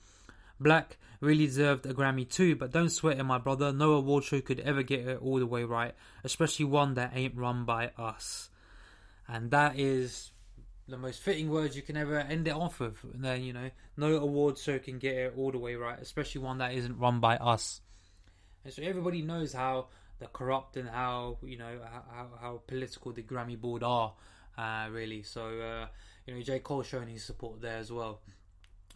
6LACK 0.62 0.96
really 1.20 1.46
deserved 1.46 1.86
a 1.86 1.94
Grammy 1.94 2.28
too, 2.28 2.56
but 2.56 2.72
don't 2.72 2.88
sweat 2.88 3.18
it, 3.18 3.24
my 3.24 3.38
brother. 3.38 3.72
No 3.72 3.92
award 3.92 4.24
show 4.24 4.40
could 4.40 4.60
ever 4.60 4.82
get 4.82 5.06
it 5.06 5.22
all 5.22 5.38
the 5.38 5.46
way 5.46 5.64
right, 5.64 5.94
especially 6.24 6.64
one 6.64 6.94
that 6.94 7.12
ain't 7.14 7.36
run 7.36 7.64
by 7.64 7.90
us. 7.98 8.50
And 9.28 9.50
that 9.50 9.78
is 9.78 10.32
the 10.88 10.98
most 10.98 11.20
fitting 11.20 11.48
words 11.48 11.76
you 11.76 11.82
can 11.82 11.96
ever 11.96 12.18
end 12.18 12.48
it 12.48 12.54
off 12.54 12.80
with. 12.80 12.96
Then, 13.14 13.42
you 13.42 13.52
know, 13.52 13.70
no 13.96 14.16
award 14.16 14.58
show 14.58 14.78
can 14.78 14.98
get 14.98 15.14
it 15.14 15.34
all 15.36 15.52
the 15.52 15.58
way 15.58 15.74
right, 15.74 15.98
especially 16.00 16.40
one 16.40 16.58
that 16.58 16.74
isn't 16.74 16.98
run 16.98 17.20
by 17.20 17.36
us. 17.36 17.80
And 18.64 18.72
so 18.72 18.82
everybody 18.82 19.22
knows 19.22 19.52
how 19.52 19.88
the 20.18 20.26
corrupt 20.26 20.76
and 20.76 20.88
how, 20.88 21.38
you 21.42 21.58
know, 21.58 21.78
how, 22.12 22.28
how 22.40 22.62
political 22.66 23.12
the 23.12 23.22
Grammy 23.22 23.60
board 23.60 23.82
are, 23.82 24.12
uh, 24.56 24.88
really. 24.90 25.22
So, 25.22 25.42
uh, 25.42 25.86
you 26.26 26.34
know, 26.34 26.42
J. 26.42 26.60
Cole 26.60 26.82
showing 26.82 27.08
his 27.08 27.24
support 27.24 27.60
there 27.60 27.78
as 27.78 27.90
well 27.90 28.20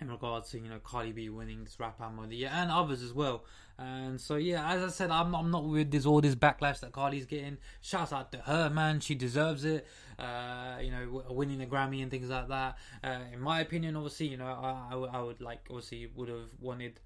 in 0.00 0.10
regards 0.10 0.50
to 0.50 0.58
you 0.58 0.68
know 0.68 0.78
Cardi 0.84 1.12
B 1.12 1.28
winning 1.28 1.64
this 1.64 1.78
rap 1.80 2.00
album 2.00 2.18
of 2.18 2.30
the 2.30 2.36
year 2.36 2.50
and 2.52 2.70
others 2.70 3.02
as 3.02 3.12
well. 3.12 3.44
And 3.78 4.20
so 4.20 4.36
yeah, 4.36 4.72
as 4.72 4.82
I 4.82 4.88
said, 4.88 5.10
I'm 5.10 5.34
I'm 5.34 5.50
not 5.50 5.64
with 5.64 5.90
this 5.90 6.06
all 6.06 6.20
this 6.20 6.34
backlash 6.34 6.80
that 6.80 6.92
Cardi's 6.92 7.26
getting. 7.26 7.58
Shouts 7.80 8.12
out 8.12 8.32
to 8.32 8.38
her, 8.38 8.70
man. 8.70 9.00
She 9.00 9.14
deserves 9.14 9.64
it. 9.64 9.86
Uh, 10.18 10.78
you 10.80 10.90
know, 10.90 11.24
winning 11.30 11.62
a 11.62 11.66
Grammy 11.66 12.02
and 12.02 12.10
things 12.10 12.30
like 12.30 12.48
that. 12.48 12.78
Uh, 13.04 13.18
in 13.32 13.40
my 13.40 13.60
opinion, 13.60 13.96
obviously, 13.96 14.28
you 14.28 14.36
know, 14.36 14.46
I, 14.46 14.94
I, 14.94 15.18
I 15.18 15.22
would 15.22 15.40
like 15.40 15.60
obviously 15.68 16.10
would 16.14 16.28
have 16.28 16.48
wanted 16.60 17.00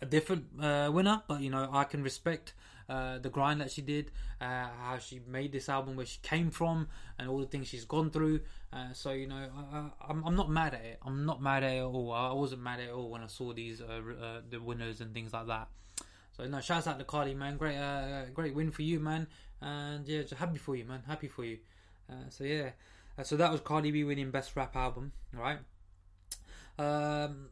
a, 0.00 0.06
different 0.06 0.46
uh, 0.60 0.90
winner, 0.92 1.22
but 1.26 1.40
you 1.40 1.50
know, 1.50 1.68
I 1.72 1.84
can 1.84 2.02
respect 2.02 2.54
uh, 2.88 3.18
the 3.18 3.30
grind 3.30 3.60
that 3.60 3.70
she 3.70 3.82
did, 3.82 4.10
uh, 4.40 4.66
how 4.82 4.98
she 4.98 5.20
made 5.26 5.52
this 5.52 5.68
album, 5.68 5.96
where 5.96 6.06
she 6.06 6.18
came 6.22 6.50
from, 6.50 6.88
and 7.18 7.28
all 7.28 7.38
the 7.38 7.46
things 7.46 7.68
she's 7.68 7.84
gone 7.84 8.10
through. 8.10 8.40
Uh, 8.72 8.92
so 8.92 9.12
you 9.12 9.26
know, 9.26 9.48
I, 9.72 10.10
am 10.10 10.22
I'm 10.26 10.36
not 10.36 10.50
mad 10.50 10.74
at 10.74 10.84
it. 10.84 10.98
I'm 11.04 11.24
not 11.24 11.42
mad 11.42 11.62
at 11.62 11.72
it 11.72 11.78
at 11.78 11.84
all. 11.84 12.12
I 12.12 12.32
wasn't 12.32 12.62
mad 12.62 12.80
at 12.80 12.90
all 12.90 13.10
when 13.10 13.22
I 13.22 13.28
saw 13.28 13.52
these 13.52 13.80
uh, 13.80 14.00
uh, 14.20 14.40
the 14.48 14.60
winners 14.60 15.00
and 15.00 15.14
things 15.14 15.32
like 15.32 15.46
that. 15.46 15.68
So 16.36 16.44
no, 16.46 16.60
shouts 16.60 16.86
out 16.86 16.98
to 16.98 17.04
Cardi, 17.04 17.34
man. 17.34 17.56
Great, 17.56 17.78
great 18.34 18.54
win 18.54 18.70
for 18.70 18.82
you, 18.82 19.00
man. 19.00 19.26
And 19.60 20.06
yeah, 20.08 20.22
just 20.22 20.34
happy 20.34 20.58
for 20.58 20.74
you, 20.74 20.84
man. 20.84 21.02
Happy 21.06 21.28
for 21.28 21.44
you. 21.44 21.58
so 22.30 22.44
yeah, 22.44 22.70
so 23.22 23.36
that 23.36 23.52
was 23.52 23.60
Cardi 23.60 23.90
B 23.90 24.04
winning 24.04 24.30
Best 24.30 24.56
Rap 24.56 24.74
Album, 24.74 25.12
right? 25.32 25.58
Um, 26.78 27.48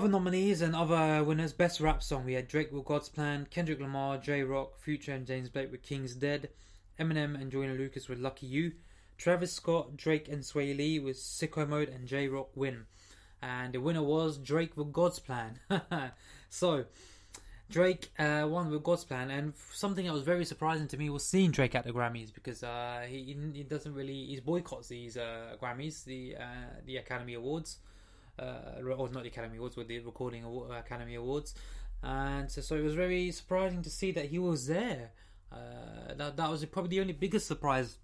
other 0.00 0.08
nominees 0.08 0.62
and 0.62 0.74
other 0.74 1.22
winners: 1.22 1.52
Best 1.52 1.78
Rap 1.78 2.02
Song, 2.02 2.24
we 2.24 2.32
had 2.32 2.48
Drake 2.48 2.72
with 2.72 2.86
God's 2.86 3.10
Plan, 3.10 3.46
Kendrick 3.50 3.80
Lamar, 3.80 4.16
Jay 4.16 4.42
Rock, 4.42 4.78
Future, 4.78 5.12
and 5.12 5.26
James 5.26 5.50
Blake 5.50 5.70
with 5.70 5.82
King's 5.82 6.14
Dead, 6.14 6.48
Eminem 6.98 7.38
and 7.38 7.52
Joyner 7.52 7.74
Lucas 7.74 8.08
with 8.08 8.18
Lucky 8.18 8.46
You, 8.46 8.72
Travis 9.18 9.52
Scott, 9.52 9.98
Drake, 9.98 10.26
and 10.26 10.42
Swae 10.42 10.74
Lee 10.74 10.98
with 10.98 11.18
Sicko 11.18 11.68
Mode 11.68 11.90
and 11.90 12.08
Jay 12.08 12.28
Rock 12.28 12.48
win, 12.54 12.86
and 13.42 13.74
the 13.74 13.80
winner 13.82 14.02
was 14.02 14.38
Drake 14.38 14.74
with 14.74 14.90
God's 14.90 15.18
Plan. 15.18 15.60
so. 16.48 16.86
Drake 17.68 18.10
uh, 18.18 18.48
won 18.50 18.68
with 18.68 18.82
God's 18.82 19.04
Plan, 19.04 19.30
and 19.30 19.52
something 19.72 20.04
that 20.04 20.12
was 20.12 20.24
very 20.24 20.44
surprising 20.44 20.88
to 20.88 20.96
me 20.96 21.08
was 21.08 21.24
seeing 21.24 21.52
Drake 21.52 21.76
at 21.76 21.84
the 21.84 21.92
Grammys 21.92 22.34
because 22.34 22.64
uh, 22.64 23.04
he 23.06 23.36
he 23.54 23.62
doesn't 23.62 23.94
really 23.94 24.24
he 24.26 24.40
boycotts 24.40 24.88
these 24.88 25.16
uh, 25.16 25.54
Grammys, 25.62 26.02
the 26.02 26.34
uh, 26.34 26.80
the 26.84 26.96
Academy 26.96 27.34
Awards 27.34 27.76
uh, 28.40 28.82
or 28.96 29.08
not 29.10 29.22
the 29.22 29.28
Academy 29.28 29.58
Awards, 29.58 29.76
with 29.76 29.88
the 29.88 29.98
Recording 30.00 30.44
Academy 30.76 31.14
Awards, 31.14 31.54
and 32.02 32.50
so, 32.50 32.60
so, 32.60 32.76
it 32.76 32.82
was 32.82 32.94
very 32.94 33.30
surprising 33.30 33.82
to 33.82 33.90
see 33.90 34.10
that 34.12 34.26
he 34.26 34.38
was 34.38 34.66
there. 34.66 35.10
Uh, 35.52 36.14
that 36.16 36.36
that 36.36 36.50
was 36.50 36.64
probably 36.66 36.90
the 36.90 37.00
only 37.00 37.12
biggest 37.12 37.46
surprise 37.46 37.96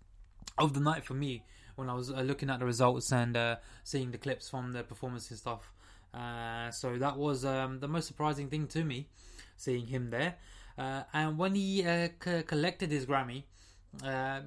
of 0.59 0.75
the 0.75 0.81
night 0.81 1.05
for 1.05 1.15
me 1.15 1.45
when 1.77 1.89
I 1.89 1.95
was 1.95 2.11
uh, 2.11 2.21
looking 2.21 2.51
at 2.51 2.59
the 2.59 2.67
results 2.67 3.13
and 3.13 3.37
uh, 3.37 3.57
seeing 3.85 4.11
the 4.11 4.19
clips 4.19 4.51
from 4.51 4.73
the 4.73 4.83
performance 4.83 5.31
and 5.31 5.39
stuff. 5.39 5.73
Uh, 6.13 6.71
so 6.71 6.99
that 6.99 7.17
was 7.17 7.45
um, 7.45 7.81
the 7.81 7.89
most 7.89 8.07
surprising 8.07 8.49
thing 8.49 8.67
to 8.69 8.85
me, 8.85 9.09
seeing 9.57 9.87
him 9.87 10.11
there. 10.11 10.37
Uh, 10.77 11.03
and 11.15 11.39
when 11.39 11.55
he 11.55 11.87
uh, 11.87 12.09
c- 12.23 12.43
collected 12.43 12.91
his 12.91 13.07
Grammy, 13.07 13.45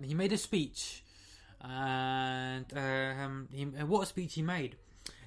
he 0.03 0.14
made 0.14 0.32
a 0.32 0.38
speech, 0.38 1.03
and 1.61 2.66
um, 2.76 3.48
he, 3.52 3.64
what 3.64 4.03
a 4.03 4.06
speech 4.06 4.36
he 4.36 4.44
made! 4.44 4.76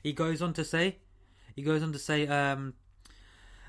He 0.03 0.13
goes 0.13 0.43
on 0.43 0.53
to 0.55 0.65
say, 0.65 0.97
he 1.55 1.63
goes 1.63 1.83
on 1.83 1.93
to 1.93 1.99
say, 1.99 2.27
um, 2.27 2.75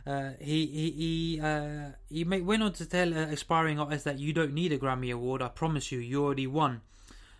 uh, 0.05 0.31
he 0.39 0.65
he 0.65 0.91
he 0.91 1.41
uh, 1.41 1.91
he 2.09 2.23
may, 2.23 2.41
went 2.41 2.63
on 2.63 2.73
to 2.73 2.85
tell 2.85 3.13
uh, 3.13 3.27
aspiring 3.27 3.79
artists 3.79 4.03
that 4.03 4.19
you 4.19 4.33
don't 4.33 4.53
need 4.53 4.73
a 4.73 4.77
Grammy 4.77 5.13
award. 5.13 5.41
I 5.41 5.47
promise 5.47 5.91
you, 5.91 5.99
you 5.99 6.23
already 6.23 6.47
won. 6.47 6.81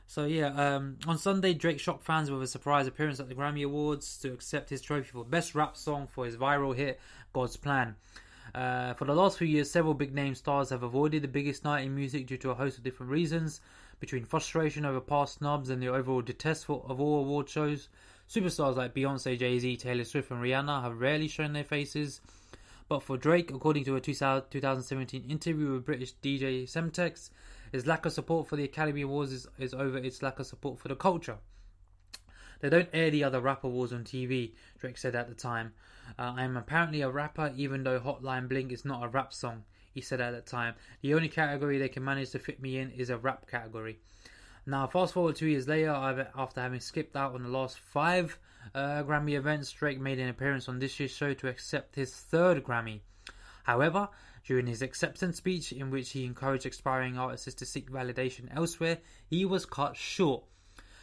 So 0.08 0.26
yeah, 0.26 0.76
um, 0.76 0.98
on 1.08 1.18
Sunday, 1.18 1.54
Drake 1.54 1.80
shocked 1.80 2.06
fans 2.06 2.30
with 2.30 2.42
a 2.44 2.48
surprise 2.48 2.88
appearance 2.88 3.20
at 3.20 3.28
the 3.28 3.36
Grammy 3.36 3.66
Awards 3.66 4.18
to 4.20 4.32
accept 4.32 4.70
his 4.70 4.82
trophy 4.82 5.10
for 5.10 5.26
best 5.26 5.56
rap 5.56 5.76
song 5.76 6.08
for 6.08 6.26
his 6.26 6.38
viral 6.38 6.76
hit 6.76 7.00
"God's 7.34 7.58
Plan." 7.58 7.96
Uh, 8.54 8.94
for 8.94 9.06
the 9.06 9.16
last 9.16 9.38
few 9.38 9.48
years, 9.48 9.72
several 9.72 9.94
big 9.94 10.14
name 10.14 10.36
stars 10.36 10.70
have 10.70 10.84
avoided 10.84 11.24
the 11.24 11.28
biggest 11.28 11.64
night 11.64 11.86
in 11.86 11.96
music 11.96 12.28
due 12.28 12.38
to 12.38 12.52
a 12.52 12.56
host 12.56 12.78
of 12.78 12.84
different 12.84 13.12
reasons, 13.12 13.60
between 14.00 14.24
frustration 14.24 14.86
over 14.86 15.02
past 15.02 15.40
snubs 15.40 15.70
and 15.70 15.82
the 15.82 15.88
overall 15.88 16.22
detest 16.22 16.66
for, 16.66 16.86
of 16.88 17.02
all 17.02 17.22
award 17.22 17.50
shows. 17.50 17.90
Superstars 18.30 18.76
like 18.76 18.94
Beyonce, 18.94 19.38
Jay 19.38 19.60
Z, 19.60 19.78
Taylor 19.78 20.04
Swift, 20.04 20.32
and 20.32 20.42
Rihanna 20.42 20.82
have 20.82 21.00
rarely 21.00 21.28
shown 21.28 21.54
their 21.54 21.64
faces. 21.64 22.22
But 22.90 23.04
for 23.04 23.18
Drake, 23.18 23.52
according 23.52 23.86
to 23.86 23.96
a 23.96 24.02
2017 24.02 25.24
interview 25.30 25.74
with 25.74 25.86
British 25.86 26.14
DJ 26.22 26.64
Semtex, 26.64 27.30
his 27.72 27.88
lack 27.88 28.06
of 28.06 28.14
support 28.14 28.48
for 28.48 28.56
the 28.56 28.64
Academy 28.64 29.02
Awards 29.02 29.32
is, 29.32 29.48
is 29.58 29.74
over 29.74 29.98
its 29.98 30.22
lack 30.22 30.40
of 30.40 30.46
support 30.46 30.80
for 30.80 30.90
the 30.90 30.96
culture. 30.96 31.38
They 32.60 32.70
don't 32.70 32.90
air 32.94 33.10
the 33.10 33.24
other 33.24 33.42
rap 33.42 33.64
awards 33.64 33.92
on 33.92 34.04
TV, 34.04 34.54
Drake 34.80 34.98
said 34.98 35.16
at 35.16 35.28
the 35.28 35.36
time. 35.36 35.74
Uh, 36.18 36.34
I 36.38 36.44
am 36.44 36.56
apparently 36.56 37.02
a 37.02 37.10
rapper, 37.10 37.52
even 37.58 37.84
though 37.84 38.00
Hotline 38.00 38.48
Bling 38.48 38.72
is 38.72 38.86
not 38.86 39.04
a 39.04 39.10
rap 39.10 39.34
song, 39.34 39.64
he 39.92 40.00
said 40.00 40.22
at 40.22 40.32
the 40.32 40.42
time. 40.42 40.76
The 41.02 41.14
only 41.14 41.30
category 41.30 41.78
they 41.78 41.90
can 41.90 42.04
manage 42.06 42.30
to 42.32 42.40
fit 42.40 42.62
me 42.62 42.78
in 42.78 42.92
is 42.92 43.10
a 43.10 43.18
rap 43.18 43.50
category. 43.50 44.00
Now, 44.66 44.88
fast 44.88 45.14
forward 45.14 45.36
two 45.36 45.48
years 45.48 45.68
later, 45.68 45.92
after 46.36 46.62
having 46.62 46.80
skipped 46.80 47.18
out 47.18 47.36
on 47.36 47.44
the 47.44 47.50
last 47.50 47.80
five 47.80 48.40
uh, 48.74 49.04
Grammy 49.04 49.34
events, 49.34 49.72
Drake 49.72 50.00
made 50.00 50.20
an 50.20 50.30
appearance 50.30 50.70
on 50.70 50.80
this 50.80 51.00
year's 51.00 51.12
show 51.12 51.34
to 51.34 51.50
accept 51.50 51.96
his 51.96 52.14
third 52.14 52.64
Grammy. 52.64 53.02
However, 53.64 54.08
during 54.46 54.68
his 54.68 54.82
acceptance 54.82 55.38
speech, 55.38 55.74
in 55.74 55.92
which 55.92 56.12
he 56.12 56.26
encouraged 56.26 56.66
aspiring 56.66 57.18
artists 57.18 57.54
to 57.56 57.66
seek 57.66 57.92
validation 57.92 58.48
elsewhere, 58.56 59.00
he 59.30 59.44
was 59.44 59.66
cut 59.66 59.98
short. 59.98 60.44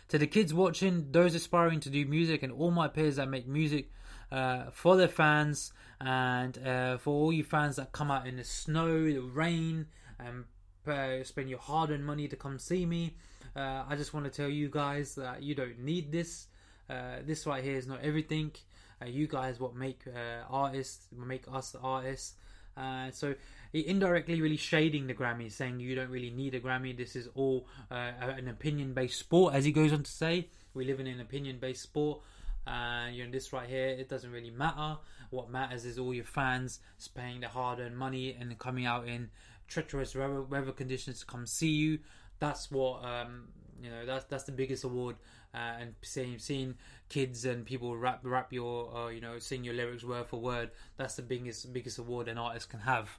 To 0.09 0.19
the 0.19 0.27
kids 0.27 0.53
watching, 0.55 1.13
those 1.13 1.35
aspiring 1.35 1.81
to 1.81 1.91
do 1.91 2.07
music, 2.07 2.43
and 2.43 2.53
all 2.53 2.71
my 2.71 2.89
peers 2.89 3.17
that 3.17 3.29
make 3.29 3.47
music 3.47 3.91
uh, 4.33 4.71
for 4.73 4.97
their 4.97 5.09
fans, 5.09 5.73
and 6.01 6.57
uh, 6.67 6.97
for 6.97 7.11
all 7.11 7.33
you 7.33 7.45
fans 7.45 7.77
that 7.77 7.93
come 7.93 8.11
out 8.11 8.27
in 8.27 8.37
the 8.37 8.45
snow, 8.45 9.05
the 9.05 9.21
rain, 9.21 9.87
and 10.19 10.45
uh, 10.91 11.25
spend 11.25 11.49
your 11.49 11.59
hard 11.59 11.91
earned 11.91 12.05
money 12.05 12.29
to 12.29 12.37
come 12.37 12.59
see 12.59 12.85
me, 12.85 13.17
uh, 13.57 13.85
I 13.89 13.97
just 13.97 14.13
want 14.13 14.27
to 14.27 14.31
tell 14.31 14.49
you 14.49 14.69
guys 14.69 15.15
that 15.15 15.43
you 15.43 15.55
don't 15.55 15.79
need 15.79 16.13
this. 16.13 16.47
Uh, 16.89 17.17
this 17.25 17.47
right 17.47 17.63
here 17.63 17.77
is 17.77 17.87
not 17.87 18.01
everything. 18.03 18.53
Uh, 19.01 19.07
you 19.07 19.27
guys 19.27 19.59
what 19.59 19.75
make 19.75 20.01
uh, 20.07 20.45
artists, 20.51 21.07
make 21.17 21.45
us 21.53 21.75
artists. 21.83 22.35
Uh, 22.77 23.11
so 23.11 23.35
indirectly 23.73 24.41
really 24.41 24.57
shading 24.57 25.07
the 25.07 25.15
Grammy, 25.15 25.51
saying 25.51 25.81
you 25.81 25.95
don't 25.95 26.11
really 26.11 26.31
need 26.31 26.55
a 26.55 26.61
Grammy. 26.61 26.97
This 26.97 27.17
is 27.17 27.29
all 27.35 27.67
uh, 27.91 28.11
an 28.21 28.49
opinion-based 28.49 29.19
sport, 29.19 29.55
as 29.55 29.65
he 29.65 29.73
goes 29.73 29.93
on 29.93 30.03
to 30.03 30.11
say. 30.11 30.49
We 30.75 30.85
live 30.85 31.01
in 31.01 31.07
an 31.07 31.21
opinion-based 31.21 31.83
sport. 31.83 32.21
And 32.67 33.17
you 33.17 33.25
know 33.25 33.31
this 33.31 33.53
right 33.53 33.69
here, 33.69 33.89
it 33.89 34.09
doesn't 34.09 34.31
really 34.31 34.51
matter. 34.51 34.99
What 35.31 35.51
matters 35.51 35.85
is 35.85 35.99
all 35.99 36.13
your 36.13 36.25
fans 36.25 36.81
paying 37.15 37.41
their 37.41 37.51
hard-earned 37.51 37.97
money 37.97 38.37
and 38.39 38.57
coming 38.59 38.87
out 38.87 39.09
in 39.09 39.31
treacherous 39.71 40.15
weather, 40.15 40.43
weather 40.43 40.73
conditions 40.73 41.21
to 41.21 41.27
come 41.27 41.47
see 41.47 41.71
you 41.71 42.01
that's 42.41 42.71
what 42.71 43.05
um, 43.05 43.45
you 43.81 43.91
know. 43.91 44.05
That's 44.05 44.25
that's 44.25 44.45
the 44.45 44.53
biggest 44.53 44.83
award. 44.83 45.17
Uh, 45.55 45.79
and 45.81 45.95
seeing 46.03 46.39
seeing 46.39 46.75
kids 47.09 47.45
and 47.45 47.67
people 47.67 47.97
rap 47.97 48.21
rap 48.23 48.53
your 48.53 48.97
uh, 48.97 49.09
you 49.09 49.21
know 49.21 49.39
sing 49.39 49.63
your 49.63 49.75
lyrics 49.75 50.03
word 50.03 50.27
for 50.27 50.41
word. 50.41 50.71
That's 50.97 51.15
the 51.15 51.23
biggest 51.23 51.73
biggest 51.73 51.99
award 51.99 52.27
an 52.29 52.39
artist 52.39 52.71
can 52.71 52.81
have. 52.81 53.11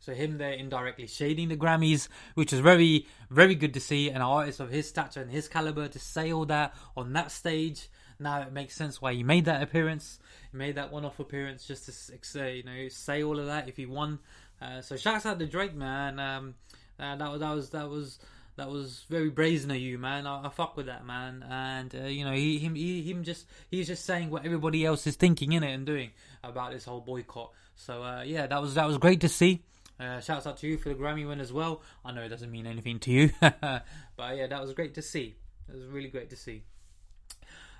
So 0.00 0.12
him 0.12 0.36
there 0.36 0.52
indirectly 0.52 1.06
shading 1.06 1.48
the 1.48 1.56
Grammys, 1.56 2.08
which 2.34 2.52
is 2.52 2.60
very 2.60 3.06
very 3.30 3.54
good 3.54 3.72
to 3.74 3.80
see. 3.80 4.10
An 4.10 4.20
artist 4.20 4.60
of 4.60 4.70
his 4.70 4.88
stature 4.88 5.22
and 5.22 5.30
his 5.30 5.48
caliber 5.48 5.88
to 5.88 5.98
say 5.98 6.32
all 6.32 6.46
that 6.46 6.74
on 6.96 7.12
that 7.14 7.30
stage. 7.30 7.88
Now 8.18 8.42
it 8.42 8.52
makes 8.52 8.76
sense 8.76 9.02
why 9.02 9.12
he 9.14 9.22
made 9.22 9.44
that 9.46 9.62
appearance. 9.62 10.18
He 10.52 10.56
made 10.56 10.76
that 10.76 10.92
one-off 10.92 11.18
appearance 11.18 11.66
just 11.66 11.86
to 11.86 11.92
say, 11.92 12.58
you 12.58 12.62
know, 12.62 12.88
say 12.88 13.24
all 13.24 13.40
of 13.40 13.46
that 13.46 13.68
if 13.68 13.76
he 13.76 13.86
won. 13.86 14.20
Uh, 14.64 14.80
so 14.80 14.96
shouts 14.96 15.26
out 15.26 15.38
to 15.38 15.46
Drake, 15.46 15.74
man. 15.74 16.18
Um, 16.18 16.54
uh, 16.98 17.16
that 17.16 17.30
was 17.30 17.40
that 17.40 17.54
was 17.54 17.70
that 17.70 17.90
was 17.90 18.18
that 18.56 18.70
was 18.70 19.04
very 19.10 19.30
brazen 19.30 19.70
of 19.70 19.76
you, 19.76 19.98
man. 19.98 20.26
I, 20.26 20.46
I 20.46 20.48
fuck 20.48 20.76
with 20.76 20.86
that, 20.86 21.04
man. 21.04 21.44
And 21.48 21.94
uh, 21.94 22.06
you 22.06 22.24
know, 22.24 22.32
he 22.32 22.58
him 22.58 22.74
he, 22.74 23.02
him 23.02 23.24
just 23.24 23.46
he's 23.70 23.86
just 23.86 24.04
saying 24.04 24.30
what 24.30 24.44
everybody 24.44 24.84
else 24.84 25.06
is 25.06 25.16
thinking 25.16 25.52
in 25.52 25.62
it 25.62 25.72
and 25.72 25.84
doing 25.84 26.10
about 26.42 26.72
this 26.72 26.84
whole 26.84 27.00
boycott. 27.00 27.52
So 27.76 28.02
uh, 28.02 28.22
yeah, 28.22 28.46
that 28.46 28.62
was 28.62 28.74
that 28.74 28.86
was 28.86 28.98
great 28.98 29.20
to 29.22 29.28
see. 29.28 29.62
Uh, 30.00 30.20
shouts 30.20 30.46
out 30.46 30.56
to 30.58 30.66
you 30.66 30.76
for 30.76 30.88
the 30.88 30.94
Grammy 30.94 31.26
win 31.26 31.40
as 31.40 31.52
well. 31.52 31.82
I 32.04 32.12
know 32.12 32.22
it 32.22 32.28
doesn't 32.28 32.50
mean 32.50 32.66
anything 32.66 32.98
to 33.00 33.10
you, 33.12 33.30
but 33.40 33.84
yeah, 34.18 34.46
that 34.48 34.60
was 34.60 34.72
great 34.72 34.94
to 34.94 35.02
see. 35.02 35.36
It 35.68 35.74
was 35.74 35.84
really 35.86 36.08
great 36.08 36.30
to 36.30 36.36
see. 36.36 36.62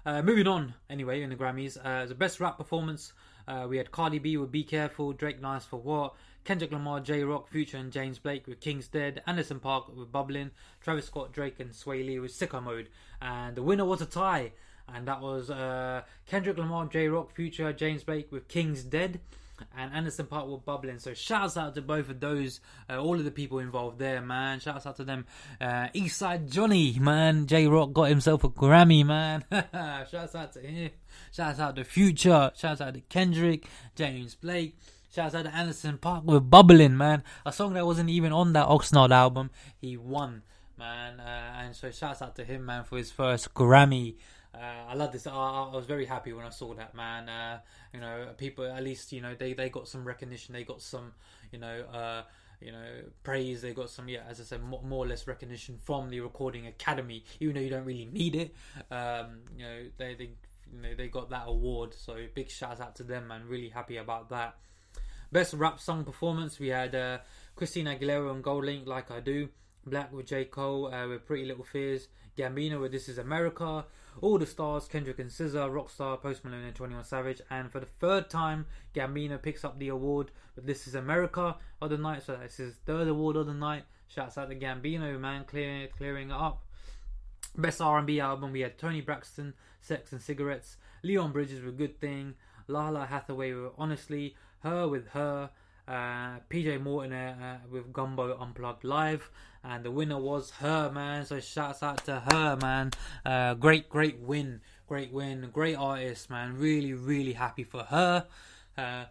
Uh, 0.06 0.20
moving 0.22 0.46
on, 0.46 0.74
anyway, 0.90 1.22
in 1.22 1.30
the 1.30 1.36
Grammys, 1.36 1.78
uh, 1.82 2.06
the 2.06 2.14
best 2.14 2.38
rap 2.38 2.58
performance, 2.58 3.12
uh, 3.46 3.66
we 3.68 3.76
had 3.76 3.90
Cardi 3.90 4.18
B 4.18 4.36
with 4.36 4.50
"Be 4.50 4.64
Careful," 4.64 5.12
Drake 5.12 5.40
"Nice 5.40 5.64
for 5.64 5.78
What," 5.78 6.14
Kendrick 6.44 6.72
Lamar, 6.72 7.00
Jay 7.00 7.22
Rock, 7.22 7.48
Future, 7.48 7.76
and 7.76 7.92
James 7.92 8.18
Blake 8.18 8.46
with 8.46 8.60
"King's 8.60 8.88
Dead," 8.88 9.22
Anderson 9.26 9.60
.Paak 9.60 9.94
with 9.94 10.12
"Bubbling," 10.12 10.50
Travis 10.80 11.06
Scott, 11.06 11.32
Drake, 11.32 11.60
and 11.60 11.70
Swae 11.70 12.04
Lee 12.04 12.18
with 12.18 12.32
"Sicko 12.32 12.62
Mode," 12.62 12.88
and 13.20 13.56
the 13.56 13.62
winner 13.62 13.84
was 13.84 14.00
a 14.00 14.06
tie, 14.06 14.52
and 14.92 15.06
that 15.08 15.20
was 15.20 15.50
uh, 15.50 16.02
Kendrick 16.26 16.58
Lamar, 16.58 16.86
Jay 16.86 17.08
Rock, 17.08 17.34
Future, 17.34 17.72
James 17.72 18.04
Blake 18.04 18.30
with 18.32 18.48
"King's 18.48 18.82
Dead." 18.82 19.20
and 19.76 19.92
Anderson 19.92 20.26
.Paak 20.26 20.48
were 20.48 20.58
bubbling. 20.58 20.98
So 20.98 21.14
shouts 21.14 21.56
out 21.56 21.74
to 21.74 21.82
both 21.82 22.08
of 22.08 22.20
those, 22.20 22.60
uh, 22.88 23.00
all 23.00 23.14
of 23.14 23.24
the 23.24 23.30
people 23.30 23.58
involved 23.58 23.98
there, 23.98 24.20
man. 24.20 24.60
Shouts 24.60 24.86
out 24.86 24.96
to 24.96 25.04
them. 25.04 25.26
Uh, 25.60 25.88
Eastside 25.94 26.50
Johnny, 26.50 26.98
man. 26.98 27.46
Jay 27.46 27.66
Rock 27.66 27.92
got 27.92 28.08
himself 28.08 28.44
a 28.44 28.48
Grammy, 28.48 29.04
man. 29.04 29.44
shouts 30.10 30.34
out 30.34 30.52
to 30.54 30.60
him. 30.60 30.90
Shouts 31.32 31.60
out 31.60 31.76
to 31.76 31.84
Future. 31.84 32.50
Shouts 32.56 32.80
out 32.80 32.94
to 32.94 33.00
Kendrick, 33.00 33.66
James 33.94 34.34
Blake. 34.34 34.76
Shouts 35.14 35.34
out 35.34 35.44
to 35.44 35.54
Anderson 35.54 35.98
.Paak 35.98 36.24
with 36.24 36.50
Bubbling, 36.50 36.96
man. 36.96 37.22
A 37.46 37.52
song 37.52 37.74
that 37.74 37.86
wasn't 37.86 38.10
even 38.10 38.32
on 38.32 38.52
that 38.54 38.66
Oxnard 38.66 39.12
album. 39.12 39.50
He 39.80 39.96
won, 39.96 40.42
man. 40.76 41.20
Uh, 41.20 41.60
and 41.60 41.76
so 41.76 41.90
shouts 41.92 42.20
out 42.20 42.34
to 42.36 42.44
him, 42.44 42.66
man, 42.66 42.82
for 42.82 42.98
his 42.98 43.12
first 43.12 43.54
Grammy. 43.54 44.16
Uh, 44.54 44.88
I 44.88 44.94
love 44.94 45.12
this. 45.12 45.26
I, 45.26 45.32
I, 45.32 45.74
was 45.74 45.86
very 45.86 46.04
happy 46.04 46.32
when 46.32 46.44
I 46.44 46.50
saw 46.50 46.74
that 46.74 46.94
man. 46.94 47.28
Uh, 47.28 47.58
you 47.92 48.00
know, 48.00 48.28
people 48.36 48.64
at 48.64 48.82
least 48.82 49.12
you 49.12 49.20
know 49.20 49.34
they, 49.34 49.52
they 49.52 49.68
got 49.68 49.88
some 49.88 50.04
recognition. 50.04 50.52
They 50.52 50.64
got 50.64 50.80
some 50.80 51.12
you 51.52 51.58
know 51.58 51.84
uh, 51.92 52.22
you 52.60 52.72
know 52.72 52.86
praise. 53.22 53.62
They 53.62 53.72
got 53.72 53.90
some 53.90 54.08
yeah, 54.08 54.20
as 54.28 54.40
I 54.40 54.44
said, 54.44 54.62
more, 54.62 54.82
more, 54.82 55.04
or 55.04 55.08
less 55.08 55.26
recognition 55.26 55.78
from 55.82 56.10
the 56.10 56.20
Recording 56.20 56.66
Academy, 56.66 57.24
even 57.40 57.54
though 57.54 57.60
you 57.60 57.70
don't 57.70 57.84
really 57.84 58.08
need 58.12 58.36
it. 58.36 58.54
Um, 58.90 59.40
you 59.56 59.64
know, 59.64 59.82
they 59.96 60.14
they 60.14 60.30
you 60.74 60.82
know 60.82 60.94
they 60.94 61.08
got 61.08 61.30
that 61.30 61.44
award. 61.46 61.94
So 61.94 62.16
big 62.34 62.50
shout 62.50 62.80
out 62.80 62.96
to 62.96 63.02
them, 63.02 63.30
and 63.30 63.46
Really 63.46 63.68
happy 63.68 63.96
about 63.96 64.30
that. 64.30 64.56
Best 65.32 65.54
rap 65.54 65.80
song 65.80 66.04
performance 66.04 66.58
we 66.58 66.68
had 66.68 66.94
uh, 66.94 67.18
Christina 67.56 67.96
Aguilera 67.96 68.30
on 68.30 68.42
GoldLink, 68.42 68.86
like 68.86 69.10
I 69.10 69.20
do. 69.20 69.48
6LACK 69.86 70.12
with 70.12 70.26
J 70.26 70.44
Cole 70.46 70.92
uh, 70.92 71.08
with 71.08 71.26
Pretty 71.26 71.44
Little 71.44 71.64
Fears. 71.64 72.08
Gambino 72.36 72.80
with 72.80 72.92
This 72.92 73.08
Is 73.08 73.18
America. 73.18 73.84
All 74.20 74.38
the 74.38 74.46
stars, 74.46 74.86
Kendrick 74.86 75.18
and 75.18 75.30
SZA, 75.30 75.70
Rockstar, 75.70 76.20
Post 76.20 76.44
Malone 76.44 76.64
and 76.64 76.74
21 76.74 77.04
Savage. 77.04 77.40
And 77.50 77.70
for 77.70 77.80
the 77.80 77.88
third 78.00 78.30
time, 78.30 78.66
Gambino 78.94 79.40
picks 79.40 79.64
up 79.64 79.78
the 79.78 79.88
award 79.88 80.30
with 80.56 80.66
This 80.66 80.86
Is 80.86 80.94
America 80.94 81.56
of 81.80 81.90
the 81.90 81.98
night. 81.98 82.22
So 82.22 82.36
that's 82.36 82.56
his 82.56 82.76
third 82.86 83.08
award 83.08 83.36
of 83.36 83.46
the 83.46 83.54
night. 83.54 83.84
Shouts 84.08 84.38
out 84.38 84.50
to 84.50 84.56
Gambino, 84.56 85.18
man, 85.18 85.44
clearing, 85.44 85.88
clearing 85.96 86.30
it 86.30 86.34
up. 86.34 86.64
Best 87.56 87.80
R&B 87.80 88.18
album, 88.20 88.52
we 88.52 88.60
had 88.60 88.78
Toni 88.78 89.00
Braxton, 89.00 89.54
Sex 89.84 90.12
and 90.12 90.20
Cigarettes, 90.20 90.78
Leon 91.02 91.32
Bridges 91.32 91.62
with 91.62 91.76
Good 91.76 92.00
Thing, 92.00 92.34
Lalah 92.68 93.08
Hathaway 93.08 93.52
with 93.52 93.72
Honestly, 93.76 94.34
H.E.R. 94.64 94.88
with 94.88 95.06
H.E.R., 95.08 95.50
uh, 95.86 96.40
PJ 96.48 96.80
Morton 96.80 97.12
uh, 97.12 97.58
with 97.70 97.92
Gumbo 97.92 98.38
Unplugged 98.38 98.84
Live, 98.84 99.30
and 99.62 99.84
the 99.84 99.90
winner 99.90 100.18
was 100.18 100.50
her, 100.52 100.90
man. 100.90 101.26
So 101.26 101.38
shouts 101.40 101.82
out 101.82 102.02
to 102.06 102.20
her, 102.20 102.56
man. 102.56 102.92
Uh, 103.26 103.52
great, 103.52 103.90
great 103.90 104.18
win, 104.18 104.62
great 104.88 105.12
win, 105.12 105.50
great 105.52 105.76
artist, 105.76 106.30
man. 106.30 106.56
Really, 106.56 106.94
really 106.94 107.34
happy 107.34 107.64
for 107.64 107.82
her. 107.82 108.26
Uh, 108.78 109.04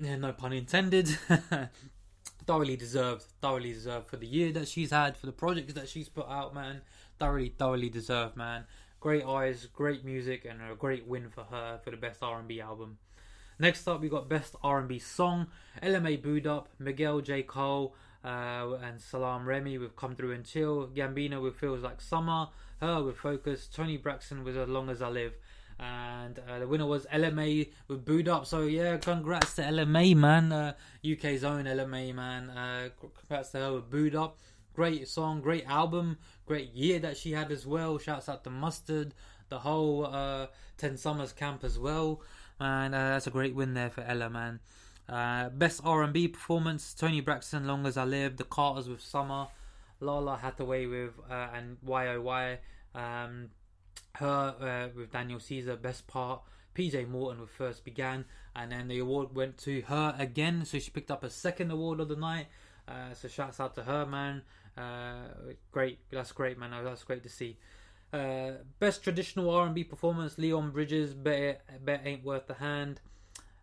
no 0.00 0.32
pun 0.32 0.52
intended. 0.52 1.16
thoroughly 2.46 2.76
deserved, 2.76 3.22
thoroughly 3.40 3.72
deserved 3.72 4.08
for 4.08 4.16
the 4.16 4.26
year 4.26 4.50
that 4.50 4.66
she's 4.66 4.90
had, 4.90 5.16
for 5.16 5.26
the 5.26 5.32
projects 5.32 5.74
that 5.74 5.88
she's 5.88 6.08
put 6.08 6.28
out, 6.28 6.52
man. 6.52 6.80
Thoroughly, 7.20 7.54
thoroughly 7.56 7.88
deserved, 7.88 8.36
man. 8.36 8.64
Great 9.00 9.24
eyes, 9.24 9.66
great 9.66 10.04
music, 10.04 10.44
and 10.44 10.60
a 10.60 10.74
great 10.74 11.06
win 11.06 11.30
for 11.30 11.44
her 11.44 11.80
for 11.82 11.90
the 11.90 11.96
best 11.96 12.22
R&B 12.22 12.60
album. 12.60 12.98
Next 13.58 13.88
up, 13.88 14.00
we 14.00 14.08
got 14.08 14.28
Best 14.28 14.56
R&B 14.62 14.98
Song. 14.98 15.46
Ella 15.82 16.00
Mai 16.00 16.16
Boo'd 16.16 16.46
Up, 16.46 16.68
Miguel 16.78 17.20
J. 17.20 17.42
Cole, 17.42 17.94
uh, 18.24 18.76
and 18.82 19.00
Salaam 19.00 19.46
Remi 19.46 19.78
with 19.78 19.96
Come 19.96 20.14
Through 20.16 20.32
and 20.32 20.44
Chill. 20.44 20.88
Gambino 20.88 21.42
with 21.42 21.56
Feels 21.56 21.82
Like 21.82 22.00
Summer. 22.00 22.48
H.E.R. 22.82 23.02
with 23.02 23.16
Focus. 23.16 23.66
Toni 23.66 23.96
Braxton 23.96 24.44
with 24.44 24.56
As 24.56 24.68
Long 24.68 24.88
As 24.90 25.02
I 25.02 25.08
Live. 25.08 25.32
And 25.78 26.38
uh, 26.38 26.58
the 26.58 26.68
winner 26.68 26.86
was 26.86 27.06
Ella 27.10 27.30
Mai 27.30 27.68
with 27.88 28.04
Boo'd 28.04 28.28
Up. 28.28 28.46
So 28.46 28.62
yeah, 28.62 28.98
congrats 28.98 29.56
to 29.56 29.64
Ella 29.66 29.86
Mai 29.86 30.14
man. 30.14 30.52
Uh, 30.52 30.72
UK's 31.10 31.44
own 31.44 31.66
Ella 31.66 31.86
Mai 31.86 32.12
man. 32.12 32.50
Uh, 32.50 32.88
congrats 32.98 33.50
to 33.50 33.58
her 33.58 33.72
with 33.74 33.90
Boo'd 33.90 34.14
Up. 34.14 34.38
Great 34.74 35.08
song, 35.08 35.40
great 35.40 35.66
album, 35.66 36.16
great 36.50 36.72
year 36.74 36.98
that 36.98 37.16
she 37.16 37.32
had 37.32 37.52
as 37.52 37.64
well. 37.66 37.98
Shouts 37.98 38.28
out 38.28 38.42
to 38.44 38.50
Mustard, 38.50 39.14
the 39.48 39.60
whole 39.60 40.06
uh, 40.06 40.46
Ten 40.76 40.96
Summers 40.96 41.32
camp 41.32 41.64
as 41.64 41.78
well 41.78 42.20
and 42.60 42.94
uh, 42.94 42.98
that's 43.10 43.26
a 43.26 43.30
great 43.30 43.54
win 43.54 43.74
there 43.74 43.90
for 43.90 44.02
Ella, 44.02 44.28
man. 44.28 44.60
Uh, 45.08 45.48
best 45.48 45.80
R&B 45.82 46.28
performance: 46.28 46.94
Toni 46.94 47.20
Braxton, 47.20 47.66
"Long 47.66 47.86
as 47.86 47.96
I 47.96 48.04
Live," 48.04 48.36
The 48.36 48.44
Carters 48.44 48.88
with 48.88 49.00
"Summer," 49.00 49.48
Lalah 50.00 50.38
Hathaway 50.38 50.86
with 50.86 51.14
uh, 51.28 51.48
and 51.54 51.78
YOY, 51.84 52.58
um, 52.94 53.50
her 54.16 54.54
uh, 54.60 54.96
with 54.96 55.10
Daniel 55.10 55.40
Caesar, 55.40 55.76
best 55.76 56.06
part. 56.06 56.42
PJ 56.72 57.08
Morton 57.08 57.40
with 57.40 57.50
First 57.50 57.84
Began, 57.84 58.24
and 58.54 58.70
then 58.70 58.86
the 58.86 59.00
award 59.00 59.34
went 59.34 59.58
to 59.58 59.80
her 59.82 60.14
again. 60.18 60.64
So 60.64 60.78
she 60.78 60.92
picked 60.92 61.10
up 61.10 61.24
a 61.24 61.30
second 61.30 61.72
award 61.72 61.98
of 61.98 62.08
the 62.08 62.14
night. 62.14 62.46
Uh, 62.86 63.12
so 63.12 63.26
shouts 63.26 63.58
out 63.58 63.74
to 63.74 63.82
her, 63.82 64.06
man. 64.06 64.42
Uh, 64.80 65.52
great, 65.72 65.98
that's 66.10 66.32
great, 66.32 66.58
man. 66.58 66.70
That's 66.84 67.04
great 67.04 67.22
to 67.24 67.28
see. 67.28 67.58
Uh, 68.12 68.52
best 68.78 69.04
traditional 69.04 69.50
R&B 69.50 69.84
performance: 69.84 70.38
Leon 70.38 70.70
Bridges, 70.70 71.12
"Bet, 71.12 71.62
Bet 71.84 72.02
Ain't 72.04 72.24
Worth 72.24 72.46
the 72.46 72.54
Hand." 72.54 73.00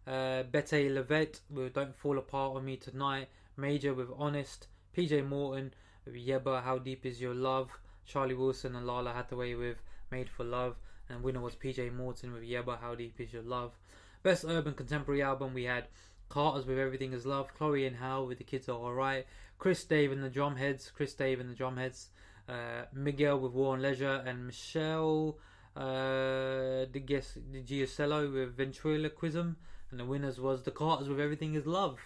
Uh, 0.05 0.43
Bettye 0.43 0.93
LaVette 0.93 1.39
with 1.49 1.73
"Don't 1.73 1.95
Fall 1.95 2.17
Apart 2.17 2.55
on 2.55 2.65
Me 2.65 2.77
Tonight." 2.77 3.29
Major 3.57 3.93
with 3.93 4.09
"Honest." 4.15 4.67
PJ 4.95 5.27
Morton 5.27 5.73
with 6.05 6.15
"Yebba, 6.15 6.63
How 6.63 6.77
Deep 6.77 7.05
Is 7.05 7.19
Your 7.19 7.33
Love." 7.33 7.71
Charlie 8.05 8.35
Wilson 8.35 8.75
and 8.75 8.85
Lalah 8.85 9.13
Hathaway 9.13 9.55
with 9.55 9.81
"Made 10.11 10.29
for 10.29 10.43
Love." 10.43 10.75
And 11.09 11.23
winner 11.23 11.41
was 11.41 11.55
PJ 11.55 11.91
Morton 11.93 12.31
with 12.31 12.43
"Yebba, 12.43 12.79
How 12.79 12.93
Deep 12.93 13.19
Is 13.19 13.33
Your 13.33 13.43
Love." 13.43 13.77
Best 14.21 14.45
urban 14.47 14.75
contemporary 14.75 15.23
album 15.23 15.53
we 15.53 15.63
had 15.63 15.87
Carter's 16.29 16.65
with 16.65 16.77
Everything 16.77 17.13
Is 17.13 17.25
Love, 17.25 17.53
Chloe 17.53 17.85
and 17.85 17.95
Halle 17.95 18.27
with 18.27 18.37
The 18.37 18.43
Kids 18.43 18.67
Are 18.67 18.77
Alright, 18.77 19.25
Chris 19.59 19.83
Dave 19.83 20.11
and 20.11 20.23
the 20.23 20.29
Drumheads, 20.29 20.91
Chris 20.93 21.13
Dave 21.13 21.39
and 21.39 21.49
the 21.49 21.55
Drumheads, 21.55 22.07
uh, 22.47 22.85
Miguel 22.93 23.39
with 23.39 23.53
War 23.53 23.73
and 23.73 23.83
Leisure, 23.83 24.23
and 24.25 24.45
Michelle 24.45 25.37
uh, 25.75 26.85
De, 26.85 26.99
Giusello 27.65 28.31
with 28.31 28.55
Ventriloquism. 28.55 29.55
And 29.89 29.99
the 29.99 30.05
winners 30.05 30.39
was 30.39 30.63
The 30.63 30.71
Carters 30.71 31.07
with 31.07 31.19
Everything 31.19 31.55
Is 31.55 31.65
Love. 31.65 31.99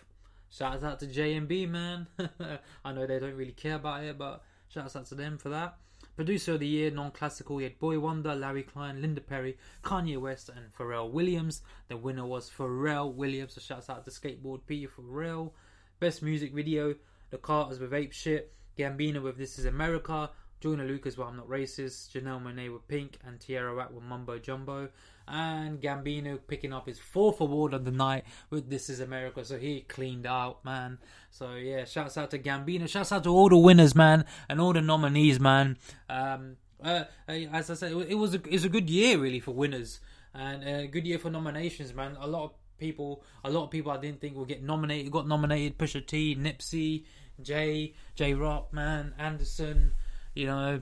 Shouts 0.49 0.83
out 0.83 0.99
to 0.99 1.07
JMB, 1.07 1.69
man. 1.69 2.07
I 2.85 2.91
know 2.91 3.07
they 3.07 3.19
don't 3.19 3.35
really 3.35 3.53
care 3.53 3.75
about 3.75 4.03
it, 4.03 4.17
but 4.17 4.43
shouts 4.69 4.95
out 4.95 5.05
to 5.07 5.15
them 5.15 5.37
for 5.37 5.49
that. 5.49 5.77
Producer 6.15 6.53
of 6.53 6.59
the 6.59 6.67
Year, 6.67 6.91
non-classical, 6.91 7.55
we 7.55 7.63
had 7.63 7.79
Boy 7.79 7.97
Wonder, 7.97 8.35
Larry 8.35 8.63
Klein, 8.63 9.01
Linda 9.01 9.21
Perry, 9.21 9.57
Kanye 9.83 10.19
West, 10.19 10.49
and 10.49 10.73
Pharrell 10.77 11.09
Williams. 11.09 11.61
The 11.87 11.97
winner 11.97 12.25
was 12.25 12.49
Pharrell 12.49 13.13
Williams, 13.13 13.53
so 13.53 13.61
shouts 13.61 13.89
out 13.89 14.03
to 14.05 14.11
Skateboard 14.11 14.61
P 14.67 14.87
Pharrell. 14.87 15.51
Best 15.99 16.21
Music 16.21 16.53
Video, 16.53 16.95
The 17.31 17.37
Carters 17.37 17.79
with 17.79 17.93
Ape 17.93 18.11
Shit, 18.11 18.51
Gambino 18.77 19.21
with 19.23 19.37
This 19.37 19.57
Is 19.57 19.65
America, 19.65 20.29
Joyner 20.59 20.85
Lucas 20.85 21.17
with 21.17 21.27
I'm 21.27 21.37
Not 21.37 21.47
Racist, 21.47 22.11
Janelle 22.11 22.43
Monáe 22.43 22.71
with 22.71 22.85
Pink, 22.89 23.17
and 23.25 23.39
Tierra 23.39 23.73
Whack 23.73 23.91
with 23.93 24.03
Mumbo 24.03 24.37
Jumbo. 24.37 24.89
And 25.27 25.81
Gambino 25.81 26.39
picking 26.45 26.73
up 26.73 26.87
his 26.87 26.99
fourth 26.99 27.39
award 27.39 27.73
of 27.73 27.85
the 27.85 27.91
night 27.91 28.25
with 28.49 28.69
This 28.69 28.89
Is 28.89 28.99
America. 28.99 29.45
So 29.45 29.57
he 29.57 29.81
cleaned 29.81 30.25
out, 30.27 30.63
man. 30.65 30.97
So 31.29 31.53
yeah, 31.53 31.85
shouts 31.85 32.17
out 32.17 32.31
to 32.31 32.39
Gambino. 32.39 32.87
Shouts 32.87 33.13
out 33.13 33.23
to 33.23 33.29
all 33.29 33.47
the 33.47 33.57
winners, 33.57 33.95
man, 33.95 34.25
and 34.49 34.59
all 34.59 34.73
the 34.73 34.81
nominees, 34.81 35.39
man. 35.39 35.77
Um, 36.09 36.57
uh, 36.83 37.05
as 37.27 37.69
I 37.69 37.75
said, 37.75 37.93
it 37.93 38.15
was 38.15 38.33
a, 38.35 38.41
it 38.41 38.51
was 38.51 38.65
a 38.65 38.69
good 38.69 38.89
year 38.89 39.17
really 39.17 39.39
for 39.39 39.51
winners 39.51 40.01
and 40.33 40.63
a 40.63 40.87
good 40.87 41.07
year 41.07 41.17
for 41.17 41.29
nominations, 41.29 41.93
man. 41.93 42.17
A 42.19 42.27
lot 42.27 42.43
of 42.43 42.51
people, 42.77 43.23
a 43.43 43.49
lot 43.49 43.63
of 43.63 43.71
people 43.71 43.91
I 43.91 43.97
didn't 43.97 44.19
think 44.19 44.35
would 44.35 44.47
get 44.47 44.63
nominated 44.63 45.11
got 45.11 45.27
nominated. 45.27 45.77
Pusha 45.77 46.05
T, 46.05 46.35
Nipsey, 46.35 47.05
Jay, 47.43 47.93
Jay 48.15 48.33
Rock, 48.33 48.73
man, 48.73 49.13
Anderson, 49.17 49.93
you 50.33 50.45
know. 50.45 50.81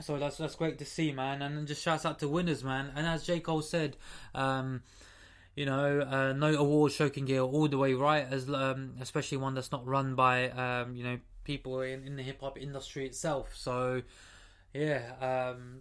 So 0.00 0.18
that's 0.18 0.36
that's 0.36 0.54
great 0.54 0.78
to 0.78 0.84
see, 0.84 1.12
man. 1.12 1.40
And 1.40 1.66
just 1.66 1.82
shouts 1.82 2.04
out 2.04 2.18
to 2.18 2.28
winners, 2.28 2.62
man. 2.62 2.92
And 2.94 3.06
as 3.06 3.24
J 3.24 3.40
Cole 3.40 3.62
said, 3.62 3.96
um, 4.34 4.82
you 5.54 5.64
know, 5.64 6.00
uh, 6.00 6.32
no 6.34 6.54
award 6.54 6.92
can 7.12 7.24
get 7.24 7.40
all 7.40 7.66
the 7.66 7.78
way 7.78 7.94
right, 7.94 8.26
as 8.30 8.48
um, 8.50 8.94
especially 9.00 9.38
one 9.38 9.54
that's 9.54 9.72
not 9.72 9.86
run 9.86 10.14
by 10.14 10.50
um, 10.50 10.94
you 10.94 11.02
know 11.02 11.18
people 11.44 11.80
in, 11.80 12.04
in 12.04 12.16
the 12.16 12.22
hip 12.22 12.40
hop 12.42 12.58
industry 12.60 13.06
itself. 13.06 13.56
So 13.56 14.02
yeah, 14.74 15.54
um, 15.54 15.80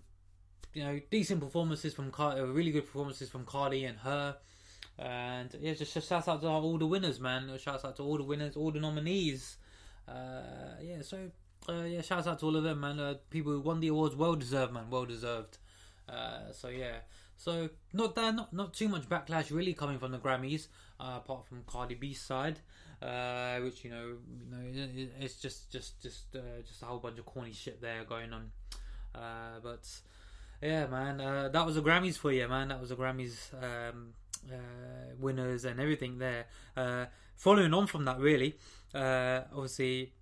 you 0.73 0.83
know, 0.83 1.01
decent 1.11 1.41
performances 1.41 1.93
from 1.93 2.11
Cardi, 2.11 2.41
really 2.41 2.71
good 2.71 2.85
performances 2.85 3.29
from 3.29 3.45
Cardi 3.45 3.85
and 3.85 3.97
her. 3.99 4.37
And 4.97 5.53
yeah, 5.59 5.73
just, 5.73 5.93
just 5.93 6.07
shout 6.07 6.27
out 6.27 6.41
to 6.41 6.47
all 6.47 6.77
the 6.77 6.85
winners, 6.85 7.19
man. 7.19 7.51
Shout 7.57 7.83
out 7.83 7.97
to 7.97 8.03
all 8.03 8.17
the 8.17 8.23
winners, 8.23 8.55
all 8.55 8.71
the 8.71 8.79
nominees. 8.79 9.57
Uh, 10.07 10.75
yeah, 10.81 11.01
so 11.01 11.31
uh, 11.69 11.83
yeah, 11.83 12.01
shout 12.01 12.27
out 12.27 12.39
to 12.39 12.45
all 12.45 12.55
of 12.55 12.63
them, 12.63 12.79
man. 12.81 12.99
Uh, 12.99 13.15
people 13.29 13.51
who 13.51 13.61
won 13.61 13.79
the 13.79 13.87
awards, 13.87 14.15
well 14.15 14.35
deserved, 14.35 14.73
man, 14.73 14.89
well 14.89 15.05
deserved. 15.05 15.57
Uh, 16.07 16.51
so 16.51 16.67
yeah, 16.67 16.97
so 17.35 17.69
not 17.93 18.15
that, 18.15 18.35
not 18.35 18.53
not 18.53 18.73
too 18.73 18.87
much 18.87 19.09
backlash 19.09 19.51
really 19.51 19.73
coming 19.73 19.97
from 19.97 20.11
the 20.11 20.19
Grammys, 20.19 20.67
uh, 20.99 21.13
apart 21.17 21.45
from 21.47 21.63
Cardi 21.65 21.95
B's 21.95 22.21
side, 22.21 22.59
uh, 23.01 23.57
which 23.57 23.83
you 23.83 23.89
know, 23.89 24.17
you 24.39 24.51
know, 24.51 24.87
it, 24.95 25.13
it's 25.19 25.35
just 25.35 25.71
just 25.71 26.01
just 26.01 26.35
uh, 26.35 26.61
just 26.67 26.81
a 26.81 26.85
whole 26.85 26.99
bunch 26.99 27.17
of 27.17 27.25
corny 27.25 27.53
shit 27.53 27.81
there 27.81 28.03
going 28.03 28.31
on. 28.31 28.51
Uh, 29.13 29.59
but 29.63 29.87
yeah, 30.61 30.85
man, 30.87 31.19
uh, 31.19 31.49
that 31.49 31.65
was 31.65 31.75
the 31.75 31.81
Grammys 31.81 32.17
for 32.17 32.31
you, 32.31 32.47
man. 32.47 32.67
That 32.69 32.79
was 32.79 32.89
the 32.89 32.95
Grammys 32.95 33.53
um, 33.61 34.13
uh, 34.51 35.15
winners 35.19 35.65
and 35.65 35.79
everything 35.79 36.17
there. 36.17 36.45
Uh, 36.75 37.05
following 37.35 37.73
on 37.73 37.87
from 37.87 38.05
that, 38.05 38.19
really, 38.19 38.57
uh, 38.93 39.41
obviously, 39.53 40.13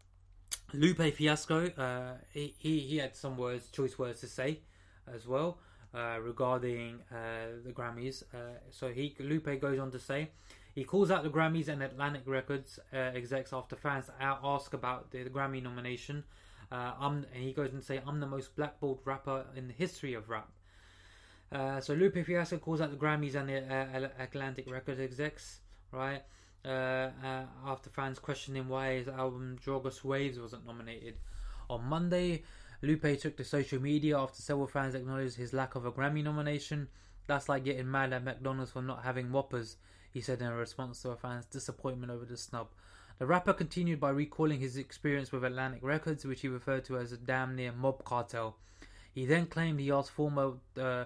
Lupe 0.74 1.14
Fiasco, 1.14 1.68
uh, 1.78 2.14
he, 2.32 2.54
he 2.58 2.80
he 2.80 2.98
had 2.98 3.16
some 3.16 3.38
words, 3.38 3.70
choice 3.70 3.98
words 3.98 4.22
to 4.22 4.28
say 4.28 4.60
as 5.14 5.28
well 5.28 5.60
uh, 5.94 6.18
regarding 6.22 7.00
uh, 7.12 7.62
the 7.64 7.72
Grammys. 7.72 8.24
So 8.72 8.90
he 8.90 9.16
Lupe 9.20 9.60
goes 9.62 9.80
on 9.80 9.92
to 9.92 10.00
say. 10.00 10.30
He 10.74 10.84
calls 10.84 11.12
out 11.12 11.22
the 11.24 11.30
Grammys 11.30 11.68
and 11.68 11.84
Atlantic 11.84 12.24
Records 12.26 12.80
execs 12.92 13.54
after 13.54 13.76
fans 13.76 14.10
ask 14.20 14.74
about 14.74 15.12
the, 15.12 15.22
the 15.22 15.30
Grammy 15.30 15.62
nomination. 15.62 16.24
And 16.72 17.28
he 17.34 17.54
goes 17.54 17.74
and 17.74 17.84
say, 17.84 18.02
"I'm 18.08 18.20
the 18.20 18.26
most 18.26 18.56
blackballed 18.56 19.02
rapper 19.06 19.46
in 19.56 19.68
the 19.68 19.74
history 19.74 20.16
of 20.16 20.30
rap." 20.30 20.50
Uh, 21.54 21.80
so 21.80 21.94
Lupe 21.94 22.26
Fiasco 22.26 22.58
calls 22.58 22.82
out 22.82 22.90
the 22.90 22.98
Grammys 22.98 23.36
and 23.36 23.48
the 23.48 23.60
uh, 23.60 24.10
Atlantic 24.20 24.70
Records 24.70 25.00
execs, 25.00 25.60
right? 25.92 26.24
Uh, 26.66 27.10
uh, 27.24 27.44
after 27.68 27.90
fans 27.90 28.18
questioning 28.18 28.68
why 28.68 28.96
his 28.96 29.08
album 29.08 29.58
Drogas 29.64 30.04
Waves 30.04 30.40
wasn't 30.40 30.66
nominated. 30.66 31.16
On 31.70 31.84
Monday, 31.84 32.44
Lupe 32.82 33.20
took 33.20 33.38
to 33.38 33.44
social 33.44 33.80
media 33.80 34.18
after 34.18 34.42
several 34.42 34.68
fans 34.68 34.96
acknowledged 34.96 35.36
his 35.36 35.54
lack 35.54 35.76
of 35.76 35.86
a 35.86 35.92
Grammy 35.92 36.24
nomination. 36.24 36.88
That's 37.28 37.48
like 37.48 37.66
getting 37.66 37.90
mad 37.90 38.14
at 38.14 38.24
McDonald's 38.24 38.72
for 38.72 38.82
not 38.82 39.04
having 39.04 39.32
Whoppers, 39.32 39.78
he 40.12 40.22
said 40.22 40.42
in 40.42 40.50
response 40.50 41.02
to 41.04 41.10
a 41.10 41.16
fan's 41.16 41.46
disappointment 41.46 42.12
over 42.12 42.26
the 42.26 42.36
snub. 42.36 42.70
The 43.20 43.28
rapper 43.28 43.54
continued 43.54 44.00
by 44.00 44.10
recalling 44.10 44.60
his 44.60 44.76
experience 44.76 45.32
with 45.32 45.46
Atlantic 45.46 45.84
Records, 45.84 46.26
which 46.26 46.42
he 46.42 46.48
referred 46.48 46.84
to 46.86 46.98
as 46.98 47.12
a 47.12 47.18
damn 47.18 47.56
near 47.56 47.72
mob 47.72 48.04
cartel. 48.04 48.58
He 49.14 49.26
then 49.28 49.46
claimed 49.46 49.80
he 49.80 49.92
asked 49.92 50.10
former 50.10 50.54
uh, 50.78 51.06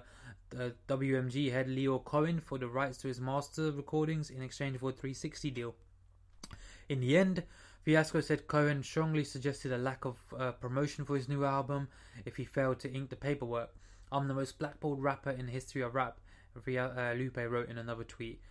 uh, 0.56 0.70
WMG 0.88 1.52
had 1.52 1.68
Lyor 1.68 2.04
Cohen 2.04 2.40
for 2.40 2.58
the 2.58 2.68
rights 2.68 2.98
to 3.00 3.08
his 3.08 3.20
master 3.20 3.72
recordings 3.72 4.30
in 4.30 4.42
exchange 4.42 4.78
for 4.78 4.90
a 4.90 4.94
360 4.94 5.52
deal. 5.52 5.76
In 6.90 7.02
the 7.02 7.18
end, 7.18 7.44
Fiasco 7.84 8.22
said 8.22 8.48
Cohen 8.48 8.84
strongly 8.84 9.24
suggested 9.24 9.72
a 9.72 9.78
lack 9.78 10.06
of 10.06 10.18
uh, 10.38 10.52
promotion 10.52 11.06
for 11.06 11.16
his 11.16 11.30
new 11.30 11.44
album 11.44 11.88
if 12.26 12.36
he 12.36 12.46
failed 12.46 12.80
to 12.80 12.92
ink 12.92 13.10
the 13.10 13.16
paperwork. 13.16 13.74
I'm 14.12 14.28
the 14.28 14.34
most 14.34 14.60
blackballed 14.60 15.02
rapper 15.02 15.32
in 15.32 15.46
the 15.46 15.52
history 15.52 15.82
of 15.82 15.96
rap, 15.96 16.20
uh, 16.56 17.14
Lupe 17.14 17.38
wrote 17.38 17.70
in 17.70 17.78
another 17.78 18.04
tweet. 18.04 18.42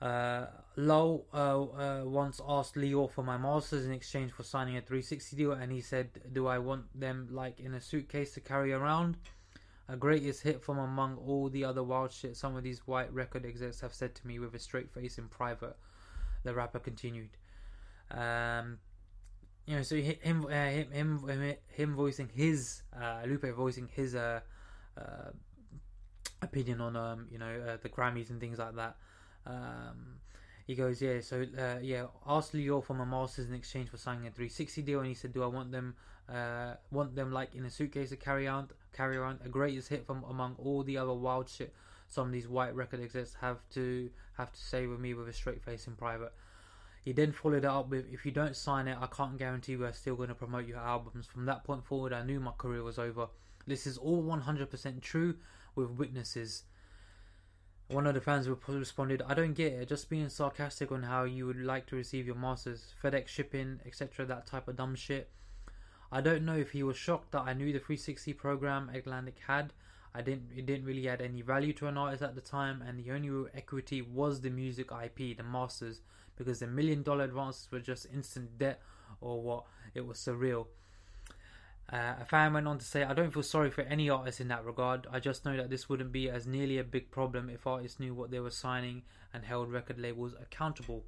Uh, 0.00 0.46
uh, 0.76 1.16
uh, 1.32 2.02
once 2.04 2.40
asked 2.46 2.76
Leo 2.76 3.06
for 3.06 3.22
my 3.22 3.38
masters 3.38 3.86
in 3.86 3.92
exchange 3.92 4.30
for 4.32 4.42
signing 4.42 4.76
a 4.76 4.80
360 4.80 5.36
deal, 5.36 5.52
and 5.52 5.72
he 5.72 5.80
said, 5.80 6.08
"Do 6.32 6.46
I 6.46 6.58
want 6.58 6.84
them 6.98 7.28
like 7.30 7.60
in 7.60 7.72
a 7.72 7.80
suitcase 7.80 8.34
to 8.34 8.40
carry 8.40 8.72
around?" 8.72 9.16
A 9.88 9.96
greatest 9.96 10.42
hit 10.42 10.62
from 10.62 10.78
among 10.78 11.16
all 11.16 11.48
the 11.48 11.64
other 11.64 11.82
wild 11.82 12.10
shit 12.10 12.36
some 12.36 12.56
of 12.56 12.64
these 12.64 12.80
white 12.86 13.12
record 13.12 13.46
execs 13.46 13.80
have 13.80 13.94
said 13.94 14.14
to 14.16 14.26
me 14.26 14.38
with 14.38 14.54
a 14.54 14.58
straight 14.58 14.90
face 14.90 15.18
in 15.18 15.28
private. 15.28 15.76
The 16.42 16.54
rapper 16.54 16.80
continued. 16.80 17.30
Um, 18.10 18.78
you 19.66 19.76
know, 19.76 19.82
so 19.82 19.96
him, 19.96 20.46
uh, 20.46 20.50
him, 20.50 20.90
him, 20.92 21.54
him 21.68 21.94
voicing 21.94 22.30
his 22.34 22.82
uh, 23.00 23.22
Lupe 23.26 23.46
voicing 23.54 23.88
his 23.92 24.14
uh, 24.14 24.40
uh, 24.96 25.30
opinion 26.42 26.80
on 26.80 26.96
um, 26.96 27.26
you 27.30 27.38
know, 27.38 27.60
uh, 27.68 27.76
the 27.82 27.88
Grammys 27.88 28.30
and 28.30 28.40
things 28.40 28.58
like 28.58 28.76
that. 28.76 28.96
Um, 29.46 30.20
he 30.66 30.74
goes, 30.74 31.00
yeah, 31.00 31.20
so 31.20 31.44
uh, 31.56 31.78
yeah, 31.80 32.06
asked 32.26 32.52
Lyor 32.52 32.82
for 32.84 32.94
my 32.94 33.04
masters 33.04 33.48
in 33.48 33.54
exchange 33.54 33.88
for 33.88 33.96
signing 33.96 34.26
a 34.26 34.30
360 34.30 34.82
deal, 34.82 34.98
and 34.98 35.08
he 35.08 35.14
said, 35.14 35.32
do 35.32 35.44
I 35.44 35.46
want 35.46 35.70
them, 35.70 35.94
uh, 36.28 36.74
want 36.90 37.14
them 37.14 37.30
like 37.30 37.54
in 37.54 37.64
a 37.64 37.70
suitcase 37.70 38.10
to 38.10 38.16
carry 38.16 38.48
on, 38.48 38.68
carry 38.96 39.16
around? 39.16 39.40
A 39.44 39.48
greatest 39.48 39.88
hit 39.88 40.06
from 40.06 40.24
among 40.24 40.56
all 40.58 40.82
the 40.82 40.96
other 40.96 41.12
wild 41.12 41.48
shit 41.48 41.74
some 42.08 42.26
of 42.26 42.32
these 42.32 42.48
white 42.48 42.74
record 42.74 43.00
execs 43.00 43.34
have 43.40 43.58
to 43.70 44.10
have 44.34 44.52
to 44.52 44.60
say 44.60 44.86
with 44.86 45.00
me 45.00 45.14
with 45.14 45.28
a 45.28 45.32
straight 45.32 45.62
face 45.62 45.86
in 45.86 45.96
private. 45.96 46.32
He 47.02 47.12
then 47.12 47.32
followed 47.32 47.58
it 47.58 47.64
up 47.64 47.88
with, 47.88 48.12
if 48.12 48.26
you 48.26 48.32
don't 48.32 48.56
sign 48.56 48.88
it, 48.88 48.98
I 49.00 49.06
can't 49.06 49.38
guarantee 49.38 49.76
we're 49.76 49.92
still 49.92 50.16
going 50.16 50.28
to 50.28 50.34
promote 50.34 50.66
your 50.66 50.78
albums. 50.78 51.26
From 51.26 51.46
that 51.46 51.62
point 51.62 51.84
forward, 51.84 52.12
I 52.12 52.24
knew 52.24 52.40
my 52.40 52.52
career 52.58 52.82
was 52.82 52.98
over. 52.98 53.28
This 53.66 53.86
is 53.86 53.96
all 53.96 54.22
100% 54.24 55.00
true 55.02 55.36
with 55.76 55.90
witnesses. 55.90 56.64
One 57.88 58.08
of 58.08 58.14
the 58.14 58.20
fans 58.20 58.48
responded, 58.48 59.22
I 59.24 59.34
don't 59.34 59.54
get 59.54 59.72
it, 59.72 59.88
just 59.88 60.10
being 60.10 60.28
sarcastic 60.28 60.90
on 60.90 61.04
how 61.04 61.22
you 61.22 61.46
would 61.46 61.60
like 61.60 61.86
to 61.86 61.96
receive 61.96 62.26
your 62.26 62.34
masters, 62.34 62.94
FedEx 63.02 63.28
shipping, 63.28 63.80
etc., 63.86 64.26
that 64.26 64.46
type 64.46 64.66
of 64.66 64.76
dumb 64.76 64.96
shit. 64.96 65.30
I 66.10 66.20
don't 66.20 66.44
know 66.44 66.56
if 66.56 66.70
he 66.70 66.82
was 66.82 66.96
shocked 66.96 67.32
that 67.32 67.42
I 67.42 67.52
knew 67.52 67.72
the 67.72 67.78
360 67.78 68.32
program 68.34 68.90
Atlantic 68.94 69.38
had. 69.46 69.72
I 70.14 70.22
didn't 70.22 70.50
it 70.56 70.64
didn't 70.64 70.86
really 70.86 71.08
add 71.08 71.20
any 71.20 71.42
value 71.42 71.72
to 71.74 71.88
an 71.88 71.98
artist 71.98 72.22
at 72.22 72.34
the 72.34 72.40
time 72.40 72.82
and 72.82 72.98
the 72.98 73.10
only 73.10 73.50
equity 73.54 74.00
was 74.00 74.40
the 74.40 74.50
music 74.50 74.90
IP, 74.90 75.36
the 75.36 75.42
masters, 75.42 76.00
because 76.36 76.60
the 76.60 76.66
million 76.66 77.02
dollar 77.02 77.24
advances 77.24 77.68
were 77.70 77.80
just 77.80 78.06
instant 78.12 78.58
debt 78.58 78.80
or 79.20 79.42
what. 79.42 79.64
It 79.94 80.06
was 80.06 80.18
surreal. 80.18 80.66
Uh, 81.92 82.14
a 82.20 82.24
fan 82.24 82.52
went 82.52 82.66
on 82.66 82.78
to 82.78 82.84
say, 82.84 83.04
I 83.04 83.14
don't 83.14 83.32
feel 83.32 83.44
sorry 83.44 83.70
for 83.70 83.82
any 83.82 84.10
artist 84.10 84.40
in 84.40 84.48
that 84.48 84.64
regard. 84.64 85.06
I 85.10 85.20
just 85.20 85.44
know 85.44 85.56
that 85.56 85.70
this 85.70 85.88
wouldn't 85.88 86.12
be 86.12 86.28
as 86.28 86.46
nearly 86.46 86.78
a 86.78 86.84
big 86.84 87.10
problem 87.10 87.48
if 87.48 87.66
artists 87.66 88.00
knew 88.00 88.12
what 88.12 88.30
they 88.30 88.40
were 88.40 88.50
signing 88.50 89.02
and 89.32 89.44
held 89.44 89.70
record 89.70 89.98
labels 89.98 90.34
accountable. 90.40 91.04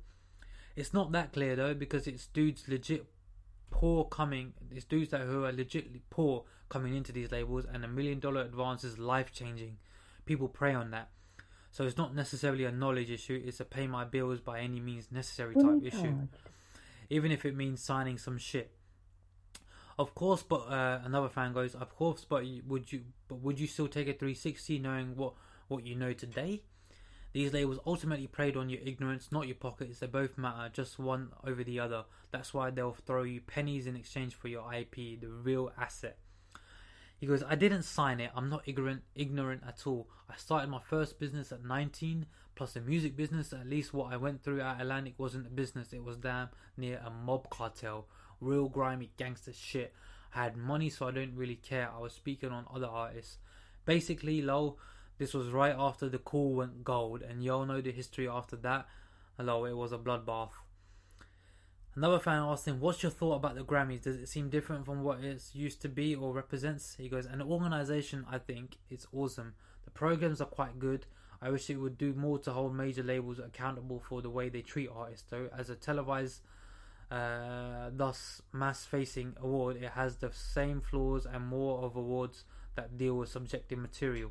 It's 0.76 0.94
not 0.94 1.10
that 1.12 1.32
clear 1.32 1.56
though, 1.56 1.74
because 1.74 2.06
it's 2.06 2.26
dudes 2.26 2.68
legit 2.68 3.06
poor 3.70 4.04
coming, 4.04 4.52
it's 4.70 4.84
dudes 4.84 5.10
that 5.10 5.22
who 5.22 5.44
are 5.44 5.52
legitly 5.52 6.00
poor 6.10 6.44
coming 6.68 6.94
into 6.96 7.12
these 7.12 7.30
labels, 7.30 7.64
and 7.72 7.84
a 7.84 7.88
million 7.88 8.20
dollar 8.20 8.42
advance 8.42 8.84
is 8.84 8.98
life 8.98 9.32
changing. 9.32 9.78
People 10.26 10.48
prey 10.48 10.74
on 10.74 10.90
that. 10.90 11.08
So 11.70 11.84
it's 11.84 11.96
not 11.96 12.14
necessarily 12.14 12.64
a 12.64 12.72
knowledge 12.72 13.10
issue, 13.10 13.40
it's 13.44 13.60
a 13.60 13.64
pay 13.64 13.86
my 13.86 14.04
bills 14.04 14.40
by 14.40 14.60
any 14.60 14.80
means 14.80 15.08
necessary 15.10 15.54
type 15.54 15.82
issue. 15.84 16.14
Even 17.10 17.30
if 17.30 17.44
it 17.44 17.54
means 17.56 17.82
signing 17.82 18.18
some 18.18 18.38
shit. 18.38 18.72
Of 19.98 20.14
course, 20.14 20.42
but 20.42 20.60
uh, 20.70 21.00
another 21.04 21.28
fan 21.28 21.52
goes, 21.52 21.74
of 21.74 21.94
course, 21.96 22.24
but 22.28 22.44
would 22.66 22.92
you, 22.92 23.02
but 23.26 23.36
would 23.36 23.58
you 23.58 23.66
still 23.66 23.88
take 23.88 24.06
a 24.08 24.12
360 24.12 24.78
knowing 24.78 25.16
what 25.16 25.34
what 25.68 25.84
you 25.84 25.94
know 25.94 26.12
today? 26.12 26.62
These 27.32 27.52
labels 27.52 27.78
ultimately 27.86 28.26
preyed 28.26 28.56
on 28.56 28.70
your 28.70 28.80
ignorance, 28.82 29.30
not 29.30 29.46
your 29.46 29.56
pockets. 29.56 29.98
They 29.98 30.06
both 30.06 30.38
matter, 30.38 30.70
just 30.72 30.98
one 30.98 31.30
over 31.46 31.62
the 31.62 31.78
other. 31.78 32.04
That's 32.30 32.54
why 32.54 32.70
they'll 32.70 32.94
throw 33.06 33.22
you 33.22 33.40
pennies 33.40 33.86
in 33.86 33.96
exchange 33.96 34.34
for 34.34 34.48
your 34.48 34.72
IP, 34.72 35.20
the 35.20 35.28
real 35.28 35.70
asset. 35.78 36.18
He 37.18 37.26
goes, 37.26 37.42
I 37.42 37.56
didn't 37.56 37.82
sign 37.82 38.20
it. 38.20 38.30
I'm 38.34 38.48
not 38.48 38.62
ignorant, 38.66 39.02
ignorant 39.14 39.62
at 39.66 39.86
all. 39.86 40.08
I 40.30 40.36
started 40.36 40.70
my 40.70 40.80
first 40.80 41.18
business 41.18 41.50
at 41.50 41.64
19, 41.64 42.26
plus 42.54 42.76
a 42.76 42.80
music 42.80 43.16
business. 43.16 43.52
At 43.52 43.66
least 43.66 43.92
what 43.92 44.12
I 44.12 44.16
went 44.16 44.42
through 44.42 44.60
at 44.60 44.80
Atlantic 44.80 45.14
wasn't 45.18 45.48
a 45.48 45.50
business. 45.50 45.92
It 45.92 46.04
was 46.04 46.16
damn 46.16 46.48
near 46.76 47.02
a 47.04 47.10
mob 47.10 47.50
cartel, 47.50 48.06
real 48.40 48.68
grimy 48.68 49.10
gangster 49.16 49.52
shit. 49.52 49.92
I 50.34 50.44
had 50.44 50.56
money, 50.56 50.90
so 50.90 51.08
I 51.08 51.10
didn't 51.10 51.36
really 51.36 51.56
care. 51.56 51.90
I 51.94 51.98
was 51.98 52.12
speaking 52.12 52.50
on 52.50 52.66
other 52.72 52.86
artists. 52.86 53.38
Basically, 53.84 54.40
low. 54.40 54.76
This 55.18 55.34
was 55.34 55.48
right 55.48 55.74
after 55.76 56.08
the 56.08 56.18
call 56.18 56.54
went 56.54 56.84
gold, 56.84 57.22
and 57.22 57.42
y'all 57.42 57.66
know 57.66 57.80
the 57.80 57.90
history 57.90 58.28
after 58.28 58.54
that. 58.56 58.86
Hello, 59.36 59.64
it 59.64 59.76
was 59.76 59.90
a 59.90 59.98
bloodbath. 59.98 60.50
Another 61.96 62.20
fan 62.20 62.40
asked 62.42 62.68
him, 62.68 62.78
What's 62.78 63.02
your 63.02 63.10
thought 63.10 63.34
about 63.34 63.56
the 63.56 63.64
Grammys? 63.64 64.02
Does 64.02 64.16
it 64.16 64.28
seem 64.28 64.48
different 64.48 64.86
from 64.86 65.02
what 65.02 65.18
it 65.24 65.42
used 65.52 65.82
to 65.82 65.88
be 65.88 66.14
or 66.14 66.32
represents? 66.32 66.94
He 66.96 67.08
goes, 67.08 67.26
An 67.26 67.42
organization, 67.42 68.24
I 68.30 68.38
think, 68.38 68.76
it's 68.88 69.08
awesome. 69.12 69.54
The 69.84 69.90
programs 69.90 70.40
are 70.40 70.46
quite 70.46 70.78
good. 70.78 71.06
I 71.42 71.50
wish 71.50 71.68
it 71.68 71.78
would 71.78 71.98
do 71.98 72.14
more 72.14 72.38
to 72.38 72.52
hold 72.52 72.76
major 72.76 73.02
labels 73.02 73.40
accountable 73.40 73.98
for 73.98 74.22
the 74.22 74.30
way 74.30 74.48
they 74.48 74.62
treat 74.62 74.88
artists, 74.88 75.26
though. 75.28 75.48
As 75.56 75.68
a 75.68 75.74
televised, 75.74 76.42
uh, 77.10 77.90
thus 77.92 78.40
mass 78.52 78.84
facing 78.84 79.34
award, 79.42 79.78
it 79.82 79.90
has 79.90 80.16
the 80.16 80.30
same 80.32 80.80
flaws 80.80 81.26
and 81.26 81.44
more 81.44 81.80
of 81.80 81.96
awards 81.96 82.44
that 82.76 82.96
deal 82.96 83.14
with 83.14 83.30
subjective 83.30 83.80
material. 83.80 84.30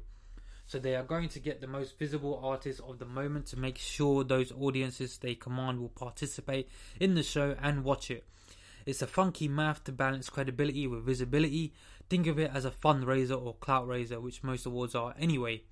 So 0.68 0.80
they 0.80 0.98
are 0.98 1.04
going 1.04 1.30
to 1.30 1.40
get 1.40 1.62
the 1.62 1.68
most 1.68 1.98
visible 1.98 2.42
artists 2.44 2.82
of 2.82 3.00
the 3.00 3.06
moment 3.06 3.46
to 3.48 3.58
make 3.58 3.78
sure 3.78 4.26
those 4.26 4.52
audiences 4.52 5.18
they 5.18 5.34
command 5.34 5.80
will 5.80 5.88
participate 5.90 6.70
in 7.00 7.16
the 7.16 7.24
show 7.24 7.56
and 7.62 7.86
watch 7.86 8.12
it. 8.12 8.26
It's 8.86 9.02
a 9.02 9.08
funky 9.08 9.48
math 9.48 9.86
to 9.86 9.94
balance 9.94 10.30
credibility 10.30 10.86
with 10.86 11.06
visibility. 11.06 11.74
Think 12.10 12.28
of 12.28 12.38
it 12.38 12.52
as 12.54 12.66
a 12.66 12.72
fundraiser 12.72 13.42
or 13.42 13.54
clout 13.56 13.88
raiser, 13.88 14.20
which 14.20 14.44
most 14.44 14.66
awards 14.66 14.94
are 14.94 15.16
anyway. 15.18 15.64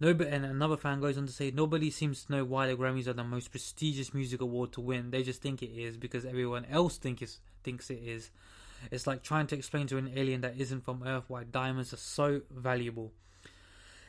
Nobody, 0.00 0.28
and 0.28 0.44
another 0.44 0.76
fan 0.76 1.00
goes 1.00 1.16
on 1.16 1.26
to 1.26 1.32
say, 1.32 1.52
nobody 1.52 1.88
seems 1.88 2.24
to 2.24 2.32
know 2.32 2.44
why 2.44 2.66
the 2.66 2.74
Grammys 2.74 3.06
are 3.06 3.12
the 3.12 3.22
most 3.22 3.52
prestigious 3.52 4.12
music 4.12 4.40
award 4.40 4.72
to 4.72 4.80
win. 4.80 5.12
They 5.12 5.22
just 5.22 5.40
think 5.40 5.62
it 5.62 5.70
is 5.70 5.96
because 5.96 6.24
everyone 6.24 6.64
else 6.64 6.98
think 6.98 7.22
thinks 7.62 7.90
it 7.90 8.02
is. 8.04 8.30
It's 8.90 9.06
like 9.06 9.22
trying 9.22 9.46
to 9.48 9.56
explain 9.56 9.86
to 9.86 9.98
an 9.98 10.12
alien 10.16 10.40
that 10.40 10.58
isn't 10.58 10.84
from 10.84 11.04
Earth 11.04 11.24
why 11.28 11.44
diamonds 11.44 11.92
are 11.92 11.98
so 11.98 12.42
valuable. 12.50 13.12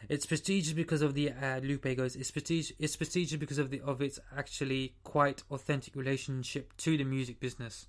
It's 0.09 0.25
prestigious 0.25 0.73
because 0.73 1.01
of 1.01 1.13
the 1.13 1.31
uh, 1.31 1.59
Lupe 1.59 1.95
goes. 1.95 2.15
It's 2.15 2.31
prestigious. 2.31 2.71
It's 2.79 2.95
prestigious 2.95 3.37
because 3.37 3.57
of 3.57 3.69
the 3.69 3.81
of 3.81 4.01
its 4.01 4.19
actually 4.35 4.95
quite 5.03 5.43
authentic 5.49 5.95
relationship 5.95 6.75
to 6.77 6.97
the 6.97 7.03
music 7.03 7.39
business. 7.39 7.87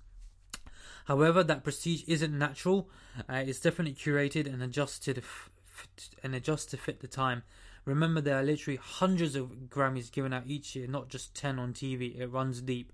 However, 1.05 1.43
that 1.43 1.63
prestige 1.63 2.03
isn't 2.07 2.37
natural. 2.37 2.89
Uh, 3.29 3.43
it's 3.45 3.59
definitely 3.59 3.93
curated 3.93 4.45
and 4.45 4.61
adjusted 4.61 5.19
f- 5.19 5.49
f- 5.65 5.87
and 6.21 6.35
adjusted 6.35 6.71
to 6.71 6.83
fit 6.83 6.99
the 6.99 7.07
time. 7.07 7.43
Remember, 7.85 8.19
there 8.19 8.37
are 8.37 8.43
literally 8.43 8.77
hundreds 8.81 9.35
of 9.37 9.69
Grammys 9.69 10.11
given 10.11 10.33
out 10.33 10.43
each 10.47 10.75
year, 10.75 10.87
not 10.87 11.07
just 11.07 11.33
ten 11.33 11.59
on 11.59 11.73
TV. 11.73 12.19
It 12.19 12.27
runs 12.27 12.61
deep. 12.61 12.91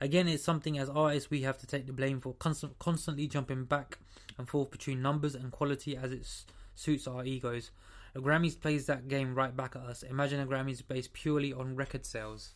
Again, 0.00 0.26
it's 0.26 0.42
something 0.42 0.78
as 0.78 0.88
artists 0.88 1.30
we 1.30 1.42
have 1.42 1.58
to 1.58 1.66
take 1.66 1.86
the 1.86 1.92
blame 1.92 2.20
for, 2.20 2.34
constant, 2.34 2.78
constantly 2.78 3.28
jumping 3.28 3.64
back 3.64 3.98
and 4.38 4.48
forth 4.48 4.70
between 4.70 5.02
numbers 5.02 5.34
and 5.34 5.52
quality 5.52 5.96
as 5.96 6.10
it 6.10 6.26
suits 6.74 7.06
our 7.06 7.24
egos. 7.24 7.70
A 8.14 8.20
Grammys 8.20 8.60
plays 8.60 8.86
that 8.86 9.08
game 9.08 9.34
right 9.34 9.56
back 9.56 9.74
at 9.74 9.82
us. 9.82 10.02
Imagine 10.02 10.40
a 10.40 10.46
Grammys 10.46 10.86
based 10.86 11.14
purely 11.14 11.52
on 11.52 11.76
record 11.76 12.04
sales. 12.04 12.54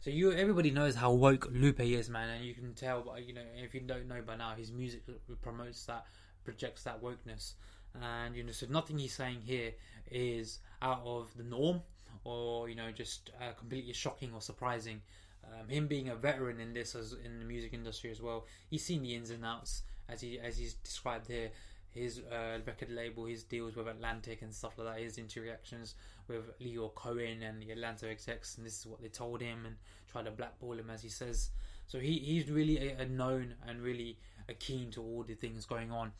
So 0.00 0.10
you, 0.10 0.32
everybody 0.32 0.70
knows 0.70 0.94
how 0.94 1.12
woke 1.12 1.48
Lupe 1.50 1.80
is, 1.80 2.08
man, 2.08 2.28
and 2.28 2.44
you 2.44 2.54
can 2.54 2.74
tell. 2.74 3.02
But 3.02 3.26
you 3.26 3.34
know, 3.34 3.42
if 3.56 3.74
you 3.74 3.80
don't 3.80 4.08
know 4.08 4.20
by 4.24 4.36
now, 4.36 4.54
his 4.56 4.72
music 4.72 5.02
promotes 5.42 5.84
that, 5.86 6.06
projects 6.44 6.84
that 6.84 7.02
wokeness, 7.02 7.54
and 8.00 8.34
you 8.34 8.42
know, 8.42 8.52
so 8.52 8.66
nothing 8.68 8.98
he's 8.98 9.14
saying 9.14 9.42
here 9.44 9.72
is 10.10 10.58
out 10.82 11.02
of 11.04 11.36
the 11.36 11.44
norm, 11.44 11.82
or 12.24 12.68
you 12.68 12.74
know, 12.74 12.90
just 12.90 13.30
uh, 13.40 13.52
completely 13.52 13.92
shocking 13.92 14.32
or 14.34 14.40
surprising. 14.40 15.02
Um, 15.44 15.68
him 15.68 15.86
being 15.86 16.08
a 16.08 16.16
veteran 16.16 16.60
in 16.60 16.74
this 16.74 16.94
as 16.94 17.14
in 17.24 17.38
the 17.38 17.44
music 17.44 17.72
industry 17.72 18.10
as 18.10 18.20
well, 18.20 18.46
he's 18.68 18.84
seen 18.84 19.02
the 19.02 19.14
ins 19.14 19.30
and 19.30 19.44
outs 19.44 19.82
as 20.08 20.20
he 20.20 20.38
as 20.38 20.58
he's 20.58 20.74
described 20.74 21.26
here 21.26 21.50
his 21.90 22.20
uh, 22.30 22.58
record 22.66 22.90
label, 22.90 23.24
his 23.24 23.42
deals 23.42 23.76
with 23.76 23.88
Atlantic 23.88 24.42
and 24.42 24.54
stuff 24.54 24.78
like 24.78 24.86
that, 24.88 25.02
his 25.02 25.18
interactions 25.18 25.94
with 26.28 26.58
Lyor 26.60 26.94
Cohen 26.94 27.42
and 27.42 27.62
the 27.62 27.70
Atlantic 27.70 28.10
execs, 28.10 28.56
and 28.56 28.66
this 28.66 28.80
is 28.80 28.86
what 28.86 29.00
they 29.00 29.08
told 29.08 29.40
him 29.40 29.64
and 29.66 29.76
tried 30.10 30.26
to 30.26 30.30
blackball 30.30 30.78
him, 30.78 30.90
as 30.90 31.02
he 31.02 31.08
says. 31.08 31.50
So 31.86 31.98
he, 31.98 32.18
he's 32.18 32.50
really 32.50 32.90
a, 32.90 32.98
a 32.98 33.06
known 33.06 33.54
and 33.66 33.80
really 33.82 34.18
a 34.48 34.54
keen 34.54 34.90
to 34.92 35.02
all 35.02 35.24
the 35.26 35.34
things 35.34 35.66
going 35.66 35.90
on. 35.90 36.12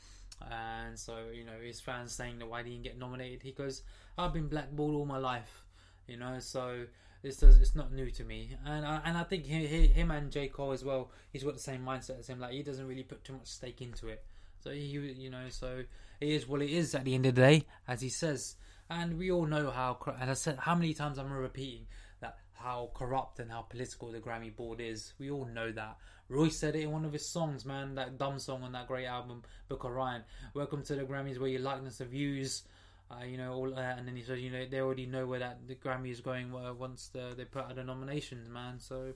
And 0.50 0.98
so, 0.98 1.16
you 1.32 1.44
know, 1.44 1.58
his 1.62 1.80
fans 1.80 2.12
saying 2.12 2.38
that 2.38 2.48
why 2.48 2.62
didn't 2.62 2.82
get 2.82 2.98
nominated, 2.98 3.42
he 3.42 3.52
goes, 3.52 3.82
I've 4.16 4.32
been 4.32 4.48
blackballed 4.48 4.94
all 4.94 5.04
my 5.04 5.18
life, 5.18 5.64
you 6.06 6.16
know, 6.16 6.38
so 6.38 6.86
this 7.22 7.36
does 7.36 7.58
it's 7.58 7.74
not 7.74 7.92
new 7.92 8.10
to 8.12 8.24
me. 8.24 8.56
And 8.64 8.86
I, 8.86 9.00
and 9.04 9.18
I 9.18 9.24
think 9.24 9.44
he, 9.44 9.66
he, 9.66 9.86
him 9.88 10.10
and 10.10 10.30
J. 10.30 10.48
Cole 10.48 10.72
as 10.72 10.84
well 10.84 11.10
he's 11.32 11.42
got 11.42 11.54
the 11.54 11.60
same 11.60 11.84
mindset 11.84 12.20
as 12.20 12.28
him. 12.28 12.40
Like 12.40 12.52
he 12.52 12.62
doesn't 12.62 12.86
really 12.86 13.02
put 13.02 13.24
too 13.24 13.34
much 13.34 13.46
stake 13.46 13.82
into 13.82 14.08
it 14.08 14.24
so 14.60 14.70
he, 14.70 14.80
you 14.80 15.30
know, 15.30 15.46
so 15.50 15.84
it 16.20 16.28
is 16.28 16.48
what 16.48 16.62
it 16.62 16.70
is 16.70 16.94
at 16.94 17.04
the 17.04 17.14
end 17.14 17.26
of 17.26 17.34
the 17.34 17.40
day, 17.40 17.64
as 17.86 18.00
he 18.00 18.08
says. 18.08 18.56
And 18.90 19.18
we 19.18 19.30
all 19.30 19.46
know 19.46 19.70
how, 19.70 19.98
and 20.20 20.30
I 20.30 20.34
said 20.34 20.58
how 20.60 20.74
many 20.74 20.94
times 20.94 21.18
I'm 21.18 21.32
repeating 21.32 21.86
that 22.20 22.38
how 22.54 22.90
corrupt 22.94 23.38
and 23.38 23.50
how 23.50 23.62
political 23.62 24.10
the 24.10 24.18
Grammy 24.18 24.54
board 24.54 24.80
is. 24.80 25.12
We 25.18 25.30
all 25.30 25.44
know 25.44 25.70
that. 25.72 25.98
Roy 26.28 26.48
said 26.48 26.76
it 26.76 26.82
in 26.82 26.90
one 26.90 27.04
of 27.04 27.12
his 27.12 27.26
songs, 27.26 27.64
man, 27.64 27.94
that 27.94 28.18
dumb 28.18 28.38
song 28.38 28.62
on 28.62 28.72
that 28.72 28.86
great 28.86 29.06
album, 29.06 29.42
Book 29.68 29.84
of 29.84 29.92
Ryan. 29.92 30.24
Welcome 30.54 30.82
to 30.84 30.94
the 30.94 31.02
Grammys, 31.02 31.38
where 31.38 31.48
your 31.48 31.60
likeness 31.60 32.00
of 32.00 32.08
views. 32.08 32.64
Uh, 33.10 33.24
you 33.24 33.38
know, 33.38 33.54
all, 33.54 33.74
uh, 33.74 33.80
and 33.80 34.06
then 34.06 34.14
he 34.14 34.22
says, 34.22 34.38
you 34.40 34.50
know, 34.50 34.66
they 34.66 34.80
already 34.80 35.06
know 35.06 35.24
where 35.24 35.38
that 35.38 35.66
the 35.66 35.74
Grammy 35.74 36.10
is 36.10 36.20
going 36.20 36.54
uh, 36.54 36.74
once 36.74 37.08
the, 37.08 37.32
they 37.34 37.46
put 37.46 37.64
out 37.64 37.76
the 37.76 37.84
nominations, 37.84 38.50
man. 38.50 38.78
So 38.78 39.14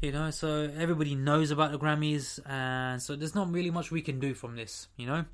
you 0.00 0.12
know, 0.12 0.30
so 0.30 0.70
everybody 0.78 1.14
knows 1.14 1.50
about 1.50 1.72
the 1.72 1.78
Grammys, 1.78 2.40
and 2.48 3.02
so 3.02 3.16
there's 3.16 3.34
not 3.34 3.52
really 3.52 3.70
much 3.70 3.90
we 3.90 4.00
can 4.02 4.18
do 4.18 4.34
from 4.34 4.56
this, 4.56 4.88
you 4.96 5.06
know. 5.06 5.24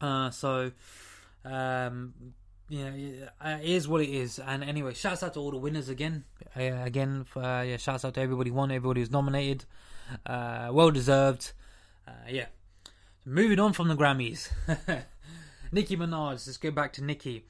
Uh, 0.00 0.30
so, 0.30 0.70
um, 1.44 2.14
yeah, 2.68 2.90
it 2.90 3.64
is 3.64 3.88
what 3.88 4.00
it 4.00 4.08
is. 4.08 4.38
And 4.38 4.62
anyway, 4.62 4.94
shouts 4.94 5.22
out 5.22 5.34
to 5.34 5.40
all 5.40 5.50
the 5.50 5.56
winners 5.56 5.88
again. 5.88 6.24
Uh, 6.56 6.82
again, 6.84 7.24
for, 7.24 7.42
uh, 7.42 7.62
yeah, 7.62 7.76
shouts 7.76 8.04
out 8.04 8.14
to 8.14 8.20
everybody 8.20 8.50
won, 8.50 8.70
everybody 8.70 9.00
who's 9.00 9.10
nominated. 9.10 9.64
Uh, 10.24 10.70
well 10.72 10.90
deserved. 10.90 11.52
Uh, 12.06 12.12
yeah. 12.28 12.46
Moving 13.24 13.60
on 13.60 13.72
from 13.72 13.88
the 13.88 13.94
Grammys, 13.94 14.50
Nicki 15.72 15.96
Minaj. 15.96 16.46
Let's 16.46 16.56
go 16.56 16.70
back 16.72 16.92
to 16.94 17.04
Nicki. 17.04 17.46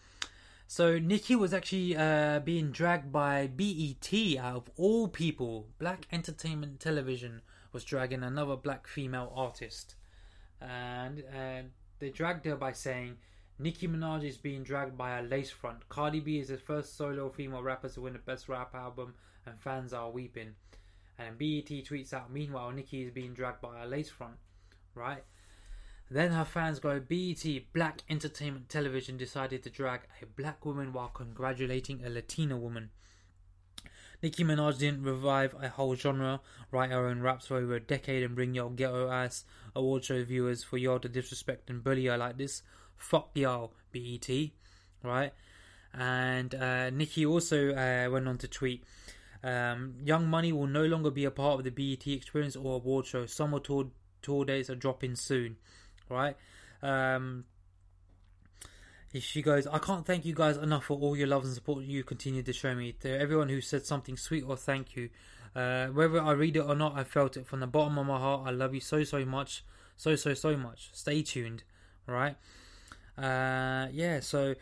So 0.75 0.99
Nicki 0.99 1.37
was 1.37 1.53
actually 1.53 1.95
uh, 1.95 2.41
being 2.41 2.71
dragged 2.71 3.13
by 3.13 3.47
BET 3.47 4.11
out 4.39 4.57
of 4.57 4.71
all 4.79 5.07
people. 5.07 5.67
Black 5.79 6.07
Entertainment 6.11 6.81
Television 6.81 7.43
was 7.75 7.85
dragging 7.85 8.23
another 8.23 8.57
black 8.57 8.87
female 8.87 9.31
artist, 9.37 9.97
and 10.63 11.23
uh, 11.31 11.69
they 11.99 12.09
dragged 12.09 12.47
her 12.47 12.57
by 12.57 12.73
saying 12.73 13.19
Nicki 13.59 13.87
Minaj 13.87 14.25
is 14.25 14.39
being 14.39 14.63
dragged 14.63 14.97
by 14.97 15.19
a 15.19 15.23
lace 15.23 15.51
front. 15.51 15.87
Cardi 15.91 16.21
B 16.21 16.39
is 16.39 16.49
the 16.49 16.57
first 16.57 16.97
solo 16.97 17.29
female 17.29 17.63
rapper 17.63 17.91
to 17.91 18.01
win 18.01 18.15
the 18.15 18.19
best 18.21 18.49
rap 18.49 18.75
album, 18.75 19.13
and 19.45 19.61
fans 19.61 19.93
are 19.93 20.11
weeping. 20.11 20.55
And 21.19 21.37
BET 21.37 21.67
tweets 21.67 22.15
out, 22.15 22.33
meanwhile, 22.33 22.71
Nicki 22.71 23.03
is 23.03 23.11
being 23.11 23.35
dragged 23.35 23.61
by 23.61 23.83
a 23.83 23.87
lace 23.87 24.09
front, 24.09 24.37
right? 24.95 25.23
Then 26.13 26.33
her 26.33 26.45
fans 26.45 26.79
go, 26.79 27.01
BET, 27.01 27.43
Black 27.73 28.03
Entertainment 28.07 28.69
Television, 28.69 29.17
decided 29.17 29.63
to 29.63 29.71
drag 29.71 30.03
a 30.21 30.27
black 30.27 30.67
woman 30.67 30.93
while 30.93 31.09
congratulating 31.09 32.05
a 32.05 32.11
Latina 32.11 32.55
woman. 32.55 32.91
Nicki 34.23 34.45
Minaj 34.45 34.79
didn't 34.79 35.05
revive 35.05 35.55
a 35.59 35.71
whole 35.71 35.97
genre, 35.97 36.41
write 36.71 36.91
her 36.91 37.07
own 37.07 37.23
raps 37.23 37.47
for 37.47 37.57
over 37.57 37.77
a 37.77 37.81
decade 37.81 38.23
and 38.23 38.35
bring 38.35 38.53
y'all 38.53 38.69
ghetto 38.69 39.11
ass 39.11 39.45
award 39.75 40.05
show 40.05 40.23
viewers 40.23 40.63
for 40.63 40.77
y'all 40.77 40.99
to 40.99 41.09
disrespect 41.09 41.71
and 41.71 41.83
bully 41.83 42.05
her 42.05 42.19
like 42.19 42.37
this. 42.37 42.63
Fuck 42.95 43.31
y'all, 43.33 43.73
BET. 43.91 44.29
Right? 45.03 45.33
And 45.95 46.55
uh, 46.55 46.91
Nicki 46.91 47.25
also 47.25 47.71
uh, 47.71 48.11
went 48.11 48.29
on 48.29 48.37
to 48.37 48.49
tweet, 48.49 48.85
um, 49.43 49.95
Young 50.05 50.29
Money 50.29 50.53
will 50.53 50.67
no 50.67 50.85
longer 50.85 51.11
be 51.11 51.25
a 51.25 51.31
part 51.31 51.59
of 51.59 51.65
the 51.65 51.71
BET 51.71 52.07
experience 52.07 52.55
or 52.55 52.77
award 52.77 53.07
show. 53.07 53.25
Summer 53.25 53.61
tour, 53.61 53.87
tour 54.21 54.45
dates 54.45 54.69
are 54.69 54.75
dropping 54.75 55.17
soon 55.17 55.57
right? 56.13 56.37
Um, 56.83 57.45
she 59.19 59.43
goes, 59.43 59.67
I 59.67 59.79
can't 59.79 60.07
thank 60.07 60.25
you 60.25 60.35
guys 60.35 60.57
enough 60.57 60.85
for 60.85 60.99
all 60.99 61.17
your 61.17 61.27
love 61.27 61.45
and 61.45 61.53
support 61.53 61.85
you 61.85 62.03
continue 62.03 62.43
to 62.43 62.53
show 62.53 62.75
me. 62.75 62.93
To 63.01 63.21
everyone 63.21 63.49
who 63.49 63.61
said 63.61 63.85
something 63.85 64.17
sweet 64.17 64.43
or 64.43 64.57
thank 64.57 64.97
you. 64.97 65.11
Uh, 65.55 65.89
whether 65.89 66.21
I 66.21 66.33
read 66.33 66.57
it 66.57 66.61
or 66.61 66.75
not, 66.75 66.97
I 66.97 67.05
felt 67.05 67.37
it 67.37 67.47
from 67.47 67.61
the 67.61 67.67
bottom 67.67 67.99
of 67.99 68.07
my 68.07 68.19
heart. 68.19 68.43
I 68.47 68.51
love 68.51 68.73
you 68.73 68.81
so, 68.81 69.05
so 69.05 69.25
much. 69.25 69.65
So, 69.97 70.17
so, 70.17 70.33
so 70.33 70.57
much. 70.57 70.91
Stay 70.95 71.23
tuned. 71.23 71.63
Right? 72.07 72.37
Uh, 73.19 73.89
yeah, 73.93 74.21
so 74.21 74.55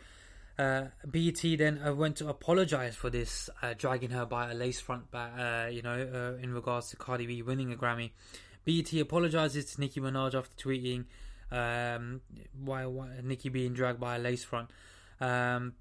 uh, 0.59 0.85
BET 1.05 1.41
then 1.57 1.81
uh, 1.85 1.93
went 1.93 2.17
to 2.17 2.27
apologize 2.27 2.95
for 2.95 3.09
this, 3.09 3.49
uh, 3.61 3.73
dragging 3.77 4.11
her 4.11 4.25
by 4.25 4.51
a 4.51 4.53
lace 4.53 4.79
front, 4.79 5.09
back, 5.09 5.31
uh, 5.37 5.69
you 5.69 5.81
know, 5.81 6.07
uh, 6.13 6.43
in 6.43 6.53
regards 6.53 6.89
to 6.89 6.97
Cardi 6.97 7.25
B 7.25 7.41
winning 7.41 7.71
a 7.71 7.75
Grammy. 7.75 8.11
BET 8.65 8.93
apologizes 8.93 9.73
to 9.73 9.81
Nicki 9.81 9.99
Minaj 9.99 10.35
after 10.35 10.55
tweeting, 10.55 11.05
um, 11.51 12.21
why, 12.63 12.85
Nicki 13.23 13.49
being 13.49 13.73
dragged 13.73 13.99
by 13.99 14.15
a 14.15 14.19
lace 14.19 14.43
front. 14.43 14.69
Um, 15.19 15.73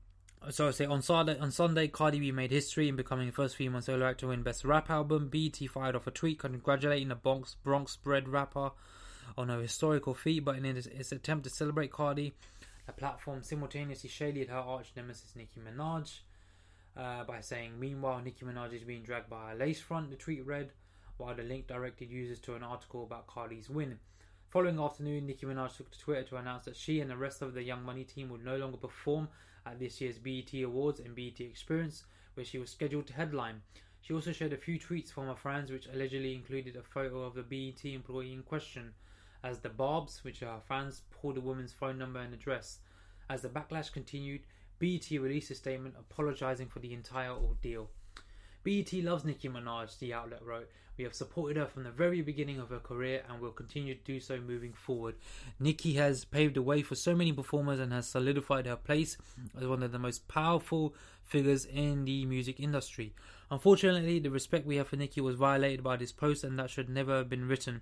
so 0.48 0.68
I 0.68 0.70
say 0.70 0.86
on 0.86 1.02
Sunday, 1.02 1.38
on 1.38 1.51
Sunday, 1.51 1.88
Cardi 1.88 2.18
B 2.18 2.32
made 2.32 2.51
history 2.51 2.88
in 2.88 2.97
becoming 2.97 3.26
the 3.26 3.32
first 3.32 3.56
female 3.56 3.82
solo 3.82 4.06
act 4.06 4.20
to 4.20 4.28
win 4.28 4.42
Best 4.42 4.64
Rap 4.64 4.88
Album. 4.88 5.28
BET 5.28 5.56
fired 5.70 5.94
off 5.94 6.06
a 6.06 6.10
tweet 6.10 6.38
congratulating 6.38 7.09
the 7.09 7.14
Bronx 7.14 7.56
Bronx 7.62 7.97
bred 7.97 8.26
rapper 8.26 8.70
on 9.36 9.48
her 9.48 9.60
historical 9.60 10.14
feat, 10.14 10.44
but 10.44 10.56
in 10.56 10.64
its 10.64 11.12
attempt 11.12 11.44
to 11.44 11.51
celebrate 11.51 11.92
Cardi, 11.92 12.32
the 12.86 12.92
platform 12.92 13.42
simultaneously 13.42 14.09
shaded 14.09 14.48
her 14.48 14.56
arch 14.56 14.92
nemesis 14.97 15.36
Nicki 15.36 15.60
Minaj 15.60 16.20
uh, 16.97 17.24
by 17.24 17.40
saying, 17.40 17.78
"Meanwhile, 17.78 18.22
Nicki 18.22 18.44
Minaj 18.44 18.72
is 18.72 18.82
being 18.82 19.02
dragged 19.02 19.28
by 19.28 19.52
a 19.52 19.56
lace 19.56 19.80
front." 19.80 20.10
The 20.10 20.16
tweet 20.16 20.44
read, 20.47 20.72
while 21.18 21.34
the 21.34 21.42
link 21.42 21.66
directed 21.66 22.10
users 22.10 22.40
to 22.40 22.55
an 22.55 22.62
article 22.62 23.05
about 23.05 23.26
Cardi's 23.26 23.68
win. 23.68 23.98
Following 24.51 24.81
afternoon, 24.81 25.28
Nicki 25.28 25.47
Minaj 25.47 25.77
took 25.77 25.93
to 25.93 25.98
Twitter 26.01 26.24
to 26.24 26.36
announce 26.36 26.64
that 26.64 26.74
she 26.74 27.01
and 27.01 27.09
the 27.09 27.16
rest 27.16 27.40
of 27.40 27.55
the 27.55 27.62
Young 27.62 27.85
Money 27.85 28.02
team 28.02 28.28
would 28.31 28.44
no 28.44 28.56
longer 28.56 28.78
perform 28.78 29.28
at 29.64 29.78
this 29.78 30.01
year's 30.01 30.18
BET 30.18 30.52
Awards 30.64 30.98
and 30.98 31.14
BET 31.14 31.39
Experience, 31.39 32.02
where 32.35 32.44
she 32.44 32.59
was 32.59 32.68
scheduled 32.68 33.06
to 33.06 33.12
headline. 33.12 33.62
She 34.01 34.12
also 34.12 34.32
shared 34.32 34.52
a 34.52 34.56
few 34.56 34.77
tweets 34.77 35.12
from 35.12 35.28
her 35.28 35.36
fans, 35.36 35.70
which 35.70 35.86
allegedly 35.86 36.35
included 36.35 36.74
a 36.74 36.82
photo 36.82 37.22
of 37.22 37.35
the 37.35 37.44
BET 37.44 37.85
employee 37.85 38.32
in 38.32 38.43
question. 38.43 38.93
As 39.44 39.60
the 39.60 39.68
Barbs, 39.68 40.24
which 40.24 40.43
are 40.43 40.56
her 40.56 40.62
fans, 40.66 41.02
pulled 41.12 41.36
the 41.36 41.40
woman's 41.40 41.72
phone 41.72 41.97
number 41.97 42.18
and 42.18 42.35
address. 42.35 42.81
As 43.28 43.43
the 43.43 43.48
backlash 43.48 43.93
continued, 43.93 44.40
BET 44.81 45.09
released 45.12 45.52
a 45.52 45.55
statement 45.55 45.94
apologizing 45.97 46.66
for 46.66 46.81
the 46.81 46.93
entire 46.93 47.31
ordeal. 47.31 47.89
BET 48.62 48.93
loves 48.93 49.24
Nicki 49.24 49.49
Minaj, 49.49 49.99
the 49.99 50.12
outlet 50.12 50.45
wrote. 50.45 50.69
We 50.99 51.05
have 51.05 51.15
supported 51.15 51.57
her 51.57 51.65
from 51.65 51.85
the 51.85 51.91
very 51.91 52.20
beginning 52.20 52.61
of 52.61 52.69
her 52.69 52.78
career 52.78 53.23
and 53.27 53.41
will 53.41 53.53
continue 53.53 53.95
to 53.95 54.05
do 54.05 54.20
so 54.20 54.39
moving 54.39 54.74
forward. 54.74 55.15
Nicki 55.59 55.95
has 55.95 56.27
paved 56.27 56.57
the 56.57 56.62
way 56.62 56.82
for 56.82 56.95
so 56.95 57.16
many 57.16 57.32
performers 57.32 57.81
and 57.81 57.91
has 57.91 58.07
solidified 58.07 58.66
her 58.66 58.77
place 58.77 59.16
as 59.59 59.66
one 59.66 59.82
of 59.82 59.93
the 59.93 59.99
most 59.99 60.28
powerful 60.28 60.95
figures 61.23 61.65
in 61.65 62.05
the 62.05 62.27
music 62.27 62.61
industry. 62.61 63.15
Unfortunately, 63.51 64.19
the 64.19 64.31
respect 64.31 64.66
we 64.66 64.77
have 64.77 64.89
for 64.89 64.97
Nicki 64.97 65.23
was 65.23 65.37
violated 65.37 65.82
by 65.82 65.97
this 65.97 66.12
post 66.12 66.45
and 66.45 66.59
that 66.59 66.69
should 66.69 66.91
never 66.91 67.16
have 67.16 67.31
been 67.31 67.49
written. 67.49 67.81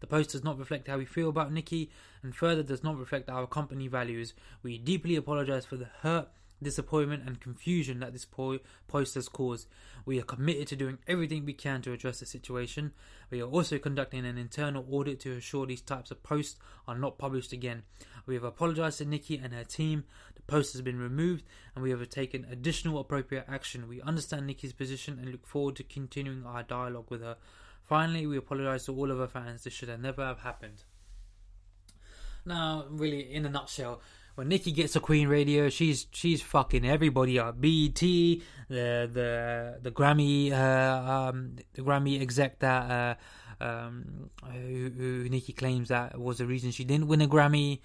The 0.00 0.06
post 0.06 0.30
does 0.30 0.44
not 0.44 0.58
reflect 0.58 0.88
how 0.88 0.98
we 0.98 1.06
feel 1.06 1.30
about 1.30 1.50
Nicki 1.50 1.90
and 2.22 2.36
further 2.36 2.62
does 2.62 2.84
not 2.84 2.98
reflect 2.98 3.30
our 3.30 3.46
company 3.46 3.88
values. 3.88 4.34
We 4.62 4.76
deeply 4.76 5.16
apologize 5.16 5.64
for 5.64 5.76
the 5.76 5.88
hurt 6.02 6.28
disappointment 6.62 7.22
and 7.26 7.40
confusion 7.40 8.00
that 8.00 8.12
this 8.12 8.24
po- 8.24 8.58
post 8.86 9.14
has 9.14 9.28
caused. 9.28 9.68
We 10.04 10.18
are 10.18 10.24
committed 10.24 10.68
to 10.68 10.76
doing 10.76 10.98
everything 11.06 11.44
we 11.44 11.52
can 11.52 11.82
to 11.82 11.92
address 11.92 12.20
the 12.20 12.26
situation. 12.26 12.92
We 13.30 13.40
are 13.40 13.48
also 13.48 13.78
conducting 13.78 14.24
an 14.24 14.38
internal 14.38 14.86
audit 14.90 15.20
to 15.20 15.32
ensure 15.32 15.66
these 15.66 15.80
types 15.80 16.10
of 16.10 16.22
posts 16.22 16.58
are 16.86 16.98
not 16.98 17.18
published 17.18 17.52
again. 17.52 17.82
We 18.26 18.34
have 18.34 18.44
apologized 18.44 18.98
to 18.98 19.04
Nicki 19.04 19.36
and 19.36 19.52
her 19.52 19.64
team. 19.64 20.04
The 20.34 20.42
post 20.42 20.72
has 20.72 20.82
been 20.82 20.98
removed 20.98 21.44
and 21.74 21.82
we 21.82 21.90
have 21.90 22.08
taken 22.08 22.46
additional 22.50 22.98
appropriate 22.98 23.46
action. 23.48 23.88
We 23.88 24.00
understand 24.02 24.46
Nicki's 24.46 24.72
position 24.72 25.18
and 25.18 25.30
look 25.30 25.46
forward 25.46 25.76
to 25.76 25.84
continuing 25.84 26.44
our 26.44 26.62
dialogue 26.62 27.10
with 27.10 27.22
her. 27.22 27.36
Finally, 27.82 28.26
we 28.26 28.36
apologize 28.36 28.84
to 28.84 28.94
all 28.94 29.10
of 29.10 29.18
her 29.18 29.28
fans. 29.28 29.64
This 29.64 29.72
should 29.72 29.88
have 29.88 30.00
never 30.00 30.24
have 30.24 30.40
happened. 30.40 30.84
Now, 32.44 32.86
really, 32.90 33.20
in 33.32 33.46
a 33.46 33.50
nutshell, 33.50 34.00
when 34.38 34.46
Nicki 34.46 34.70
gets 34.70 34.94
a 34.94 35.00
Queen 35.00 35.26
Radio, 35.26 35.68
she's 35.68 36.06
she's 36.12 36.40
fucking 36.40 36.86
everybody 36.86 37.40
up. 37.40 37.60
BET, 37.60 37.98
the 37.98 38.40
the 38.68 39.80
the 39.82 39.90
Grammy 39.90 40.52
uh, 40.52 41.10
um, 41.10 41.56
the 41.74 41.82
Grammy 41.82 42.22
exec 42.22 42.60
that 42.60 43.18
uh, 43.60 43.64
um, 43.64 44.30
who, 44.44 44.90
who 44.96 45.28
Nicki 45.28 45.52
claims 45.52 45.88
that 45.88 46.20
was 46.20 46.38
the 46.38 46.46
reason 46.46 46.70
she 46.70 46.84
didn't 46.84 47.08
win 47.08 47.20
a 47.20 47.26
Grammy. 47.26 47.80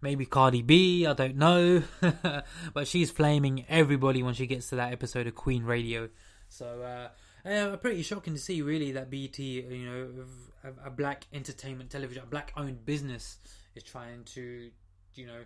Maybe 0.00 0.26
Cardi 0.26 0.62
B, 0.62 1.06
I 1.06 1.12
don't 1.12 1.36
know, 1.36 1.84
but 2.74 2.88
she's 2.88 3.12
flaming 3.12 3.64
everybody 3.68 4.24
when 4.24 4.34
she 4.34 4.48
gets 4.48 4.70
to 4.70 4.76
that 4.76 4.92
episode 4.92 5.28
of 5.28 5.36
Queen 5.36 5.62
Radio. 5.62 6.08
So 6.48 6.82
uh, 6.82 7.48
uh, 7.48 7.76
pretty 7.76 8.02
shocking 8.02 8.34
to 8.34 8.40
see, 8.40 8.60
really, 8.60 8.90
that 8.90 9.08
BET, 9.08 9.38
you 9.38 9.86
know, 9.86 10.24
a, 10.64 10.88
a 10.88 10.90
black 10.90 11.28
entertainment 11.32 11.90
television, 11.90 12.24
a 12.24 12.26
black-owned 12.26 12.84
business, 12.84 13.38
is 13.76 13.84
trying 13.84 14.24
to, 14.24 14.72
you 15.14 15.26
know, 15.26 15.42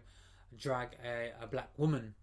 drag 0.59 0.90
a, 1.05 1.32
a 1.43 1.47
black 1.47 1.70
woman, 1.77 2.14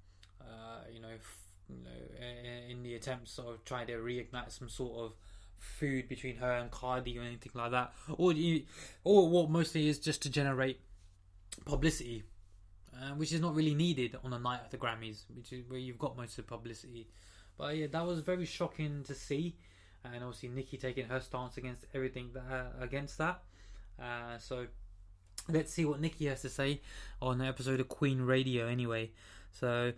uh, 0.42 0.82
you 0.94 1.00
know, 1.00 1.14
f- 1.16 1.48
you 1.70 1.84
know, 1.84 2.70
in, 2.70 2.84
the 2.84 2.96
attempts 2.96 3.40
of 3.40 3.64
trying 3.66 3.88
to 3.88 3.94
reignite 3.94 4.52
some 4.52 4.70
sort 4.70 4.98
of 5.00 5.14
food 5.58 6.10
between 6.10 6.36
her 6.38 6.52
and 6.52 6.70
Cardi 6.72 7.18
or 7.18 7.22
anything 7.22 7.52
like 7.56 7.72
that, 7.72 7.94
or 8.18 8.34
you, 8.34 8.64
or 9.04 9.30
what 9.30 9.50
mostly 9.50 9.88
is 9.88 10.00
just 10.00 10.22
to 10.24 10.30
generate 10.30 10.80
publicity, 11.66 12.24
uh, 12.96 13.12
which 13.12 13.32
is 13.32 13.40
not 13.40 13.56
really 13.56 13.74
needed 13.74 14.18
on 14.24 14.32
the 14.32 14.38
night 14.38 14.60
of 14.66 14.72
the 14.72 14.78
Grammys, 14.78 15.24
which 15.36 15.54
is 15.54 15.64
where 15.68 15.80
you've 15.80 16.00
got 16.00 16.18
most 16.18 16.38
of 16.38 16.46
the 16.46 16.50
publicity. 16.50 17.08
But 17.58 17.78
yeah, 17.78 17.88
that 17.92 18.06
was 18.06 18.20
very 18.20 18.46
shocking 18.46 19.04
to 19.06 19.16
see, 19.16 19.56
and 20.04 20.24
obviously 20.24 20.50
Nicki 20.50 20.78
taking 20.78 21.08
her 21.08 21.20
stance 21.22 21.58
against 21.58 21.86
everything 21.94 22.32
that 22.34 22.44
uh, 22.52 22.84
against 22.84 23.18
that. 23.20 23.42
Uh, 24.02 24.38
so 24.40 24.68
let's 25.50 25.74
see 25.74 25.86
what 25.86 26.00
Nicki 26.00 26.26
has 26.26 26.42
to 26.42 26.50
say 26.50 26.82
on 27.22 27.38
the 27.38 27.46
episode 27.46 27.80
of 27.80 27.88
Queen 27.88 28.22
Radio. 28.22 28.68
Anyway, 28.68 29.12
so 29.52 29.94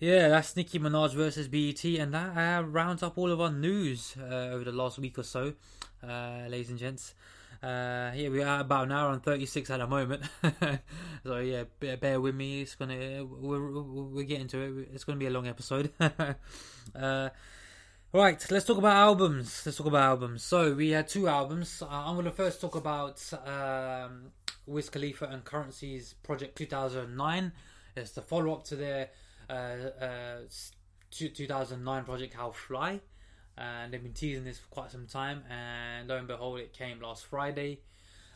yeah, 0.00 0.28
that's 0.28 0.56
Nicki 0.56 0.78
Minaj 0.78 1.14
versus 1.14 1.46
BET, 1.46 1.84
and 1.84 2.14
that 2.14 2.36
uh, 2.36 2.62
rounds 2.62 3.02
up 3.02 3.18
all 3.18 3.30
of 3.30 3.40
our 3.40 3.52
news 3.52 4.14
uh, 4.18 4.48
over 4.50 4.64
the 4.64 4.72
last 4.72 4.98
week 4.98 5.18
or 5.18 5.22
so, 5.22 5.52
uh, 6.02 6.46
ladies 6.48 6.70
and 6.70 6.78
gents. 6.78 7.14
Uh, 7.62 8.10
yeah, 8.14 8.30
we 8.30 8.42
are 8.42 8.60
about 8.60 8.86
an 8.86 8.92
hour 8.92 9.12
and 9.12 9.22
36 9.22 9.68
at 9.68 9.80
the 9.80 9.86
moment. 9.86 10.22
so, 11.22 11.36
yeah, 11.38 11.64
bear, 11.78 12.18
with 12.18 12.34
me. 12.34 12.62
It's 12.62 12.74
gonna, 12.74 13.26
we're, 13.26 13.82
we're 13.82 14.24
getting 14.24 14.48
to 14.48 14.60
it. 14.60 14.88
It's 14.94 15.04
gonna 15.04 15.18
be 15.18 15.26
a 15.26 15.30
long 15.30 15.46
episode. 15.46 15.92
uh, 16.00 17.28
right, 18.14 18.46
let's 18.50 18.64
talk 18.64 18.78
about 18.78 18.96
albums. 18.96 19.62
Let's 19.66 19.76
talk 19.76 19.88
about 19.88 20.02
albums. 20.02 20.42
So, 20.42 20.72
we 20.72 20.90
had 20.90 21.08
two 21.08 21.28
albums. 21.28 21.82
Uh, 21.82 21.88
I'm 21.90 22.16
gonna 22.16 22.30
first 22.30 22.62
talk 22.62 22.76
about 22.76 23.22
um, 23.44 24.32
Wiz 24.66 24.88
Khalifa 24.88 25.26
and 25.26 25.44
Curren$y's 25.44 26.14
Project 26.22 26.56
2009. 26.56 27.52
It's 27.96 28.12
the 28.12 28.22
follow 28.22 28.52
up 28.52 28.64
to 28.64 28.76
their 28.76 29.08
uh, 29.48 29.52
uh, 30.00 30.38
2009 31.10 32.04
project 32.04 32.34
How 32.34 32.50
Fly 32.52 33.00
and 33.60 33.92
they've 33.92 34.02
been 34.02 34.12
teasing 34.12 34.44
this 34.44 34.58
for 34.58 34.68
quite 34.68 34.90
some 34.90 35.06
time. 35.06 35.42
And 35.50 36.08
lo 36.08 36.16
and 36.16 36.26
behold, 36.26 36.60
it 36.60 36.72
came 36.72 37.00
last 37.00 37.26
Friday. 37.26 37.80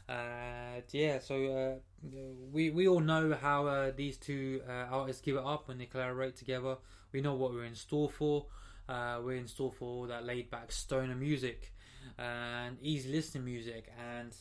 Uh, 0.08 0.82
yeah, 0.90 1.18
so 1.18 1.80
uh, 2.04 2.08
we 2.52 2.68
we 2.68 2.86
all 2.86 3.00
know 3.00 3.34
how 3.40 3.66
uh, 3.66 3.92
these 3.96 4.18
two 4.18 4.60
uh, 4.68 4.86
artists 4.90 5.22
give 5.22 5.36
it 5.36 5.44
up 5.44 5.66
when 5.66 5.78
they 5.78 5.86
collaborate 5.86 6.36
together. 6.36 6.76
We 7.12 7.22
know 7.22 7.34
what 7.34 7.52
we're 7.52 7.64
in 7.64 7.74
store 7.74 8.10
for. 8.10 8.46
Uh, 8.86 9.20
we're 9.24 9.36
in 9.36 9.48
store 9.48 9.72
for 9.72 10.06
that 10.08 10.26
laid 10.26 10.50
back 10.50 10.70
stoner 10.70 11.14
music 11.14 11.72
and 12.18 12.76
easy 12.82 13.10
listening 13.10 13.46
music, 13.46 13.90
and 13.98 14.36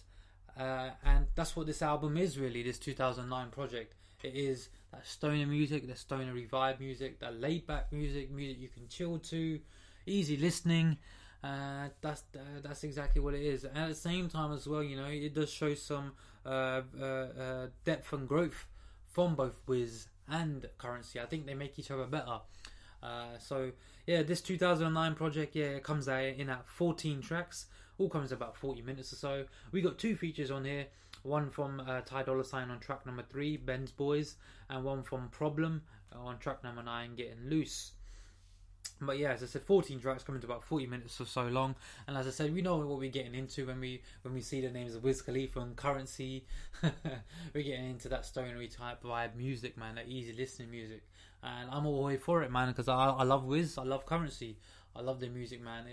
uh, 0.57 0.89
and 1.03 1.27
that's 1.35 1.55
what 1.55 1.67
this 1.67 1.81
album 1.81 2.17
is 2.17 2.37
really. 2.37 2.63
This 2.63 2.77
2009 2.77 3.49
project. 3.49 3.93
It 4.23 4.35
is 4.35 4.69
that 4.91 5.05
stoner 5.05 5.45
music, 5.45 5.87
the 5.87 5.95
stoner 5.95 6.33
vibe 6.33 6.79
music, 6.79 7.19
that 7.19 7.39
laid 7.39 7.67
back 7.67 7.91
music, 7.91 8.31
music 8.31 8.59
you 8.59 8.69
can 8.69 8.87
chill 8.87 9.19
to 9.19 9.59
easy 10.05 10.37
listening. 10.37 10.97
Uh, 11.43 11.89
that's 12.01 12.23
uh, 12.35 12.39
that's 12.63 12.83
exactly 12.83 13.21
what 13.21 13.33
it 13.33 13.41
is. 13.41 13.65
And 13.65 13.77
at 13.77 13.89
the 13.89 13.95
same 13.95 14.29
time 14.29 14.53
as 14.53 14.67
well, 14.67 14.83
you 14.83 14.95
know, 14.95 15.07
it 15.07 15.33
does 15.33 15.51
show 15.51 15.73
some 15.73 16.13
uh, 16.45 16.81
uh, 16.99 17.05
uh 17.05 17.67
depth 17.83 18.13
and 18.13 18.27
growth 18.27 18.65
from 19.09 19.35
both 19.35 19.55
Wiz 19.67 20.07
and 20.29 20.69
Curren$y. 20.77 21.21
I 21.21 21.25
think 21.25 21.45
they 21.45 21.53
make 21.53 21.77
each 21.77 21.91
other 21.91 22.05
better. 22.05 22.39
So 23.39 23.71
yeah, 24.07 24.23
this 24.23 24.41
2009 24.41 25.15
project, 25.15 25.55
yeah, 25.55 25.65
it 25.65 25.83
comes 25.83 26.07
out 26.07 26.23
in 26.23 26.49
at 26.49 26.67
14 26.67 27.21
tracks. 27.21 27.65
All 27.97 28.09
comes 28.09 28.31
about 28.31 28.55
40 28.57 28.81
minutes 28.81 29.13
or 29.13 29.17
so. 29.17 29.45
We 29.71 29.81
got 29.81 29.97
two 29.97 30.15
features 30.15 30.51
on 30.51 30.65
here. 30.65 30.87
One 31.21 31.49
from 31.49 31.79
uh, 31.79 32.01
Ty 32.01 32.23
Dolla 32.23 32.43
$ign 32.43 32.69
on 32.69 32.79
track 32.79 33.05
number 33.05 33.23
three, 33.23 33.55
Benz 33.55 33.91
Boys, 33.91 34.35
and 34.69 34.83
one 34.83 35.03
from 35.03 35.29
Problem 35.29 35.83
on 36.11 36.37
track 36.39 36.63
number 36.63 36.83
nine, 36.83 37.15
Getting 37.15 37.49
Loose. 37.49 37.91
But 39.01 39.17
yeah, 39.17 39.31
as 39.31 39.43
I 39.43 39.47
said, 39.47 39.63
14 39.63 39.99
tracks 39.99 40.23
coming 40.23 40.41
to 40.41 40.47
about 40.47 40.63
40 40.63 40.87
minutes 40.87 41.19
or 41.19 41.25
so 41.25 41.47
long. 41.47 41.75
And 42.07 42.17
as 42.17 42.27
I 42.27 42.29
said, 42.29 42.53
we 42.53 42.61
know 42.61 42.77
what 42.77 42.99
we're 42.99 43.11
getting 43.11 43.35
into 43.35 43.65
when 43.65 43.79
we 43.79 44.01
when 44.21 44.33
we 44.33 44.41
see 44.41 44.61
the 44.61 44.69
names 44.69 44.95
of 44.95 45.03
Wiz 45.03 45.21
Khalifa 45.21 45.59
and 45.59 45.75
Curren$y. 45.75 46.41
we're 47.53 47.63
getting 47.63 47.89
into 47.89 48.09
that 48.09 48.25
stonery 48.25 48.67
type 48.67 49.03
vibe 49.03 49.35
music, 49.35 49.77
man, 49.77 49.95
that 49.95 50.07
easy 50.07 50.33
listening 50.33 50.71
music. 50.71 51.03
And 51.41 51.69
I'm 51.69 51.85
all 51.85 51.97
the 51.97 52.03
way 52.03 52.17
for 52.17 52.43
it, 52.43 52.51
man, 52.51 52.69
because 52.69 52.87
I, 52.87 53.09
I 53.09 53.23
love 53.23 53.43
Wiz, 53.45 53.77
I 53.77 53.83
love 53.83 54.05
Curren$y. 54.05 54.55
I 54.95 55.01
love 55.01 55.19
their 55.19 55.31
music, 55.31 55.61
man, 55.61 55.85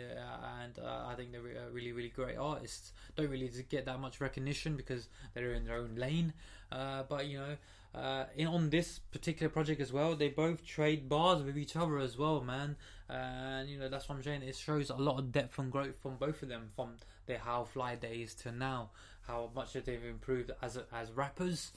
and 0.62 0.78
uh, 0.78 1.06
I 1.08 1.14
think 1.14 1.32
they're 1.32 1.40
really, 1.72 1.92
really 1.92 2.10
great 2.10 2.36
artists. 2.36 2.92
Don't 3.16 3.30
really 3.30 3.50
get 3.68 3.86
that 3.86 3.98
much 3.98 4.20
recognition 4.20 4.76
because 4.76 5.08
they're 5.32 5.54
in 5.54 5.64
their 5.64 5.76
own 5.76 5.94
lane, 5.96 6.34
uh, 6.70 7.04
but 7.08 7.26
you 7.26 7.38
know, 7.38 7.56
uh, 7.98 8.26
in 8.36 8.46
on 8.46 8.70
this 8.70 8.98
particular 9.10 9.48
project 9.48 9.80
as 9.80 9.92
well, 9.92 10.14
they 10.14 10.28
both 10.28 10.64
trade 10.64 11.08
bars 11.08 11.42
with 11.42 11.56
each 11.56 11.76
other 11.76 11.98
as 11.98 12.18
well, 12.18 12.40
man. 12.42 12.76
And 13.08 13.68
you 13.68 13.78
know 13.78 13.88
that's 13.88 14.08
what 14.08 14.16
I'm 14.16 14.22
saying. 14.22 14.42
It 14.42 14.54
shows 14.54 14.90
a 14.90 14.96
lot 14.96 15.18
of 15.18 15.32
depth 15.32 15.58
and 15.58 15.72
growth 15.72 15.98
from 16.00 16.16
both 16.16 16.42
of 16.42 16.48
them, 16.48 16.70
from 16.76 16.96
their 17.26 17.38
How 17.38 17.64
Fly 17.64 17.94
days 17.96 18.34
to 18.36 18.52
now. 18.52 18.90
How 19.22 19.50
much 19.54 19.72
they've 19.72 20.04
improved 20.04 20.50
as 20.62 20.78
as 20.92 21.10
rappers, 21.12 21.72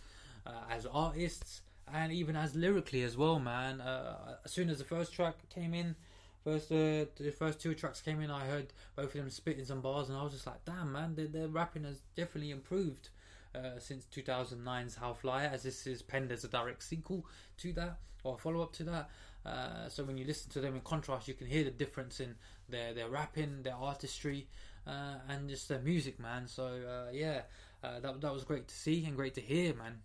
uh, 0.45 0.51
as 0.69 0.85
artists, 0.85 1.61
and 1.91 2.11
even 2.11 2.35
as 2.35 2.53
lyrically 2.53 3.01
as 3.01 3.17
well, 3.17 3.39
man. 3.39 3.81
Uh, 3.81 4.35
as 4.45 4.51
soon 4.51 4.69
as 4.69 4.77
the 4.77 4.83
first 4.83 5.13
track 5.13 5.35
came 5.49 5.73
in, 5.73 5.95
first 6.43 6.71
uh, 6.71 7.05
the 7.15 7.33
first 7.37 7.61
two 7.61 7.73
tracks 7.73 8.01
came 8.01 8.21
in, 8.21 8.31
I 8.31 8.45
heard 8.45 8.73
both 8.95 9.07
of 9.07 9.13
them 9.13 9.29
spitting 9.29 9.65
some 9.65 9.81
bars, 9.81 10.09
and 10.09 10.17
I 10.17 10.23
was 10.23 10.33
just 10.33 10.47
like, 10.47 10.63
damn, 10.65 10.91
man, 10.91 11.15
their, 11.15 11.27
their 11.27 11.47
rapping 11.47 11.83
has 11.83 11.99
definitely 12.15 12.51
improved. 12.51 13.09
Uh, 13.55 13.77
since 13.77 14.07
2009's 14.11 14.95
How 14.95 15.13
Fly, 15.13 15.45
as 15.45 15.61
this 15.61 15.85
is 15.85 16.01
penned 16.01 16.31
as 16.31 16.43
a 16.43 16.47
direct 16.47 16.81
sequel 16.81 17.23
to 17.57 17.71
that 17.73 17.99
or 18.23 18.33
a 18.33 18.37
follow 18.39 18.63
up 18.63 18.73
to 18.73 18.83
that. 18.85 19.09
Uh, 19.45 19.89
so 19.89 20.03
when 20.03 20.17
you 20.17 20.25
listen 20.25 20.49
to 20.51 20.59
them 20.59 20.73
in 20.73 20.81
contrast, 20.81 21.27
you 21.27 21.33
can 21.33 21.47
hear 21.47 21.63
the 21.63 21.71
difference 21.71 22.19
in 22.19 22.35
their 22.69 22.93
their 22.93 23.09
rapping, 23.09 23.61
their 23.61 23.75
artistry, 23.75 24.47
uh, 24.87 25.15
and 25.27 25.49
just 25.49 25.67
their 25.67 25.79
music, 25.79 26.19
man. 26.19 26.47
So 26.47 26.65
uh, 26.65 27.11
yeah, 27.11 27.41
uh, 27.83 27.99
that 27.99 28.21
that 28.21 28.33
was 28.33 28.43
great 28.43 28.67
to 28.67 28.75
see 28.75 29.05
and 29.05 29.15
great 29.15 29.35
to 29.35 29.41
hear, 29.41 29.73
man. 29.75 29.99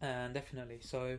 And 0.00 0.32
definitely, 0.32 0.78
so 0.80 1.18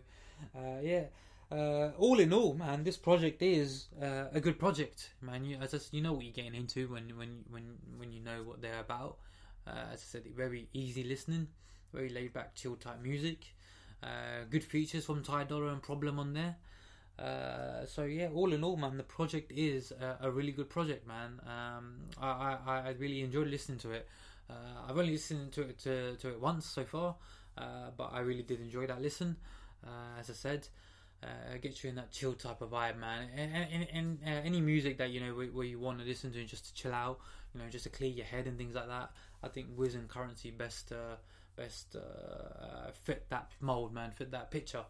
yeah. 0.82 1.04
All 1.52 2.20
in 2.20 2.34
all, 2.34 2.54
man, 2.54 2.84
this 2.84 2.98
project 2.98 3.42
is 3.42 3.88
a 4.00 4.40
good 4.40 4.58
project, 4.58 5.12
man. 5.22 5.46
You, 5.46 5.58
as 5.58 5.74
I, 5.74 5.80
you 5.92 6.02
know 6.02 6.14
what 6.14 6.24
you're 6.24 6.34
getting 6.34 6.56
into 6.56 6.88
when 6.88 7.18
when 7.18 7.44
when 7.50 7.64
when 7.98 8.12
you 8.12 8.22
know 8.22 8.44
what 8.44 8.62
they're 8.62 8.80
about. 8.80 9.18
Uh, 9.68 9.94
as 9.94 10.00
I 10.00 10.06
said, 10.06 10.24
very 10.36 10.68
easy 10.74 11.04
listening, 11.04 11.48
very 11.94 12.10
laid 12.10 12.34
back, 12.34 12.56
chill 12.56 12.76
type 12.76 13.02
music. 13.02 13.54
Uh, 14.02 14.46
good 14.50 14.64
features 14.64 15.06
from 15.06 15.24
Ty 15.24 15.44
Dolla 15.44 15.68
and 15.68 15.82
Problem 15.82 16.18
on 16.18 16.34
there. 16.34 16.56
Uh, 17.20 17.86
so 17.86 18.04
yeah, 18.04 18.30
all 18.34 18.52
in 18.52 18.64
all, 18.64 18.76
man, 18.78 18.98
the 18.98 19.04
project 19.04 19.52
is 19.52 19.92
a, 19.92 20.18
a 20.22 20.32
really 20.32 20.52
good 20.52 20.70
project, 20.70 21.08
man. 21.08 21.40
Um, 21.46 21.98
I, 22.20 22.58
I, 22.66 22.82
I 22.88 22.96
really 22.98 23.22
enjoyed 23.22 23.48
listening 23.48 23.78
to 23.80 23.92
it. 23.92 24.08
Uh, 24.50 24.90
I've 24.90 24.98
only 24.98 25.14
listened 25.14 25.52
to 25.54 25.62
it 25.62 25.80
to, 25.80 26.16
to 26.18 26.30
it 26.30 26.40
once 26.42 26.66
so 26.66 26.84
far, 26.84 27.16
uh, 27.58 27.92
but 27.96 28.12
I 28.12 28.22
really 28.22 28.44
did 28.44 28.60
enjoy 28.60 28.88
that 28.88 29.02
listen. 29.02 29.38
Uh, 29.86 30.20
as 30.20 30.30
I 30.30 30.34
said, 30.34 30.68
uh, 31.24 31.58
gets 31.62 31.84
you 31.84 31.90
in 31.90 31.96
that 31.96 32.12
chill 32.12 32.34
type 32.34 32.62
of 32.62 32.72
vibe, 32.72 32.98
man. 32.98 33.28
And, 33.36 33.68
and, 33.72 33.88
and 33.94 34.20
uh, 34.26 34.42
any 34.44 34.62
music 34.62 34.98
that 34.98 35.12
you 35.12 35.20
know 35.20 35.34
where, 35.34 35.48
where 35.48 35.66
you 35.66 35.80
want 35.80 36.00
to 36.00 36.06
listen 36.06 36.32
to 36.34 36.44
just 36.46 36.66
to 36.68 36.74
chill 36.74 36.94
out, 36.94 37.20
you 37.54 37.62
know, 37.62 37.68
just 37.70 37.84
to 37.84 37.90
clear 37.90 38.10
your 38.10 38.26
head 38.26 38.48
and 38.48 38.58
things 38.58 38.76
like 38.76 38.88
that. 38.88 39.12
I 39.44 39.48
think 39.48 39.68
Wiz 39.76 39.96
and 39.96 40.08
Curren$y 40.08 40.52
best 40.58 40.92
uh, 40.92 41.16
best 41.56 41.96
uh, 41.96 42.92
fit 43.04 43.26
that 43.30 43.52
mold, 43.60 43.94
man. 43.94 44.12
Fit 44.12 44.32
that 44.32 44.52
picture. 44.52 44.86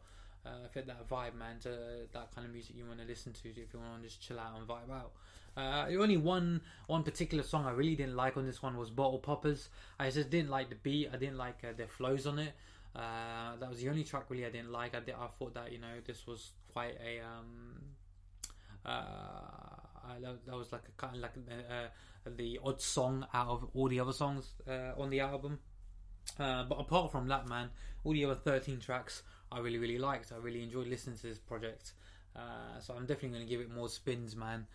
Uh, 0.45 0.67
fit 0.71 0.87
that 0.87 1.07
vibe, 1.07 1.35
man. 1.35 1.59
To 1.61 1.69
that 2.13 2.33
kind 2.33 2.47
of 2.47 2.53
music 2.53 2.75
you 2.77 2.85
want 2.85 2.99
to 2.99 3.05
listen 3.05 3.33
to 3.33 3.49
if 3.49 3.57
you 3.57 3.79
want 3.79 4.01
to 4.01 4.07
just 4.07 4.21
chill 4.21 4.39
out 4.39 4.57
and 4.57 4.67
vibe 4.67 4.91
out. 4.91 5.11
Uh, 5.57 5.85
only 5.99 6.15
one 6.15 6.61
one 6.87 7.03
particular 7.03 7.43
song 7.43 7.65
I 7.65 7.71
really 7.71 7.95
didn't 7.95 8.15
like 8.15 8.37
on 8.37 8.45
this 8.45 8.61
one 8.61 8.77
was 8.77 8.89
Bottle 8.89 9.19
Poppers. 9.19 9.69
I 9.99 10.09
just 10.09 10.29
didn't 10.29 10.49
like 10.49 10.69
the 10.69 10.75
beat. 10.75 11.09
I 11.13 11.17
didn't 11.17 11.37
like 11.37 11.63
uh, 11.63 11.73
their 11.75 11.87
flows 11.87 12.25
on 12.25 12.39
it. 12.39 12.53
Uh, 12.95 13.55
that 13.59 13.69
was 13.69 13.81
the 13.81 13.89
only 13.89 14.03
track 14.03 14.25
really 14.29 14.45
I 14.45 14.49
didn't 14.49 14.71
like. 14.71 14.95
I, 14.95 14.99
did, 14.99 15.15
I 15.15 15.27
thought 15.39 15.53
that 15.53 15.71
you 15.71 15.79
know 15.79 15.93
this 16.05 16.27
was 16.27 16.51
quite 16.73 16.95
a 17.05 17.21
um, 17.21 17.81
uh, 18.85 20.19
that, 20.21 20.45
that, 20.45 20.57
was 20.57 20.71
like 20.71 20.81
a 20.87 20.91
kind 21.01 21.15
of 21.15 21.21
like 21.21 21.31
uh, 21.49 21.87
the 22.35 22.59
odd 22.63 22.81
song 22.81 23.25
out 23.33 23.47
of 23.47 23.67
all 23.73 23.87
the 23.87 23.99
other 23.99 24.13
songs 24.13 24.53
uh, 24.69 24.99
on 24.99 25.09
the 25.09 25.19
album. 25.19 25.59
Uh, 26.39 26.63
but 26.63 26.75
apart 26.75 27.11
from 27.11 27.27
that, 27.27 27.47
man, 27.47 27.69
all 28.03 28.13
the 28.13 28.25
other 28.25 28.35
13 28.35 28.79
tracks 28.79 29.23
I 29.51 29.59
really, 29.59 29.77
really 29.77 29.97
liked. 29.97 30.31
I 30.31 30.37
really 30.37 30.63
enjoyed 30.63 30.87
listening 30.87 31.17
to 31.17 31.27
this 31.27 31.37
project. 31.37 31.93
Uh, 32.35 32.79
so 32.79 32.93
I'm 32.93 33.05
definitely 33.05 33.37
going 33.37 33.47
to 33.47 33.49
give 33.49 33.59
it 33.59 33.69
more 33.69 33.89
spins, 33.89 34.35
man, 34.35 34.65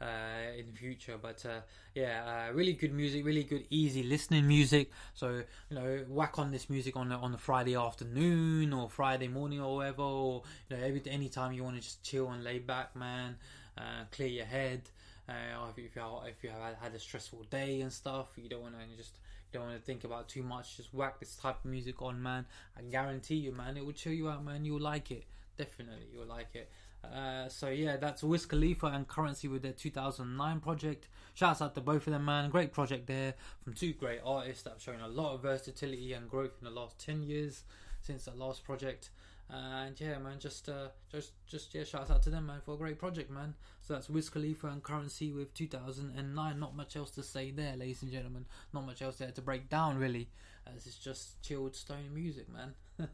uh, 0.00 0.58
in 0.58 0.66
the 0.66 0.72
future. 0.72 1.16
But 1.20 1.44
uh, 1.46 1.60
yeah, 1.94 2.48
uh, 2.50 2.52
really 2.52 2.72
good 2.72 2.92
music, 2.92 3.24
really 3.24 3.44
good, 3.44 3.64
easy 3.70 4.02
listening 4.02 4.46
music. 4.46 4.90
So 5.14 5.42
you 5.70 5.76
know, 5.76 6.04
whack 6.08 6.38
on 6.38 6.50
this 6.50 6.68
music 6.68 6.96
on 6.96 7.08
the, 7.08 7.16
on 7.16 7.32
the 7.32 7.38
Friday 7.38 7.76
afternoon 7.76 8.72
or 8.72 8.88
Friday 8.88 9.28
morning 9.28 9.60
or 9.60 9.76
whatever, 9.76 10.02
or 10.02 10.42
you 10.68 10.76
know, 10.76 10.82
every 10.82 11.02
any 11.06 11.28
time 11.28 11.52
you 11.52 11.64
want 11.64 11.76
to 11.76 11.82
just 11.82 12.02
chill 12.02 12.30
and 12.30 12.44
lay 12.44 12.58
back, 12.58 12.94
man, 12.96 13.36
uh, 13.78 14.04
clear 14.10 14.28
your 14.28 14.46
head. 14.46 14.82
Uh, 15.28 15.32
if, 15.70 15.78
you 15.78 15.90
if 16.26 16.44
you 16.44 16.50
have 16.50 16.76
had 16.80 16.94
a 16.94 17.00
stressful 17.00 17.42
day 17.50 17.80
and 17.80 17.92
stuff, 17.92 18.28
you 18.36 18.48
don't 18.48 18.62
want 18.62 18.74
to 18.74 18.96
just 18.96 19.18
you 19.52 19.58
don't 19.58 19.68
want 19.68 19.78
to 19.78 19.84
think 19.84 20.04
about 20.04 20.28
too 20.28 20.42
much. 20.42 20.76
Just 20.76 20.94
whack 20.94 21.18
this 21.18 21.34
type 21.36 21.64
of 21.64 21.70
music 21.70 22.00
on, 22.00 22.22
man. 22.22 22.46
I 22.78 22.82
guarantee 22.82 23.36
you, 23.36 23.52
man, 23.52 23.76
it 23.76 23.84
will 23.84 23.92
chill 23.92 24.12
you 24.12 24.28
out, 24.28 24.44
man. 24.44 24.64
You'll 24.64 24.80
like 24.80 25.10
it. 25.10 25.24
Definitely, 25.58 26.06
you'll 26.12 26.26
like 26.26 26.54
it. 26.54 26.70
Uh, 27.04 27.48
so 27.48 27.68
yeah, 27.68 27.96
that's 27.96 28.22
Wiz 28.22 28.46
Khalifa 28.46 28.86
and 28.86 29.06
Curren$y 29.06 29.50
with 29.50 29.62
their 29.62 29.72
2009 29.72 30.60
project. 30.60 31.08
Shouts 31.34 31.62
out 31.62 31.74
to 31.74 31.80
both 31.80 32.06
of 32.06 32.12
them, 32.12 32.24
man. 32.24 32.50
Great 32.50 32.72
project 32.72 33.06
there 33.06 33.34
from 33.62 33.74
two 33.74 33.92
great 33.92 34.20
artists 34.24 34.62
that 34.64 34.70
have 34.70 34.82
shown 34.82 35.00
a 35.00 35.08
lot 35.08 35.34
of 35.34 35.42
versatility 35.42 36.12
and 36.12 36.28
growth 36.28 36.52
in 36.60 36.64
the 36.64 36.70
last 36.70 36.98
10 36.98 37.22
years 37.22 37.64
since 38.00 38.24
that 38.24 38.38
last 38.38 38.64
project. 38.64 39.10
And 39.48 39.98
yeah, 40.00 40.18
man, 40.18 40.40
just 40.40 40.68
uh, 40.68 40.88
just 41.10 41.32
just 41.46 41.72
yeah, 41.72 41.84
shout 41.84 42.10
out 42.10 42.22
to 42.24 42.30
them, 42.30 42.46
man, 42.46 42.60
for 42.64 42.74
a 42.74 42.76
great 42.76 42.98
project, 42.98 43.30
man. 43.30 43.54
So 43.80 43.94
that's 43.94 44.10
Wiz 44.10 44.28
Khalifa 44.28 44.66
and 44.66 44.82
Curren$y 44.82 45.32
with 45.32 45.54
2009. 45.54 46.58
Not 46.58 46.76
much 46.76 46.96
else 46.96 47.12
to 47.12 47.22
say 47.22 47.52
there, 47.52 47.76
ladies 47.76 48.02
and 48.02 48.10
gentlemen. 48.10 48.46
Not 48.72 48.86
much 48.86 49.02
else 49.02 49.18
there 49.18 49.30
to 49.30 49.42
break 49.42 49.68
down, 49.68 49.98
really, 49.98 50.30
as 50.66 50.86
it's 50.86 50.98
just 50.98 51.40
chilled 51.42 51.76
stone 51.76 52.12
music, 52.12 52.48
man. 52.52 52.74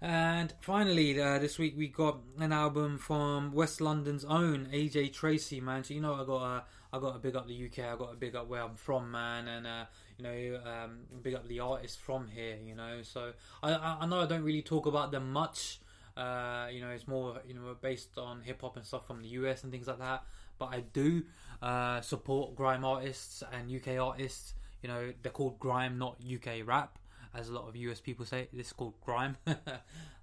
And 0.00 0.52
finally, 0.60 1.18
uh, 1.18 1.38
this 1.38 1.58
week 1.58 1.74
we 1.76 1.88
got 1.88 2.18
an 2.38 2.52
album 2.52 2.98
from 2.98 3.52
West 3.52 3.80
London's 3.80 4.26
own 4.26 4.68
AJ 4.70 5.14
Tracey, 5.14 5.58
man. 5.58 5.84
So 5.84 5.94
you 5.94 6.02
know, 6.02 6.14
I 6.14 6.24
got 6.24 6.42
a, 6.42 6.64
I 6.92 7.00
got 7.00 7.14
to 7.14 7.18
big 7.18 7.34
up 7.34 7.48
the 7.48 7.66
UK. 7.66 7.78
I 7.78 7.96
got 7.96 8.10
to 8.10 8.16
big 8.16 8.36
up 8.36 8.46
where 8.46 8.62
I'm 8.62 8.74
from, 8.74 9.10
man, 9.10 9.48
and 9.48 9.66
uh, 9.66 9.84
you 10.18 10.24
know, 10.24 10.60
um, 10.66 10.98
big 11.22 11.34
up 11.34 11.48
the 11.48 11.60
artists 11.60 11.96
from 11.96 12.28
here. 12.28 12.58
You 12.62 12.74
know, 12.74 13.00
so 13.02 13.32
I, 13.62 13.96
I 14.00 14.06
know 14.06 14.20
I 14.20 14.26
don't 14.26 14.42
really 14.42 14.60
talk 14.60 14.84
about 14.84 15.12
them 15.12 15.32
much. 15.32 15.80
Uh, 16.14 16.68
you 16.70 16.82
know, 16.82 16.90
it's 16.90 17.08
more 17.08 17.40
you 17.48 17.54
know 17.54 17.74
based 17.80 18.18
on 18.18 18.42
hip 18.42 18.60
hop 18.60 18.76
and 18.76 18.84
stuff 18.84 19.06
from 19.06 19.22
the 19.22 19.28
US 19.28 19.62
and 19.62 19.72
things 19.72 19.86
like 19.86 19.98
that. 19.98 20.24
But 20.58 20.66
I 20.66 20.80
do 20.80 21.22
uh, 21.62 22.02
support 22.02 22.54
grime 22.54 22.84
artists 22.84 23.42
and 23.50 23.74
UK 23.74 23.98
artists. 23.98 24.52
You 24.82 24.90
know, 24.90 25.14
they're 25.22 25.32
called 25.32 25.58
grime, 25.58 25.96
not 25.96 26.18
UK 26.20 26.66
rap 26.66 26.98
as 27.36 27.48
a 27.48 27.52
lot 27.52 27.68
of 27.68 27.76
US 27.76 28.00
people 28.00 28.24
say. 28.24 28.48
This 28.52 28.68
is 28.68 28.72
called 28.72 28.94
grime, 29.04 29.36
uh, 29.46 29.52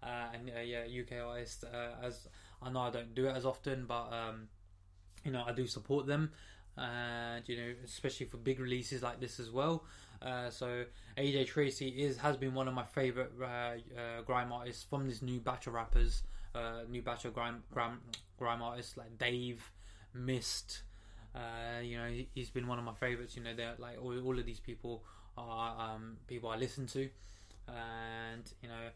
and 0.01 0.51
uh, 0.55 0.59
yeah, 0.61 0.83
UK 0.85 1.25
artists. 1.25 1.63
Uh, 1.63 1.95
as 2.01 2.27
I 2.61 2.69
know, 2.69 2.81
I 2.81 2.89
don't 2.89 3.13
do 3.13 3.27
it 3.27 3.35
as 3.35 3.45
often, 3.45 3.85
but 3.87 4.11
um, 4.11 4.47
you 5.23 5.31
know, 5.31 5.43
I 5.45 5.53
do 5.53 5.67
support 5.67 6.07
them, 6.07 6.31
and 6.77 7.47
you 7.47 7.57
know, 7.57 7.73
especially 7.85 8.25
for 8.25 8.37
big 8.37 8.59
releases 8.59 9.03
like 9.03 9.19
this 9.19 9.39
as 9.39 9.51
well. 9.51 9.85
Uh, 10.21 10.49
so 10.49 10.85
AJ 11.17 11.47
Tracey 11.47 11.89
is 11.89 12.17
has 12.17 12.37
been 12.37 12.53
one 12.53 12.67
of 12.67 12.73
my 12.73 12.85
favorite 12.85 13.31
uh, 13.41 13.45
uh, 13.45 14.21
grime 14.25 14.51
artists 14.51 14.83
from 14.83 15.07
this 15.07 15.21
new 15.21 15.39
batch 15.39 15.67
of 15.67 15.73
rappers, 15.73 16.23
new 16.89 17.01
batch 17.01 17.25
of 17.25 17.33
grime 17.33 17.63
grime 17.71 17.99
grime 18.37 18.61
artists 18.61 18.97
like 18.97 19.17
Dave, 19.17 19.71
Mist. 20.13 20.83
you 21.83 21.97
know, 21.97 22.09
he's 22.33 22.49
been 22.49 22.67
one 22.67 22.79
of 22.79 22.85
my 22.85 22.93
favorites. 22.93 23.35
You 23.35 23.43
know, 23.43 23.53
they're 23.55 23.75
like 23.77 23.97
all, 24.01 24.17
all 24.25 24.39
of 24.39 24.45
these 24.45 24.59
people 24.59 25.03
are 25.37 25.93
um, 25.95 26.17
people 26.27 26.49
I 26.49 26.57
listen 26.57 26.87
to, 26.87 27.09
and 27.67 28.51
you 28.61 28.69
know, 28.69 28.89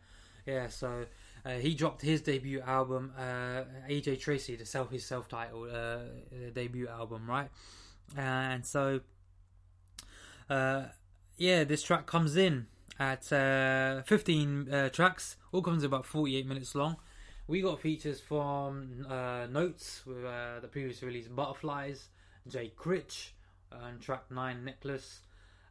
yeah. 0.45 0.67
So 0.67 1.05
uh, 1.45 1.51
he 1.51 1.73
dropped 1.73 2.01
his 2.01 2.21
debut 2.21 2.61
album, 2.61 3.13
uh, 3.17 3.63
AJ 3.89 4.19
Tracey, 4.19 4.55
the 4.55 4.65
self 4.65 4.91
his 4.91 5.05
self 5.05 5.27
titled 5.27 5.69
uh, 5.69 5.99
debut 6.53 6.87
album, 6.87 7.29
right? 7.29 7.49
And 8.15 8.65
so, 8.65 9.01
uh, 10.49 10.85
yeah, 11.37 11.63
this 11.63 11.83
track 11.83 12.05
comes 12.05 12.35
in 12.35 12.67
at 12.99 13.31
uh, 13.31 14.01
15 14.03 14.73
uh, 14.73 14.89
tracks. 14.89 15.35
All 15.51 15.61
comes 15.61 15.83
about 15.83 16.05
48 16.05 16.47
minutes 16.47 16.73
long. 16.75 16.97
We 17.47 17.61
got 17.61 17.79
features 17.79 18.19
from 18.19 19.05
Not3s 19.09 20.05
with 20.05 20.23
the 20.61 20.67
previous 20.67 21.01
release 21.01 21.27
Butterflies, 21.29 22.09
Jay 22.47 22.73
Critch 22.75 23.33
on 23.71 23.99
track 23.99 24.23
9 24.29 24.65
Necklace, 24.65 25.21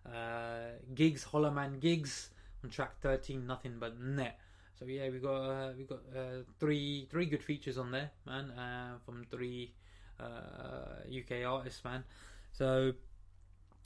uh, 0.06 0.78
Giggs, 0.94 1.24
Hollow 1.24 1.54
Giggs 1.80 2.30
on 2.62 2.70
track 2.70 3.00
13, 3.00 3.46
nothing 3.46 3.76
but 3.78 3.98
net. 4.00 4.38
So 4.78 4.84
yeah, 4.84 5.08
we 5.08 5.18
got 5.18 5.40
uh, 5.40 5.72
we 5.76 5.84
got 5.84 6.00
uh, 6.14 6.42
three 6.60 7.06
three 7.10 7.26
good 7.26 7.42
features 7.42 7.78
on 7.78 7.90
there, 7.90 8.10
man, 8.26 8.50
uh, 8.50 8.98
from 9.06 9.24
three 9.30 9.72
UK 10.20 11.42
uh, 11.42 11.48
artists, 11.48 11.82
man. 11.82 12.04
So 12.52 12.92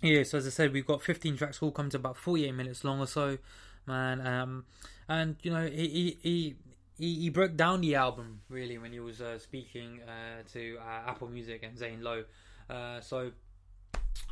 yeah, 0.02 0.24
so 0.24 0.38
as 0.38 0.47
I 0.47 0.51
said, 0.51 0.72
we've 0.72 0.86
got 0.86 1.02
15 1.02 1.36
tracks, 1.36 1.62
all 1.62 1.70
come 1.70 1.90
to 1.90 1.97
about 1.98 2.16
48 2.16 2.52
minutes 2.52 2.82
long 2.84 3.01
or 3.01 3.06
so, 3.06 3.38
man. 3.86 4.26
Um, 4.26 4.64
and 5.09 5.36
you 5.42 5.52
know, 5.52 5.66
he 5.66 6.18
he 6.22 6.56
he, 6.98 7.14
he 7.14 7.30
broke 7.30 7.56
down 7.56 7.82
the 7.82 7.94
album 7.94 8.40
really 8.48 8.76
when 8.76 8.92
he 8.92 9.01
was 9.01 9.20
uh, 9.20 9.38
speaking 9.38 10.01
to 10.52 10.78
Apple 11.06 11.28
Music 11.28 11.62
and 11.62 11.78
Zane 11.78 12.02
Lowe. 12.02 12.24
so 13.01 13.30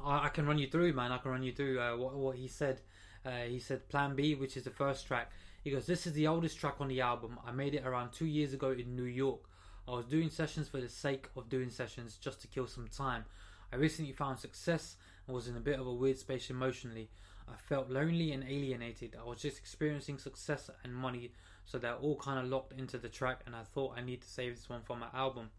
I, 0.05 0.27
I, 0.27 0.29
can 0.29 0.47
run 0.47 0.59
you 0.59 0.69
through, 0.69 0.93
man. 0.93 1.13
I 1.13 1.19
can 1.19 1.31
run 1.31 1.43
you 1.43 1.53
through 1.53 1.81
uh, 1.81 1.97
what 1.97 2.15
what 2.15 2.37
he 2.37 2.49
said. 2.49 2.81
Uh, 3.25 3.43
he 3.49 3.59
said 3.59 3.89
Plan 3.89 4.15
B, 4.15 4.35
which 4.35 4.57
is 4.57 4.65
the 4.65 4.71
first 4.71 5.07
track. 5.07 5.31
He 5.65 5.71
goes, 5.71 5.87
"This 5.87 6.07
is 6.07 6.13
the 6.13 6.27
oldest 6.27 6.59
track 6.59 6.77
on 6.81 6.89
the 6.89 7.01
album. 7.01 7.39
I 7.47 7.53
made 7.53 7.75
it 7.75 7.85
around 7.85 8.13
two 8.13 8.27
years 8.27 8.53
ago 8.53 8.71
in 8.71 8.97
New 8.97 9.05
York. 9.05 9.41
I 9.87 9.93
was 9.93 10.07
doing 10.07 10.31
sessions 10.31 10.69
for 10.69 10.81
the 10.81 10.89
sake 10.89 11.29
of 11.37 11.49
doing 11.49 11.71
sessions, 11.71 12.19
just 12.21 12.41
to 12.43 12.49
kill 12.49 12.67
some 12.67 12.89
time. 12.89 13.25
I 13.73 13.77
recently 13.77 14.13
found 14.13 14.39
success 14.39 14.97
and 15.27 15.35
was 15.35 15.49
in 15.49 15.57
a 15.57 15.61
bit 15.61 15.81
of 15.81 15.87
a 15.87 15.93
weird 15.93 16.19
space 16.19 16.51
emotionally. 16.51 17.11
I 17.49 17.57
felt 17.57 17.91
lonely 17.91 18.33
and 18.33 18.45
alienated. 18.45 19.17
I 19.19 19.27
was 19.27 19.41
just 19.41 19.59
experiencing 19.59 20.19
success 20.19 20.71
and 20.85 20.95
money, 20.95 21.33
so 21.65 21.79
they're 21.79 21.95
all 21.95 22.17
kind 22.17 22.39
of 22.39 22.51
locked 22.51 22.79
into 22.79 22.99
the 22.99 23.09
track. 23.09 23.41
And 23.47 23.57
I 23.57 23.63
thought 23.63 23.95
I 23.97 24.03
need 24.03 24.21
to 24.23 24.29
save 24.29 24.57
this 24.57 24.69
one 24.69 24.83
for 24.83 24.97
my 24.97 25.09
album." 25.15 25.51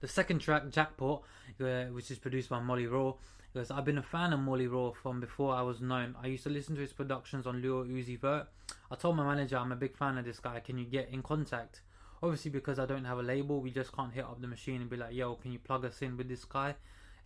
The 0.00 0.08
second 0.08 0.38
track, 0.38 0.70
Jackpot, 0.70 1.22
uh, 1.60 1.84
which 1.86 2.10
is 2.10 2.18
produced 2.18 2.48
by 2.48 2.60
Maaly 2.60 2.90
Raw, 2.90 3.14
goes, 3.52 3.70
I've 3.70 3.84
been 3.84 3.98
a 3.98 4.02
fan 4.02 4.32
of 4.32 4.40
Maaly 4.40 4.70
Raw 4.70 4.92
from 4.92 5.18
before 5.18 5.54
I 5.54 5.62
was 5.62 5.80
known. 5.80 6.14
I 6.22 6.28
used 6.28 6.44
to 6.44 6.50
listen 6.50 6.76
to 6.76 6.80
his 6.80 6.92
productions 6.92 7.46
on 7.46 7.60
Lil 7.60 7.84
Uzi 7.84 8.18
Vert. 8.18 8.46
I 8.90 8.94
told 8.94 9.16
my 9.16 9.24
manager 9.24 9.56
I'm 9.56 9.72
a 9.72 9.76
big 9.76 9.96
fan 9.96 10.16
of 10.16 10.24
this 10.24 10.38
guy. 10.38 10.60
Can 10.60 10.78
you 10.78 10.84
get 10.84 11.08
in 11.10 11.22
contact? 11.22 11.80
Obviously, 12.22 12.50
because 12.50 12.78
I 12.78 12.86
don't 12.86 13.04
have 13.04 13.18
a 13.18 13.22
label, 13.22 13.60
we 13.60 13.70
just 13.70 13.92
can't 13.92 14.12
hit 14.12 14.24
up 14.24 14.40
the 14.40 14.46
machine 14.46 14.80
and 14.80 14.90
be 14.90 14.96
like, 14.96 15.14
yo, 15.14 15.34
can 15.34 15.52
you 15.52 15.58
plug 15.58 15.84
us 15.84 16.00
in 16.00 16.16
with 16.16 16.28
this 16.28 16.44
guy? 16.44 16.74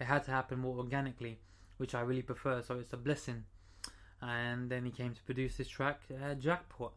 It 0.00 0.04
had 0.04 0.24
to 0.24 0.30
happen 0.30 0.58
more 0.58 0.78
organically, 0.78 1.38
which 1.76 1.94
I 1.94 2.00
really 2.00 2.22
prefer, 2.22 2.62
so 2.62 2.78
it's 2.78 2.92
a 2.92 2.96
blessing. 2.96 3.44
And 4.20 4.70
then 4.70 4.84
he 4.84 4.90
came 4.90 5.14
to 5.14 5.22
produce 5.22 5.56
this 5.56 5.68
track, 5.68 6.00
uh, 6.10 6.34
Jackpot. 6.34 6.92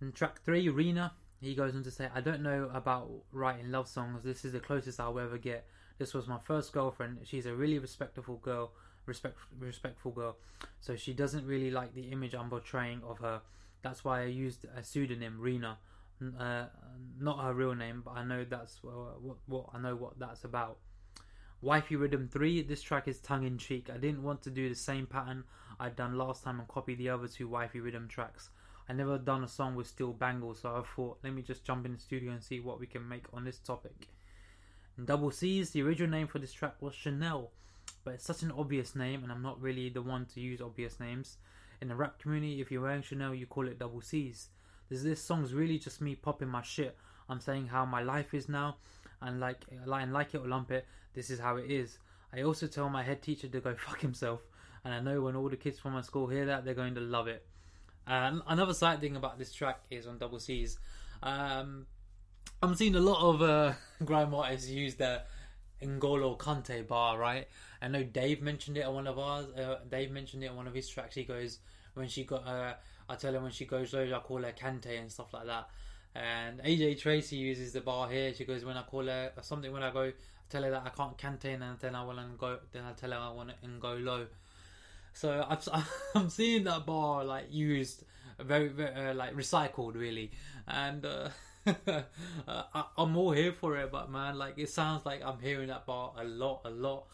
And 0.00 0.14
track 0.14 0.42
three, 0.44 0.68
Rena, 0.68 1.12
he 1.40 1.54
goes 1.54 1.74
on 1.74 1.82
to 1.84 1.90
say, 1.90 2.08
I 2.14 2.20
don't 2.20 2.42
know 2.42 2.70
about 2.72 3.10
writing 3.32 3.70
love 3.70 3.88
songs. 3.88 4.24
This 4.24 4.44
is 4.44 4.52
the 4.52 4.60
closest 4.60 5.00
I'll 5.00 5.18
ever 5.18 5.38
get. 5.38 5.66
This 5.98 6.14
was 6.14 6.28
my 6.28 6.38
first 6.38 6.72
girlfriend. 6.72 7.18
She's 7.24 7.46
a 7.46 7.54
really 7.54 7.78
respectful 7.78 8.36
girl, 8.36 8.72
respect, 9.06 9.38
respectful 9.58 10.12
girl. 10.12 10.36
So 10.80 10.96
she 10.96 11.12
doesn't 11.12 11.46
really 11.46 11.70
like 11.70 11.94
the 11.94 12.10
image 12.10 12.34
I'm 12.34 12.50
portraying 12.50 13.02
of 13.06 13.18
her. 13.18 13.40
That's 13.82 14.04
why 14.04 14.22
I 14.22 14.26
used 14.26 14.66
a 14.76 14.82
pseudonym, 14.82 15.38
Rena. 15.40 15.78
uh, 16.38 16.64
not 17.18 17.42
her 17.42 17.54
real 17.54 17.74
name, 17.74 18.02
but 18.04 18.12
I 18.12 18.24
know 18.24 18.44
that's 18.44 18.78
uh, 18.84 18.88
what, 19.20 19.36
what 19.46 19.66
I 19.72 19.78
know 19.78 19.96
what 19.96 20.18
that's 20.18 20.44
about. 20.44 20.78
Wifey 21.62 21.96
Riddim 21.96 22.30
3, 22.30 22.62
this 22.62 22.80
track 22.80 23.06
is 23.08 23.20
tongue 23.20 23.44
in 23.44 23.58
cheek. 23.58 23.90
I 23.92 23.98
didn't 23.98 24.22
want 24.22 24.42
to 24.42 24.50
do 24.50 24.68
the 24.68 24.74
same 24.74 25.06
pattern 25.06 25.44
I'd 25.78 25.96
done 25.96 26.16
last 26.16 26.44
time 26.44 26.58
and 26.58 26.68
copy 26.68 26.94
the 26.94 27.10
other 27.10 27.28
two 27.28 27.48
Wifey 27.48 27.80
Riddim 27.80 28.08
tracks. 28.08 28.50
I 28.90 28.92
never 28.92 29.18
done 29.18 29.44
a 29.44 29.48
song 29.48 29.76
with 29.76 29.86
Steel 29.86 30.12
Banglez, 30.12 30.62
so 30.62 30.74
I 30.74 30.82
thought 30.82 31.20
let 31.22 31.32
me 31.32 31.42
just 31.42 31.64
jump 31.64 31.86
in 31.86 31.92
the 31.92 32.00
studio 32.00 32.32
and 32.32 32.42
see 32.42 32.58
what 32.58 32.80
we 32.80 32.88
can 32.88 33.08
make 33.08 33.24
on 33.32 33.44
this 33.44 33.58
topic. 33.58 34.08
In 34.98 35.04
Double 35.04 35.30
C's, 35.30 35.70
the 35.70 35.82
original 35.82 36.10
name 36.10 36.26
for 36.26 36.40
this 36.40 36.52
track 36.52 36.74
was 36.80 36.92
Chanel, 36.92 37.52
but 38.02 38.14
it's 38.14 38.24
such 38.24 38.42
an 38.42 38.50
obvious 38.50 38.96
name, 38.96 39.22
and 39.22 39.30
I'm 39.30 39.42
not 39.42 39.62
really 39.62 39.90
the 39.90 40.02
one 40.02 40.26
to 40.34 40.40
use 40.40 40.60
obvious 40.60 40.98
names. 40.98 41.36
In 41.80 41.86
the 41.86 41.94
rap 41.94 42.18
community, 42.18 42.60
if 42.60 42.72
you're 42.72 42.82
wearing 42.82 43.02
Chanel, 43.02 43.32
you 43.32 43.46
call 43.46 43.68
it 43.68 43.78
Double 43.78 44.00
C's. 44.00 44.48
This 44.88 45.04
this 45.04 45.22
song's 45.22 45.54
really 45.54 45.78
just 45.78 46.00
me 46.00 46.16
popping 46.16 46.48
my 46.48 46.62
shit. 46.62 46.96
I'm 47.28 47.40
saying 47.40 47.68
how 47.68 47.84
my 47.84 48.02
life 48.02 48.34
is 48.34 48.48
now, 48.48 48.78
and 49.22 49.38
like 49.38 49.66
and 49.70 50.12
like 50.12 50.34
it 50.34 50.38
or 50.38 50.48
lump 50.48 50.72
it, 50.72 50.84
this 51.14 51.30
is 51.30 51.38
how 51.38 51.58
it 51.58 51.70
is. 51.70 51.98
I 52.34 52.42
also 52.42 52.66
tell 52.66 52.88
my 52.88 53.04
head 53.04 53.22
teacher 53.22 53.46
to 53.46 53.60
go 53.60 53.72
fuck 53.86 54.00
himself, 54.00 54.40
and 54.84 54.92
I 54.92 54.98
know 54.98 55.20
when 55.20 55.36
all 55.36 55.48
the 55.48 55.56
kids 55.56 55.78
from 55.78 55.92
my 55.92 56.00
school 56.00 56.26
hear 56.26 56.46
that, 56.46 56.64
they're 56.64 56.74
going 56.74 56.96
to 56.96 57.00
love 57.00 57.28
it. 57.28 57.46
Um, 58.10 58.42
another 58.48 58.74
side 58.74 59.00
thing 59.00 59.14
about 59.14 59.38
this 59.38 59.52
track 59.52 59.82
is 59.88 60.08
on 60.08 60.18
Double 60.18 60.40
C's. 60.40 60.78
Um, 61.22 61.86
I'm 62.60 62.74
seeing 62.74 62.96
a 62.96 63.00
lot 63.00 63.22
of 63.22 63.40
uh, 63.40 63.74
grime 64.04 64.34
artists 64.34 64.68
use 64.68 64.96
the 64.96 65.22
N'Golo 65.80 66.36
Kante 66.36 66.84
bar, 66.88 67.16
right? 67.16 67.46
I 67.80 67.86
know 67.86 68.02
Dave 68.02 68.42
mentioned 68.42 68.78
it 68.78 68.84
on 68.84 68.94
one 68.96 69.06
of 69.06 69.16
ours. 69.16 69.46
Uh, 69.56 69.76
Dave 69.88 70.10
mentioned 70.10 70.42
it 70.42 70.48
on 70.48 70.56
one 70.56 70.66
of 70.66 70.74
his 70.74 70.88
tracks. 70.88 71.14
He 71.14 71.22
goes, 71.22 71.60
when 71.94 72.08
she 72.08 72.24
got, 72.24 72.44
uh, 72.44 72.74
I 73.08 73.14
tell 73.14 73.32
her 73.32 73.38
when 73.38 73.52
she 73.52 73.64
goes 73.64 73.92
low, 73.92 74.02
I 74.02 74.18
call 74.18 74.42
her 74.42 74.52
Kante 74.60 75.00
and 75.00 75.10
stuff 75.10 75.32
like 75.32 75.46
that. 75.46 75.68
And 76.16 76.60
AJ 76.64 77.00
Tracey 77.00 77.36
uses 77.36 77.72
the 77.72 77.80
bar 77.80 78.10
here. 78.10 78.34
She 78.34 78.44
goes, 78.44 78.64
when 78.64 78.76
I 78.76 78.82
call 78.82 79.06
her 79.06 79.30
something, 79.40 79.72
when 79.72 79.84
I 79.84 79.92
go, 79.92 80.02
I 80.02 80.12
tell 80.48 80.64
her 80.64 80.70
that 80.72 80.82
I 80.84 80.88
can't 80.88 81.16
Kante, 81.16 81.54
and 81.54 81.78
then 81.78 81.94
I 81.94 82.04
want 82.04 82.18
to 82.18 82.24
go, 82.36 82.58
then 82.72 82.82
I 82.82 82.92
tell 82.92 83.12
her 83.12 83.18
I 83.18 83.30
want 83.30 83.50
to 83.50 83.68
go 83.78 83.92
low. 83.94 84.26
So 85.12 85.44
I've, 85.48 85.68
I'm 86.14 86.30
seeing 86.30 86.64
that 86.64 86.86
bar 86.86 87.24
like 87.24 87.46
used, 87.50 88.04
very, 88.38 88.68
very 88.68 89.10
uh, 89.10 89.14
like 89.14 89.34
recycled, 89.34 89.94
really, 89.94 90.30
and. 90.66 91.04
Uh, 91.04 91.28
I, 92.48 92.84
am 92.96 93.16
all 93.16 93.32
here 93.32 93.52
for 93.52 93.76
it, 93.76 93.92
but 93.92 94.10
man, 94.10 94.38
like 94.38 94.54
it 94.56 94.70
sounds 94.70 95.04
like 95.04 95.22
I'm 95.22 95.38
hearing 95.40 95.68
that 95.68 95.84
bar 95.84 96.12
a 96.16 96.24
lot, 96.24 96.62
a 96.64 96.70
lot, 96.70 97.04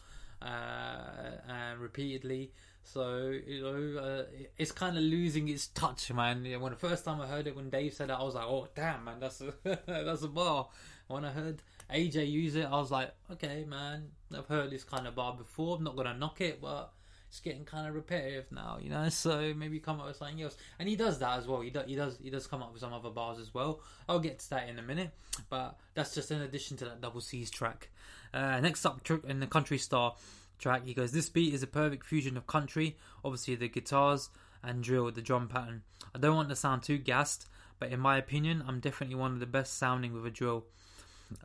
uh, 0.41 1.41
and 1.49 1.79
repeatedly. 1.79 2.51
So 2.83 3.33
you 3.45 3.61
know, 3.61 3.99
uh, 3.99 4.23
it's 4.57 4.71
kind 4.71 4.95
of 4.97 5.03
losing 5.03 5.49
its 5.49 5.67
touch, 5.67 6.11
man. 6.13 6.45
When 6.61 6.71
the 6.71 6.77
first 6.77 7.03
time 7.03 7.19
I 7.19 7.27
heard 7.27 7.47
it, 7.47 7.55
when 7.55 7.69
Dave 7.69 7.93
said 7.93 8.09
it, 8.09 8.13
I 8.13 8.23
was 8.23 8.35
like, 8.35 8.45
"Oh, 8.45 8.69
damn, 8.73 9.03
man, 9.03 9.19
that's 9.19 9.41
a, 9.41 9.53
that's 9.85 10.23
a 10.23 10.29
bar." 10.29 10.69
When 11.07 11.25
I 11.25 11.31
heard 11.31 11.61
AJ 11.93 12.31
use 12.31 12.55
it, 12.55 12.65
I 12.65 12.71
was 12.79 12.89
like, 12.89 13.13
"Okay, 13.29 13.65
man, 13.67 14.11
I've 14.35 14.47
heard 14.47 14.71
this 14.71 14.85
kind 14.85 15.05
of 15.05 15.15
bar 15.15 15.33
before. 15.33 15.75
I'm 15.75 15.83
not 15.83 15.97
gonna 15.97 16.17
knock 16.17 16.39
it, 16.39 16.61
but 16.61 16.93
it's 17.29 17.39
getting 17.39 17.65
kind 17.65 17.87
of 17.87 17.95
repetitive 17.95 18.51
now, 18.51 18.77
you 18.81 18.89
know. 18.89 19.07
So 19.17 19.53
maybe 19.53 19.79
come 19.79 19.99
up 19.99 20.07
with 20.07 20.17
something 20.17 20.41
else. 20.41 20.55
And 20.79 20.87
he 20.87 20.95
does 20.95 21.19
that 21.19 21.39
as 21.39 21.47
well. 21.47 21.61
He 21.61 21.69
does, 21.69 21.87
he 21.87 21.95
does, 21.95 22.17
he 22.21 22.29
does 22.29 22.47
come 22.47 22.61
up 22.61 22.71
with 22.71 22.81
some 22.81 22.93
other 22.93 23.09
bars 23.09 23.39
as 23.39 23.53
well. 23.53 23.81
I'll 24.07 24.19
get 24.19 24.39
to 24.39 24.49
that 24.51 24.69
in 24.69 24.79
a 24.79 24.81
minute. 24.81 25.11
But 25.49 25.77
that's 25.93 26.13
just 26.13 26.31
in 26.31 26.41
addition 26.41 26.77
to 26.77 26.85
that 26.85 27.01
double 27.01 27.21
C's 27.21 27.49
track. 27.49 27.89
Uh, 28.33 28.59
next 28.59 28.85
up 28.85 29.01
in 29.27 29.39
the 29.39 29.47
Country 29.47 29.77
Star 29.77 30.15
track, 30.59 30.85
he 30.85 30.93
goes, 30.93 31.11
"This 31.11 31.29
beat 31.29 31.53
is 31.53 31.63
a 31.63 31.67
perfect 31.67 32.05
fusion 32.05 32.37
of 32.37 32.47
country, 32.47 32.97
obviously 33.23 33.55
the 33.55 33.69
guitars 33.69 34.29
and 34.63 34.83
drill, 34.83 35.11
the 35.11 35.21
drum 35.21 35.47
pattern. 35.47 35.83
I 36.15 36.19
don't 36.19 36.35
want 36.35 36.49
to 36.49 36.55
sound 36.55 36.83
too 36.83 36.97
gassed, 36.97 37.47
but 37.79 37.91
in 37.91 37.99
my 37.99 38.17
opinion, 38.17 38.63
I'm 38.67 38.79
definitely 38.79 39.15
one 39.15 39.33
of 39.33 39.39
the 39.39 39.45
best 39.45 39.77
sounding 39.77 40.13
with 40.13 40.25
a 40.25 40.31
drill. 40.31 40.65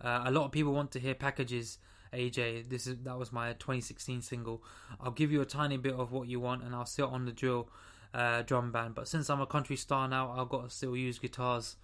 Uh, 0.02 0.22
a 0.24 0.30
lot 0.30 0.44
of 0.44 0.52
people 0.52 0.72
want 0.72 0.90
to 0.92 1.00
hear 1.00 1.14
packages." 1.14 1.78
AJ. 2.12 2.68
This 2.68 2.86
is 2.86 2.96
that 3.04 3.18
was 3.18 3.32
my 3.32 3.52
2016 3.54 4.22
single. 4.22 4.62
I'll 5.00 5.10
give 5.10 5.32
you 5.32 5.40
a 5.40 5.46
tiny 5.46 5.76
bit 5.76 5.94
of 5.94 6.12
what 6.12 6.28
you 6.28 6.40
want, 6.40 6.62
and 6.62 6.74
I'll 6.74 6.86
sit 6.86 7.04
on 7.04 7.24
the 7.24 7.32
drill 7.32 7.68
uh, 8.14 8.42
drum 8.42 8.72
band. 8.72 8.94
But 8.94 9.08
since 9.08 9.30
I'm 9.30 9.40
a 9.40 9.46
country 9.46 9.76
star 9.76 10.08
now, 10.08 10.32
I've 10.36 10.48
got 10.48 10.64
to 10.64 10.70
still 10.70 10.96
use 10.96 11.18
guitars. 11.18 11.76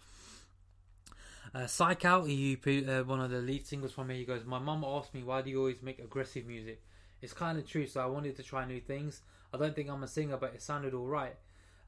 Uh, 1.54 1.66
Psych 1.66 2.04
Out, 2.04 2.26
he 2.26 2.58
uh, 2.66 3.04
one 3.04 3.20
of 3.20 3.30
the 3.30 3.38
lead 3.38 3.66
singles 3.66 3.92
from 3.92 4.08
me. 4.08 4.18
He 4.18 4.24
goes, 4.24 4.44
"My 4.44 4.58
mum 4.58 4.84
asked 4.84 5.14
me 5.14 5.22
why 5.22 5.42
do 5.42 5.50
you 5.50 5.58
always 5.58 5.82
make 5.82 5.98
aggressive 5.98 6.46
music." 6.46 6.82
It's 7.20 7.32
kind 7.32 7.58
of 7.58 7.66
true, 7.66 7.86
so 7.86 8.00
I 8.00 8.06
wanted 8.06 8.36
to 8.36 8.42
try 8.42 8.64
new 8.64 8.80
things. 8.80 9.22
I 9.52 9.56
don't 9.56 9.74
think 9.74 9.88
I'm 9.90 10.02
a 10.02 10.08
singer, 10.08 10.36
but 10.36 10.54
it 10.54 10.62
sounded 10.62 10.94
all 10.94 11.06
right. 11.06 11.34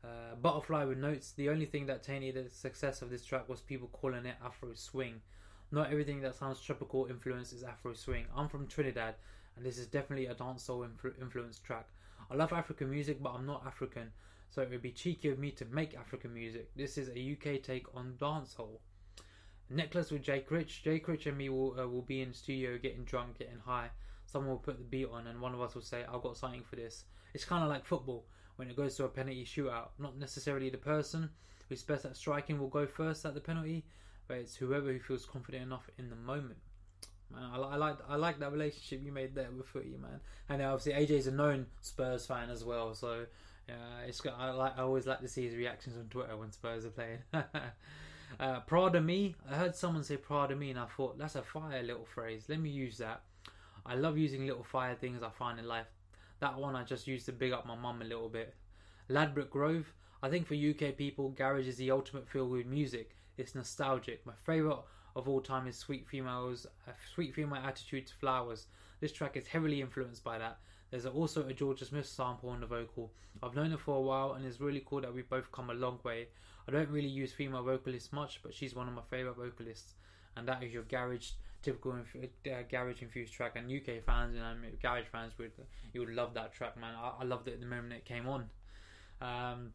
Uh, 0.03 0.35
Butterfly 0.41 0.85
with 0.85 0.99
Not3s. 0.99 1.35
The 1.37 1.51
only 1.51 1.67
thing 1.67 1.87
that 1.87 2.03
tainted 2.03 2.35
the 2.35 2.49
success 2.49 3.03
of 3.03 3.11
this 3.11 3.25
track 3.25 3.49
was 3.49 3.61
people 3.61 3.89
calling 3.93 4.25
it 4.25 4.37
Afro 4.45 4.73
swing. 4.75 5.21
Not 5.73 5.93
everything 5.93 6.21
that 6.23 6.35
sounds 6.35 6.61
tropical 6.61 7.07
influence 7.07 7.53
is 7.53 7.63
Afro 7.63 7.95
swing. 7.95 8.27
I'm 8.35 8.49
from 8.49 8.67
Trinidad, 8.67 9.15
and 9.57 9.65
this 9.65 9.79
is 9.79 9.87
definitely 9.87 10.27
a 10.27 10.35
dancehall 10.35 10.89
influ- 10.89 11.21
influenced 11.21 11.63
track. 11.63 11.87
I 12.29 12.35
love 12.35 12.53
African 12.53 12.91
music, 12.91 13.23
but 13.23 13.35
I'm 13.35 13.47
not 13.47 13.65
African, 13.65 14.11
so 14.49 14.63
it 14.63 14.71
would 14.71 14.83
be 14.83 14.91
cheeky 14.91 15.29
of 15.29 15.39
me 15.39 15.53
to 15.53 15.65
make 15.67 15.95
African 15.95 16.35
music. 16.35 16.75
This 16.75 16.99
is 16.99 17.09
a 17.09 17.33
UK 17.37 17.63
take 17.63 17.87
on 17.95 18.15
dancehall. 18.21 18.81
Necklace 19.69 20.11
with 20.11 20.23
Jay 20.23 20.41
Critch. 20.41 20.83
Jay 20.83 20.99
Critch 20.99 21.27
and 21.27 21.39
me 21.39 21.49
will 21.49 21.79
uh, 21.79 21.87
will 21.87 22.03
be 22.03 22.21
in 22.21 22.33
studio 22.33 22.77
getting 22.77 23.05
drunk, 23.05 23.39
getting 23.39 23.61
high. 23.65 23.91
Someone 24.27 24.51
will 24.51 24.59
put 24.59 24.79
the 24.79 24.85
beat 24.85 25.09
on, 25.09 25.29
and 25.29 25.41
one 25.41 25.55
of 25.55 25.61
us 25.61 25.77
will 25.77 25.83
say, 25.83 26.05
"I've 26.05 26.23
got 26.23 26.37
something 26.37 26.65
for 26.65 26.75
this." 26.75 27.05
It's 27.33 27.45
kind 27.45 27.63
of 27.63 27.71
like 27.71 27.85
football 27.85 28.27
when 28.57 28.69
it 28.69 28.77
goes 28.77 28.97
to 28.97 29.05
a 29.05 29.09
penalty 29.09 29.45
shootout. 29.45 29.91
Not 30.01 30.19
necessarily 30.19 30.69
the 30.69 30.79
person 30.79 31.31
who's 31.69 31.85
best 31.85 32.05
at 32.05 32.17
striking 32.17 32.59
will 32.59 32.69
go 32.69 32.89
first 32.89 33.25
at 33.25 33.35
the 33.35 33.41
penalty, 33.41 33.85
but 34.31 34.39
it's 34.39 34.55
whoever 34.55 34.93
who 34.93 35.01
feels 35.01 35.27
confident 35.27 35.65
enough 35.65 35.91
in 35.99 36.09
the 36.09 36.15
moment. 36.15 36.61
Man, 37.33 37.43
I, 37.53 37.57
I 37.57 37.77
like 37.77 37.97
I 38.09 38.15
like 38.15 38.39
that 38.39 38.53
relationship 38.53 39.01
you 39.05 39.11
made 39.11 39.35
there 39.35 39.49
with 39.51 39.67
Footy, 39.67 39.97
man. 40.01 40.21
And 40.49 40.63
obviously 40.63 40.93
AJ's 41.05 41.27
a 41.27 41.33
known 41.33 41.67
Spurs 41.81 42.27
fan 42.27 42.49
as 42.49 42.65
well, 42.65 42.95
so 42.95 43.27
yeah, 43.69 44.07
it's 44.07 44.21
got, 44.21 44.39
I 44.39 44.53
like 44.53 44.79
I 44.79 44.83
always 44.83 45.09
like 45.09 45.19
to 45.23 45.27
see 45.29 45.47
his 45.47 45.57
reactions 45.57 45.97
on 45.97 46.05
Twitter 46.05 46.37
when 46.37 46.53
Spurs 46.53 46.85
are 46.85 46.91
playing. 46.91 47.19
uh, 48.41 48.61
proud 48.61 48.95
of 48.95 49.05
me. 49.05 49.35
I 49.51 49.57
heard 49.57 49.75
someone 49.75 50.05
say 50.05 50.17
proud 50.17 50.53
of 50.53 50.59
me, 50.59 50.71
and 50.71 50.79
I 50.79 50.87
thought 50.97 51.19
that's 51.19 51.35
a 51.35 51.43
fire 51.43 51.83
little 51.83 52.07
phrase. 52.15 52.45
Let 52.49 52.61
me 52.61 52.71
use 52.71 52.99
that. 52.99 53.23
I 53.85 53.97
love 53.97 54.17
using 54.17 54.47
little 54.47 54.63
fire 54.63 54.95
things 54.95 55.25
I 55.25 55.31
find 55.31 55.59
in 55.59 55.67
life. 55.67 55.89
That 56.39 56.57
one 56.57 56.77
I 56.77 56.85
just 56.85 57.09
used 57.09 57.27
to 57.27 57.33
big 57.33 57.51
up 57.51 57.67
my 57.67 57.75
mum 57.75 58.01
a 58.01 58.05
little 58.05 58.29
bit. 58.29 58.55
Ladbroke 59.09 59.51
Grove. 59.51 59.93
I 60.23 60.29
think 60.29 60.47
for 60.47 60.55
UK 60.55 60.97
people, 60.97 61.31
garage 61.31 61.67
is 61.67 61.79
the 61.79 61.91
ultimate 61.91 62.29
feel 62.29 62.47
with 62.47 62.67
music. 62.67 63.17
It's 63.41 63.55
nostalgic. 63.55 64.27
My 64.27 64.35
favourite 64.45 64.81
of 65.17 65.27
all 65.27 65.41
time 65.41 65.67
is 65.67 65.75
Sweet 65.75 66.07
Female's 66.07 66.67
uh, 66.87 66.93
Sweet 67.15 67.35
Female 67.35 67.63
Attitude 67.65 68.07
to 68.09 68.15
Flowers. 68.17 68.67
This 69.01 69.13
track 69.13 69.35
is 69.35 69.47
heavily 69.47 69.81
influenced 69.81 70.23
by 70.23 70.37
that. 70.37 70.59
There's 70.91 71.07
also 71.07 71.49
a 71.49 71.55
Jorja 71.55 71.89
Smith 71.89 72.07
sample 72.07 72.51
on 72.51 72.61
the 72.61 72.67
vocal. 72.67 73.11
I've 73.43 73.55
known 73.55 73.71
her 73.71 73.79
for 73.79 73.97
a 73.97 74.01
while 74.03 74.35
and 74.35 74.45
it's 74.45 74.61
really 74.61 74.85
cool 74.85 75.01
that 75.01 75.15
we've 75.15 75.29
both 75.29 75.51
come 75.53 75.71
a 75.71 75.75
long 75.75 76.01
way. 76.05 76.29
I 76.69 76.73
don't 76.73 76.91
really 76.91 77.09
use 77.09 77.33
female 77.33 77.63
vocalists 77.63 78.13
much, 78.13 78.41
but 78.43 78.53
she's 78.53 78.75
one 78.75 78.89
of 78.89 78.93
my 78.93 79.03
favourite 79.09 79.39
vocalists. 79.39 79.95
And 80.37 80.47
that 80.47 80.63
is 80.63 80.71
your 80.71 80.83
garage, 80.83 81.31
typical 81.63 81.93
uh, 81.93 82.51
garage 82.71 83.01
infused 83.01 83.33
track. 83.33 83.57
And 83.57 83.73
UK 83.73 84.05
fans 84.05 84.37
and 84.37 84.45
um, 84.45 84.65
garage 84.83 85.07
fans 85.11 85.33
would 85.39 85.53
you 85.95 86.01
would 86.01 86.11
love 86.11 86.35
that 86.35 86.53
track, 86.53 86.79
man. 86.79 86.95
I, 86.95 87.23
I 87.23 87.25
loved 87.25 87.49
it 87.49 87.59
the 87.59 87.67
moment 87.67 87.95
it 87.95 88.05
came 88.05 88.29
on. 88.29 88.51
Um, 89.23 89.73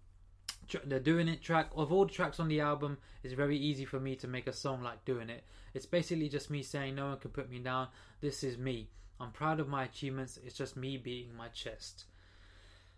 the 0.86 1.00
doing 1.00 1.28
it 1.28 1.42
track 1.42 1.70
of 1.76 1.92
all 1.92 2.06
the 2.06 2.12
tracks 2.12 2.40
on 2.40 2.48
the 2.48 2.60
album 2.60 2.98
it's 3.26 3.34
very 3.34 3.58
easy 3.58 3.86
for 3.86 4.00
me 4.00 4.16
to 4.18 4.28
make 4.28 4.46
a 4.46 4.54
song 4.54 4.84
like 4.84 5.04
doing 5.04 5.32
it. 5.32 5.44
It's 5.74 5.88
basically 5.88 6.30
just 6.30 6.52
me 6.52 6.62
saying 6.62 6.94
no 6.94 7.08
one 7.08 7.18
can 7.18 7.32
put 7.32 7.50
me 7.50 7.58
down. 7.58 7.88
This 8.22 8.44
is 8.44 8.56
me. 8.56 8.88
I'm 9.20 9.32
proud 9.32 9.60
of 9.60 9.68
my 9.68 9.84
achievements. 9.84 10.38
It's 10.46 10.56
just 10.56 10.78
me 10.78 10.98
beating 10.98 11.36
my 11.36 11.48
chest. 11.48 12.06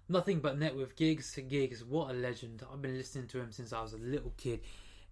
Nothing 0.09 0.41
but 0.41 0.59
net 0.59 0.75
with 0.75 0.97
Giggs 0.97 1.39
Giggs. 1.47 1.81
What 1.81 2.11
a 2.11 2.13
legend. 2.13 2.61
I've 2.69 2.81
been 2.81 2.97
listening 2.97 3.27
to 3.27 3.39
him 3.39 3.53
since 3.53 3.71
i 3.71 3.81
was 3.81 3.93
a 3.93 3.97
little 3.97 4.33
kid. 4.35 4.59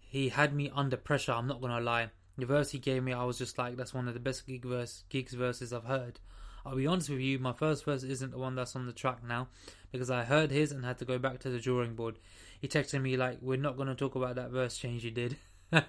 He 0.01 0.27
had 0.27 0.53
me 0.53 0.69
under 0.76 0.97
pressure 0.97 1.31
i'm 1.31 1.47
not 1.47 1.61
gonna 1.61 1.80
lie. 1.80 2.09
The 2.38 2.45
verse 2.45 2.72
he 2.72 2.80
gave 2.80 3.01
me 3.01 3.13
i 3.13 3.23
was 3.23 3.38
just 3.38 3.57
like 3.57 3.77
that's 3.77 3.93
one 3.93 4.09
of 4.09 4.15
the 4.15 4.19
best 4.19 4.45
gig 4.45 4.65
verse 4.65 5.05
Giggs 5.07 5.34
verses 5.34 5.72
i've 5.72 5.85
heard. 5.85 6.19
I'll 6.65 6.76
be 6.76 6.88
honest 6.88 7.09
with 7.09 7.19
you, 7.19 7.39
my 7.39 7.53
first 7.53 7.85
verse 7.85 8.03
isn't 8.03 8.31
the 8.31 8.38
one 8.38 8.55
that's 8.55 8.76
on 8.76 8.85
the 8.85 8.91
track 8.91 9.23
now 9.26 9.47
because 9.95 10.11
I 10.11 10.23
heard 10.23 10.51
his 10.51 10.72
and 10.72 10.85
had 10.85 10.97
to 10.99 11.05
go 11.05 11.17
back 11.17 11.39
to 11.39 11.49
the 11.49 11.59
drawing 11.59 11.95
board. 11.95 12.19
He 12.59 12.67
texted 12.67 13.01
me 13.01 13.17
like, 13.17 13.39
"We're 13.41 13.57
not 13.57 13.77
going 13.77 13.88
to 13.88 13.95
talk 13.95 14.15
about 14.15 14.35
that 14.35 14.51
verse 14.51 14.77
change 14.77 15.03
you 15.03 15.11
did." 15.11 15.38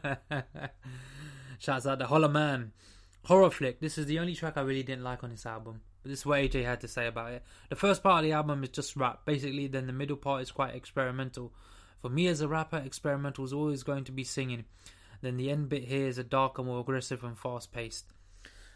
Shouts 1.58 1.86
out 1.86 1.98
the 1.98 2.06
Holler 2.06 2.28
Man. 2.28 2.72
Horror 3.24 3.50
Flick. 3.50 3.80
This 3.80 3.98
is 3.98 4.06
the 4.06 4.18
only 4.18 4.34
track 4.34 4.56
I 4.56 4.60
really 4.60 4.82
didn't 4.84 5.04
like 5.04 5.24
on 5.24 5.30
this 5.30 5.46
album. 5.46 5.80
But 6.02 6.10
this 6.10 6.20
is 6.20 6.26
what 6.26 6.40
AJ 6.40 6.64
had 6.64 6.80
to 6.82 6.88
say 6.88 7.08
about 7.08 7.32
it. 7.32 7.42
The 7.70 7.76
first 7.76 8.02
part 8.02 8.24
of 8.24 8.28
the 8.28 8.36
album 8.36 8.62
is 8.62 8.70
just 8.70 8.94
rap, 8.94 9.24
basically. 9.24 9.66
Then 9.66 9.88
the 9.88 9.92
middle 9.92 10.16
part 10.16 10.42
is 10.42 10.52
quite 10.52 10.74
experimental. 10.74 11.52
For 12.00 12.08
me 12.08 12.28
as 12.28 12.40
a 12.40 12.46
rapper, 12.46 12.76
experimental 12.76 13.44
is 13.44 13.52
always 13.52 13.82
going 13.82 14.04
to 14.04 14.12
be 14.12 14.22
singing. 14.22 14.64
Then 15.22 15.36
the 15.36 15.50
end 15.50 15.68
bit 15.68 15.84
here 15.84 16.06
is 16.06 16.18
a 16.18 16.24
darker, 16.24 16.62
more 16.62 16.80
aggressive 16.80 17.24
and 17.24 17.36
fast 17.36 17.72
paced. 17.72 18.04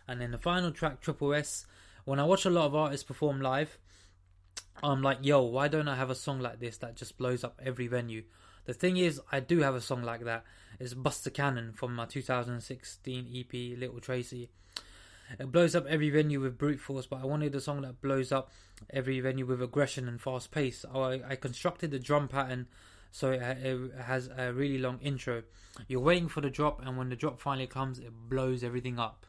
And 0.08 0.20
then 0.20 0.32
the 0.32 0.38
final 0.38 0.72
track, 0.72 1.00
Triple 1.00 1.34
S, 1.34 1.66
when 2.04 2.18
I 2.18 2.24
watch 2.24 2.44
a 2.44 2.50
lot 2.50 2.66
of 2.66 2.74
artists 2.74 3.04
perform 3.04 3.40
live, 3.40 3.78
I'm 4.82 5.02
like, 5.02 5.18
yo, 5.22 5.42
why 5.42 5.68
don't 5.68 5.88
I 5.88 5.96
have 5.96 6.10
a 6.10 6.14
song 6.14 6.40
like 6.40 6.60
this 6.60 6.78
that 6.78 6.96
just 6.96 7.18
blows 7.18 7.44
up 7.44 7.60
every 7.64 7.86
venue? 7.86 8.24
The 8.64 8.74
thing 8.74 8.96
is, 8.96 9.20
I 9.30 9.40
do 9.40 9.60
have 9.60 9.74
a 9.74 9.80
song 9.80 10.02
like 10.02 10.24
that. 10.24 10.44
It's 10.78 10.94
Buster 10.94 11.30
Cannon 11.30 11.72
from 11.72 11.94
my 11.94 12.06
2016 12.06 13.26
EP 13.34 13.78
Little 13.78 14.00
Tracey. 14.00 14.50
It 15.38 15.52
blows 15.52 15.74
up 15.76 15.86
every 15.86 16.10
venue 16.10 16.40
with 16.40 16.58
brute 16.58 16.80
force, 16.80 17.06
but 17.06 17.20
I 17.22 17.26
wanted 17.26 17.54
a 17.54 17.60
song 17.60 17.82
that 17.82 18.00
blows 18.00 18.32
up 18.32 18.50
every 18.90 19.20
venue 19.20 19.46
with 19.46 19.62
aggression 19.62 20.08
and 20.08 20.20
fast 20.20 20.50
pace. 20.50 20.84
Oh, 20.92 21.02
I, 21.02 21.20
I 21.30 21.36
constructed 21.36 21.90
the 21.90 21.98
drum 21.98 22.28
pattern 22.28 22.66
so 23.12 23.30
it, 23.32 23.40
it 23.40 23.92
has 24.00 24.28
a 24.36 24.52
really 24.52 24.78
long 24.78 24.98
intro. 25.00 25.42
You're 25.88 26.00
waiting 26.00 26.28
for 26.28 26.40
the 26.40 26.50
drop, 26.50 26.84
and 26.84 26.96
when 26.96 27.08
the 27.08 27.16
drop 27.16 27.40
finally 27.40 27.66
comes, 27.66 27.98
it 27.98 28.12
blows 28.12 28.62
everything 28.62 28.98
up. 28.98 29.26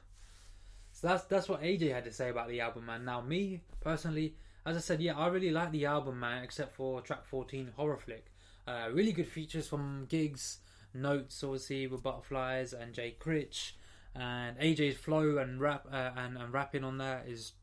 So 0.93 1.07
that's 1.07 1.23
that's 1.25 1.49
what 1.49 1.61
AJ 1.61 1.93
had 1.93 2.03
to 2.05 2.13
say 2.13 2.29
about 2.29 2.49
the 2.49 2.61
album, 2.61 2.85
man. 2.85 3.05
Now, 3.05 3.21
me 3.21 3.61
personally, 3.79 4.35
as 4.65 4.77
I 4.77 4.79
said, 4.79 5.01
yeah, 5.01 5.17
I 5.17 5.27
really 5.27 5.51
like 5.51 5.71
the 5.71 5.85
album, 5.85 6.19
man, 6.19 6.43
except 6.43 6.75
for 6.75 7.01
track 7.01 7.25
14, 7.25 7.71
Horror 7.75 7.97
Flick. 7.97 8.25
Uh, 8.67 8.89
really 8.91 9.11
good 9.11 9.27
features 9.27 9.67
from 9.67 10.05
Giggs, 10.07 10.59
Not3s, 10.95 11.43
obviously, 11.43 11.87
with 11.87 12.03
Butterflies 12.03 12.73
and 12.73 12.93
Jay 12.93 13.15
Critch 13.19 13.73
and 14.15 14.57
AJ's 14.59 14.97
flow 14.97 15.37
and 15.37 15.59
rap 15.59 15.87
uh, 15.91 16.11
and, 16.17 16.37
and 16.37 16.53
rapping 16.53 16.83
on 16.83 16.97
that 16.97 17.25
is, 17.27 17.53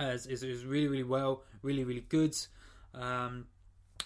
is 0.00 0.26
is 0.26 0.42
is 0.42 0.64
really 0.64 0.88
really 0.88 1.02
well, 1.02 1.42
really 1.62 1.84
really 1.84 2.04
good. 2.08 2.34
Um, 2.94 3.46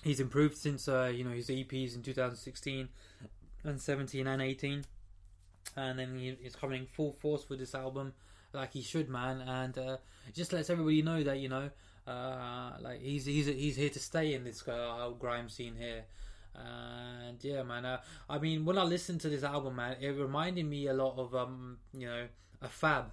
he's 0.03 0.21
improved 0.21 0.57
since 0.57 0.89
uh, 0.89 1.11
you 1.15 1.25
know 1.25 1.31
his 1.31 1.49
EPs 1.49 1.95
in 1.95 2.03
2016 2.03 2.89
and 3.65 3.81
17 3.81 4.27
and 4.27 4.43
18, 4.43 4.85
and 5.77 5.99
then 5.99 6.37
he's 6.43 6.57
coming 6.57 6.87
full 6.87 7.13
force 7.13 7.49
with 7.49 7.59
this 7.59 7.75
album 7.75 8.13
like 8.53 8.73
he 8.73 8.83
should, 8.83 9.09
man. 9.09 9.41
And 9.41 9.77
uh, 9.79 9.97
just 10.35 10.53
lets 10.53 10.71
everybody 10.71 11.03
know 11.03 11.23
that 11.23 11.39
you 11.39 11.49
know, 11.49 11.71
uh, 12.07 12.73
like 12.81 13.01
he's 13.01 13.27
he's 13.27 13.47
he's 13.47 13.77
here 13.77 13.91
to 13.91 13.99
stay 13.99 14.35
in 14.35 14.45
this 14.45 14.67
uh, 14.67 15.11
grime 15.19 15.49
scene 15.49 15.75
here. 15.77 16.05
And 16.55 17.43
yeah, 17.43 17.63
man. 17.63 17.85
Uh, 17.85 18.01
I 18.29 18.39
mean, 18.39 18.65
when 18.65 18.77
I 18.79 18.83
listened 18.83 19.21
to 19.23 19.29
this 19.29 19.45
album, 19.45 19.77
man, 19.77 19.97
it 20.01 20.11
reminded 20.11 20.67
me 20.67 20.89
a 20.89 20.95
lot 20.95 21.17
of 21.17 21.35
um, 21.35 21.79
you 21.97 22.07
know, 22.07 22.27
a 22.61 22.69
Fab, 22.69 23.13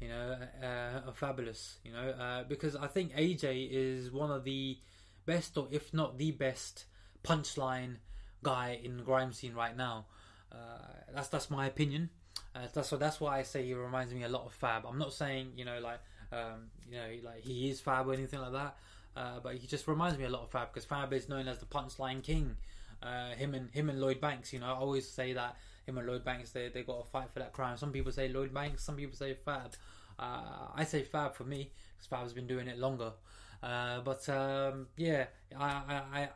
you 0.00 0.08
know, 0.08 0.36
uh, 0.62 1.00
a 1.08 1.12
Fabolous, 1.12 1.74
you 1.84 1.92
know, 1.92 2.10
uh, 2.10 2.44
because 2.44 2.76
I 2.76 2.86
think 2.86 3.14
AJ 3.14 3.68
is 3.70 4.10
one 4.10 4.30
of 4.30 4.44
the 4.44 4.78
best, 5.26 5.56
or 5.58 5.68
if 5.70 5.92
not 5.92 6.18
the 6.18 6.30
best, 6.30 6.84
punchline 7.24 7.96
guy 8.42 8.78
in 8.82 8.98
the 8.98 9.02
grime 9.02 9.32
scene 9.32 9.54
right 9.54 9.76
now. 9.76 10.06
That's 11.12 11.28
that's 11.28 11.50
my 11.50 11.66
opinion. 11.66 12.10
Uh, 12.56 12.66
that's 12.72 12.88
so 12.88 12.96
that's 12.96 13.20
why 13.20 13.38
I 13.38 13.42
say 13.42 13.66
he 13.66 13.74
reminds 13.74 14.14
me 14.14 14.22
a 14.22 14.28
lot 14.28 14.46
of 14.46 14.52
Fab. 14.52 14.86
I'm 14.86 14.98
not 14.98 15.12
saying 15.12 15.52
you 15.56 15.64
know 15.64 15.78
like 15.80 16.00
um, 16.32 16.70
you 16.90 16.96
know 16.96 17.28
like 17.28 17.42
he 17.42 17.68
is 17.68 17.80
Fab 17.80 18.08
or 18.08 18.14
anything 18.14 18.40
like 18.40 18.52
that, 18.52 18.76
uh, 19.16 19.40
but 19.42 19.56
he 19.56 19.66
just 19.66 19.86
reminds 19.86 20.16
me 20.18 20.24
a 20.24 20.30
lot 20.30 20.42
of 20.42 20.50
Fab 20.50 20.72
because 20.72 20.86
Fab 20.86 21.12
is 21.12 21.28
known 21.28 21.48
as 21.48 21.58
the 21.58 21.66
punchline 21.66 22.22
king. 22.22 22.56
Uh, 23.02 23.30
him 23.32 23.54
and 23.54 23.70
him 23.72 23.90
and 23.90 24.00
Lloyd 24.00 24.20
Banks, 24.20 24.54
you 24.54 24.58
know, 24.58 24.66
I 24.66 24.70
always 24.70 25.06
say 25.06 25.34
that 25.34 25.56
him 25.84 25.98
and 25.98 26.06
Lloyd 26.06 26.24
Banks 26.24 26.50
they 26.50 26.68
they 26.68 26.82
got 26.82 27.04
to 27.04 27.10
fight 27.10 27.30
for 27.30 27.40
that 27.40 27.52
crown. 27.52 27.76
Some 27.76 27.92
people 27.92 28.10
say 28.10 28.28
Lloyd 28.28 28.54
Banks, 28.54 28.82
some 28.82 28.96
people 28.96 29.16
say 29.16 29.34
Fab. 29.34 29.74
Uh, 30.18 30.68
I 30.74 30.84
say 30.84 31.02
Fab 31.02 31.34
for 31.34 31.44
me 31.44 31.70
because 31.94 32.06
Fab's 32.06 32.32
been 32.32 32.46
doing 32.46 32.68
it 32.68 32.78
longer. 32.78 33.12
Uh, 33.62 34.00
but 34.00 34.26
um, 34.30 34.86
yeah, 34.96 35.26
I, 35.58 35.64
I, 35.64 36.28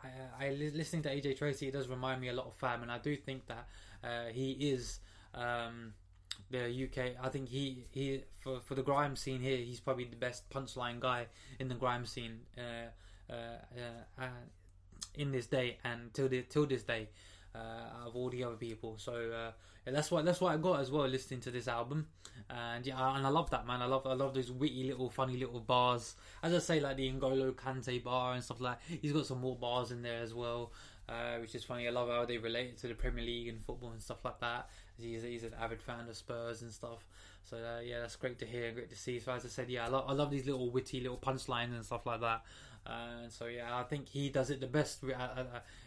I, 0.42 0.46
I, 0.46 0.50
listening 0.50 1.02
to 1.02 1.14
AJ 1.14 1.38
Tracey, 1.38 1.68
it 1.68 1.72
does 1.72 1.86
remind 1.88 2.20
me 2.20 2.28
a 2.28 2.32
lot 2.32 2.46
of 2.46 2.54
Fab, 2.54 2.82
and 2.82 2.90
I 2.90 2.98
do 2.98 3.14
think 3.16 3.46
that 3.46 3.68
uh, 4.02 4.32
he 4.32 4.52
is 4.52 5.00
um, 5.34 5.92
the 6.50 6.84
UK. 6.84 7.16
I 7.22 7.28
think 7.28 7.48
he 7.48 7.84
he 7.90 8.22
for 8.40 8.60
for 8.60 8.74
the 8.74 8.82
grime 8.82 9.16
scene 9.16 9.40
here, 9.40 9.56
he's 9.56 9.80
probably 9.80 10.04
the 10.04 10.16
best 10.16 10.48
punchline 10.50 11.00
guy 11.00 11.26
in 11.58 11.68
the 11.68 11.74
grime 11.74 12.06
scene 12.06 12.40
uh, 12.58 13.32
uh, 13.32 13.34
uh, 13.76 14.22
uh 14.22 14.28
in 15.14 15.32
this 15.32 15.46
day 15.46 15.78
and 15.84 16.12
till 16.14 16.28
the, 16.28 16.42
till 16.42 16.66
this 16.66 16.82
day. 16.82 17.08
Uh, 17.52 18.06
of 18.06 18.14
all 18.14 18.30
the 18.30 18.44
other 18.44 18.54
people. 18.54 18.94
So 18.96 19.12
uh, 19.12 19.50
yeah, 19.84 19.92
that's 19.92 20.08
what 20.12 20.24
that's 20.24 20.40
what 20.40 20.54
I 20.54 20.56
got 20.56 20.78
as 20.78 20.92
well 20.92 21.08
listening 21.08 21.40
to 21.40 21.50
this 21.50 21.66
album, 21.66 22.06
and 22.48 22.86
yeah, 22.86 23.16
and 23.16 23.26
I 23.26 23.28
love 23.28 23.50
that 23.50 23.66
man. 23.66 23.82
I 23.82 23.86
love 23.86 24.06
I 24.06 24.12
love 24.12 24.34
those 24.34 24.52
witty 24.52 24.84
little 24.84 25.10
funny 25.10 25.36
little 25.36 25.58
bars. 25.58 26.14
As 26.44 26.54
I 26.54 26.58
say, 26.60 26.78
like 26.78 26.96
the 26.96 27.10
N'Golo 27.10 27.50
Kante 27.52 28.04
bar 28.04 28.34
and 28.34 28.44
stuff 28.44 28.60
like. 28.60 28.78
He's 28.86 29.12
got 29.12 29.26
some 29.26 29.40
more 29.40 29.56
bars 29.56 29.90
in 29.90 30.00
there 30.00 30.22
as 30.22 30.32
well, 30.32 30.70
which 31.40 31.56
is 31.56 31.64
funny. 31.64 31.88
I 31.88 31.90
love 31.90 32.08
how 32.08 32.24
they 32.24 32.38
relate 32.38 32.78
to 32.82 32.86
the 32.86 32.94
Premier 32.94 33.24
League 33.24 33.48
and 33.48 33.60
football 33.60 33.90
and 33.90 34.00
stuff 34.00 34.24
like 34.24 34.38
that. 34.38 34.70
He's, 35.02 35.22
he's 35.22 35.44
an 35.44 35.54
avid 35.60 35.82
fan 35.82 36.08
of 36.08 36.16
Spurs 36.16 36.62
and 36.62 36.72
stuff. 36.72 37.06
So 37.42 37.56
uh, 37.56 37.80
yeah, 37.80 38.00
that's 38.00 38.16
great 38.16 38.38
to 38.40 38.46
hear, 38.46 38.72
great 38.72 38.90
to 38.90 38.96
see. 38.96 39.18
So 39.20 39.32
as 39.32 39.44
I 39.44 39.48
said, 39.48 39.68
yeah, 39.68 39.86
I, 39.86 39.88
lo- 39.88 40.04
I 40.06 40.12
love 40.12 40.30
these 40.30 40.46
little 40.46 40.70
witty 40.70 41.00
little 41.00 41.18
punchlines 41.18 41.74
and 41.74 41.84
stuff 41.84 42.06
like 42.06 42.20
that. 42.20 42.42
Uh, 42.86 43.28
so 43.28 43.46
yeah, 43.46 43.76
I 43.76 43.82
think 43.82 44.08
he 44.08 44.28
does 44.30 44.50
it 44.50 44.60
the 44.60 44.66
best 44.66 45.04
uh, 45.04 45.12
uh, 45.14 45.44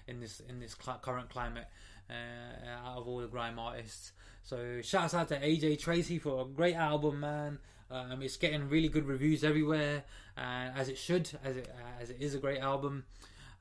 in 0.08 0.20
this 0.20 0.42
in 0.48 0.60
this 0.60 0.76
cl- 0.80 1.00
current 1.02 1.30
climate 1.30 1.66
uh, 2.10 2.88
out 2.88 2.98
of 2.98 3.08
all 3.08 3.20
the 3.20 3.28
grime 3.28 3.58
artists. 3.60 4.12
So 4.44 4.82
shouts 4.82 5.14
out 5.14 5.30
to 5.30 5.40
AJ 5.40 5.80
Tracey 5.80 6.20
for 6.20 6.42
a 6.42 6.46
great 6.46 6.76
album, 6.76 7.22
man. 7.22 7.60
Um, 7.90 8.22
it's 8.22 8.38
getting 8.38 8.70
really 8.70 8.90
good 8.90 9.06
reviews 9.06 9.44
everywhere, 9.44 10.04
and 10.38 10.78
as 10.78 10.90
it 10.90 10.98
should, 10.98 11.30
as 11.44 11.58
it 11.58 11.74
as 12.02 12.10
it 12.10 12.18
is 12.20 12.36
a 12.36 12.40
great 12.40 12.60
album. 12.60 13.06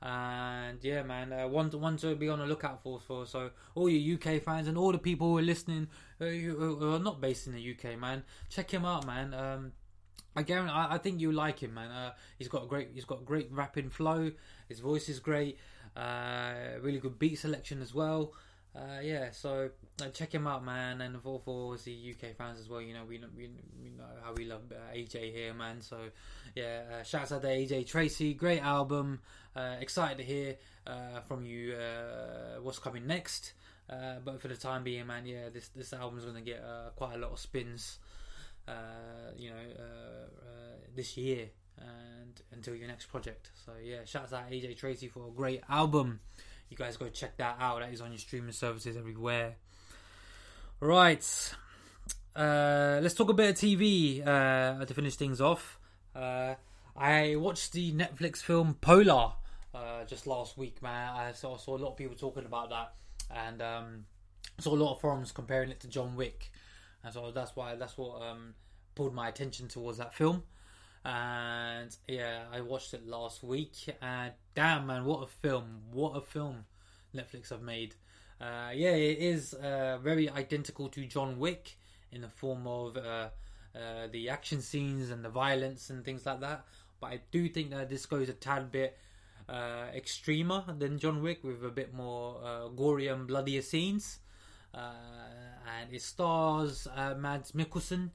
And 0.05 0.83
yeah, 0.83 1.01
man, 1.03 1.31
uh, 1.31 1.47
one 1.47 1.71
one 1.71 1.95
to 1.97 2.13
be 2.13 2.27
on 2.27 2.39
the 2.39 2.45
lookout 2.45 2.83
for. 2.83 2.99
For 2.99 3.25
so 3.25 3.51
all 3.73 3.87
you 3.87 4.15
UK 4.15 4.41
fans 4.41 4.67
and 4.67 4.77
all 4.77 4.91
the 4.91 4.97
people 4.97 5.29
who 5.29 5.37
are 5.37 5.41
listening 5.41 5.87
who, 6.19 6.93
are 6.93 6.99
not 6.99 7.21
based 7.21 7.47
in 7.47 7.53
the 7.53 7.71
UK, 7.71 7.97
man, 7.97 8.23
check 8.49 8.69
him 8.69 8.83
out, 8.83 9.07
man. 9.07 9.33
Um, 9.33 9.71
I 10.35 10.43
guarantee, 10.43 10.73
I, 10.73 10.95
I, 10.95 10.97
think 10.97 11.21
you 11.21 11.31
like 11.31 11.59
him, 11.59 11.73
man. 11.73 11.89
Uh, 11.89 12.11
he's 12.37 12.49
got 12.49 12.63
a 12.63 12.67
great, 12.67 12.89
he's 12.93 13.05
got 13.05 13.23
great 13.23 13.49
rapping 13.49 13.89
flow. 13.89 14.31
His 14.67 14.81
voice 14.81 15.07
is 15.07 15.19
great. 15.19 15.57
Uh, 15.95 16.53
really 16.81 16.99
good 16.99 17.17
beat 17.17 17.35
selection 17.35 17.81
as 17.81 17.93
well. 17.93 18.33
Uh, 18.75 18.99
yeah, 19.03 19.29
so 19.31 19.69
uh, 20.01 20.07
check 20.09 20.33
him 20.33 20.47
out, 20.47 20.65
man. 20.65 21.01
And 21.01 21.21
for 21.21 21.39
for 21.39 21.77
the 21.77 22.15
UK 22.15 22.35
fans 22.35 22.59
as 22.59 22.67
well, 22.67 22.81
you 22.81 22.93
know 22.93 23.03
we 23.07 23.19
we, 23.37 23.49
we 23.81 23.89
know 23.89 24.03
how 24.23 24.33
we 24.33 24.45
love 24.45 24.61
uh, 24.71 24.95
AJ 24.95 25.31
here, 25.31 25.53
man. 25.53 25.81
So 25.81 25.97
yeah, 26.55 26.81
uh, 26.91 27.03
shouts 27.03 27.31
out 27.31 27.43
to 27.43 27.47
AJ 27.47 27.87
Tracey, 27.87 28.33
Great 28.33 28.63
album. 28.63 29.19
Uh, 29.55 29.75
excited 29.79 30.17
to 30.17 30.23
hear 30.23 30.55
uh, 30.87 31.19
from 31.27 31.45
you 31.45 31.75
what's 32.61 32.79
coming 32.79 33.05
next. 33.05 33.53
but 33.87 34.41
for 34.41 34.47
the 34.47 34.57
time 34.57 34.83
being, 34.83 35.05
man, 35.05 35.27
yeah, 35.27 35.49
this 35.53 35.69
this 35.69 35.93
album's 35.93 36.25
gonna 36.25 36.41
get 36.41 36.63
quite 36.95 37.13
a 37.13 37.17
lot 37.19 37.31
of 37.31 37.39
spins. 37.39 37.99
you 39.37 39.51
know, 39.51 39.55
this 40.95 41.15
year 41.15 41.49
and 41.77 42.41
until 42.51 42.75
your 42.75 42.87
next 42.87 43.05
project. 43.05 43.51
So 43.65 43.73
yeah, 43.83 44.05
shouts 44.05 44.33
out 44.33 44.49
AJ 44.49 44.77
Tracey 44.77 45.09
for 45.09 45.27
a 45.27 45.31
great 45.31 45.61
album. 45.69 46.21
You 46.69 46.77
guys 46.77 46.97
go 46.97 47.09
check 47.09 47.37
that 47.37 47.57
out. 47.59 47.79
That 47.79 47.93
is 47.93 48.01
on 48.01 48.11
your 48.11 48.19
streaming 48.19 48.51
services 48.51 48.97
everywhere. 48.97 49.55
Right. 50.79 51.53
Uh, 52.35 52.99
let's 53.01 53.13
talk 53.13 53.29
a 53.29 53.33
bit 53.33 53.51
of 53.51 53.55
TV 53.55 54.25
uh, 54.25 54.83
to 54.83 54.93
finish 54.93 55.15
things 55.15 55.39
off. 55.39 55.79
Uh, 56.15 56.55
I 56.95 57.35
watched 57.35 57.73
the 57.73 57.93
Netflix 57.93 58.37
film 58.37 58.75
Polar 58.81 59.33
uh, 59.73 60.03
just 60.05 60.25
last 60.25 60.57
week, 60.57 60.81
man. 60.81 61.13
I 61.13 61.31
saw, 61.33 61.57
saw, 61.57 61.77
a 61.77 61.79
lot 61.79 61.91
of 61.91 61.97
people 61.97 62.15
talking 62.15 62.45
about 62.45 62.69
that, 62.69 62.93
and 63.35 63.61
um, 63.61 64.05
saw 64.59 64.73
a 64.73 64.77
lot 64.77 64.93
of 64.93 65.01
forums 65.01 65.31
comparing 65.31 65.69
it 65.69 65.79
to 65.81 65.87
John 65.87 66.15
Wick, 66.15 66.51
and 67.03 67.13
so 67.13 67.31
that's 67.31 67.55
why 67.55 67.75
that's 67.75 67.97
what 67.97 68.21
um, 68.21 68.53
pulled 68.95 69.13
my 69.13 69.29
attention 69.29 69.67
towards 69.67 69.97
that 69.99 70.13
film 70.13 70.43
and 71.05 71.95
yeah, 72.07 72.43
I 72.51 72.61
watched 72.61 72.93
it 72.93 73.05
last 73.07 73.43
week, 73.43 73.73
and 74.01 74.31
damn 74.55 74.87
man, 74.87 75.05
what 75.05 75.23
a 75.23 75.27
film! 75.27 75.81
What 75.91 76.15
a 76.15 76.21
film 76.21 76.65
Netflix 77.15 77.49
have 77.49 77.61
made. 77.61 77.95
Uh, 78.39 78.71
yeah, 78.73 78.91
it 78.91 79.19
is 79.19 79.53
uh, 79.53 79.97
very 80.01 80.29
identical 80.29 80.89
to 80.89 81.05
John 81.05 81.39
Wick 81.39 81.77
in 82.11 82.21
the 82.21 82.27
form 82.27 82.67
of 82.67 82.97
uh, 82.97 83.29
uh, 83.75 84.07
the 84.11 84.29
action 84.29 84.61
scenes 84.61 85.09
and 85.09 85.23
the 85.23 85.29
violence 85.29 85.89
and 85.89 86.03
things 86.03 86.25
like 86.25 86.41
that. 86.41 86.65
But 86.99 87.07
I 87.07 87.21
do 87.31 87.47
think 87.49 87.71
that 87.71 87.89
this 87.89 88.05
goes 88.05 88.29
a 88.29 88.33
tad 88.33 88.71
bit 88.71 88.97
uh, 89.47 89.85
extremer 89.93 90.63
than 90.77 90.99
John 90.99 91.21
Wick, 91.21 91.43
with 91.43 91.63
a 91.63 91.69
bit 91.69 91.93
more 91.93 92.39
uh, 92.43 92.67
gory 92.69 93.07
and 93.07 93.27
bloodier 93.27 93.61
scenes. 93.61 94.19
and 94.73 95.91
it 95.91 96.01
stars 96.01 96.87
Mads 97.17 97.51
Mikkelsen 97.53 98.09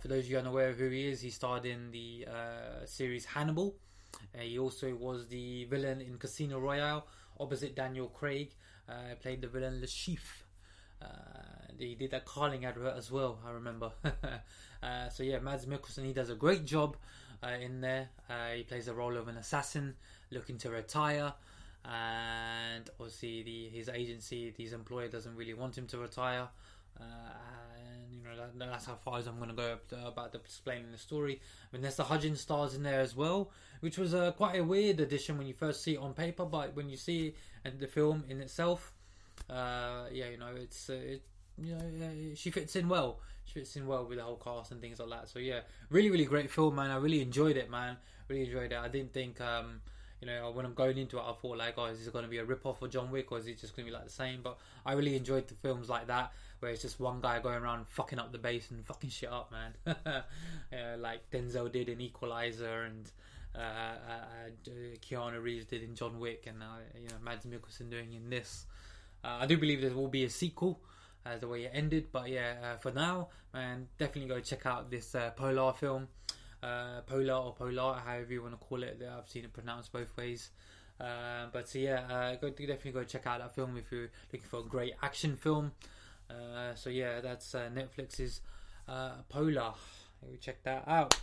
for 0.00 0.08
those 0.08 0.24
of 0.24 0.30
you 0.30 0.38
unaware 0.38 0.68
of 0.68 0.78
who 0.78 0.88
he 0.88 1.08
is, 1.08 1.20
he 1.20 1.30
starred 1.30 1.66
in 1.66 1.90
the 1.90 2.26
series 2.84 3.24
Hannibal. 3.24 3.74
Uh, 4.34 4.40
he 4.40 4.58
also 4.58 4.94
was 4.94 5.28
the 5.28 5.64
villain 5.64 6.00
in 6.00 6.18
Casino 6.18 6.58
Royale 6.58 7.06
opposite 7.40 7.74
Daniel 7.74 8.08
Craig. 8.08 8.50
Uh, 8.88 9.14
played 9.20 9.40
the 9.40 9.48
villain 9.48 9.80
Le 9.80 9.86
Chiffre. 9.86 10.42
Uh, 11.00 11.06
he 11.78 11.94
did 11.94 12.10
that 12.10 12.24
Carling 12.24 12.64
advert 12.64 12.96
as 12.96 13.10
well, 13.10 13.38
I 13.46 13.50
remember. 13.50 13.92
Uh, 14.82 15.08
so 15.08 15.22
yeah, 15.22 15.38
Mads 15.38 15.64
Mikkelsen, 15.64 16.04
he 16.04 16.12
does 16.12 16.28
a 16.28 16.34
great 16.34 16.66
job 16.66 16.98
in 17.62 17.80
there. 17.80 18.10
he 18.54 18.64
plays 18.64 18.84
the 18.84 18.92
role 18.92 19.16
of 19.16 19.28
an 19.28 19.38
assassin 19.38 19.94
looking 20.30 20.58
to 20.58 20.68
retire 20.68 21.32
and 21.84 22.88
obviously 22.98 23.42
the 23.42 23.68
his 23.68 23.88
agency, 23.88 24.52
his 24.56 24.72
employer 24.72 25.08
doesn't 25.08 25.36
really 25.36 25.54
want 25.54 25.76
him 25.76 25.86
to 25.86 25.98
retire, 25.98 26.48
uh, 28.44 28.66
that's 28.70 28.86
how 28.86 28.94
far 28.94 29.18
as 29.18 29.26
I'm 29.26 29.36
going 29.36 29.50
to 29.50 29.54
go 29.54 29.78
uh, 29.92 30.08
about 30.08 30.34
explaining 30.34 30.92
the 30.92 30.98
story. 30.98 31.40
Vanessa 31.72 32.04
Hudgens 32.04 32.40
stars 32.40 32.74
in 32.74 32.82
there 32.82 33.00
as 33.00 33.16
well, 33.16 33.50
which 33.80 33.98
was 33.98 34.14
uh, 34.14 34.32
quite 34.32 34.58
a 34.58 34.64
weird 34.64 35.00
addition 35.00 35.38
when 35.38 35.46
you 35.46 35.54
first 35.54 35.82
see 35.82 35.94
it 35.94 35.98
on 35.98 36.14
paper, 36.14 36.44
but 36.44 36.74
when 36.76 36.88
you 36.88 36.96
see 36.96 37.34
it, 37.64 37.80
the 37.80 37.86
film 37.86 38.24
in 38.28 38.40
itself, 38.40 38.92
uh, 39.50 40.04
yeah, 40.12 40.28
you 40.28 40.38
know, 40.38 40.54
it's 40.56 40.90
uh, 40.90 40.94
it, 40.94 41.22
you 41.58 41.74
know, 41.74 42.34
she 42.34 42.50
fits 42.50 42.76
in 42.76 42.88
well. 42.88 43.20
She 43.44 43.54
fits 43.54 43.76
in 43.76 43.86
well 43.86 44.06
with 44.06 44.18
the 44.18 44.24
whole 44.24 44.36
cast 44.36 44.72
and 44.72 44.80
things 44.80 44.98
like 44.98 45.10
that. 45.10 45.28
So 45.28 45.38
yeah, 45.38 45.60
really, 45.90 46.10
really 46.10 46.24
great 46.24 46.50
film, 46.50 46.76
man. 46.76 46.90
I 46.90 46.96
really 46.96 47.20
enjoyed 47.20 47.56
it, 47.56 47.70
man. 47.70 47.96
Really 48.28 48.44
enjoyed 48.44 48.72
it. 48.72 48.78
I 48.78 48.88
didn't 48.88 49.12
think, 49.12 49.40
um, 49.40 49.80
you 50.20 50.26
know, 50.26 50.50
when 50.52 50.64
I'm 50.64 50.74
going 50.74 50.98
into 50.98 51.18
it, 51.18 51.22
I 51.22 51.32
thought 51.32 51.58
like, 51.58 51.74
oh, 51.76 51.86
is 51.86 51.98
this 51.98 52.08
going 52.08 52.24
to 52.24 52.30
be 52.30 52.38
a 52.38 52.44
rip 52.44 52.64
off 52.66 52.82
of 52.82 52.90
John 52.90 53.10
Wick 53.10 53.30
or 53.32 53.38
is 53.38 53.46
it 53.46 53.60
just 53.60 53.76
going 53.76 53.86
to 53.86 53.90
be 53.90 53.94
like 53.94 54.04
the 54.04 54.12
same? 54.12 54.40
But 54.42 54.58
I 54.86 54.92
really 54.92 55.16
enjoyed 55.16 55.48
the 55.48 55.54
films 55.54 55.88
like 55.88 56.06
that 56.06 56.32
where 56.60 56.70
it's 56.70 56.82
just 56.82 56.98
one 56.98 57.20
guy 57.20 57.40
going 57.40 57.62
around 57.62 57.86
fucking 57.88 58.18
up 58.18 58.32
the 58.32 58.38
base 58.38 58.70
and 58.70 58.84
fucking 58.86 59.10
shit 59.10 59.30
up, 59.30 59.52
man. 59.52 59.96
like 60.98 61.30
Denzel 61.30 61.70
did 61.70 61.88
in 61.88 62.00
Equalizer 62.00 62.82
and. 62.82 63.10
Uh, 63.56 63.60
uh, 63.60 64.12
uh, 64.66 64.70
Keanu 65.00 65.40
Reeves 65.40 65.66
did 65.66 65.84
in 65.84 65.94
John 65.94 66.18
Wick, 66.18 66.46
and 66.48 66.60
uh, 66.60 66.82
you 67.00 67.08
know 67.08 67.14
Mads 67.22 67.46
Mikkelsen 67.46 67.88
doing 67.88 68.12
in 68.12 68.28
this. 68.28 68.66
Uh, 69.22 69.38
I 69.42 69.46
do 69.46 69.56
believe 69.56 69.80
there 69.80 69.94
will 69.94 70.08
be 70.08 70.24
a 70.24 70.28
sequel, 70.30 70.80
as 71.24 71.40
the 71.40 71.46
way 71.46 71.62
it 71.64 71.70
ended. 71.72 72.08
But 72.10 72.30
yeah, 72.30 72.54
uh, 72.64 72.76
for 72.78 72.90
now, 72.90 73.28
man, 73.52 73.86
definitely 73.96 74.28
go 74.28 74.40
check 74.40 74.66
out 74.66 74.90
this 74.90 75.14
Polar 75.36 75.72
film, 75.72 76.08
Polar 77.06 77.34
or 77.34 77.54
Polar, 77.54 78.00
however 78.04 78.32
you 78.32 78.42
want 78.42 78.58
to 78.58 78.66
call 78.66 78.82
it. 78.82 79.00
I've 79.02 79.28
seen 79.28 79.44
it 79.44 79.52
pronounced 79.52 79.92
both 79.92 80.16
ways. 80.16 80.50
Uh, 81.00 81.46
but 81.52 81.68
so 81.68 81.78
yeah, 81.78 82.00
uh, 82.08 82.36
go 82.36 82.50
definitely 82.50 82.92
go 82.92 83.04
check 83.04 83.26
out 83.26 83.40
that 83.40 83.54
film 83.54 83.76
if 83.76 83.90
you're 83.90 84.10
looking 84.32 84.48
for 84.48 84.60
a 84.60 84.62
great 84.62 84.94
action 85.02 85.36
film. 85.36 85.72
Uh, 86.30 86.74
so 86.74 86.90
yeah, 86.90 87.20
that's 87.20 87.52
Netflix's 87.54 88.40
Polar. 89.28 89.74
We 90.30 90.38
check 90.38 90.62
that 90.64 90.84
out. 90.86 91.20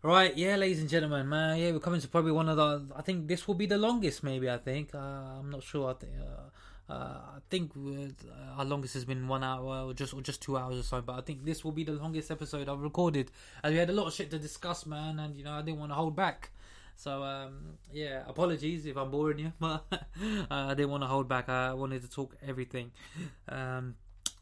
Right, 0.00 0.36
yeah, 0.36 0.54
ladies 0.54 0.78
and 0.78 0.88
gentlemen, 0.88 1.28
man, 1.28 1.58
yeah, 1.58 1.72
we're 1.72 1.80
coming 1.80 2.00
to 2.00 2.06
probably 2.06 2.30
one 2.30 2.48
of 2.48 2.56
the. 2.56 2.86
I 2.94 3.02
think 3.02 3.26
this 3.26 3.48
will 3.48 3.56
be 3.56 3.66
the 3.66 3.78
longest, 3.78 4.22
maybe. 4.22 4.48
I 4.48 4.58
think 4.58 4.94
I'm 4.94 5.50
not 5.50 5.64
sure. 5.64 5.90
I 5.90 5.94
think 5.94 6.12
uh, 6.20 6.50
I 6.94 7.38
think 7.50 7.72
uh, 7.76 8.58
our 8.58 8.64
longest 8.64 8.94
has 8.94 9.04
been 9.04 9.28
one 9.28 9.44
hour 9.44 9.86
or 9.86 9.94
just 9.94 10.14
or 10.14 10.22
just 10.22 10.40
two 10.40 10.56
hours 10.56 10.78
or 10.78 10.82
so. 10.82 11.00
But 11.00 11.18
I 11.18 11.20
think 11.20 11.44
this 11.44 11.64
will 11.64 11.72
be 11.72 11.84
the 11.84 11.92
longest 11.92 12.30
episode 12.30 12.68
I've 12.68 12.80
recorded, 12.80 13.30
as 13.62 13.72
we 13.72 13.78
had 13.78 13.90
a 13.90 13.92
lot 13.92 14.06
of 14.06 14.14
shit 14.14 14.30
to 14.30 14.38
discuss, 14.38 14.86
man, 14.86 15.18
and 15.18 15.36
you 15.36 15.44
know 15.44 15.52
I 15.52 15.62
didn't 15.62 15.78
want 15.78 15.90
to 15.90 15.96
hold 15.96 16.16
back. 16.16 16.50
So 16.96 17.22
um, 17.22 17.78
yeah, 17.92 18.24
apologies 18.26 18.86
if 18.86 18.96
I'm 18.96 19.10
boring 19.10 19.38
you, 19.38 19.52
but 19.60 19.84
uh, 19.92 19.96
I 20.50 20.74
didn't 20.74 20.90
want 20.90 21.02
to 21.02 21.08
hold 21.08 21.28
back. 21.28 21.48
I 21.48 21.74
wanted 21.74 22.02
to 22.02 22.10
talk 22.10 22.36
everything 22.46 22.90
um, 23.48 23.94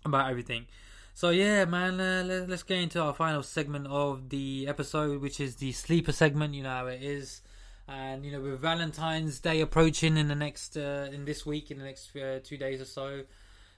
about 0.04 0.30
everything. 0.30 0.66
So 1.14 1.30
yeah, 1.30 1.64
man, 1.64 2.00
uh, 2.00 2.24
let, 2.26 2.50
us 2.50 2.62
get 2.62 2.78
into 2.78 3.00
our 3.00 3.14
final 3.14 3.42
segment 3.42 3.86
of 3.86 4.28
the 4.28 4.66
episode, 4.68 5.20
which 5.20 5.40
is 5.40 5.56
the 5.56 5.72
sleeper 5.72 6.12
segment. 6.12 6.54
You 6.54 6.62
know 6.62 6.70
how 6.70 6.86
it 6.86 7.02
is 7.02 7.42
and 7.88 8.24
you 8.24 8.32
know 8.32 8.40
with 8.40 8.60
Valentine's 8.60 9.38
Day 9.38 9.60
approaching 9.60 10.16
in 10.16 10.28
the 10.28 10.34
next 10.34 10.76
uh, 10.76 11.08
in 11.12 11.24
this 11.24 11.46
week 11.46 11.70
in 11.70 11.78
the 11.78 11.84
next 11.84 12.14
uh, 12.16 12.40
two 12.42 12.56
days 12.56 12.80
or 12.80 12.84
so, 12.84 13.22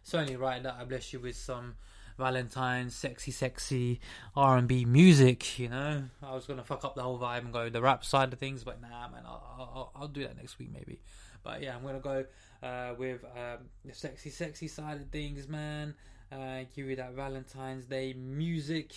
certainly 0.02 0.36
right 0.36 0.62
that 0.62 0.76
I 0.80 0.84
bless 0.84 1.12
you 1.12 1.20
with 1.20 1.36
some 1.36 1.74
Valentine's 2.18 2.94
sexy 2.94 3.30
sexy 3.30 4.00
R 4.34 4.56
and 4.56 4.66
B 4.66 4.84
music. 4.84 5.58
You 5.58 5.68
know, 5.68 6.04
I 6.22 6.34
was 6.34 6.46
gonna 6.46 6.64
fuck 6.64 6.84
up 6.84 6.94
the 6.94 7.02
whole 7.02 7.18
vibe 7.18 7.40
and 7.40 7.52
go 7.52 7.68
the 7.68 7.82
rap 7.82 8.04
side 8.04 8.32
of 8.32 8.38
things, 8.38 8.64
but 8.64 8.80
nah, 8.80 9.08
man, 9.08 9.22
I'll, 9.26 9.42
I'll, 9.58 9.92
I'll 9.94 10.08
do 10.08 10.22
that 10.22 10.36
next 10.36 10.58
week 10.58 10.70
maybe. 10.72 11.00
But 11.42 11.62
yeah, 11.62 11.76
I'm 11.76 11.84
gonna 11.84 12.00
go 12.00 12.24
uh, 12.62 12.94
with 12.98 13.24
um, 13.24 13.66
the 13.84 13.94
sexy 13.94 14.30
sexy 14.30 14.68
side 14.68 15.00
of 15.00 15.08
things, 15.10 15.48
man. 15.48 15.94
Uh, 16.30 16.64
give 16.74 16.86
you 16.86 16.96
that 16.96 17.12
Valentine's 17.12 17.86
Day 17.86 18.12
music 18.14 18.94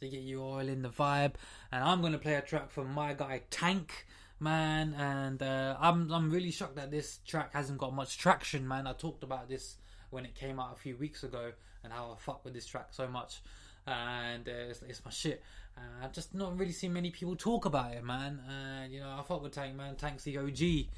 to 0.00 0.08
get 0.08 0.20
you 0.20 0.42
all 0.42 0.60
in 0.60 0.82
the 0.82 0.88
vibe, 0.88 1.34
and 1.70 1.84
I'm 1.84 2.02
gonna 2.02 2.18
play 2.18 2.34
a 2.34 2.42
track 2.42 2.70
from 2.70 2.92
my 2.92 3.14
guy 3.14 3.42
Tank 3.50 4.06
man. 4.40 4.94
And 4.94 5.42
uh, 5.42 5.76
I'm 5.80 6.10
I'm 6.12 6.30
really 6.30 6.50
shocked 6.50 6.76
that 6.76 6.90
this 6.90 7.20
track 7.26 7.52
hasn't 7.52 7.78
got 7.78 7.94
much 7.94 8.18
traction, 8.18 8.66
man. 8.66 8.86
I 8.86 8.92
talked 8.92 9.22
about 9.22 9.48
this 9.48 9.76
when 10.10 10.24
it 10.24 10.34
came 10.34 10.58
out 10.58 10.72
a 10.72 10.76
few 10.76 10.96
weeks 10.96 11.22
ago 11.22 11.52
and 11.84 11.92
how 11.92 12.12
I 12.12 12.16
fuck 12.18 12.44
with 12.44 12.54
this 12.54 12.66
track 12.66 12.88
so 12.90 13.08
much, 13.08 13.40
and 13.86 14.46
uh, 14.48 14.70
it's, 14.70 14.82
it's, 14.82 15.04
my 15.04 15.10
shit. 15.10 15.42
Uh, 15.76 16.04
I've 16.04 16.12
just 16.12 16.34
not 16.34 16.58
really 16.58 16.72
seen 16.72 16.92
many 16.92 17.10
people 17.10 17.36
talk 17.36 17.64
about 17.64 17.92
it, 17.92 18.04
man. 18.04 18.40
And 18.48 18.92
you 18.92 19.00
know, 19.00 19.16
I 19.18 19.22
fuck 19.22 19.42
with 19.42 19.52
Tank, 19.52 19.76
man. 19.76 19.96
Tank's 19.96 20.24
the 20.24 20.38
OG. 20.38 20.88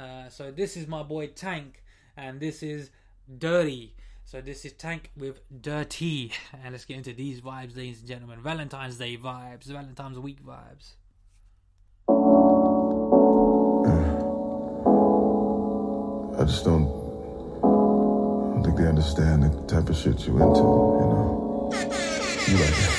Uh, 0.00 0.28
so 0.28 0.50
this 0.50 0.76
is 0.76 0.86
my 0.86 1.02
boy 1.02 1.28
Tank, 1.28 1.82
and 2.16 2.40
this 2.40 2.62
is 2.62 2.90
Dirty. 3.38 3.94
So 4.24 4.40
this 4.40 4.64
is 4.64 4.72
Tank 4.72 5.10
with 5.16 5.40
Dirty, 5.60 6.32
and 6.64 6.72
let's 6.72 6.84
get 6.84 6.96
into 6.96 7.12
these 7.12 7.40
vibes, 7.40 7.76
ladies 7.76 8.00
and 8.00 8.08
gentlemen. 8.08 8.40
Valentine's 8.40 8.96
Day 8.96 9.16
vibes, 9.16 9.66
Valentine's 9.66 10.18
Week 10.18 10.44
vibes. 10.44 10.92
I 16.42 16.44
just 16.44 16.64
don't, 16.64 16.90
I 17.62 18.54
don't 18.54 18.64
think 18.64 18.76
they 18.76 18.88
understand 18.88 19.44
the 19.44 19.50
type 19.68 19.88
of 19.88 19.94
shit 19.94 20.26
you 20.26 20.32
into, 20.42 20.42
you 20.42 21.06
know? 21.14 21.70
You 22.48 22.56
like 22.58 22.78
it. 22.82 22.90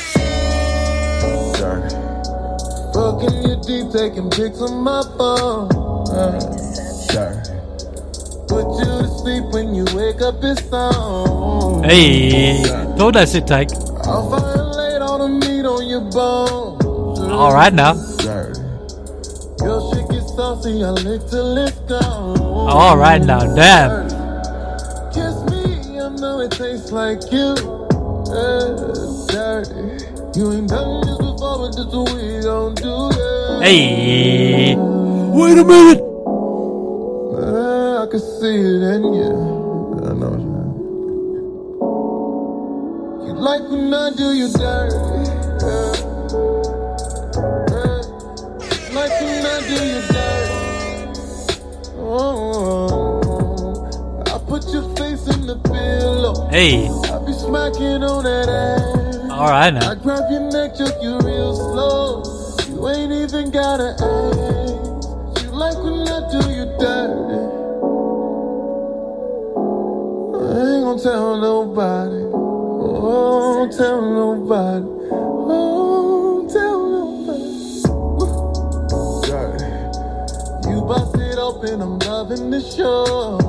Dark. 1.60 1.92
Fucking 2.96 3.44
you 3.44 3.60
deep, 3.68 3.92
taking 3.92 4.30
pics 4.30 4.62
on 4.62 4.82
my 4.82 5.04
phone. 5.18 5.68
Uh, 6.08 6.40
dark. 7.12 7.44
Put 8.48 8.80
you 8.80 8.86
to 8.86 9.08
sleep 9.20 9.44
when 9.52 9.76
you 9.76 9.84
wake 9.94 10.22
up, 10.22 10.36
it's 10.42 10.72
on. 10.72 11.84
Hey, 11.84 12.64
told 12.98 13.18
us 13.18 13.36
it, 13.36 13.46
Tank. 13.46 13.72
I'll 14.06 14.30
violate 14.30 15.02
all 15.02 15.20
the 15.20 15.28
meat 15.28 15.66
on 15.66 15.86
your 15.86 16.10
bones. 16.12 17.20
All 17.20 17.54
right 17.54 17.74
now. 17.74 17.96
Dirty. 18.20 18.62
Your 19.60 19.94
shit 19.94 20.23
I 20.36 20.90
lick 20.92 21.22
till 21.30 21.58
it's 21.58 21.78
gone. 21.82 22.40
All 22.40 22.98
right 22.98 23.22
now, 23.22 23.42
damn. 23.54 24.10
Kiss 25.12 25.38
me, 25.52 26.00
I 26.00 26.10
know 26.10 26.40
it 26.40 26.52
tastes 26.52 26.92
like 26.92 27.22
you. 27.32 27.54
dirty. 29.28 30.40
You 30.40 30.54
ain't 30.54 30.70
done 30.70 31.02
this 31.02 31.18
before, 31.18 31.60
but 31.60 31.76
this 31.76 31.86
what 31.86 32.14
we 32.16 32.42
gon' 32.42 32.74
do. 32.76 33.12
Hey, 33.62 34.76
wait 34.76 35.58
a 35.60 35.64
minute. 35.64 36.02
Uh, 37.38 38.04
I 38.04 38.08
can 38.10 38.20
see 38.20 38.58
it 38.58 38.84
in 38.96 39.14
you. 39.14 40.02
I 40.04 40.14
know. 40.14 40.36
You 43.28 43.34
like 43.34 43.62
when 43.70 43.94
I 43.94 44.12
do 44.18 44.34
you 44.34 44.52
dirty. 44.52 45.30
Yeah. 45.62 46.63
Hey. 56.50 56.88
I 56.88 57.20
be 57.26 57.34
smacking 57.34 58.04
on 58.04 58.24
that 58.24 58.50
ass. 58.50 59.30
All 59.32 59.50
right 59.50 59.74
now. 59.74 59.92
I 59.92 59.96
grab 59.96 60.30
your 60.30 60.42
neck, 60.52 60.76
choke 60.78 61.02
you 61.02 61.18
real 61.20 61.56
slow. 61.56 62.24
You 62.70 62.88
ain't 62.90 63.12
even 63.12 63.52
gotta 63.52 63.96
ask. 63.98 65.44
You 65.44 65.52
like 65.52 65.78
when 65.78 66.08
I 66.08 66.20
do 66.30 66.38
you 66.54 66.66
dirty. 66.78 67.40
I 70.38 70.58
ain't 70.62 70.84
gonna 70.86 71.02
tell 71.02 71.38
nobody. 71.42 72.22
Oh, 72.36 73.66
don't 73.66 73.74
tell 73.76 74.02
nobody. 74.02 74.86
Oh, 75.50 76.48
tell 76.52 76.80
nobody. 76.90 77.54
You 80.70 80.82
bust 80.82 81.16
it 81.18 81.38
open, 81.40 81.82
I'm 81.82 81.98
loving 82.00 82.52
the 82.52 82.62
show. 82.62 83.40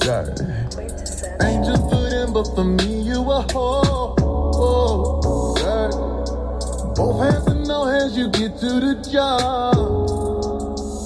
Dirty. 0.00 0.55
Ain't 1.42 1.66
for 1.90 2.08
them, 2.08 2.32
but 2.32 2.46
for 2.54 2.64
me, 2.64 3.02
you 3.02 3.20
a 3.20 3.44
whore. 3.50 4.16
Dirty. 5.56 5.96
Both 6.96 7.20
hands 7.20 7.46
and 7.48 7.66
no 7.68 7.84
hands, 7.84 8.16
you 8.16 8.28
get 8.30 8.58
to 8.60 8.80
the 8.80 8.94
job. 9.12 9.74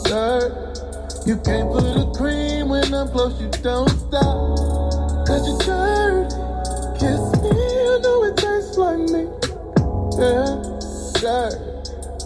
Dirty. 0.05 0.55
You 1.27 1.37
can't 1.39 1.71
put 1.73 1.85
a 1.85 2.13
cream 2.17 2.69
when 2.69 2.95
I'm 2.95 3.09
close, 3.09 3.41
you 3.41 3.49
don't 3.63 3.89
stop. 3.89 4.57
Cause 5.27 5.47
you're 5.47 5.59
dirty. 5.59 6.35
Kiss 6.99 7.23
me, 7.43 7.51
I 7.51 7.99
know 8.03 8.25
it 8.25 8.37
tastes 8.37 8.77
like 8.79 8.99
me. 8.99 9.29
Yeah, 10.19 10.63
dirty. 11.21 11.71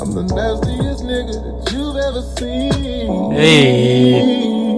I'm 0.00 0.12
the 0.12 0.22
nastiest 0.34 1.04
nigga 1.04 1.36
that 1.40 1.72
you've 1.72 1.96
ever 1.96 2.22
seen. 2.36 3.32
Hey. 3.32 4.73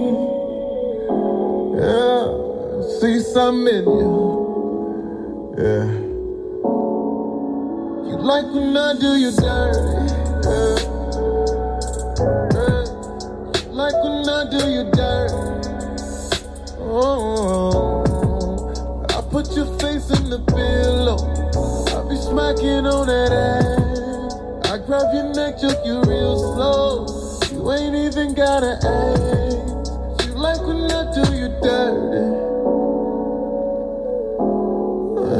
something 3.37 3.75
in 3.75 3.85
you. 3.85 5.53
Yeah. 5.59 5.87
You 8.09 8.17
like 8.17 8.47
when 8.51 8.75
I 8.75 8.97
do 8.99 9.09
you 9.23 9.29
dirty. 9.29 10.09
Yeah. 10.49 10.77
Yeah. 12.55 12.83
Like 13.69 13.97
when 14.01 14.25
I 14.27 14.41
do 14.49 14.61
you 14.73 14.83
dirty. 14.89 15.37
Oh, 16.81 18.01
I 19.11 19.21
put 19.29 19.55
your 19.55 19.69
face 19.77 20.09
in 20.17 20.31
the 20.31 20.39
pillow. 20.57 21.21
I 21.93 22.09
be 22.09 22.17
smacking 22.17 22.87
on 22.87 23.05
that 23.05 23.31
ass. 23.31 24.33
I 24.71 24.79
grab 24.83 25.13
your 25.13 25.29
neck, 25.35 25.61
choke 25.61 25.85
you 25.85 26.01
real 26.09 26.39
slow. 26.55 27.05
You 27.51 27.71
ain't 27.71 27.95
even 27.95 28.33
gotta 28.33 28.79
ask. 28.81 30.25
You 30.25 30.33
like 30.33 30.61
when 30.65 30.89
I 30.89 31.03
do 31.13 31.21
you 31.37 31.49
dirty. 31.61 32.06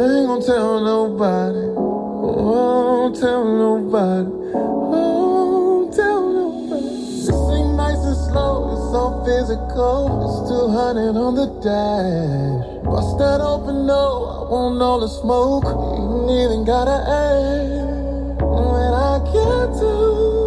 Ain't 0.09 0.27
gonna 0.27 0.45
tell 0.45 0.79
nobody. 0.81 1.63
Oh, 1.77 3.11
don't 3.11 3.19
tell 3.19 3.43
nobody. 3.43 4.29
Oh, 4.53 5.85
don't 5.85 5.93
tell 5.93 6.21
nobody. 6.29 6.85
This 7.25 7.29
ain't 7.29 7.75
nice 7.75 8.03
and 8.05 8.17
slow. 8.27 8.71
It's 8.73 8.87
so 8.95 9.23
physical. 9.25 10.23
It's 10.23 10.49
200 10.49 11.15
on 11.17 11.35
the 11.35 11.47
dash. 11.65 12.83
Bust 12.85 13.17
that 13.19 13.41
open, 13.41 13.85
no. 13.85 14.45
I 14.47 14.51
want 14.51 14.81
all 14.81 14.99
the 14.99 15.09
smoke. 15.09 15.65
You 15.65 16.29
ain't 16.29 16.51
even 16.51 16.63
gotta 16.65 16.97
ask. 17.03 18.41
When 18.41 18.93
I 18.93 19.19
get 19.27 19.67
to 19.81 20.46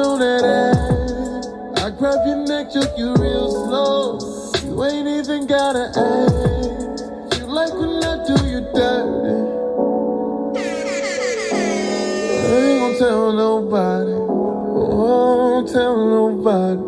on 0.00 0.18
that 0.20 0.44
ass. 0.44 1.84
I 1.84 1.90
grab 1.90 2.26
your 2.26 2.36
neck, 2.46 2.72
choke 2.72 2.96
you 2.98 3.14
real 3.16 3.50
slow. 3.50 4.18
You 4.64 4.84
ain't 4.84 5.06
even 5.08 5.46
gotta 5.46 5.92
ask. 5.96 7.38
You 7.38 7.46
like 7.46 7.72
when 7.74 8.02
I 8.02 8.24
do 8.26 8.34
you 8.46 8.60
dirty. 8.74 9.60
I 12.32 12.52
ain't 12.52 12.80
gonna 12.80 12.98
tell 12.98 13.32
nobody. 13.32 14.12
Oh, 14.12 15.66
tell 15.70 15.96
nobody. 15.96 16.82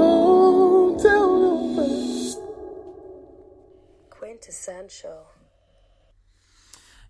Oh, 0.00 0.98
tell 1.02 1.38
nobody. 1.38 2.34
Quintessential. 4.10 5.33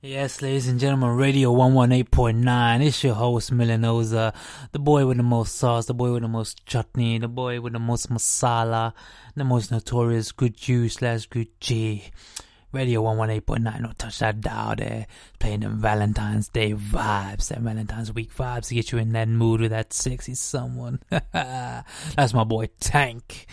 Yes, 0.07 0.43
ladies 0.43 0.69
and 0.69 0.79
gentlemen, 0.79 1.17
Radio 1.17 1.51
118.9. 1.55 2.85
It's 2.85 3.03
your 3.03 3.15
host, 3.15 3.51
Milanoza, 3.51 4.35
the 4.73 4.79
boy 4.79 5.07
with 5.07 5.17
the 5.17 5.23
most 5.23 5.57
sauce, 5.57 5.87
the 5.87 5.95
boy 5.95 6.13
with 6.13 6.21
the 6.21 6.29
most 6.29 6.67
chutney, 6.67 7.17
the 7.17 7.27
boy 7.27 7.59
with 7.63 7.73
the 7.73 7.79
most 7.79 8.11
masala, 8.11 8.93
the 9.35 9.45
most 9.45 9.71
notorious 9.71 10.31
good 10.31 10.59
juice 10.59 10.97
slash 10.97 11.25
good 11.25 11.49
G. 11.59 12.05
Radio 12.71 13.03
118.9, 13.03 13.81
don't 13.81 13.99
touch 13.99 14.19
that 14.19 14.43
dial 14.43 14.77
there. 14.77 15.07
Playing 15.39 15.61
them 15.61 15.79
Valentine's 15.79 16.49
Day 16.49 16.75
vibes, 16.75 17.49
them 17.49 17.65
Valentine's 17.65 18.13
Week 18.13 18.31
vibes 18.35 18.69
to 18.69 18.75
get 18.75 18.93
you 18.93 18.99
in 18.99 19.13
that 19.13 19.29
mood 19.29 19.63
with 19.63 19.71
that 19.71 19.95
sexy 19.95 20.35
someone. 20.35 21.01
That's 21.33 22.35
my 22.35 22.45
boy 22.45 22.69
Tank. 22.79 23.47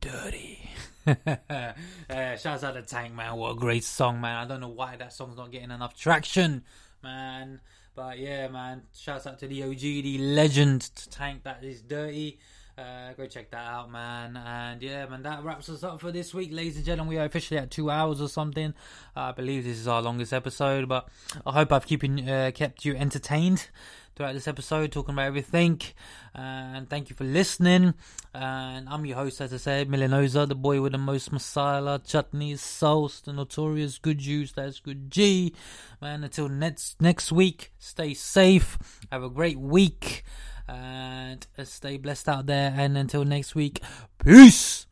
Dirty. 0.00 0.59
uh, 1.06 2.36
shouts 2.36 2.64
out 2.64 2.74
to 2.74 2.82
Tank, 2.82 3.14
man. 3.14 3.36
What 3.36 3.52
a 3.52 3.54
great 3.54 3.84
song, 3.84 4.20
man. 4.20 4.36
I 4.36 4.46
don't 4.46 4.60
know 4.60 4.68
why 4.68 4.96
that 4.96 5.12
song's 5.12 5.36
not 5.36 5.50
getting 5.50 5.70
enough 5.70 5.96
traction, 5.96 6.64
man. 7.02 7.60
But 7.94 8.18
yeah, 8.18 8.48
man. 8.48 8.82
Shouts 8.94 9.26
out 9.26 9.38
to 9.40 9.48
the 9.48 9.62
OG, 9.62 9.80
the 9.80 10.18
legend 10.18 10.90
Tank 11.10 11.44
that 11.44 11.64
is 11.64 11.82
dirty. 11.82 12.38
Uh, 12.78 13.12
go 13.14 13.26
check 13.26 13.50
that 13.50 13.66
out, 13.66 13.90
man. 13.90 14.36
And 14.36 14.82
yeah, 14.82 15.06
man, 15.06 15.22
that 15.24 15.44
wraps 15.44 15.68
us 15.68 15.82
up 15.82 16.00
for 16.00 16.12
this 16.12 16.32
week, 16.32 16.50
ladies 16.52 16.76
and 16.76 16.84
gentlemen. 16.84 17.14
We 17.14 17.18
are 17.18 17.26
officially 17.26 17.58
at 17.58 17.70
two 17.70 17.90
hours 17.90 18.20
or 18.20 18.28
something. 18.28 18.74
Uh, 19.16 19.20
I 19.20 19.32
believe 19.32 19.64
this 19.64 19.78
is 19.78 19.88
our 19.88 20.00
longest 20.00 20.32
episode, 20.32 20.88
but 20.88 21.08
I 21.44 21.52
hope 21.52 21.72
I've 21.72 21.86
keeping 21.86 22.28
uh, 22.28 22.52
kept 22.54 22.84
you 22.84 22.96
entertained 22.96 23.68
throughout 24.20 24.34
this 24.34 24.48
episode, 24.48 24.92
talking 24.92 25.14
about 25.14 25.24
everything. 25.24 25.80
And 26.34 26.90
thank 26.90 27.08
you 27.08 27.16
for 27.16 27.24
listening. 27.24 27.94
And 28.34 28.86
I'm 28.86 29.06
your 29.06 29.16
host, 29.16 29.40
as 29.40 29.54
I 29.54 29.56
said, 29.56 29.88
Milanoza, 29.88 30.46
the 30.46 30.54
boy 30.54 30.82
with 30.82 30.92
the 30.92 30.98
most 30.98 31.32
masala, 31.32 32.06
chutney, 32.06 32.56
sauce, 32.56 33.22
the 33.22 33.32
notorious 33.32 33.96
good 33.96 34.18
juice. 34.18 34.52
That's 34.52 34.78
good 34.78 35.10
G. 35.10 35.54
Man, 36.02 36.22
until 36.22 36.50
next 36.50 37.00
next 37.00 37.32
week, 37.32 37.72
stay 37.78 38.12
safe. 38.12 38.76
Have 39.10 39.22
a 39.22 39.30
great 39.30 39.58
week 39.58 40.22
and 40.68 41.46
stay 41.64 41.96
blessed 41.96 42.28
out 42.28 42.44
there. 42.44 42.74
And 42.76 42.98
until 42.98 43.24
next 43.24 43.54
week, 43.54 43.82
peace. 44.22 44.89